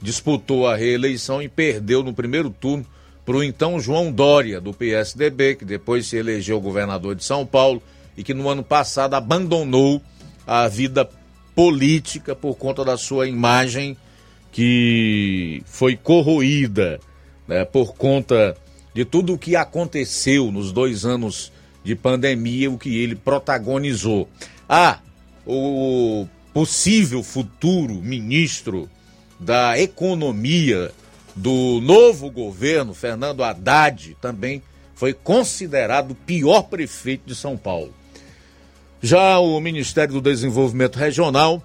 disputou 0.00 0.66
a 0.66 0.76
reeleição 0.76 1.42
e 1.42 1.48
perdeu 1.48 2.02
no 2.02 2.14
primeiro 2.14 2.50
turno 2.50 2.86
para 3.24 3.36
o 3.36 3.42
então 3.42 3.80
João 3.80 4.12
Dória, 4.12 4.60
do 4.60 4.72
PSDB, 4.72 5.56
que 5.56 5.64
depois 5.64 6.06
se 6.06 6.16
elegeu 6.16 6.60
governador 6.60 7.14
de 7.14 7.24
São 7.24 7.44
Paulo 7.44 7.82
e 8.16 8.22
que 8.22 8.32
no 8.32 8.48
ano 8.48 8.62
passado 8.62 9.14
abandonou 9.14 10.00
a 10.46 10.68
vida 10.68 11.08
política 11.54 12.36
por 12.36 12.54
conta 12.56 12.84
da 12.84 12.96
sua 12.96 13.26
imagem 13.26 13.96
que 14.52 15.62
foi 15.66 15.96
corroída 15.96 17.00
né, 17.48 17.64
por 17.64 17.94
conta 17.94 18.56
de 18.94 19.04
tudo 19.04 19.34
o 19.34 19.38
que 19.38 19.56
aconteceu 19.56 20.50
nos 20.50 20.72
dois 20.72 21.04
anos 21.04 21.52
de 21.84 21.94
pandemia, 21.94 22.70
o 22.70 22.78
que 22.78 22.96
ele 22.96 23.14
protagonizou. 23.14 24.28
Ah, 24.68 25.00
o 25.46 26.26
possível 26.54 27.22
futuro 27.22 27.94
ministro 27.94 28.88
da 29.38 29.78
Economia 29.78 30.90
do 31.34 31.80
novo 31.82 32.30
governo, 32.30 32.94
Fernando 32.94 33.44
Haddad, 33.44 34.16
também 34.20 34.62
foi 34.94 35.12
considerado 35.12 36.12
o 36.12 36.14
pior 36.14 36.62
prefeito 36.62 37.26
de 37.26 37.34
São 37.34 37.56
Paulo. 37.56 37.94
Já 39.02 39.38
o 39.38 39.60
Ministério 39.60 40.14
do 40.14 40.20
Desenvolvimento 40.22 40.96
Regional 40.96 41.62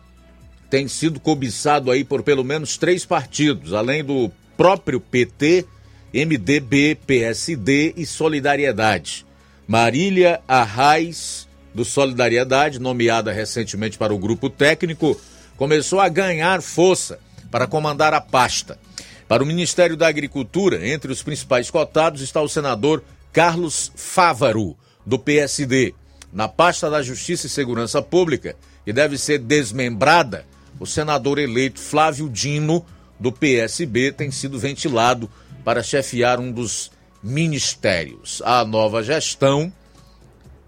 tem 0.70 0.88
sido 0.88 1.20
cobiçado 1.20 1.90
aí 1.90 2.04
por 2.04 2.22
pelo 2.24 2.44
menos 2.44 2.78
três 2.78 3.06
partidos, 3.06 3.74
além 3.74 4.04
do 4.04 4.30
próprio 4.58 5.00
PT, 5.00 5.66
MDB, 6.14 6.98
PSD 7.08 7.94
e 7.96 8.06
Solidariedade. 8.06 9.26
Marília 9.66 10.42
Arraes, 10.46 11.48
do 11.74 11.86
Solidariedade, 11.86 12.80
nomeada 12.80 13.32
recentemente 13.32 13.98
para 13.98 14.14
o 14.14 14.18
grupo 14.18 14.50
técnico, 14.50 15.20
começou 15.56 16.02
a 16.02 16.10
ganhar 16.10 16.62
força 16.62 17.18
para 17.52 17.68
comandar 17.68 18.14
a 18.14 18.22
pasta. 18.22 18.80
Para 19.28 19.44
o 19.44 19.46
Ministério 19.46 19.96
da 19.96 20.08
Agricultura, 20.08 20.88
entre 20.88 21.12
os 21.12 21.22
principais 21.22 21.70
cotados 21.70 22.22
está 22.22 22.42
o 22.42 22.50
senador 22.50 23.04
Carlos 23.32 23.92
Fávaro, 23.96 24.76
do 25.06 25.20
PSD. 25.20 25.94
Na 26.34 26.48
pasta 26.48 26.90
da 26.90 27.04
Justiça 27.04 27.48
e 27.48 27.50
Segurança 27.50 28.02
Pública, 28.02 28.56
que 28.84 28.94
deve 28.94 29.18
ser 29.18 29.40
desmembrada, 29.40 30.46
o 30.80 30.88
senador 30.88 31.38
eleito 31.38 31.80
Flávio 31.80 32.30
Dino, 32.30 32.86
do 33.20 33.32
PSB, 33.32 34.12
tem 34.12 34.32
sido 34.32 34.58
ventilado 34.58 35.30
para 35.64 35.84
chefiar 35.84 36.40
um 36.40 36.52
dos 36.52 36.92
ministérios. 37.22 38.42
A 38.44 38.66
nova 38.66 39.04
gestão 39.04 39.72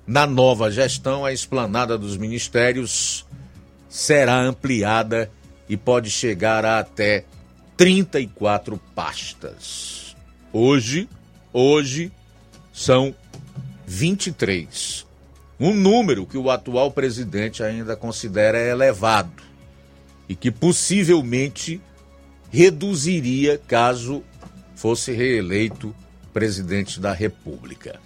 na 0.06 0.28
nova 0.28 0.70
gestão, 0.70 1.24
a 1.24 1.32
esplanada 1.32 1.98
dos 1.98 2.18
ministérios 2.18 3.26
será 3.88 4.38
ampliada 4.42 5.32
e 5.68 5.78
pode 5.78 6.10
chegar 6.10 6.66
a 6.66 6.80
até 6.80 7.26
34 7.78 8.78
pastas. 8.94 10.16
Hoje, 10.52 11.10
hoje 11.52 12.12
são 12.72 13.16
23. 13.86 15.06
Um 15.60 15.74
número 15.74 16.26
que 16.26 16.38
o 16.38 16.50
atual 16.50 16.92
presidente 16.92 17.64
ainda 17.64 17.96
considera 17.96 18.60
elevado 18.60 19.44
e 20.28 20.36
que 20.36 20.52
possivelmente 20.52 21.82
reduziria 22.52 23.58
caso 23.58 24.24
fosse 24.76 25.12
reeleito 25.12 25.96
presidente 26.34 27.00
da 27.00 27.14
República. 27.14 28.00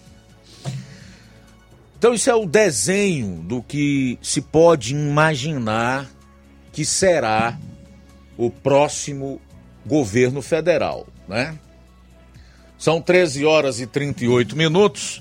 Então, 1.97 2.13
isso 2.13 2.29
é 2.29 2.35
o 2.35 2.45
desenho 2.45 3.41
do 3.41 3.63
que 3.63 4.19
se 4.21 4.39
pode 4.39 4.93
imaginar 4.93 6.07
que 6.77 6.85
será 6.85 7.57
o 8.37 8.51
próximo 8.51 9.41
governo 9.83 10.43
federal, 10.43 11.07
né? 11.27 11.57
São 12.77 13.01
13 13.01 13.43
horas 13.45 13.79
e 13.79 13.87
38 13.87 14.55
minutos. 14.55 15.19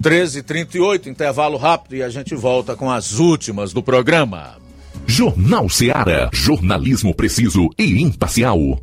13 0.00 0.38
e 0.38 0.42
38 0.44 1.08
intervalo 1.08 1.56
rápido 1.56 1.96
e 1.96 2.04
a 2.04 2.08
gente 2.08 2.36
volta 2.36 2.76
com 2.76 2.88
as 2.88 3.14
últimas 3.14 3.72
do 3.72 3.82
programa. 3.82 4.58
Jornal 5.08 5.68
Seara. 5.68 6.30
Jornalismo 6.32 7.12
preciso 7.12 7.68
e 7.76 8.00
imparcial. 8.00 8.80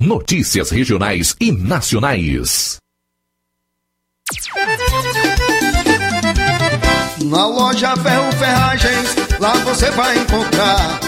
Notícias 0.00 0.70
regionais 0.70 1.36
e 1.40 1.52
nacionais. 1.52 2.78
Na 7.26 7.46
loja 7.46 7.96
Ferro 7.96 8.32
Ferragens, 8.32 9.38
lá 9.38 9.52
você 9.58 9.88
vai 9.92 10.18
encontrar 10.18 11.07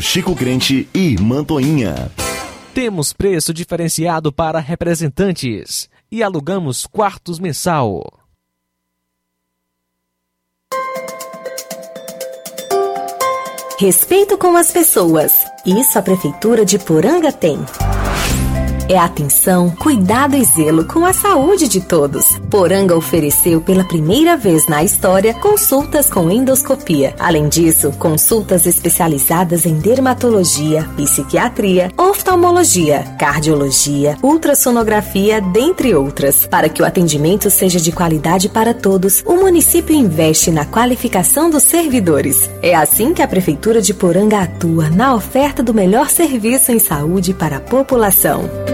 Chico 0.00 0.34
Crente 0.34 0.88
e 0.94 1.16
Mantoinha. 1.20 2.10
Temos 2.72 3.12
preço 3.12 3.54
diferenciado 3.54 4.32
para 4.32 4.58
representantes 4.58 5.88
e 6.10 6.22
alugamos 6.22 6.86
quartos 6.86 7.38
mensal. 7.38 8.02
Respeito 13.78 14.38
com 14.38 14.56
as 14.56 14.70
pessoas. 14.70 15.32
Isso 15.66 15.98
a 15.98 16.02
Prefeitura 16.02 16.64
de 16.64 16.78
Poranga 16.78 17.32
tem. 17.32 17.58
É 18.86 18.98
atenção, 18.98 19.70
cuidado 19.70 20.36
e 20.36 20.44
zelo 20.44 20.84
com 20.84 21.06
a 21.06 21.12
saúde 21.14 21.66
de 21.68 21.80
todos. 21.80 22.38
Poranga 22.50 22.94
ofereceu 22.94 23.58
pela 23.62 23.82
primeira 23.82 24.36
vez 24.36 24.68
na 24.68 24.84
história 24.84 25.32
consultas 25.32 26.10
com 26.10 26.30
endoscopia. 26.30 27.14
Além 27.18 27.48
disso, 27.48 27.92
consultas 27.92 28.66
especializadas 28.66 29.64
em 29.64 29.78
dermatologia, 29.78 30.86
psiquiatria, 30.96 31.90
oftalmologia, 31.96 33.04
cardiologia, 33.18 34.18
ultrassonografia, 34.22 35.40
dentre 35.40 35.94
outras. 35.94 36.46
Para 36.46 36.68
que 36.68 36.82
o 36.82 36.84
atendimento 36.84 37.48
seja 37.48 37.80
de 37.80 37.90
qualidade 37.90 38.50
para 38.50 38.74
todos, 38.74 39.22
o 39.24 39.36
município 39.36 39.96
investe 39.96 40.50
na 40.50 40.66
qualificação 40.66 41.48
dos 41.48 41.62
servidores. 41.62 42.50
É 42.60 42.74
assim 42.74 43.14
que 43.14 43.22
a 43.22 43.28
Prefeitura 43.28 43.80
de 43.80 43.94
Poranga 43.94 44.40
atua 44.40 44.90
na 44.90 45.14
oferta 45.14 45.62
do 45.62 45.72
melhor 45.72 46.10
serviço 46.10 46.70
em 46.70 46.78
saúde 46.78 47.32
para 47.32 47.56
a 47.56 47.60
população. 47.60 48.73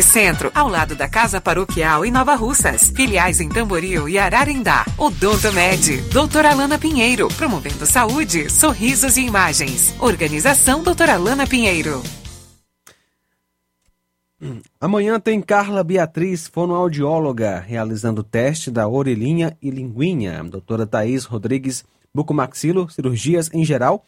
Centro, 0.00 0.52
ao 0.54 0.68
lado 0.68 0.94
da 0.94 1.08
Casa 1.08 1.40
Paroquial 1.40 2.04
em 2.04 2.10
Nova 2.12 2.36
Russas. 2.36 2.92
Filiais 2.94 3.40
em 3.40 3.48
Tamboril 3.48 4.08
e 4.08 4.16
Ararindá. 4.16 4.86
Odonto 4.96 5.52
Med, 5.52 6.00
doutora 6.12 6.52
Alana 6.52 6.78
Pinheiro, 6.78 7.26
promovendo 7.36 7.84
saúde, 7.84 8.48
sorrisos 8.48 9.16
e 9.16 9.26
imagens. 9.26 9.92
Organização 10.00 10.82
doutora 10.82 11.14
Alana 11.14 11.46
Pinheiro. 11.46 12.00
Amanhã 14.80 15.20
tem 15.20 15.40
Carla 15.40 15.84
Beatriz, 15.84 16.48
fonoaudióloga, 16.48 17.60
realizando 17.60 18.24
teste 18.24 18.70
da 18.70 18.88
orelhinha 18.88 19.56
e 19.60 19.70
linguinha. 19.70 20.42
Doutora 20.42 20.86
Thaís 20.86 21.24
Rodrigues, 21.24 21.84
bucomaxilo, 22.14 22.88
cirurgias 22.90 23.50
em 23.52 23.64
geral. 23.64 24.04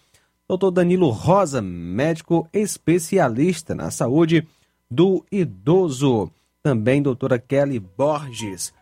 Doutor 0.49 0.73
Danilo 0.73 1.09
Rosa, 1.11 1.63
médico 1.63 2.49
especialista 2.53 3.75
na 3.75 3.91
saúde 3.91 4.47
do 4.95 5.25
idoso. 5.31 6.31
Também 6.63 7.03
doutora 7.03 7.39
Kelly 7.39 7.79
Borges, 7.79 8.73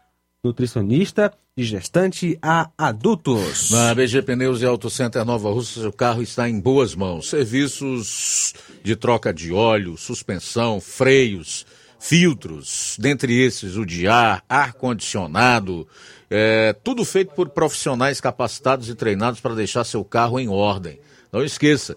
nutricionista 0.45 1.33
de 1.57 1.65
gestante 1.65 2.39
a 2.41 2.71
adultos. 2.79 3.71
Na 3.71 3.95
BG 3.95 4.23
Pneus 4.23 4.63
e 4.63 4.67
Auto 4.67 4.89
Center 4.89 5.25
Nova 5.25 5.51
Russa, 5.51 5.89
o 5.89 5.93
carro 5.93 6.23
está 6.23 6.49
em 6.49 6.61
boas 6.61 6.95
mãos. 6.95 7.31
Serviços 7.31 8.55
de 8.85 8.95
troca 8.95 9.33
de 9.33 9.53
óleo, 9.53 9.97
suspensão, 9.97 10.81
freios, 10.81 11.67
filtros, 11.99 12.97
dentre 13.01 13.43
esses 13.43 13.77
o 13.77 13.85
de 13.85 14.07
ar, 14.07 14.45
ar-condicionado, 14.49 15.89
é, 16.31 16.73
tudo 16.85 17.05
feito 17.05 17.35
por 17.35 17.49
profissionais 17.49 18.21
capacitados 18.21 18.89
e 18.89 18.95
treinados 18.95 19.41
para 19.41 19.55
deixar 19.55 19.85
seu 19.85 20.05
carro 20.05 20.39
em 20.39 20.49
ordem. 20.49 21.01
Não 21.33 21.43
esqueça, 21.43 21.97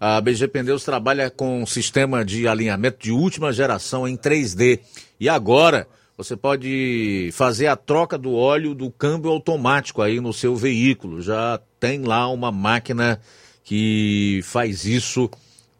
a 0.00 0.18
BG 0.18 0.48
Pneus 0.48 0.82
trabalha 0.82 1.28
com 1.28 1.62
um 1.62 1.66
sistema 1.66 2.24
de 2.24 2.48
alinhamento 2.48 2.96
de 3.02 3.12
última 3.12 3.52
geração 3.52 4.08
em 4.08 4.16
3D. 4.16 4.80
E 5.20 5.28
agora 5.28 5.86
você 6.16 6.34
pode 6.34 7.28
fazer 7.34 7.66
a 7.66 7.76
troca 7.76 8.16
do 8.16 8.34
óleo 8.34 8.74
do 8.74 8.90
câmbio 8.90 9.30
automático 9.30 10.00
aí 10.00 10.18
no 10.18 10.32
seu 10.32 10.56
veículo. 10.56 11.20
Já 11.20 11.60
tem 11.78 12.00
lá 12.02 12.28
uma 12.28 12.50
máquina 12.50 13.20
que 13.62 14.40
faz 14.42 14.86
isso 14.86 15.30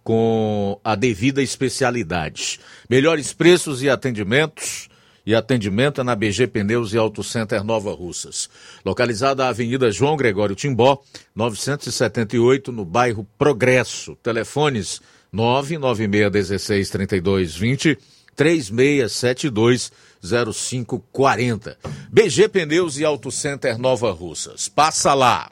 com 0.05 0.78
a 0.84 0.94
devida 0.94 1.42
especialidade. 1.42 2.60
Melhores 2.90 3.32
preços 3.32 3.82
e 3.82 3.88
atendimentos. 3.88 4.89
E 5.24 5.34
atendimento 5.34 6.01
é 6.01 6.05
na 6.05 6.14
BG 6.14 6.47
Pneus 6.47 6.92
e 6.92 6.98
Auto 6.98 7.22
Center 7.22 7.62
Nova 7.62 7.92
Russas. 7.92 8.48
Localizada 8.84 9.44
na 9.44 9.51
Avenida 9.51 9.90
João 9.90 10.16
Gregório 10.16 10.55
Timbó, 10.55 11.02
978, 11.34 12.72
no 12.72 12.84
bairro 12.84 13.26
Progresso. 13.38 14.16
Telefones 14.22 15.01
99616 15.32 16.90
3220 16.90 17.98
3672 18.34 19.92
0540. 20.22 21.76
BG 22.10 22.48
Pneus 22.48 22.98
e 22.98 23.05
Auto 23.05 23.30
Center 23.30 23.78
Nova 23.78 24.10
Russas. 24.10 24.68
Passa 24.68 25.14
lá. 25.14 25.51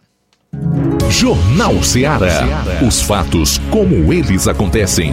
Jornal 1.10 1.82
Ceará. 1.82 2.44
Os 2.86 3.00
fatos 3.00 3.58
como 3.70 4.12
eles 4.12 4.46
acontecem. 4.46 5.12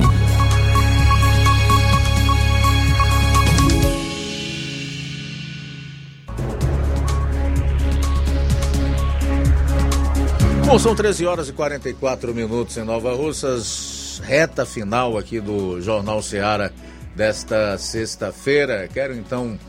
Bom, 10.65 10.79
são 10.79 10.95
13 10.95 11.27
horas 11.27 11.47
e 11.47 11.53
44 11.53 12.33
minutos 12.33 12.75
em 12.75 12.83
Nova 12.83 13.13
Russas, 13.13 14.19
reta 14.25 14.65
final 14.65 15.15
aqui 15.15 15.39
do 15.39 15.79
Jornal 15.79 16.23
Ceará 16.23 16.71
desta 17.15 17.77
sexta-feira. 17.77 18.89
Quero 18.91 19.13
então 19.13 19.59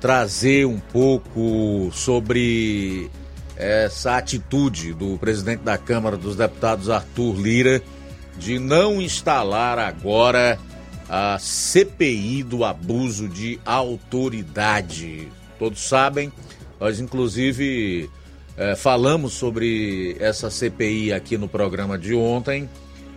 trazer 0.00 0.64
um 0.64 0.80
pouco 0.80 1.90
sobre 1.92 3.10
essa 3.54 4.16
atitude 4.16 4.94
do 4.94 5.18
presidente 5.18 5.60
da 5.60 5.76
Câmara 5.76 6.16
dos 6.16 6.36
Deputados, 6.36 6.88
Arthur 6.88 7.38
Lira, 7.38 7.82
de 8.38 8.58
não 8.58 9.00
instalar 9.00 9.78
agora 9.78 10.58
a 11.06 11.38
CPI 11.38 12.42
do 12.44 12.64
abuso 12.64 13.28
de 13.28 13.60
autoridade. 13.62 15.28
Todos 15.58 15.86
sabem, 15.86 16.32
nós 16.80 16.98
inclusive 16.98 18.08
é, 18.60 18.76
falamos 18.76 19.32
sobre 19.32 20.18
essa 20.20 20.50
CPI 20.50 21.14
aqui 21.14 21.38
no 21.38 21.48
programa 21.48 21.96
de 21.96 22.14
ontem, 22.14 22.68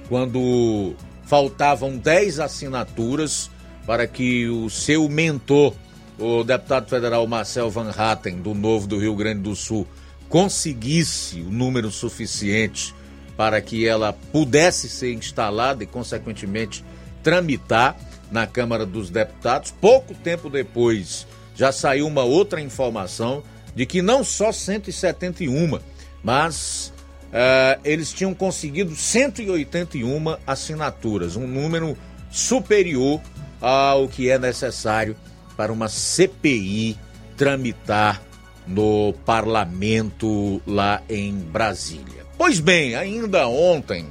quando 0.08 0.96
faltavam 1.26 1.98
10 1.98 2.40
assinaturas 2.40 3.52
para 3.86 4.08
que 4.08 4.48
o 4.48 4.70
seu 4.70 5.10
mentor, 5.10 5.74
o 6.18 6.46
deputado 6.46 6.88
federal 6.88 7.28
Marcel 7.28 7.70
Van 7.70 7.90
Hatten, 7.90 8.38
do 8.38 8.54
Novo 8.54 8.88
do 8.88 8.98
Rio 8.98 9.14
Grande 9.18 9.42
do 9.42 9.54
Sul, 9.54 9.86
conseguisse 10.30 11.42
o 11.42 11.52
número 11.52 11.92
suficiente 11.92 12.96
para 13.36 13.60
que 13.60 13.86
ela 13.86 14.14
pudesse 14.14 14.88
ser 14.88 15.12
instalada 15.14 15.84
e, 15.84 15.88
consequentemente, 15.88 16.86
tramitar 17.22 17.98
na 18.32 18.48
Câmara 18.48 18.86
dos 18.86 19.10
Deputados. 19.10 19.72
Pouco 19.72 20.14
tempo 20.14 20.50
depois, 20.50 21.28
já 21.54 21.74
saiu 21.74 22.08
uma 22.08 22.24
outra 22.24 22.62
informação 22.62 23.44
de 23.76 23.86
que 23.86 24.02
não 24.02 24.24
só 24.24 24.52
171, 24.52 25.80
mas 26.24 26.94
uh, 27.30 27.80
eles 27.84 28.12
tinham 28.12 28.34
conseguido 28.34 28.96
181 28.96 30.38
assinaturas, 30.46 31.36
um 31.36 31.48
número 31.48 31.98
superior 32.32 33.22
ao 33.62 34.08
que 34.08 34.30
é 34.30 34.38
necessário 34.38 35.16
para 35.56 35.72
uma 35.72 35.88
CPI 35.88 36.98
tramitar 37.38 38.22
no 38.68 39.14
parlamento 39.26 40.62
lá 40.66 41.02
em 41.10 41.34
Brasília. 41.34 42.26
Pois 42.38 42.60
bem, 42.60 42.96
ainda 42.96 43.48
ontem 43.48 44.06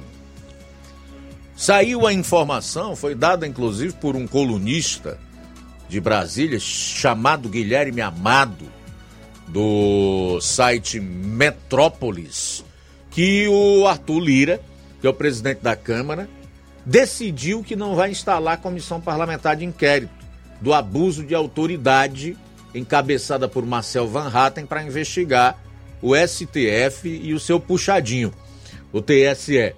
saiu 1.55 2.07
a 2.07 2.13
informação, 2.13 2.95
foi 2.95 3.15
dada 3.15 3.47
inclusive 3.47 3.93
por 3.93 4.15
um 4.15 4.27
colunista 4.27 5.19
de 5.89 5.99
Brasília 5.99 6.59
chamado 6.59 7.49
Guilherme 7.49 8.01
Amado, 8.01 8.65
do 9.47 10.39
site 10.41 10.99
Metrópolis, 10.99 12.63
que 13.11 13.47
o 13.47 13.87
Arthur 13.87 14.19
Lira, 14.19 14.61
que 14.99 15.07
é 15.07 15.09
o 15.09 15.13
presidente 15.13 15.61
da 15.61 15.75
Câmara, 15.75 16.29
decidiu 16.85 17.63
que 17.63 17.75
não 17.75 17.95
vai 17.95 18.11
instalar 18.11 18.55
a 18.55 18.57
comissão 18.57 18.99
parlamentar 18.99 19.55
de 19.55 19.65
inquérito 19.65 20.23
do 20.59 20.73
abuso 20.73 21.23
de 21.23 21.35
autoridade 21.35 22.37
encabeçada 22.73 23.47
por 23.47 23.65
Marcel 23.65 24.07
Van 24.07 24.31
Hatten 24.33 24.65
para 24.65 24.83
investigar 24.83 25.61
o 26.01 26.15
STF 26.15 27.07
e 27.07 27.33
o 27.33 27.39
seu 27.39 27.59
puxadinho, 27.59 28.33
o 28.91 29.01
TSE, 29.01 29.75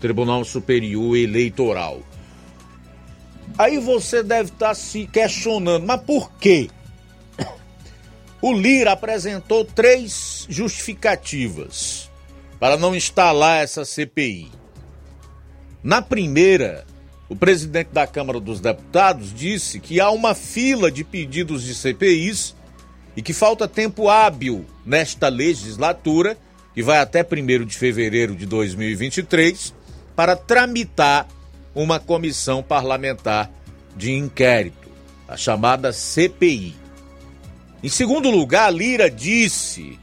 Tribunal 0.00 0.44
Superior 0.44 1.16
Eleitoral. 1.16 2.00
Aí 3.58 3.78
você 3.78 4.22
deve 4.22 4.50
estar 4.50 4.68
tá 4.68 4.74
se 4.74 5.06
questionando, 5.06 5.86
mas 5.86 6.00
por 6.02 6.30
quê? 6.32 6.68
O 8.48 8.52
Lira 8.52 8.92
apresentou 8.92 9.64
três 9.64 10.46
justificativas 10.48 12.08
para 12.60 12.76
não 12.76 12.94
instalar 12.94 13.64
essa 13.64 13.84
CPI. 13.84 14.52
Na 15.82 16.00
primeira, 16.00 16.86
o 17.28 17.34
presidente 17.34 17.88
da 17.88 18.06
Câmara 18.06 18.38
dos 18.38 18.60
Deputados 18.60 19.34
disse 19.34 19.80
que 19.80 20.00
há 20.00 20.12
uma 20.12 20.32
fila 20.32 20.92
de 20.92 21.02
pedidos 21.02 21.64
de 21.64 21.74
CPIs 21.74 22.54
e 23.16 23.20
que 23.20 23.32
falta 23.32 23.66
tempo 23.66 24.08
hábil 24.08 24.64
nesta 24.84 25.26
legislatura, 25.26 26.38
que 26.72 26.84
vai 26.84 26.98
até 26.98 27.26
1 27.28 27.64
de 27.64 27.76
fevereiro 27.76 28.36
de 28.36 28.46
2023, 28.46 29.74
para 30.14 30.36
tramitar 30.36 31.26
uma 31.74 31.98
comissão 31.98 32.62
parlamentar 32.62 33.50
de 33.96 34.12
inquérito, 34.12 34.88
a 35.26 35.36
chamada 35.36 35.92
CPI. 35.92 36.85
Em 37.86 37.88
segundo 37.88 38.32
lugar, 38.32 38.74
Lira 38.74 39.08
disse 39.08 39.96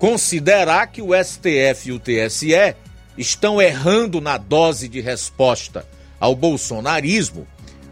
considerar 0.00 0.88
que 0.88 1.00
o 1.00 1.10
STF 1.14 1.90
e 1.90 1.92
o 1.92 2.00
TSE 2.00 2.74
estão 3.16 3.62
errando 3.62 4.20
na 4.20 4.36
dose 4.36 4.88
de 4.88 5.00
resposta 5.00 5.88
ao 6.18 6.34
bolsonarismo 6.34 7.46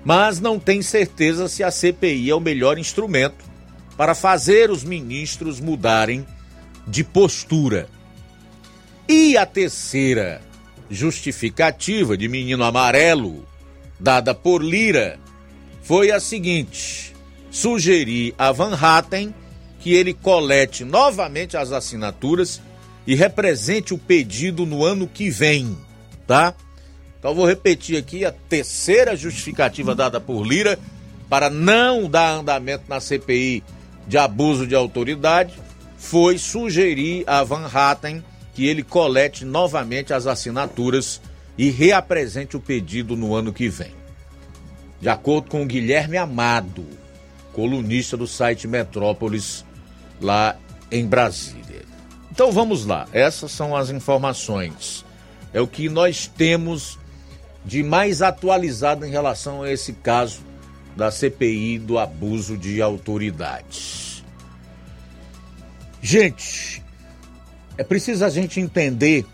mas 0.04 0.40
não 0.40 0.58
tem 0.58 0.82
certeza 0.82 1.46
se 1.46 1.62
a 1.62 1.70
CPI 1.70 2.30
é 2.30 2.34
o 2.34 2.40
melhor 2.40 2.76
instrumento 2.76 3.44
para 3.96 4.12
fazer 4.12 4.72
os 4.72 4.82
ministros 4.82 5.60
mudarem 5.60 6.26
de 6.84 7.04
postura. 7.04 7.88
E 9.08 9.36
a 9.36 9.46
terceira 9.46 10.42
justificativa 10.90 12.16
de 12.16 12.26
menino 12.26 12.64
amarelo, 12.64 13.46
dada 14.00 14.34
por 14.34 14.64
Lira, 14.64 15.20
foi 15.80 16.10
a 16.10 16.18
seguinte: 16.18 17.13
sugerir 17.54 18.34
a 18.36 18.50
Van 18.50 18.74
Hatten 18.74 19.32
que 19.78 19.94
ele 19.94 20.12
colete 20.12 20.84
novamente 20.84 21.56
as 21.56 21.70
assinaturas 21.70 22.60
e 23.06 23.14
represente 23.14 23.94
o 23.94 23.98
pedido 23.98 24.66
no 24.66 24.84
ano 24.84 25.06
que 25.06 25.30
vem, 25.30 25.78
tá? 26.26 26.52
Então 27.16 27.32
vou 27.32 27.46
repetir 27.46 27.96
aqui 27.96 28.24
a 28.24 28.32
terceira 28.32 29.14
justificativa 29.14 29.94
dada 29.94 30.20
por 30.20 30.44
Lira 30.44 30.76
para 31.28 31.48
não 31.48 32.10
dar 32.10 32.40
andamento 32.40 32.84
na 32.88 32.98
CPI 32.98 33.62
de 34.08 34.18
abuso 34.18 34.66
de 34.66 34.74
autoridade 34.74 35.54
foi 35.96 36.38
sugerir 36.38 37.22
a 37.24 37.44
Van 37.44 37.70
Hatten 37.72 38.24
que 38.52 38.66
ele 38.66 38.82
colete 38.82 39.44
novamente 39.44 40.12
as 40.12 40.26
assinaturas 40.26 41.20
e 41.56 41.70
reapresente 41.70 42.56
o 42.56 42.60
pedido 42.60 43.16
no 43.16 43.32
ano 43.32 43.52
que 43.52 43.68
vem. 43.68 43.92
De 45.00 45.08
acordo 45.08 45.50
com 45.50 45.62
o 45.62 45.66
Guilherme 45.66 46.16
Amado, 46.16 47.03
colunista 47.54 48.16
do 48.16 48.26
site 48.26 48.68
Metrópolis, 48.68 49.64
lá 50.20 50.56
em 50.90 51.06
Brasília. 51.06 51.82
Então 52.30 52.50
vamos 52.52 52.84
lá, 52.84 53.06
essas 53.12 53.52
são 53.52 53.74
as 53.74 53.90
informações. 53.90 55.04
É 55.52 55.60
o 55.60 55.66
que 55.66 55.88
nós 55.88 56.26
temos 56.26 56.98
de 57.64 57.82
mais 57.82 58.20
atualizado 58.20 59.06
em 59.06 59.10
relação 59.10 59.62
a 59.62 59.72
esse 59.72 59.92
caso 59.92 60.40
da 60.96 61.10
CPI 61.10 61.78
do 61.78 61.98
abuso 61.98 62.58
de 62.58 62.82
autoridades. 62.82 64.24
Gente, 66.02 66.82
é 67.78 67.84
preciso 67.84 68.24
a 68.24 68.28
gente 68.28 68.60
entender 68.60 69.24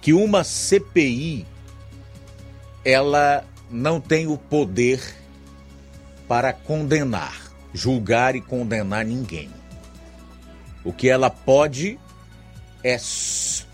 que 0.00 0.12
uma 0.12 0.42
CPI 0.42 1.46
ela 2.84 3.44
não 3.70 4.00
tem 4.00 4.26
o 4.26 4.36
poder 4.36 5.21
para 6.32 6.54
condenar, 6.54 7.52
julgar 7.74 8.34
e 8.34 8.40
condenar 8.40 9.04
ninguém. 9.04 9.50
O 10.82 10.90
que 10.90 11.06
ela 11.06 11.28
pode 11.28 12.00
é, 12.82 12.96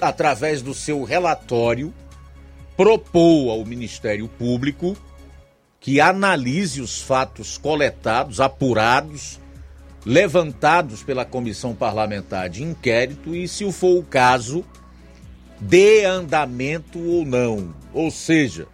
através 0.01 0.61
do 0.61 0.75
seu 0.75 1.05
relatório, 1.05 1.95
propor 2.77 3.51
ao 3.51 3.65
Ministério 3.65 4.27
Público 4.27 4.97
que 5.79 6.01
analise 6.01 6.81
os 6.81 7.01
fatos 7.01 7.57
coletados, 7.57 8.41
apurados, 8.41 9.39
levantados 10.05 11.05
pela 11.05 11.25
comissão 11.25 11.77
parlamentar 11.77 12.49
de 12.49 12.65
inquérito 12.65 13.37
e, 13.37 13.47
se 13.47 13.71
for 13.71 14.01
o 14.01 14.03
caso, 14.03 14.65
dê 15.61 16.05
andamento 16.05 16.99
ou 16.99 17.25
não. 17.25 17.73
Ou 17.95 18.11
seja, 18.11 18.67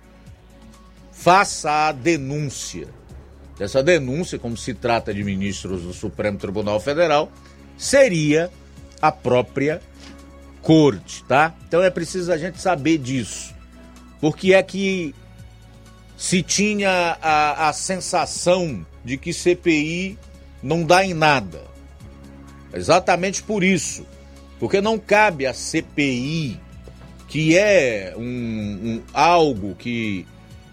faça 1.12 1.89
a 1.89 1.93
denúncia. 1.93 2.89
Essa 3.59 3.82
denúncia, 3.82 4.39
como 4.39 4.56
se 4.56 4.74
trata 4.74 5.14
de 5.14 5.22
ministros 5.22 5.82
do 5.82 5.93
Supremo 5.93 6.39
Tribunal 6.39 6.81
Federal, 6.81 7.31
seria 7.76 8.51
a 9.01 9.12
própria 9.12 9.81
corte, 10.60 11.22
tá? 11.24 11.55
Então 11.68 11.82
é 11.82 11.90
preciso 11.90 12.32
a 12.32 12.36
gente 12.36 12.60
saber 12.60 12.98
disso. 12.98 13.55
Porque 14.20 14.55
é 14.55 14.62
que 14.62 15.14
se 16.16 16.43
tinha 16.43 17.16
a, 17.20 17.68
a 17.68 17.72
sensação 17.72 18.85
de 19.05 19.16
que 19.16 19.32
CPI 19.32 20.18
não 20.62 20.82
dá 20.82 21.05
em 21.05 21.12
nada. 21.12 21.62
Exatamente 22.72 23.43
por 23.43 23.62
isso. 23.62 24.06
Porque 24.59 24.81
não 24.81 24.98
cabe 24.98 25.47
a 25.47 25.52
CPI, 25.52 26.59
que 27.28 27.56
é 27.56 28.14
um, 28.16 28.22
um, 28.22 29.02
algo 29.12 29.74
que 29.74 30.26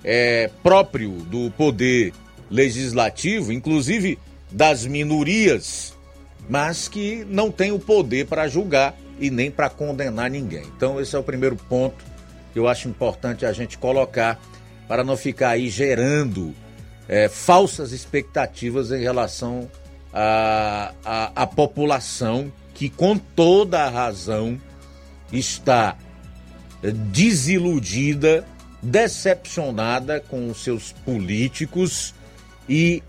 é 0.03 0.49
próprio 0.63 1.11
do 1.11 1.51
poder 1.51 2.13
legislativo, 2.51 3.53
inclusive 3.53 4.19
das 4.51 4.85
minorias, 4.85 5.97
mas 6.49 6.89
que 6.89 7.25
não 7.29 7.49
tem 7.49 7.71
o 7.71 7.79
poder 7.79 8.27
para 8.27 8.47
julgar 8.49 8.93
e 9.19 9.29
nem 9.29 9.49
para 9.49 9.69
condenar 9.69 10.29
ninguém. 10.29 10.63
Então, 10.75 10.99
esse 10.99 11.15
é 11.15 11.19
o 11.19 11.23
primeiro 11.23 11.55
ponto 11.55 12.03
que 12.51 12.59
eu 12.59 12.67
acho 12.67 12.89
importante 12.89 13.45
a 13.45 13.53
gente 13.53 13.77
colocar 13.77 14.39
para 14.87 15.03
não 15.03 15.15
ficar 15.15 15.51
aí 15.51 15.69
gerando 15.69 16.53
é, 17.07 17.29
falsas 17.29 17.93
expectativas 17.93 18.91
em 18.91 18.99
relação 18.99 19.69
à 20.13 21.47
população 21.55 22.51
que, 22.73 22.89
com 22.89 23.17
toda 23.17 23.83
a 23.83 23.89
razão, 23.89 24.59
está 25.31 25.95
desiludida, 27.13 28.45
decepcionada 28.81 30.19
com 30.19 30.49
os 30.49 30.61
seus 30.61 30.91
políticos 30.91 32.13
e 32.71 33.03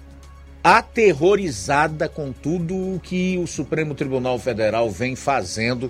aterrorizada 0.65 2.09
com 2.09 2.33
tudo 2.33 2.75
o 2.75 3.01
que 3.01 3.39
o 3.39 3.47
Supremo 3.47 3.95
Tribunal 3.95 4.37
Federal 4.37 4.91
vem 4.91 5.15
fazendo, 5.15 5.89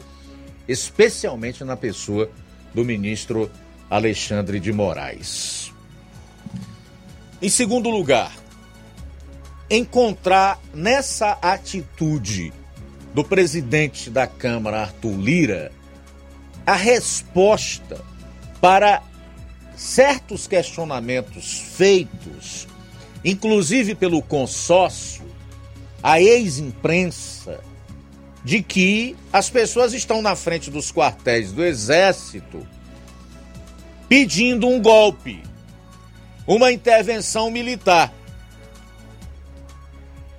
especialmente 0.69 1.65
na 1.65 1.75
pessoa 1.75 2.31
do 2.75 2.85
ministro 2.85 3.51
Alexandre 3.89 4.61
de 4.61 4.71
Moraes. 4.75 5.73
Em 7.41 7.49
segundo 7.49 7.89
lugar, 7.89 8.37
encontrar 9.71 10.61
nessa 10.75 11.39
atitude 11.41 12.53
do 13.15 13.25
presidente 13.25 14.11
da 14.11 14.27
Câmara, 14.27 14.83
Arthur 14.83 15.19
Lira, 15.19 15.73
a 16.67 16.75
resposta 16.75 18.05
para 18.61 19.03
certos 19.75 20.47
questionamentos 20.47 21.59
feitos, 21.59 22.69
inclusive 23.25 23.95
pelo 23.95 24.21
consórcio, 24.23 25.25
a 26.03 26.21
ex-imprensa, 26.21 27.61
de 28.45 28.63
que 28.63 29.17
as 29.33 29.49
pessoas 29.49 29.93
estão 29.93 30.21
na 30.21 30.35
frente 30.35 30.71
dos 30.71 30.91
quartéis 30.91 31.53
do 31.53 31.65
Exército 31.65 32.67
pedindo 34.09 34.67
um 34.69 34.81
golpe 34.83 35.43
uma 36.47 36.73
intervenção 36.73 37.51
militar. 37.51 38.13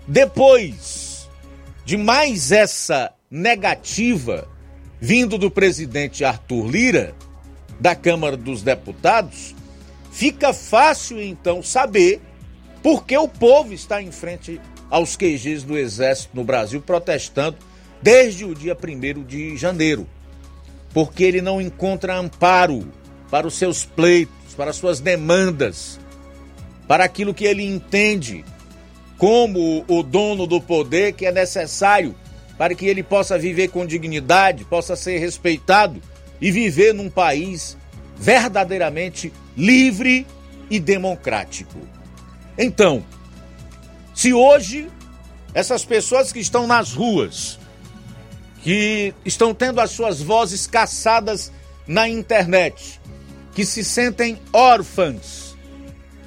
Depois 0.05 1.29
de 1.85 1.95
mais 1.97 2.51
essa 2.51 3.13
negativa 3.31 4.47
vindo 4.99 5.37
do 5.37 5.49
presidente 5.49 6.23
Arthur 6.23 6.67
Lira, 6.67 7.15
da 7.79 7.95
Câmara 7.95 8.37
dos 8.37 8.61
Deputados, 8.61 9.53
fica 10.11 10.53
fácil 10.53 11.21
então 11.21 11.61
saber 11.61 12.21
por 12.83 13.05
que 13.05 13.17
o 13.17 13.29
povo 13.29 13.73
está 13.73 14.01
em 14.01 14.11
frente 14.11 14.59
aos 14.89 15.15
QGs 15.15 15.63
do 15.63 15.77
Exército 15.77 16.35
no 16.35 16.43
Brasil 16.43 16.81
protestando 16.81 17.57
desde 18.01 18.43
o 18.43 18.53
dia 18.53 18.77
1 18.77 19.23
de 19.23 19.55
janeiro. 19.55 20.05
Porque 20.93 21.23
ele 21.23 21.41
não 21.41 21.61
encontra 21.61 22.15
amparo 22.15 22.91
para 23.31 23.47
os 23.47 23.55
seus 23.55 23.85
pleitos, 23.85 24.53
para 24.55 24.69
as 24.69 24.75
suas 24.75 24.99
demandas, 24.99 25.99
para 26.87 27.05
aquilo 27.05 27.33
que 27.33 27.45
ele 27.45 27.63
entende 27.63 28.43
como 29.17 29.85
o 29.87 30.03
dono 30.03 30.45
do 30.45 30.59
poder 30.59 31.13
que 31.13 31.25
é 31.25 31.31
necessário 31.31 32.13
para 32.57 32.75
que 32.75 32.85
ele 32.85 33.01
possa 33.01 33.37
viver 33.37 33.69
com 33.69 33.85
dignidade, 33.85 34.65
possa 34.65 34.95
ser 34.95 35.17
respeitado 35.17 36.01
e 36.39 36.51
viver 36.51 36.93
num 36.93 37.09
país 37.09 37.77
verdadeiramente 38.17 39.33
livre 39.57 40.27
e 40.69 40.79
democrático. 40.79 41.79
Então, 42.57 43.03
se 44.13 44.33
hoje 44.33 44.89
essas 45.53 45.85
pessoas 45.85 46.31
que 46.31 46.39
estão 46.39 46.65
nas 46.65 46.93
ruas, 46.93 47.59
que 48.61 49.13
estão 49.25 49.53
tendo 49.53 49.79
as 49.79 49.91
suas 49.91 50.21
vozes 50.21 50.65
caçadas 50.65 51.51
na 51.87 52.07
internet, 52.07 52.99
que 53.53 53.65
se 53.65 53.83
sentem 53.83 54.39
órfãs, 54.51 55.55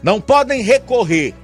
não 0.03 0.21
podem 0.21 0.63
recorrer 0.63 1.35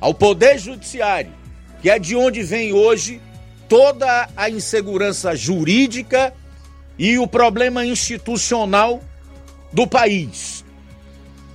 ao 0.00 0.12
Poder 0.12 0.58
Judiciário, 0.58 1.32
que 1.80 1.88
é 1.88 1.98
de 1.98 2.14
onde 2.14 2.42
vem 2.42 2.72
hoje 2.72 3.20
toda 3.68 4.28
a 4.36 4.50
insegurança 4.50 5.34
jurídica 5.34 6.34
e 6.98 7.18
o 7.18 7.26
problema 7.26 7.86
institucional 7.86 9.02
do 9.72 9.86
país. 9.86 10.64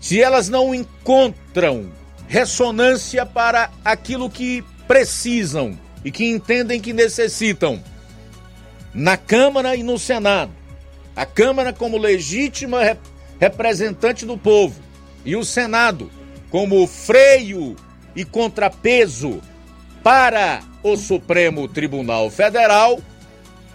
Se 0.02 0.22
elas 0.22 0.49
não 0.49 0.74
encontram 0.74 1.91
ressonância 2.28 3.26
para 3.26 3.70
aquilo 3.84 4.30
que 4.30 4.64
precisam 4.88 5.78
e 6.04 6.12
que 6.12 6.26
entendem 6.26 6.80
que 6.80 6.94
necessitam 6.94 7.82
na 8.94 9.18
Câmara 9.18 9.76
e 9.76 9.84
no 9.84 9.98
Senado, 9.98 10.52
a 11.16 11.26
Câmara 11.26 11.72
como 11.72 11.98
legítima 11.98 12.98
representante 13.40 14.26
do 14.26 14.38
povo 14.38 14.80
e 15.24 15.36
o 15.36 15.44
Senado 15.44 16.12
como 16.49 16.88
freio 16.88 17.76
e 18.16 18.24
contrapeso 18.26 19.41
para 20.04 20.62
o 20.82 20.95
Supremo 20.95 21.68
Tribunal 21.68 22.30
Federal, 22.30 22.99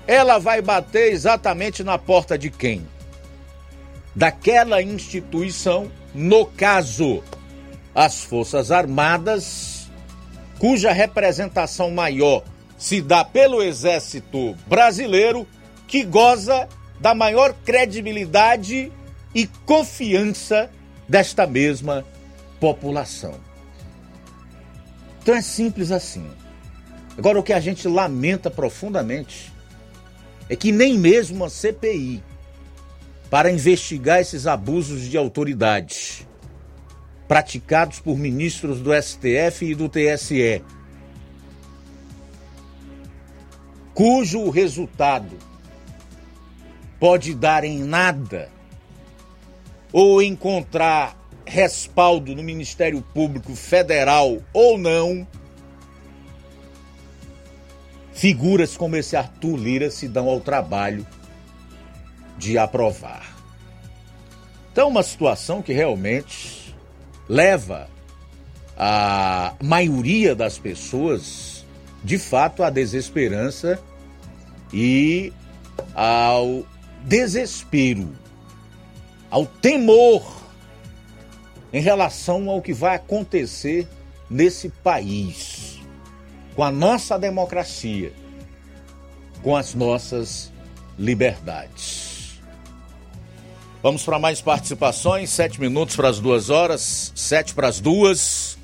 ela 0.06 0.38
vai 0.38 0.60
bater 0.60 1.12
exatamente 1.12 1.84
na 1.84 1.98
porta 1.98 2.38
de 2.38 2.50
quem? 2.50 2.86
Daquela 4.14 4.82
instituição, 4.82 5.90
no 6.14 6.46
caso, 6.46 7.22
as 7.94 8.22
Forças 8.24 8.70
Armadas, 8.70 9.90
cuja 10.58 10.92
representação 10.92 11.90
maior 11.90 12.42
se 12.78 13.00
dá 13.00 13.24
pelo 13.24 13.62
Exército 13.62 14.56
Brasileiro, 14.66 15.46
que 15.86 16.02
goza 16.02 16.68
da 16.98 17.14
maior 17.14 17.54
credibilidade 17.64 18.90
e 19.34 19.46
confiança 19.66 20.70
desta 21.08 21.46
mesma 21.46 22.04
população. 22.58 23.34
Então 25.22 25.34
é 25.34 25.42
simples 25.42 25.92
assim. 25.92 26.28
Agora, 27.16 27.38
o 27.38 27.42
que 27.42 27.52
a 27.52 27.60
gente 27.60 27.86
lamenta 27.86 28.50
profundamente 28.50 29.52
é 30.48 30.56
que 30.56 30.72
nem 30.72 30.98
mesmo 30.98 31.36
uma 31.36 31.50
CPI 31.50 32.22
para 33.30 33.50
investigar 33.50 34.20
esses 34.20 34.46
abusos 34.46 35.02
de 35.02 35.16
autoridade 35.16 36.26
praticados 37.32 37.98
por 37.98 38.18
ministros 38.18 38.78
do 38.80 38.90
STF 38.92 39.64
e 39.64 39.74
do 39.74 39.88
TSE, 39.88 40.62
cujo 43.94 44.50
resultado 44.50 45.38
pode 47.00 47.34
dar 47.34 47.64
em 47.64 47.84
nada 47.84 48.50
ou 49.90 50.20
encontrar 50.20 51.16
respaldo 51.46 52.34
no 52.36 52.42
Ministério 52.42 53.00
Público 53.00 53.56
Federal 53.56 54.42
ou 54.52 54.76
não, 54.76 55.26
figuras 58.12 58.76
como 58.76 58.94
esse 58.94 59.16
Arthur 59.16 59.56
Lira 59.56 59.90
se 59.90 60.06
dão 60.06 60.28
ao 60.28 60.38
trabalho 60.38 61.06
de 62.36 62.58
aprovar. 62.58 63.34
Então, 64.70 64.88
uma 64.88 65.02
situação 65.02 65.62
que 65.62 65.72
realmente 65.72 66.61
leva 67.28 67.88
a 68.76 69.54
maioria 69.62 70.34
das 70.34 70.58
pessoas, 70.58 71.64
de 72.02 72.18
fato, 72.18 72.62
à 72.62 72.70
desesperança 72.70 73.80
e 74.72 75.32
ao 75.94 76.64
desespero, 77.04 78.10
ao 79.30 79.46
temor 79.46 80.42
em 81.72 81.80
relação 81.80 82.50
ao 82.50 82.60
que 82.60 82.72
vai 82.72 82.96
acontecer 82.96 83.88
nesse 84.28 84.68
país, 84.68 85.80
com 86.54 86.62
a 86.62 86.70
nossa 86.70 87.18
democracia, 87.18 88.12
com 89.42 89.56
as 89.56 89.74
nossas 89.74 90.52
liberdades. 90.98 92.01
Vamos 93.82 94.04
para 94.04 94.16
mais 94.16 94.40
participações, 94.40 95.30
sete 95.30 95.60
minutos 95.60 95.96
para 95.96 96.08
as 96.08 96.20
duas 96.20 96.50
horas, 96.50 97.12
sete 97.16 97.52
para 97.52 97.66
as 97.66 97.80
duas. 97.80 98.56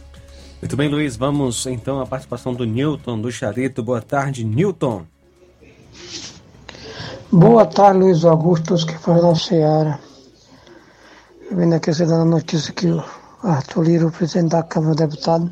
Muito 0.63 0.77
bem, 0.77 0.89
Luiz, 0.89 1.17
vamos 1.17 1.67
então 1.67 2.01
à 2.01 2.07
participação 2.07 2.55
do 2.55 2.65
Newton, 2.65 3.21
do 3.21 3.33
Charito. 3.33 3.83
Boa 3.83 4.01
tarde, 4.01 4.45
Newton. 4.45 5.05
Boa 7.33 7.67
tarde, 7.67 7.99
Luiz 7.99 8.25
Augusto, 8.25 8.77
que 8.87 8.97
faz 8.97 9.21
da 9.21 9.35
Ceará. 9.35 9.99
Vendo 11.51 11.75
aqui 11.75 11.93
você 11.93 12.07
dando 12.07 12.23
a 12.23 12.37
notícia 12.37 12.73
que 12.73 12.87
o 12.87 13.03
Arthur 13.43 13.83
Lira, 13.83 14.07
o 14.07 14.13
presidente 14.13 14.53
da 14.53 14.63
Câmara 14.63 14.95
dos 14.95 15.05
Deputados, 15.05 15.51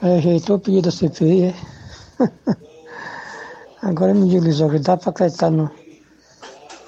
rejeitou 0.00 0.56
o 0.56 0.60
pedido 0.60 0.84
da 0.84 0.90
CPI. 0.90 1.42
É? 1.44 1.54
Agora 3.82 4.14
me 4.14 4.30
diga, 4.30 4.44
Luiz 4.44 4.62
Augusto, 4.62 4.84
dá 4.84 4.96
para 4.96 5.10
acreditar 5.10 5.50
no, 5.50 5.70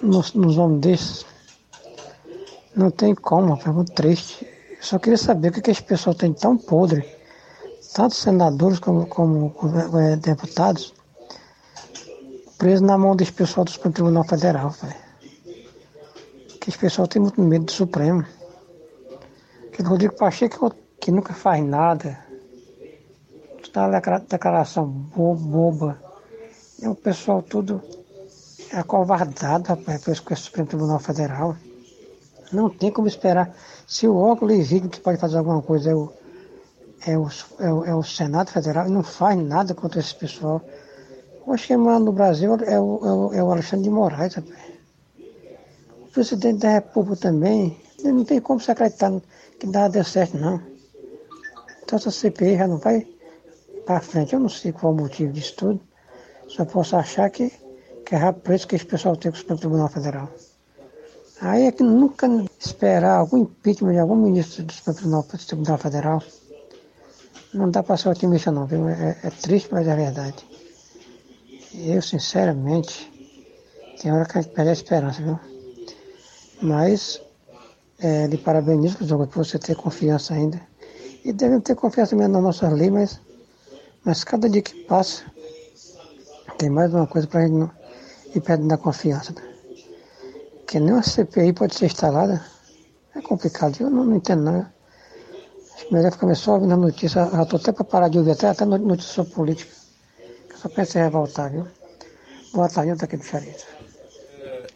nos, 0.01 0.32
nos 0.32 0.56
homens 0.56 0.81
desses? 0.81 1.34
Não 2.76 2.90
tem 2.90 3.14
como, 3.14 3.48
uma 3.48 3.56
pergunta 3.56 3.92
triste. 3.92 4.44
Eu 4.70 4.82
só 4.82 4.98
queria 4.98 5.16
saber 5.16 5.48
o 5.48 5.52
que, 5.52 5.62
que 5.62 5.70
esse 5.70 5.82
pessoal 5.82 6.14
tem 6.14 6.32
tão 6.32 6.56
podre, 6.59 7.09
tanto 7.94 8.14
senadores 8.14 8.80
como, 8.80 9.06
como, 9.06 9.51
como 9.51 9.98
é, 9.98 10.16
deputados, 10.16 10.92
preso 12.59 12.84
na 12.84 12.98
mão 12.98 13.14
desse 13.14 13.32
pessoal 13.32 13.64
do 13.64 13.70
Supremo 13.70 13.94
Tribunal 13.94 14.24
Federal, 14.24 14.74
pai. 14.80 14.96
Que 16.60 16.70
esse 16.70 16.78
pessoal 16.78 17.06
tem 17.06 17.22
muito 17.22 17.40
medo 17.40 17.66
do 17.66 17.72
Supremo. 17.72 18.24
Que 19.72 19.82
Rodrigo 19.82 20.16
Pacheco 20.16 20.74
que 21.01 21.12
nunca 21.12 21.34
faz 21.34 21.62
nada. 21.64 22.18
Tá 23.72 23.88
declaração 24.28 24.86
boba. 24.86 25.98
É 26.80 26.88
o 26.88 26.94
pessoal 26.94 27.42
tudo 27.42 27.82
acovardado, 28.72 29.68
rapaz, 29.68 30.06
esse 30.09 30.36
Supremo 30.36 30.68
Tribunal 30.68 30.98
Federal. 30.98 31.56
Não 32.52 32.68
tem 32.70 32.90
como 32.90 33.08
esperar. 33.08 33.54
Se 33.86 34.06
o 34.06 34.16
órgão 34.16 34.48
legítimo 34.48 34.90
que 34.90 35.00
pode 35.00 35.18
fazer 35.18 35.38
alguma 35.38 35.62
coisa 35.62 35.90
é 35.90 35.94
o, 35.94 36.12
é 37.06 37.18
o, 37.18 37.28
é 37.58 37.72
o, 37.72 37.84
é 37.84 37.94
o 37.94 38.02
Senado 38.02 38.50
Federal, 38.50 38.88
não 38.88 39.02
faz 39.02 39.38
nada 39.38 39.74
contra 39.74 40.00
esse 40.00 40.14
pessoal. 40.14 40.62
Hoje 41.46 41.66
quem 41.66 41.76
manda 41.76 42.04
no 42.04 42.12
Brasil 42.12 42.54
é 42.64 42.80
o, 42.80 43.06
é 43.06 43.12
o, 43.12 43.34
é 43.34 43.42
o 43.42 43.50
Alexandre 43.50 43.84
de 43.84 43.90
Moraes, 43.90 44.34
rapaz. 44.34 44.74
O 46.00 46.08
presidente 46.14 46.60
da 46.60 46.70
República 46.70 47.16
também, 47.16 47.76
não 48.02 48.24
tem 48.24 48.40
como 48.40 48.60
se 48.60 48.70
acreditar 48.70 49.12
que 49.58 49.66
nada 49.66 49.90
deu 49.90 50.04
certo, 50.04 50.38
não. 50.38 50.60
Então 51.82 51.98
essa 51.98 52.10
CPI 52.10 52.56
já 52.56 52.66
não 52.66 52.78
vai 52.78 53.06
para 53.84 54.00
frente. 54.00 54.32
Eu 54.32 54.40
não 54.40 54.48
sei 54.48 54.72
qual 54.72 54.92
o 54.92 54.96
motivo 54.96 55.32
disso 55.32 55.54
tudo. 55.56 55.80
Só 56.48 56.64
posso 56.64 56.96
achar 56.96 57.28
que, 57.30 57.52
que 58.06 58.14
é 58.14 58.32
preço 58.32 58.66
que 58.66 58.76
esse 58.76 58.86
pessoal 58.86 59.16
tem 59.16 59.30
com 59.30 59.36
o 59.36 59.40
Supremo 59.40 59.60
Tribunal 59.60 59.88
Federal. 59.88 60.28
Aí 61.40 61.66
é 61.66 61.73
que 61.73 61.82
nunca 61.82 62.28
esperar 62.59 63.19
algum 63.19 63.39
impeachment 63.39 63.93
de 63.93 63.98
algum 63.98 64.16
ministro 64.16 64.62
do 64.65 64.73
Supremo 64.73 65.24
Tribunal 65.47 65.78
Federal. 65.78 66.23
Não 67.52 67.70
dá 67.70 67.82
para 67.82 67.97
ser 67.97 68.09
otimista 68.09 68.51
não, 68.51 68.66
viu? 68.66 68.89
É, 68.89 69.19
é 69.23 69.31
triste, 69.31 69.69
mas 69.73 69.86
é 69.86 69.94
verdade. 69.94 70.47
Eu, 71.74 72.01
sinceramente, 72.01 73.11
tem 74.01 74.12
hora 74.12 74.24
que 74.27 74.39
a 74.39 74.43
gente 74.43 74.52
perde 74.52 74.70
a 74.70 74.73
esperança, 74.73 75.23
viu? 75.23 75.39
Mas, 76.62 77.20
é, 77.98 78.27
lhe 78.27 78.39
parabenizo 78.39 78.97
por 78.98 79.44
você 79.44 79.59
ter 79.59 79.77
confiança 79.77 80.35
ainda. 80.35 80.61
E 81.24 81.32
devem 81.32 81.61
ter 81.61 81.74
confiança 81.74 82.15
mesmo 82.15 82.32
nas 82.35 82.43
nossas 82.43 82.73
leis, 82.73 82.93
mas, 82.93 83.20
mas 84.05 84.24
cada 84.24 84.48
dia 84.48 84.62
que 84.62 84.85
passa, 84.85 85.24
tem 86.59 86.70
mais 86.70 86.94
uma 86.94 87.06
coisa 87.06 87.27
para 87.27 87.40
a 87.40 87.43
gente 87.47 87.56
não 87.56 87.70
ir 88.35 88.40
perdendo 88.40 88.73
a 88.73 88.78
confiança. 88.78 89.32
Né? 89.32 89.53
Que 90.74 90.80
nem 90.80 90.92
uma 90.92 91.05
CPI 91.05 91.52
pode 91.52 91.76
ser 91.76 91.86
instalada. 91.86 92.44
É 93.14 93.20
complicado, 93.20 93.76
eu 93.78 93.88
não, 93.88 94.05
não 94.06 94.16
entendo 94.16 94.42
não. 94.42 94.66
Acho 95.76 95.94
melhor 95.94 96.10
ficar 96.10 96.34
só 96.34 96.55
ouvindo 96.55 96.74
a 96.74 96.76
notícia. 96.76 97.30
Já 97.30 97.42
estou 97.44 97.60
até 97.60 97.70
para 97.70 97.84
parar 97.84 98.09
de 98.09 98.18
ouvir 98.18 98.32
até, 98.32 98.48
até 98.48 98.64
notícia 98.64 99.22
política. 99.22 99.70
Só 100.56 100.68
pensa 100.68 100.98
em 100.98 101.02
revoltar, 101.02 101.52
viu? 101.52 101.64
Boa 102.52 102.68
tarde, 102.68 102.90
eu 102.90 102.96
aqui 103.01 103.16
do 103.16 103.22
Charito. 103.22 103.64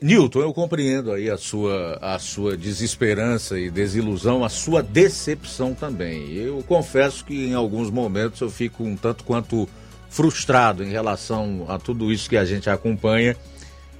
Newton, 0.00 0.38
eu 0.38 0.54
compreendo 0.54 1.10
aí 1.10 1.28
a 1.28 1.36
sua, 1.36 1.98
a 2.00 2.16
sua 2.20 2.56
desesperança 2.56 3.58
e 3.58 3.68
desilusão, 3.68 4.44
a 4.44 4.48
sua 4.48 4.84
decepção 4.84 5.74
também. 5.74 6.32
Eu 6.32 6.62
confesso 6.62 7.24
que 7.24 7.48
em 7.48 7.54
alguns 7.54 7.90
momentos 7.90 8.40
eu 8.40 8.50
fico 8.50 8.84
um 8.84 8.94
tanto 8.94 9.24
quanto 9.24 9.68
frustrado 10.08 10.84
em 10.84 10.90
relação 10.90 11.66
a 11.68 11.76
tudo 11.76 12.12
isso 12.12 12.30
que 12.30 12.36
a 12.36 12.44
gente 12.44 12.70
acompanha, 12.70 13.36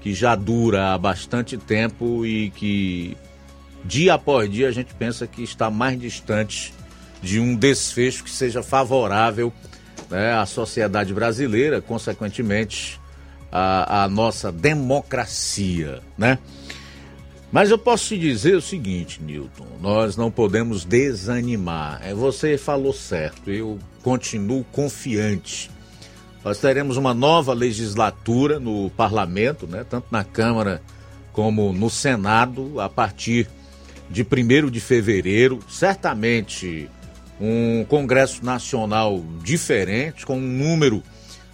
que 0.01 0.13
já 0.13 0.35
dura 0.35 0.93
há 0.93 0.97
bastante 0.97 1.57
tempo 1.57 2.25
e 2.25 2.49
que 2.51 3.17
dia 3.83 4.13
após 4.13 4.49
dia 4.51 4.67
a 4.67 4.71
gente 4.71 4.93
pensa 4.93 5.27
que 5.27 5.43
está 5.43 5.69
mais 5.69 5.99
distante 5.99 6.73
de 7.21 7.39
um 7.39 7.55
desfecho 7.55 8.23
que 8.23 8.29
seja 8.29 8.63
favorável 8.63 9.51
né, 10.09 10.33
à 10.33 10.45
sociedade 10.45 11.13
brasileira, 11.13 11.81
consequentemente, 11.81 12.99
a, 13.51 14.03
a 14.03 14.07
nossa 14.09 14.51
democracia, 14.51 16.01
né? 16.17 16.39
Mas 17.51 17.71
eu 17.71 17.79
posso 17.79 18.09
te 18.09 18.19
dizer 18.19 18.55
o 18.55 18.61
seguinte, 18.61 19.21
Newton, 19.23 19.65
nós 19.81 20.15
não 20.15 20.29
podemos 20.29 20.85
desanimar. 20.85 21.99
É, 22.03 22.13
você 22.13 22.59
falou 22.59 22.93
certo, 22.93 23.49
eu 23.49 23.79
continuo 24.03 24.63
confiante. 24.65 25.71
Nós 26.43 26.57
teremos 26.59 26.97
uma 26.97 27.13
nova 27.13 27.53
legislatura 27.53 28.59
no 28.59 28.89
parlamento, 28.91 29.67
né, 29.67 29.85
tanto 29.87 30.07
na 30.09 30.23
Câmara 30.23 30.81
como 31.33 31.73
no 31.73 31.89
Senado, 31.89 32.79
a 32.79 32.89
partir 32.89 33.47
de 34.09 34.23
1 34.23 34.69
de 34.69 34.79
fevereiro. 34.79 35.59
Certamente 35.67 36.89
um 37.39 37.85
Congresso 37.85 38.43
Nacional 38.43 39.23
diferente, 39.43 40.25
com 40.25 40.37
um 40.37 40.41
número 40.41 41.03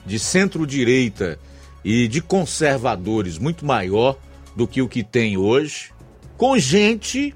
de 0.05 0.19
centro-direita 0.19 1.39
e 1.83 2.07
de 2.07 2.21
conservadores 2.21 3.37
muito 3.37 3.65
maior 3.65 4.17
do 4.55 4.67
que 4.67 4.81
o 4.81 4.87
que 4.87 5.03
tem 5.03 5.37
hoje, 5.37 5.91
com 6.37 6.57
gente 6.57 7.33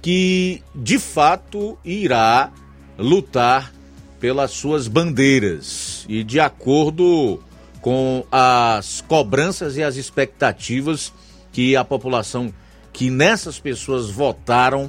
que 0.00 0.62
de 0.74 0.98
fato 0.98 1.78
irá 1.84 2.50
lutar 2.98 3.72
pelas 4.22 4.52
suas 4.52 4.86
bandeiras 4.86 6.06
e 6.08 6.22
de 6.22 6.38
acordo 6.38 7.42
com 7.80 8.24
as 8.30 9.00
cobranças 9.00 9.76
e 9.76 9.82
as 9.82 9.96
expectativas 9.96 11.12
que 11.50 11.74
a 11.74 11.84
população 11.84 12.54
que 12.92 13.10
nessas 13.10 13.58
pessoas 13.58 14.10
votaram 14.10 14.88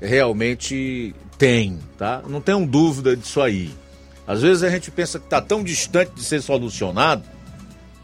realmente 0.00 1.14
tem, 1.38 1.78
tá? 1.96 2.24
Não 2.26 2.40
tenham 2.40 2.66
dúvida 2.66 3.16
disso 3.16 3.40
aí. 3.40 3.72
Às 4.26 4.42
vezes 4.42 4.64
a 4.64 4.70
gente 4.70 4.90
pensa 4.90 5.20
que 5.20 5.26
está 5.26 5.40
tão 5.40 5.62
distante 5.62 6.10
de 6.16 6.24
ser 6.24 6.42
solucionado 6.42 7.22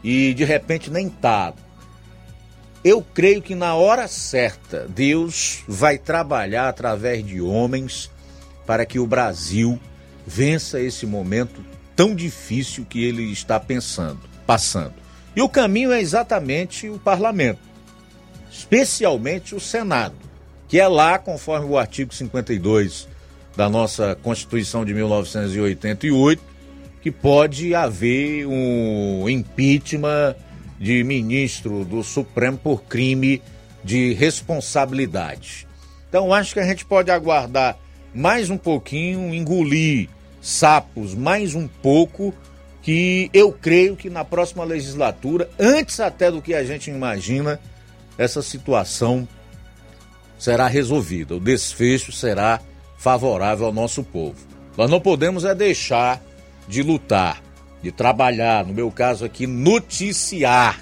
e 0.01 0.33
de 0.33 0.45
repente 0.45 0.89
nem 0.89 1.09
tá. 1.09 1.53
Eu 2.85 3.01
creio 3.01 3.41
que 3.41 3.53
na 3.53 3.75
hora 3.75 4.07
certa 4.07 4.87
Deus 4.87 5.61
vai 5.67 5.97
trabalhar 5.97 6.69
através 6.69 7.25
de 7.25 7.41
homens 7.41 8.09
para 8.65 8.85
que 8.85 8.97
o 8.97 9.05
Brasil 9.05 9.77
vença 10.29 10.79
esse 10.79 11.07
momento 11.07 11.65
tão 11.95 12.13
difícil 12.13 12.85
que 12.85 13.03
ele 13.03 13.23
está 13.31 13.59
pensando, 13.59 14.19
passando. 14.45 14.93
E 15.35 15.41
o 15.41 15.49
caminho 15.49 15.91
é 15.91 15.99
exatamente 15.99 16.87
o 16.87 16.99
parlamento, 16.99 17.59
especialmente 18.51 19.55
o 19.55 19.59
Senado, 19.59 20.15
que 20.67 20.79
é 20.79 20.87
lá, 20.87 21.17
conforme 21.17 21.67
o 21.67 21.79
artigo 21.79 22.13
52 22.13 23.07
da 23.57 23.67
nossa 23.67 24.15
Constituição 24.21 24.85
de 24.85 24.93
1988, 24.93 26.41
que 27.01 27.09
pode 27.09 27.73
haver 27.73 28.45
um 28.45 29.27
impeachment 29.27 30.35
de 30.79 31.03
ministro 31.03 31.83
do 31.83 32.03
Supremo 32.03 32.57
por 32.57 32.83
crime 32.83 33.41
de 33.83 34.13
responsabilidade. 34.13 35.67
Então 36.07 36.31
acho 36.31 36.53
que 36.53 36.59
a 36.59 36.65
gente 36.65 36.85
pode 36.85 37.09
aguardar 37.09 37.77
mais 38.13 38.49
um 38.51 38.57
pouquinho, 38.57 39.33
engolir 39.33 40.09
sapos 40.41 41.13
mais 41.15 41.55
um 41.55 41.67
pouco, 41.67 42.33
que 42.81 43.29
eu 43.33 43.51
creio 43.51 43.95
que 43.95 44.09
na 44.09 44.23
próxima 44.23 44.63
legislatura, 44.63 45.49
antes 45.59 45.99
até 45.99 46.31
do 46.31 46.41
que 46.41 46.53
a 46.53 46.63
gente 46.63 46.89
imagina, 46.89 47.59
essa 48.17 48.41
situação 48.41 49.27
será 50.37 50.67
resolvida, 50.67 51.35
o 51.35 51.39
desfecho 51.39 52.11
será 52.11 52.61
favorável 52.97 53.65
ao 53.65 53.73
nosso 53.73 54.03
povo. 54.03 54.47
Nós 54.77 54.89
não 54.89 54.99
podemos 54.99 55.43
é 55.43 55.53
deixar 55.53 56.21
de 56.67 56.81
lutar, 56.81 57.41
de 57.81 57.91
trabalhar, 57.91 58.65
no 58.65 58.73
meu 58.73 58.89
caso 58.89 59.25
aqui, 59.25 59.45
noticiar, 59.45 60.79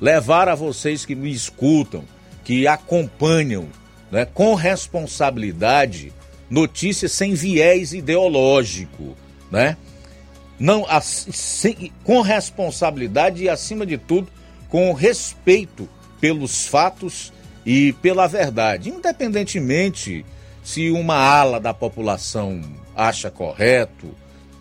levar 0.00 0.48
a 0.48 0.54
vocês 0.54 1.04
que 1.04 1.14
me 1.14 1.30
escutam, 1.30 2.04
que 2.44 2.66
acompanham 2.66 3.68
né, 4.10 4.24
com 4.24 4.54
responsabilidade 4.54 6.12
notícias 6.50 7.12
sem 7.12 7.32
viés 7.32 7.92
ideológico, 7.92 9.16
né? 9.50 9.76
Não, 10.58 10.84
sem, 11.00 11.90
com 12.04 12.20
responsabilidade 12.20 13.44
e, 13.44 13.48
acima 13.48 13.86
de 13.86 13.96
tudo, 13.96 14.28
com 14.68 14.92
respeito 14.92 15.88
pelos 16.20 16.66
fatos 16.66 17.32
e 17.64 17.92
pela 17.94 18.26
verdade, 18.26 18.90
independentemente 18.90 20.24
se 20.62 20.90
uma 20.90 21.16
ala 21.16 21.58
da 21.58 21.72
população 21.72 22.60
acha 22.94 23.30
correto 23.30 24.14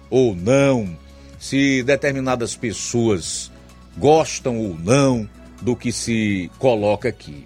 ou 0.09 0.33
não, 0.33 0.97
se 1.37 1.83
determinadas 1.83 2.55
pessoas 2.55 3.51
gostam 3.97 4.57
ou 4.57 4.77
não 4.77 5.29
do 5.61 5.75
que 5.75 5.91
se 5.91 6.49
coloca 6.57 7.09
aqui. 7.09 7.45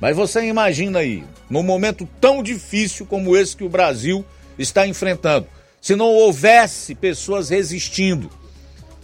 Mas 0.00 0.16
você 0.16 0.44
imagina 0.44 1.00
aí, 1.00 1.24
num 1.50 1.62
momento 1.62 2.08
tão 2.20 2.42
difícil 2.42 3.04
como 3.06 3.36
esse 3.36 3.56
que 3.56 3.64
o 3.64 3.68
Brasil 3.68 4.24
está 4.58 4.86
enfrentando, 4.86 5.46
se 5.80 5.96
não 5.96 6.06
houvesse 6.06 6.94
pessoas 6.94 7.48
resistindo, 7.48 8.30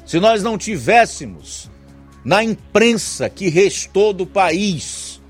se 0.07 0.21
nós 0.21 0.43
não 0.43 0.57
tivéssemos 0.57 1.71
na 2.25 2.43
imprensa 2.43 3.29
que 3.29 3.49
restou 3.49 4.13
do 4.13 4.27
país 4.27 5.21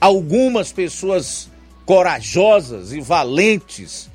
algumas 0.00 0.72
pessoas 0.72 1.50
corajosas 1.84 2.92
e 2.92 3.00
valentes, 3.00 4.10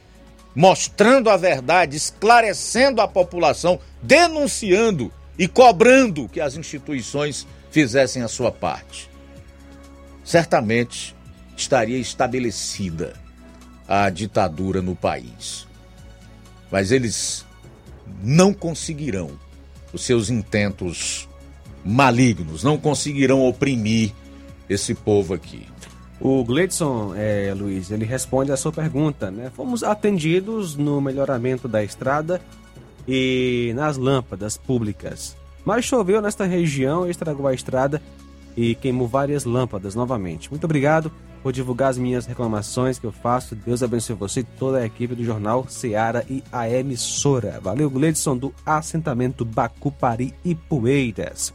mostrando 0.56 1.30
a 1.30 1.38
verdade, 1.38 1.98
esclarecendo 1.98 3.02
a 3.02 3.08
população, 3.08 3.80
denunciando 4.02 5.12
e 5.38 5.48
cobrando 5.48 6.28
que 6.28 6.42
as 6.42 6.56
instituições 6.56 7.48
fizessem 7.72 8.22
a 8.22 8.28
sua 8.28 8.52
parte. 8.52 9.11
Certamente 10.24 11.16
estaria 11.56 11.98
estabelecida 11.98 13.14
a 13.88 14.10
ditadura 14.10 14.82
no 14.82 14.96
país. 14.96 15.68
Mas 16.72 16.92
eles 16.92 17.46
não 18.24 18.54
conseguirão 18.54 19.32
os 19.94 20.04
seus 20.04 20.30
intentos 20.30 21.28
malignos, 21.84 22.64
não 22.64 22.78
conseguirão 22.78 23.46
oprimir 23.46 24.14
esse 24.70 24.94
povo 24.94 25.34
aqui. 25.34 25.68
O 26.20 26.44
Gleidson, 26.44 27.14
é, 27.16 27.52
Luiz, 27.58 27.90
ele 27.90 28.06
responde 28.06 28.52
a 28.52 28.58
sua 28.58 28.72
pergunta, 28.72 29.32
né? 29.32 29.52
Fomos 29.56 29.84
atendidos 29.84 30.76
no 30.76 31.02
melhoramento 31.02 31.68
da 31.68 31.84
estrada 31.84 32.40
e 33.08 33.74
nas 33.76 33.98
lâmpadas 33.98 34.56
públicas. 34.56 35.36
Mas 35.66 35.84
choveu 35.84 36.22
nesta 36.22 36.46
região 36.46 37.08
e 37.08 37.12
estragou 37.12 37.48
a 37.48 37.54
estrada 37.54 38.02
e 38.56 38.76
queimou 38.76 39.08
várias 39.08 39.46
lâmpadas 39.46 39.96
novamente. 39.96 40.50
Muito 40.50 40.64
obrigado 40.66 41.12
por 41.42 41.52
divulgar 41.52 41.90
as 41.90 41.98
minhas 41.98 42.26
reclamações 42.26 43.00
que 43.00 43.06
eu 43.06 43.12
faço. 43.12 43.56
Deus 43.56 43.82
abençoe 43.82 44.16
você 44.16 44.42
e 44.42 44.44
toda 44.44 44.80
a 44.80 44.86
equipe 44.86 45.16
do 45.16 45.24
jornal 45.24 45.66
Seara 45.68 46.26
e 46.30 46.44
a 46.52 46.70
emissora. 46.70 47.60
Valeu, 47.62 47.90
Gleidson, 47.90 48.38
do 48.38 48.54
assentamento 48.66 49.44
Bacupari 49.44 50.34
e 50.46 50.54
Poeiras. 50.54 51.54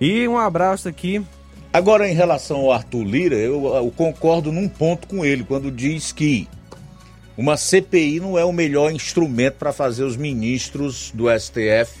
E 0.00 0.26
um 0.28 0.38
abraço 0.38 0.88
aqui 0.88 1.24
Agora, 1.70 2.08
em 2.08 2.14
relação 2.14 2.60
ao 2.60 2.72
Arthur 2.72 3.04
Lira, 3.04 3.36
eu, 3.36 3.66
eu, 3.74 3.90
concordo 3.90 4.50
num 4.50 4.68
ponto 4.68 5.06
com 5.06 5.24
ele, 5.24 5.44
quando 5.44 5.70
diz 5.70 6.12
que 6.12 6.48
uma 7.36 7.56
CPI 7.56 8.20
não 8.20 8.38
é 8.38 8.44
o 8.44 8.52
melhor 8.52 8.90
instrumento 8.90 9.56
para 9.56 9.72
fazer 9.72 10.02
os 10.02 10.16
ministros 10.16 11.12
do 11.14 11.26
STF 11.28 12.00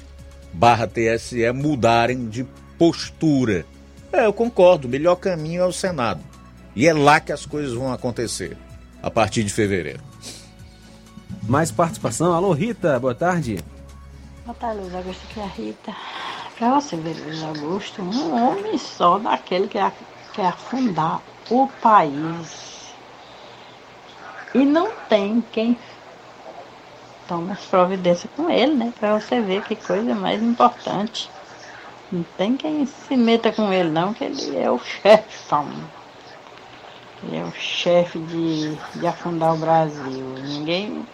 barra 0.52 0.86
TSE 0.86 1.52
mudarem 1.52 2.28
de 2.28 2.46
postura. 2.78 3.66
É, 4.12 4.24
eu 4.24 4.32
concordo, 4.32 4.86
o 4.86 4.90
melhor 4.90 5.16
caminho 5.16 5.62
é 5.62 5.66
o 5.66 5.72
Senado. 5.72 6.20
E 6.74 6.86
é 6.86 6.92
lá 6.92 7.18
que 7.20 7.32
as 7.32 7.44
coisas 7.44 7.74
vão 7.74 7.92
acontecer, 7.92 8.56
a 9.02 9.10
partir 9.10 9.42
de 9.42 9.52
fevereiro. 9.52 10.00
Mais 11.48 11.70
participação. 11.70 12.32
Alô, 12.32 12.52
Rita, 12.52 12.98
boa 13.00 13.14
tarde. 13.14 13.58
Boa 14.44 14.54
tarde, 14.54 14.80
Luiz 14.80 14.94
Augusto, 14.94 15.22
aqui 15.28 15.40
é 15.40 15.42
a 15.42 15.46
Rita. 15.46 15.96
Para 16.58 16.80
você 16.80 16.96
ver, 16.96 17.16
Luiz 17.24 17.42
Augusto, 17.42 18.02
um 18.02 18.34
homem 18.34 18.78
só 18.78 19.18
daquele 19.18 19.68
que 19.68 19.78
quer 20.32 20.46
afundar 20.46 21.20
o 21.50 21.68
país. 21.82 22.92
E 24.54 24.64
não 24.64 24.90
tem 25.08 25.42
quem 25.52 25.76
tome 27.26 27.52
as 27.52 27.60
providências 27.66 28.32
com 28.34 28.48
ele, 28.48 28.74
né? 28.74 28.92
Para 28.98 29.18
você 29.18 29.40
ver 29.40 29.62
que 29.64 29.76
coisa 29.76 30.14
mais 30.14 30.42
importante. 30.42 31.30
Não 32.10 32.24
tem 32.36 32.56
quem 32.56 32.86
se 32.86 33.16
meta 33.16 33.52
com 33.52 33.72
ele, 33.72 33.90
não, 33.90 34.14
que 34.14 34.24
ele 34.24 34.56
é 34.56 34.70
o 34.70 34.78
chefão. 34.78 35.68
Ele 37.22 37.36
é 37.36 37.44
o 37.44 37.52
chefe 37.52 38.18
de, 38.18 38.74
de 38.98 39.06
afundar 39.06 39.54
o 39.54 39.58
Brasil. 39.58 40.34
Ninguém. 40.42 41.04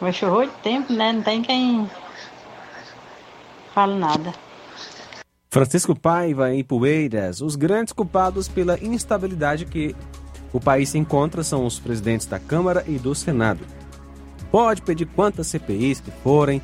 Mas 0.00 0.16
chorou 0.16 0.44
de 0.44 0.52
tempo, 0.62 0.92
né? 0.92 1.12
Não 1.12 1.22
tem 1.22 1.42
quem 1.42 1.88
fale 3.74 3.94
nada. 3.94 4.32
Francisco 5.50 5.94
Paiva 5.94 6.52
em 6.52 6.64
Poeiras. 6.64 7.40
Os 7.40 7.56
grandes 7.56 7.92
culpados 7.92 8.48
pela 8.48 8.78
instabilidade 8.82 9.66
que 9.66 9.94
o 10.52 10.60
país 10.60 10.88
se 10.88 10.98
encontra 10.98 11.42
são 11.42 11.64
os 11.64 11.78
presidentes 11.78 12.26
da 12.26 12.38
Câmara 12.38 12.84
e 12.86 12.98
do 12.98 13.14
Senado. 13.14 13.64
Pode 14.50 14.82
pedir 14.82 15.06
quantas 15.06 15.46
CPIs 15.46 16.00
que 16.00 16.10
forem, 16.10 16.62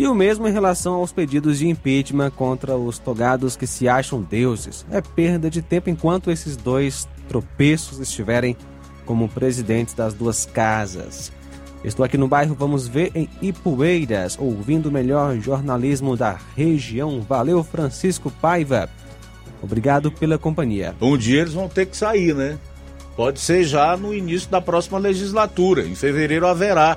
e 0.00 0.06
o 0.06 0.14
mesmo 0.14 0.48
em 0.48 0.50
relação 0.50 0.94
aos 0.94 1.12
pedidos 1.12 1.58
de 1.58 1.68
impeachment 1.68 2.30
contra 2.30 2.74
os 2.74 2.98
togados 2.98 3.54
que 3.54 3.66
se 3.66 3.86
acham 3.86 4.22
deuses. 4.22 4.86
É 4.90 5.02
perda 5.02 5.50
de 5.50 5.60
tempo 5.60 5.90
enquanto 5.90 6.30
esses 6.30 6.56
dois 6.56 7.06
tropeços 7.28 7.98
estiverem 7.98 8.56
como 9.04 9.28
presidentes 9.28 9.92
das 9.92 10.14
duas 10.14 10.46
casas. 10.46 11.30
Estou 11.84 12.02
aqui 12.02 12.16
no 12.16 12.26
bairro 12.26 12.54
Vamos 12.54 12.88
Ver 12.88 13.12
em 13.14 13.28
Ipueiras, 13.42 14.38
ouvindo 14.40 14.88
o 14.88 14.92
melhor 14.92 15.36
jornalismo 15.36 16.16
da 16.16 16.38
região. 16.56 17.20
Valeu, 17.20 17.62
Francisco 17.62 18.30
Paiva. 18.40 18.88
Obrigado 19.62 20.10
pela 20.10 20.38
companhia. 20.38 20.94
Um 20.98 21.18
dia 21.18 21.42
eles 21.42 21.52
vão 21.52 21.68
ter 21.68 21.84
que 21.84 21.94
sair, 21.94 22.34
né? 22.34 22.58
Pode 23.14 23.38
ser 23.38 23.64
já 23.64 23.94
no 23.98 24.14
início 24.14 24.48
da 24.48 24.62
próxima 24.62 24.98
legislatura. 24.98 25.86
Em 25.86 25.94
fevereiro 25.94 26.46
haverá 26.46 26.96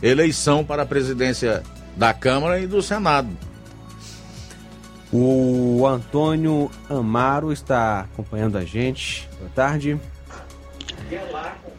eleição 0.00 0.64
para 0.64 0.84
a 0.84 0.86
presidência 0.86 1.64
da 1.98 2.14
Câmara 2.14 2.60
e 2.60 2.66
do 2.66 2.80
Senado. 2.80 3.28
O 5.12 5.84
Antônio 5.84 6.70
Amaro 6.88 7.52
está 7.52 8.00
acompanhando 8.00 8.56
a 8.56 8.64
gente. 8.64 9.28
Boa 9.38 9.50
tarde. 9.52 9.98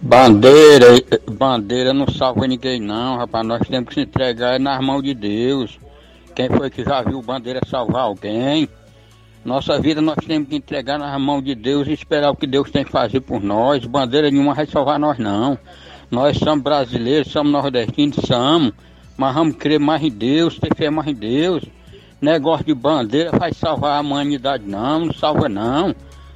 Bandeira, 0.01 0.87
bandeira 1.31 1.93
não 1.93 2.07
salva 2.09 2.47
ninguém 2.47 2.81
não, 2.81 3.17
rapaz. 3.17 3.47
Nós 3.47 3.67
temos 3.67 3.89
que 3.89 3.95
se 3.95 4.01
entregar 4.01 4.59
nas 4.59 4.83
mãos 4.83 5.01
de 5.01 5.13
Deus. 5.13 5.79
Quem 6.35 6.49
foi 6.49 6.69
que 6.69 6.83
já 6.83 7.01
viu 7.01 7.21
bandeira 7.21 7.61
salvar 7.65 8.01
alguém? 8.01 8.67
Nossa 9.45 9.79
vida 9.79 10.01
nós 10.01 10.17
temos 10.25 10.49
que 10.49 10.55
entregar 10.55 10.99
nas 10.99 11.19
mãos 11.21 11.43
de 11.43 11.55
Deus 11.55 11.87
e 11.87 11.93
esperar 11.93 12.31
o 12.31 12.35
que 12.35 12.45
Deus 12.45 12.69
tem 12.69 12.83
que 12.83 12.91
fazer 12.91 13.21
por 13.21 13.41
nós. 13.41 13.85
Bandeira 13.85 14.29
nenhuma 14.29 14.53
vai 14.53 14.65
salvar 14.65 14.99
nós 14.99 15.17
não. 15.17 15.57
Nós 16.11 16.37
somos 16.37 16.63
brasileiros, 16.63 17.31
somos 17.31 17.51
nordestinos, 17.51 18.17
somos. 18.25 18.73
Mas 19.19 19.35
vamos 19.35 19.57
crer 19.57 19.81
mais 19.81 20.01
em 20.01 20.09
Deus, 20.09 20.57
ter 20.57 20.73
fé 20.73 20.89
mais 20.89 21.05
em 21.09 21.13
Deus. 21.13 21.65
Negócio 22.21 22.65
de 22.65 22.73
bandeira 22.73 23.37
vai 23.37 23.53
salvar 23.53 23.97
a 23.97 23.99
humanidade 23.99 24.63
não, 24.65 25.07
não 25.07 25.13
salva 25.13 25.49
não. 25.49 25.93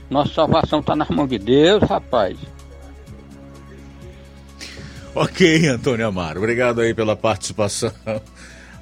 Nossa 0.10 0.34
salvação 0.34 0.81
está 0.81 0.93
nas 0.93 1.07
mãos 1.07 1.30
de 1.30 1.39
Deus, 1.39 1.81
rapaz. 1.84 2.38
Ok, 5.15 5.65
Antônio 5.69 6.07
Amaro, 6.07 6.39
obrigado 6.39 6.81
aí 6.81 6.93
pela 6.93 7.15
participação. 7.15 7.89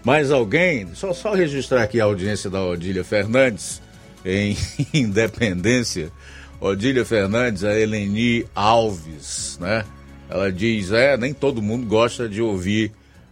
Mais 0.03 0.31
alguém? 0.31 0.95
Só, 0.95 1.13
só 1.13 1.35
registrar 1.35 1.83
aqui 1.83 2.01
a 2.01 2.05
audiência 2.05 2.49
da 2.49 2.59
Odília 2.63 3.03
Fernandes 3.03 3.83
em 4.25 4.57
Independência. 4.95 6.11
Odília 6.59 7.05
Fernandes, 7.05 7.63
a 7.63 7.79
Eleni 7.79 8.47
Alves, 8.55 9.59
né? 9.61 9.85
Ela 10.27 10.51
diz, 10.51 10.91
é, 10.91 11.15
nem 11.17 11.35
todo 11.35 11.61
mundo 11.61 11.85
gosta 11.85 12.27
de 12.27 12.41
ouvir 12.41 12.91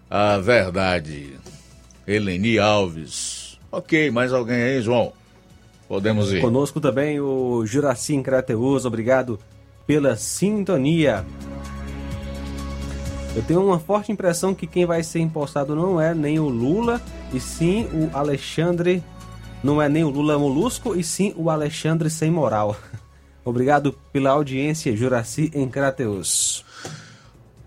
a 0.09 0.37
verdade. 0.37 1.37
Eleni 2.07 2.57
Alves. 2.57 3.59
Ok, 3.71 4.09
mais 4.09 4.33
alguém 4.33 4.61
aí, 4.61 4.81
João? 4.81 5.13
Podemos 5.87 6.31
ir. 6.31 6.41
Conosco 6.41 6.79
também 6.79 7.19
o 7.19 7.65
Juracim 7.65 8.23
Crateus, 8.23 8.85
obrigado 8.85 9.39
pela 9.85 10.15
sintonia. 10.15 11.25
Eu 13.35 13.43
tenho 13.43 13.63
uma 13.63 13.79
forte 13.79 14.11
impressão 14.11 14.55
que 14.55 14.65
quem 14.65 14.85
vai 14.85 15.03
ser 15.03 15.19
impostado 15.19 15.75
não 15.75 16.01
é 16.01 16.13
nem 16.15 16.39
o 16.39 16.49
Lula, 16.49 16.99
e 17.31 17.39
sim 17.39 17.87
o 17.93 18.09
Alexandre. 18.15 19.03
Não 19.63 19.81
é 19.81 19.87
nem 19.87 20.03
o 20.03 20.09
Lula 20.09 20.37
Molusco, 20.37 20.95
e 20.95 21.03
sim 21.03 21.33
o 21.35 21.49
Alexandre 21.49 22.09
Sem 22.09 22.31
Moral. 22.31 22.75
Obrigado 23.45 23.93
pela 24.11 24.31
audiência, 24.31 24.95
Juraci 24.95 25.51
em 25.53 25.67
Crateus. 25.67 26.65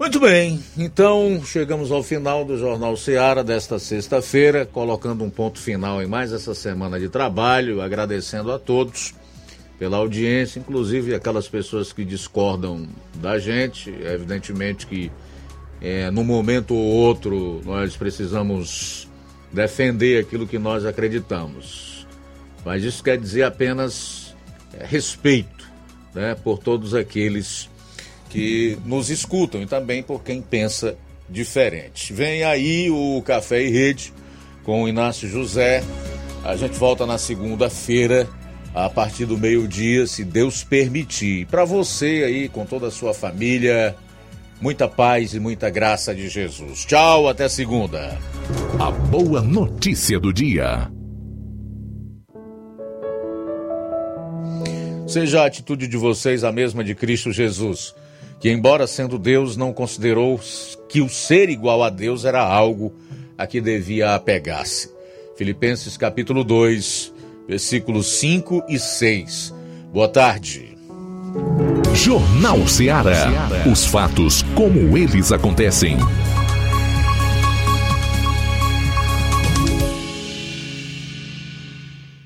Muito 0.03 0.19
bem, 0.19 0.59
então 0.77 1.41
chegamos 1.45 1.93
ao 1.93 2.03
final 2.03 2.45
do 2.45 2.59
Jornal 2.59 2.97
Seara 2.97 3.45
desta 3.45 3.79
sexta-feira, 3.79 4.67
colocando 4.67 5.23
um 5.23 5.31
ponto 5.31 5.61
final 5.61 6.03
em 6.03 6.09
mais 6.09 6.33
essa 6.33 6.57
semana 6.57 6.99
de 6.99 7.09
trabalho, 7.09 7.81
agradecendo 7.81 8.51
a 8.51 8.59
todos 8.59 9.15
pela 9.79 9.99
audiência, 9.99 10.59
inclusive 10.59 11.15
aquelas 11.15 11.47
pessoas 11.47 11.93
que 11.93 12.05
discordam 12.05 12.89
da 13.15 13.39
gente, 13.39 13.91
evidentemente 14.03 14.89
que 14.89 15.09
é, 15.81 16.11
num 16.11 16.25
momento 16.25 16.75
ou 16.75 16.85
outro 16.85 17.61
nós 17.65 17.97
precisamos 17.97 19.09
defender 19.53 20.21
aquilo 20.21 20.49
que 20.49 20.59
nós 20.59 20.85
acreditamos. 20.85 22.09
Mas 22.65 22.83
isso 22.83 23.05
quer 23.05 23.17
dizer 23.17 23.45
apenas 23.45 24.35
é, 24.75 24.85
respeito 24.85 25.71
né, 26.13 26.35
por 26.35 26.59
todos 26.59 26.93
aqueles 26.93 27.71
que 28.33 28.79
nos 28.87 29.11
escutam 29.11 29.61
e 29.61 29.67
também 29.67 30.03
por 30.03 30.23
quem 30.23 30.41
pensa 30.41 30.97
diferente. 31.29 32.15
Vem 32.15 32.43
aí 32.43 32.91
o 32.91 33.21
Café 33.23 33.63
e 33.63 33.69
Rede 33.69 34.11
com 34.65 34.83
o 34.83 34.89
Inácio 34.89 35.29
José. 35.29 35.85
A 36.43 36.57
gente 36.57 36.79
volta 36.79 37.05
na 37.05 37.19
segunda-feira 37.19 38.27
a 38.75 38.89
partir 38.89 39.27
do 39.27 39.37
meio-dia, 39.37 40.07
se 40.07 40.25
Deus 40.25 40.65
permitir. 40.65 41.47
Para 41.47 41.67
você 41.67 42.23
aí 42.25 42.49
com 42.49 42.65
toda 42.65 42.87
a 42.87 42.91
sua 42.91 43.13
família, 43.13 43.95
muita 44.63 44.89
paz 44.89 45.35
e 45.35 45.39
muita 45.39 45.69
graça 45.69 46.15
de 46.15 46.27
Jesus. 46.31 46.87
Tchau, 46.87 47.29
até 47.29 47.51
segunda. 47.51 48.19
A 48.81 48.91
boa 48.91 49.43
notícia 49.43 50.19
do 50.19 50.33
dia. 50.33 50.91
Seja 55.07 55.43
a 55.43 55.47
atitude 55.47 55.87
de 55.87 55.99
vocês 55.99 56.43
a 56.43 56.51
mesma 56.51 56.83
de 56.83 56.95
Cristo 56.95 57.31
Jesus 57.31 57.95
que, 58.43 58.51
embora 58.51 58.89
sendo 58.89 59.21
Deus, 59.21 59.57
não 59.57 59.73
considerou 59.73 60.41
que 60.89 61.01
o 61.01 61.09
ser 61.09 61.49
igual 61.49 61.81
a 61.81 61.89
Deus 61.89 62.25
era 62.25 62.43
algo 62.43 62.93
a 63.39 63.47
que 63.47 63.61
devia 63.61 64.17
apegar-se. 64.17 64.91
Filipenses 65.37 65.97
capítulo 65.97 66.43
2, 66.43 67.15
versículos 67.47 68.19
5 68.19 68.65
e 68.69 68.81
6. 68.81 69.55
Boa 69.93 70.09
tarde. 70.09 70.77
Jornal 71.95 72.67
Ceará. 72.67 73.31
Os 73.71 73.87
fatos 73.87 74.43
como 74.57 74.99
eles 74.99 75.31
acontecem. 75.31 75.97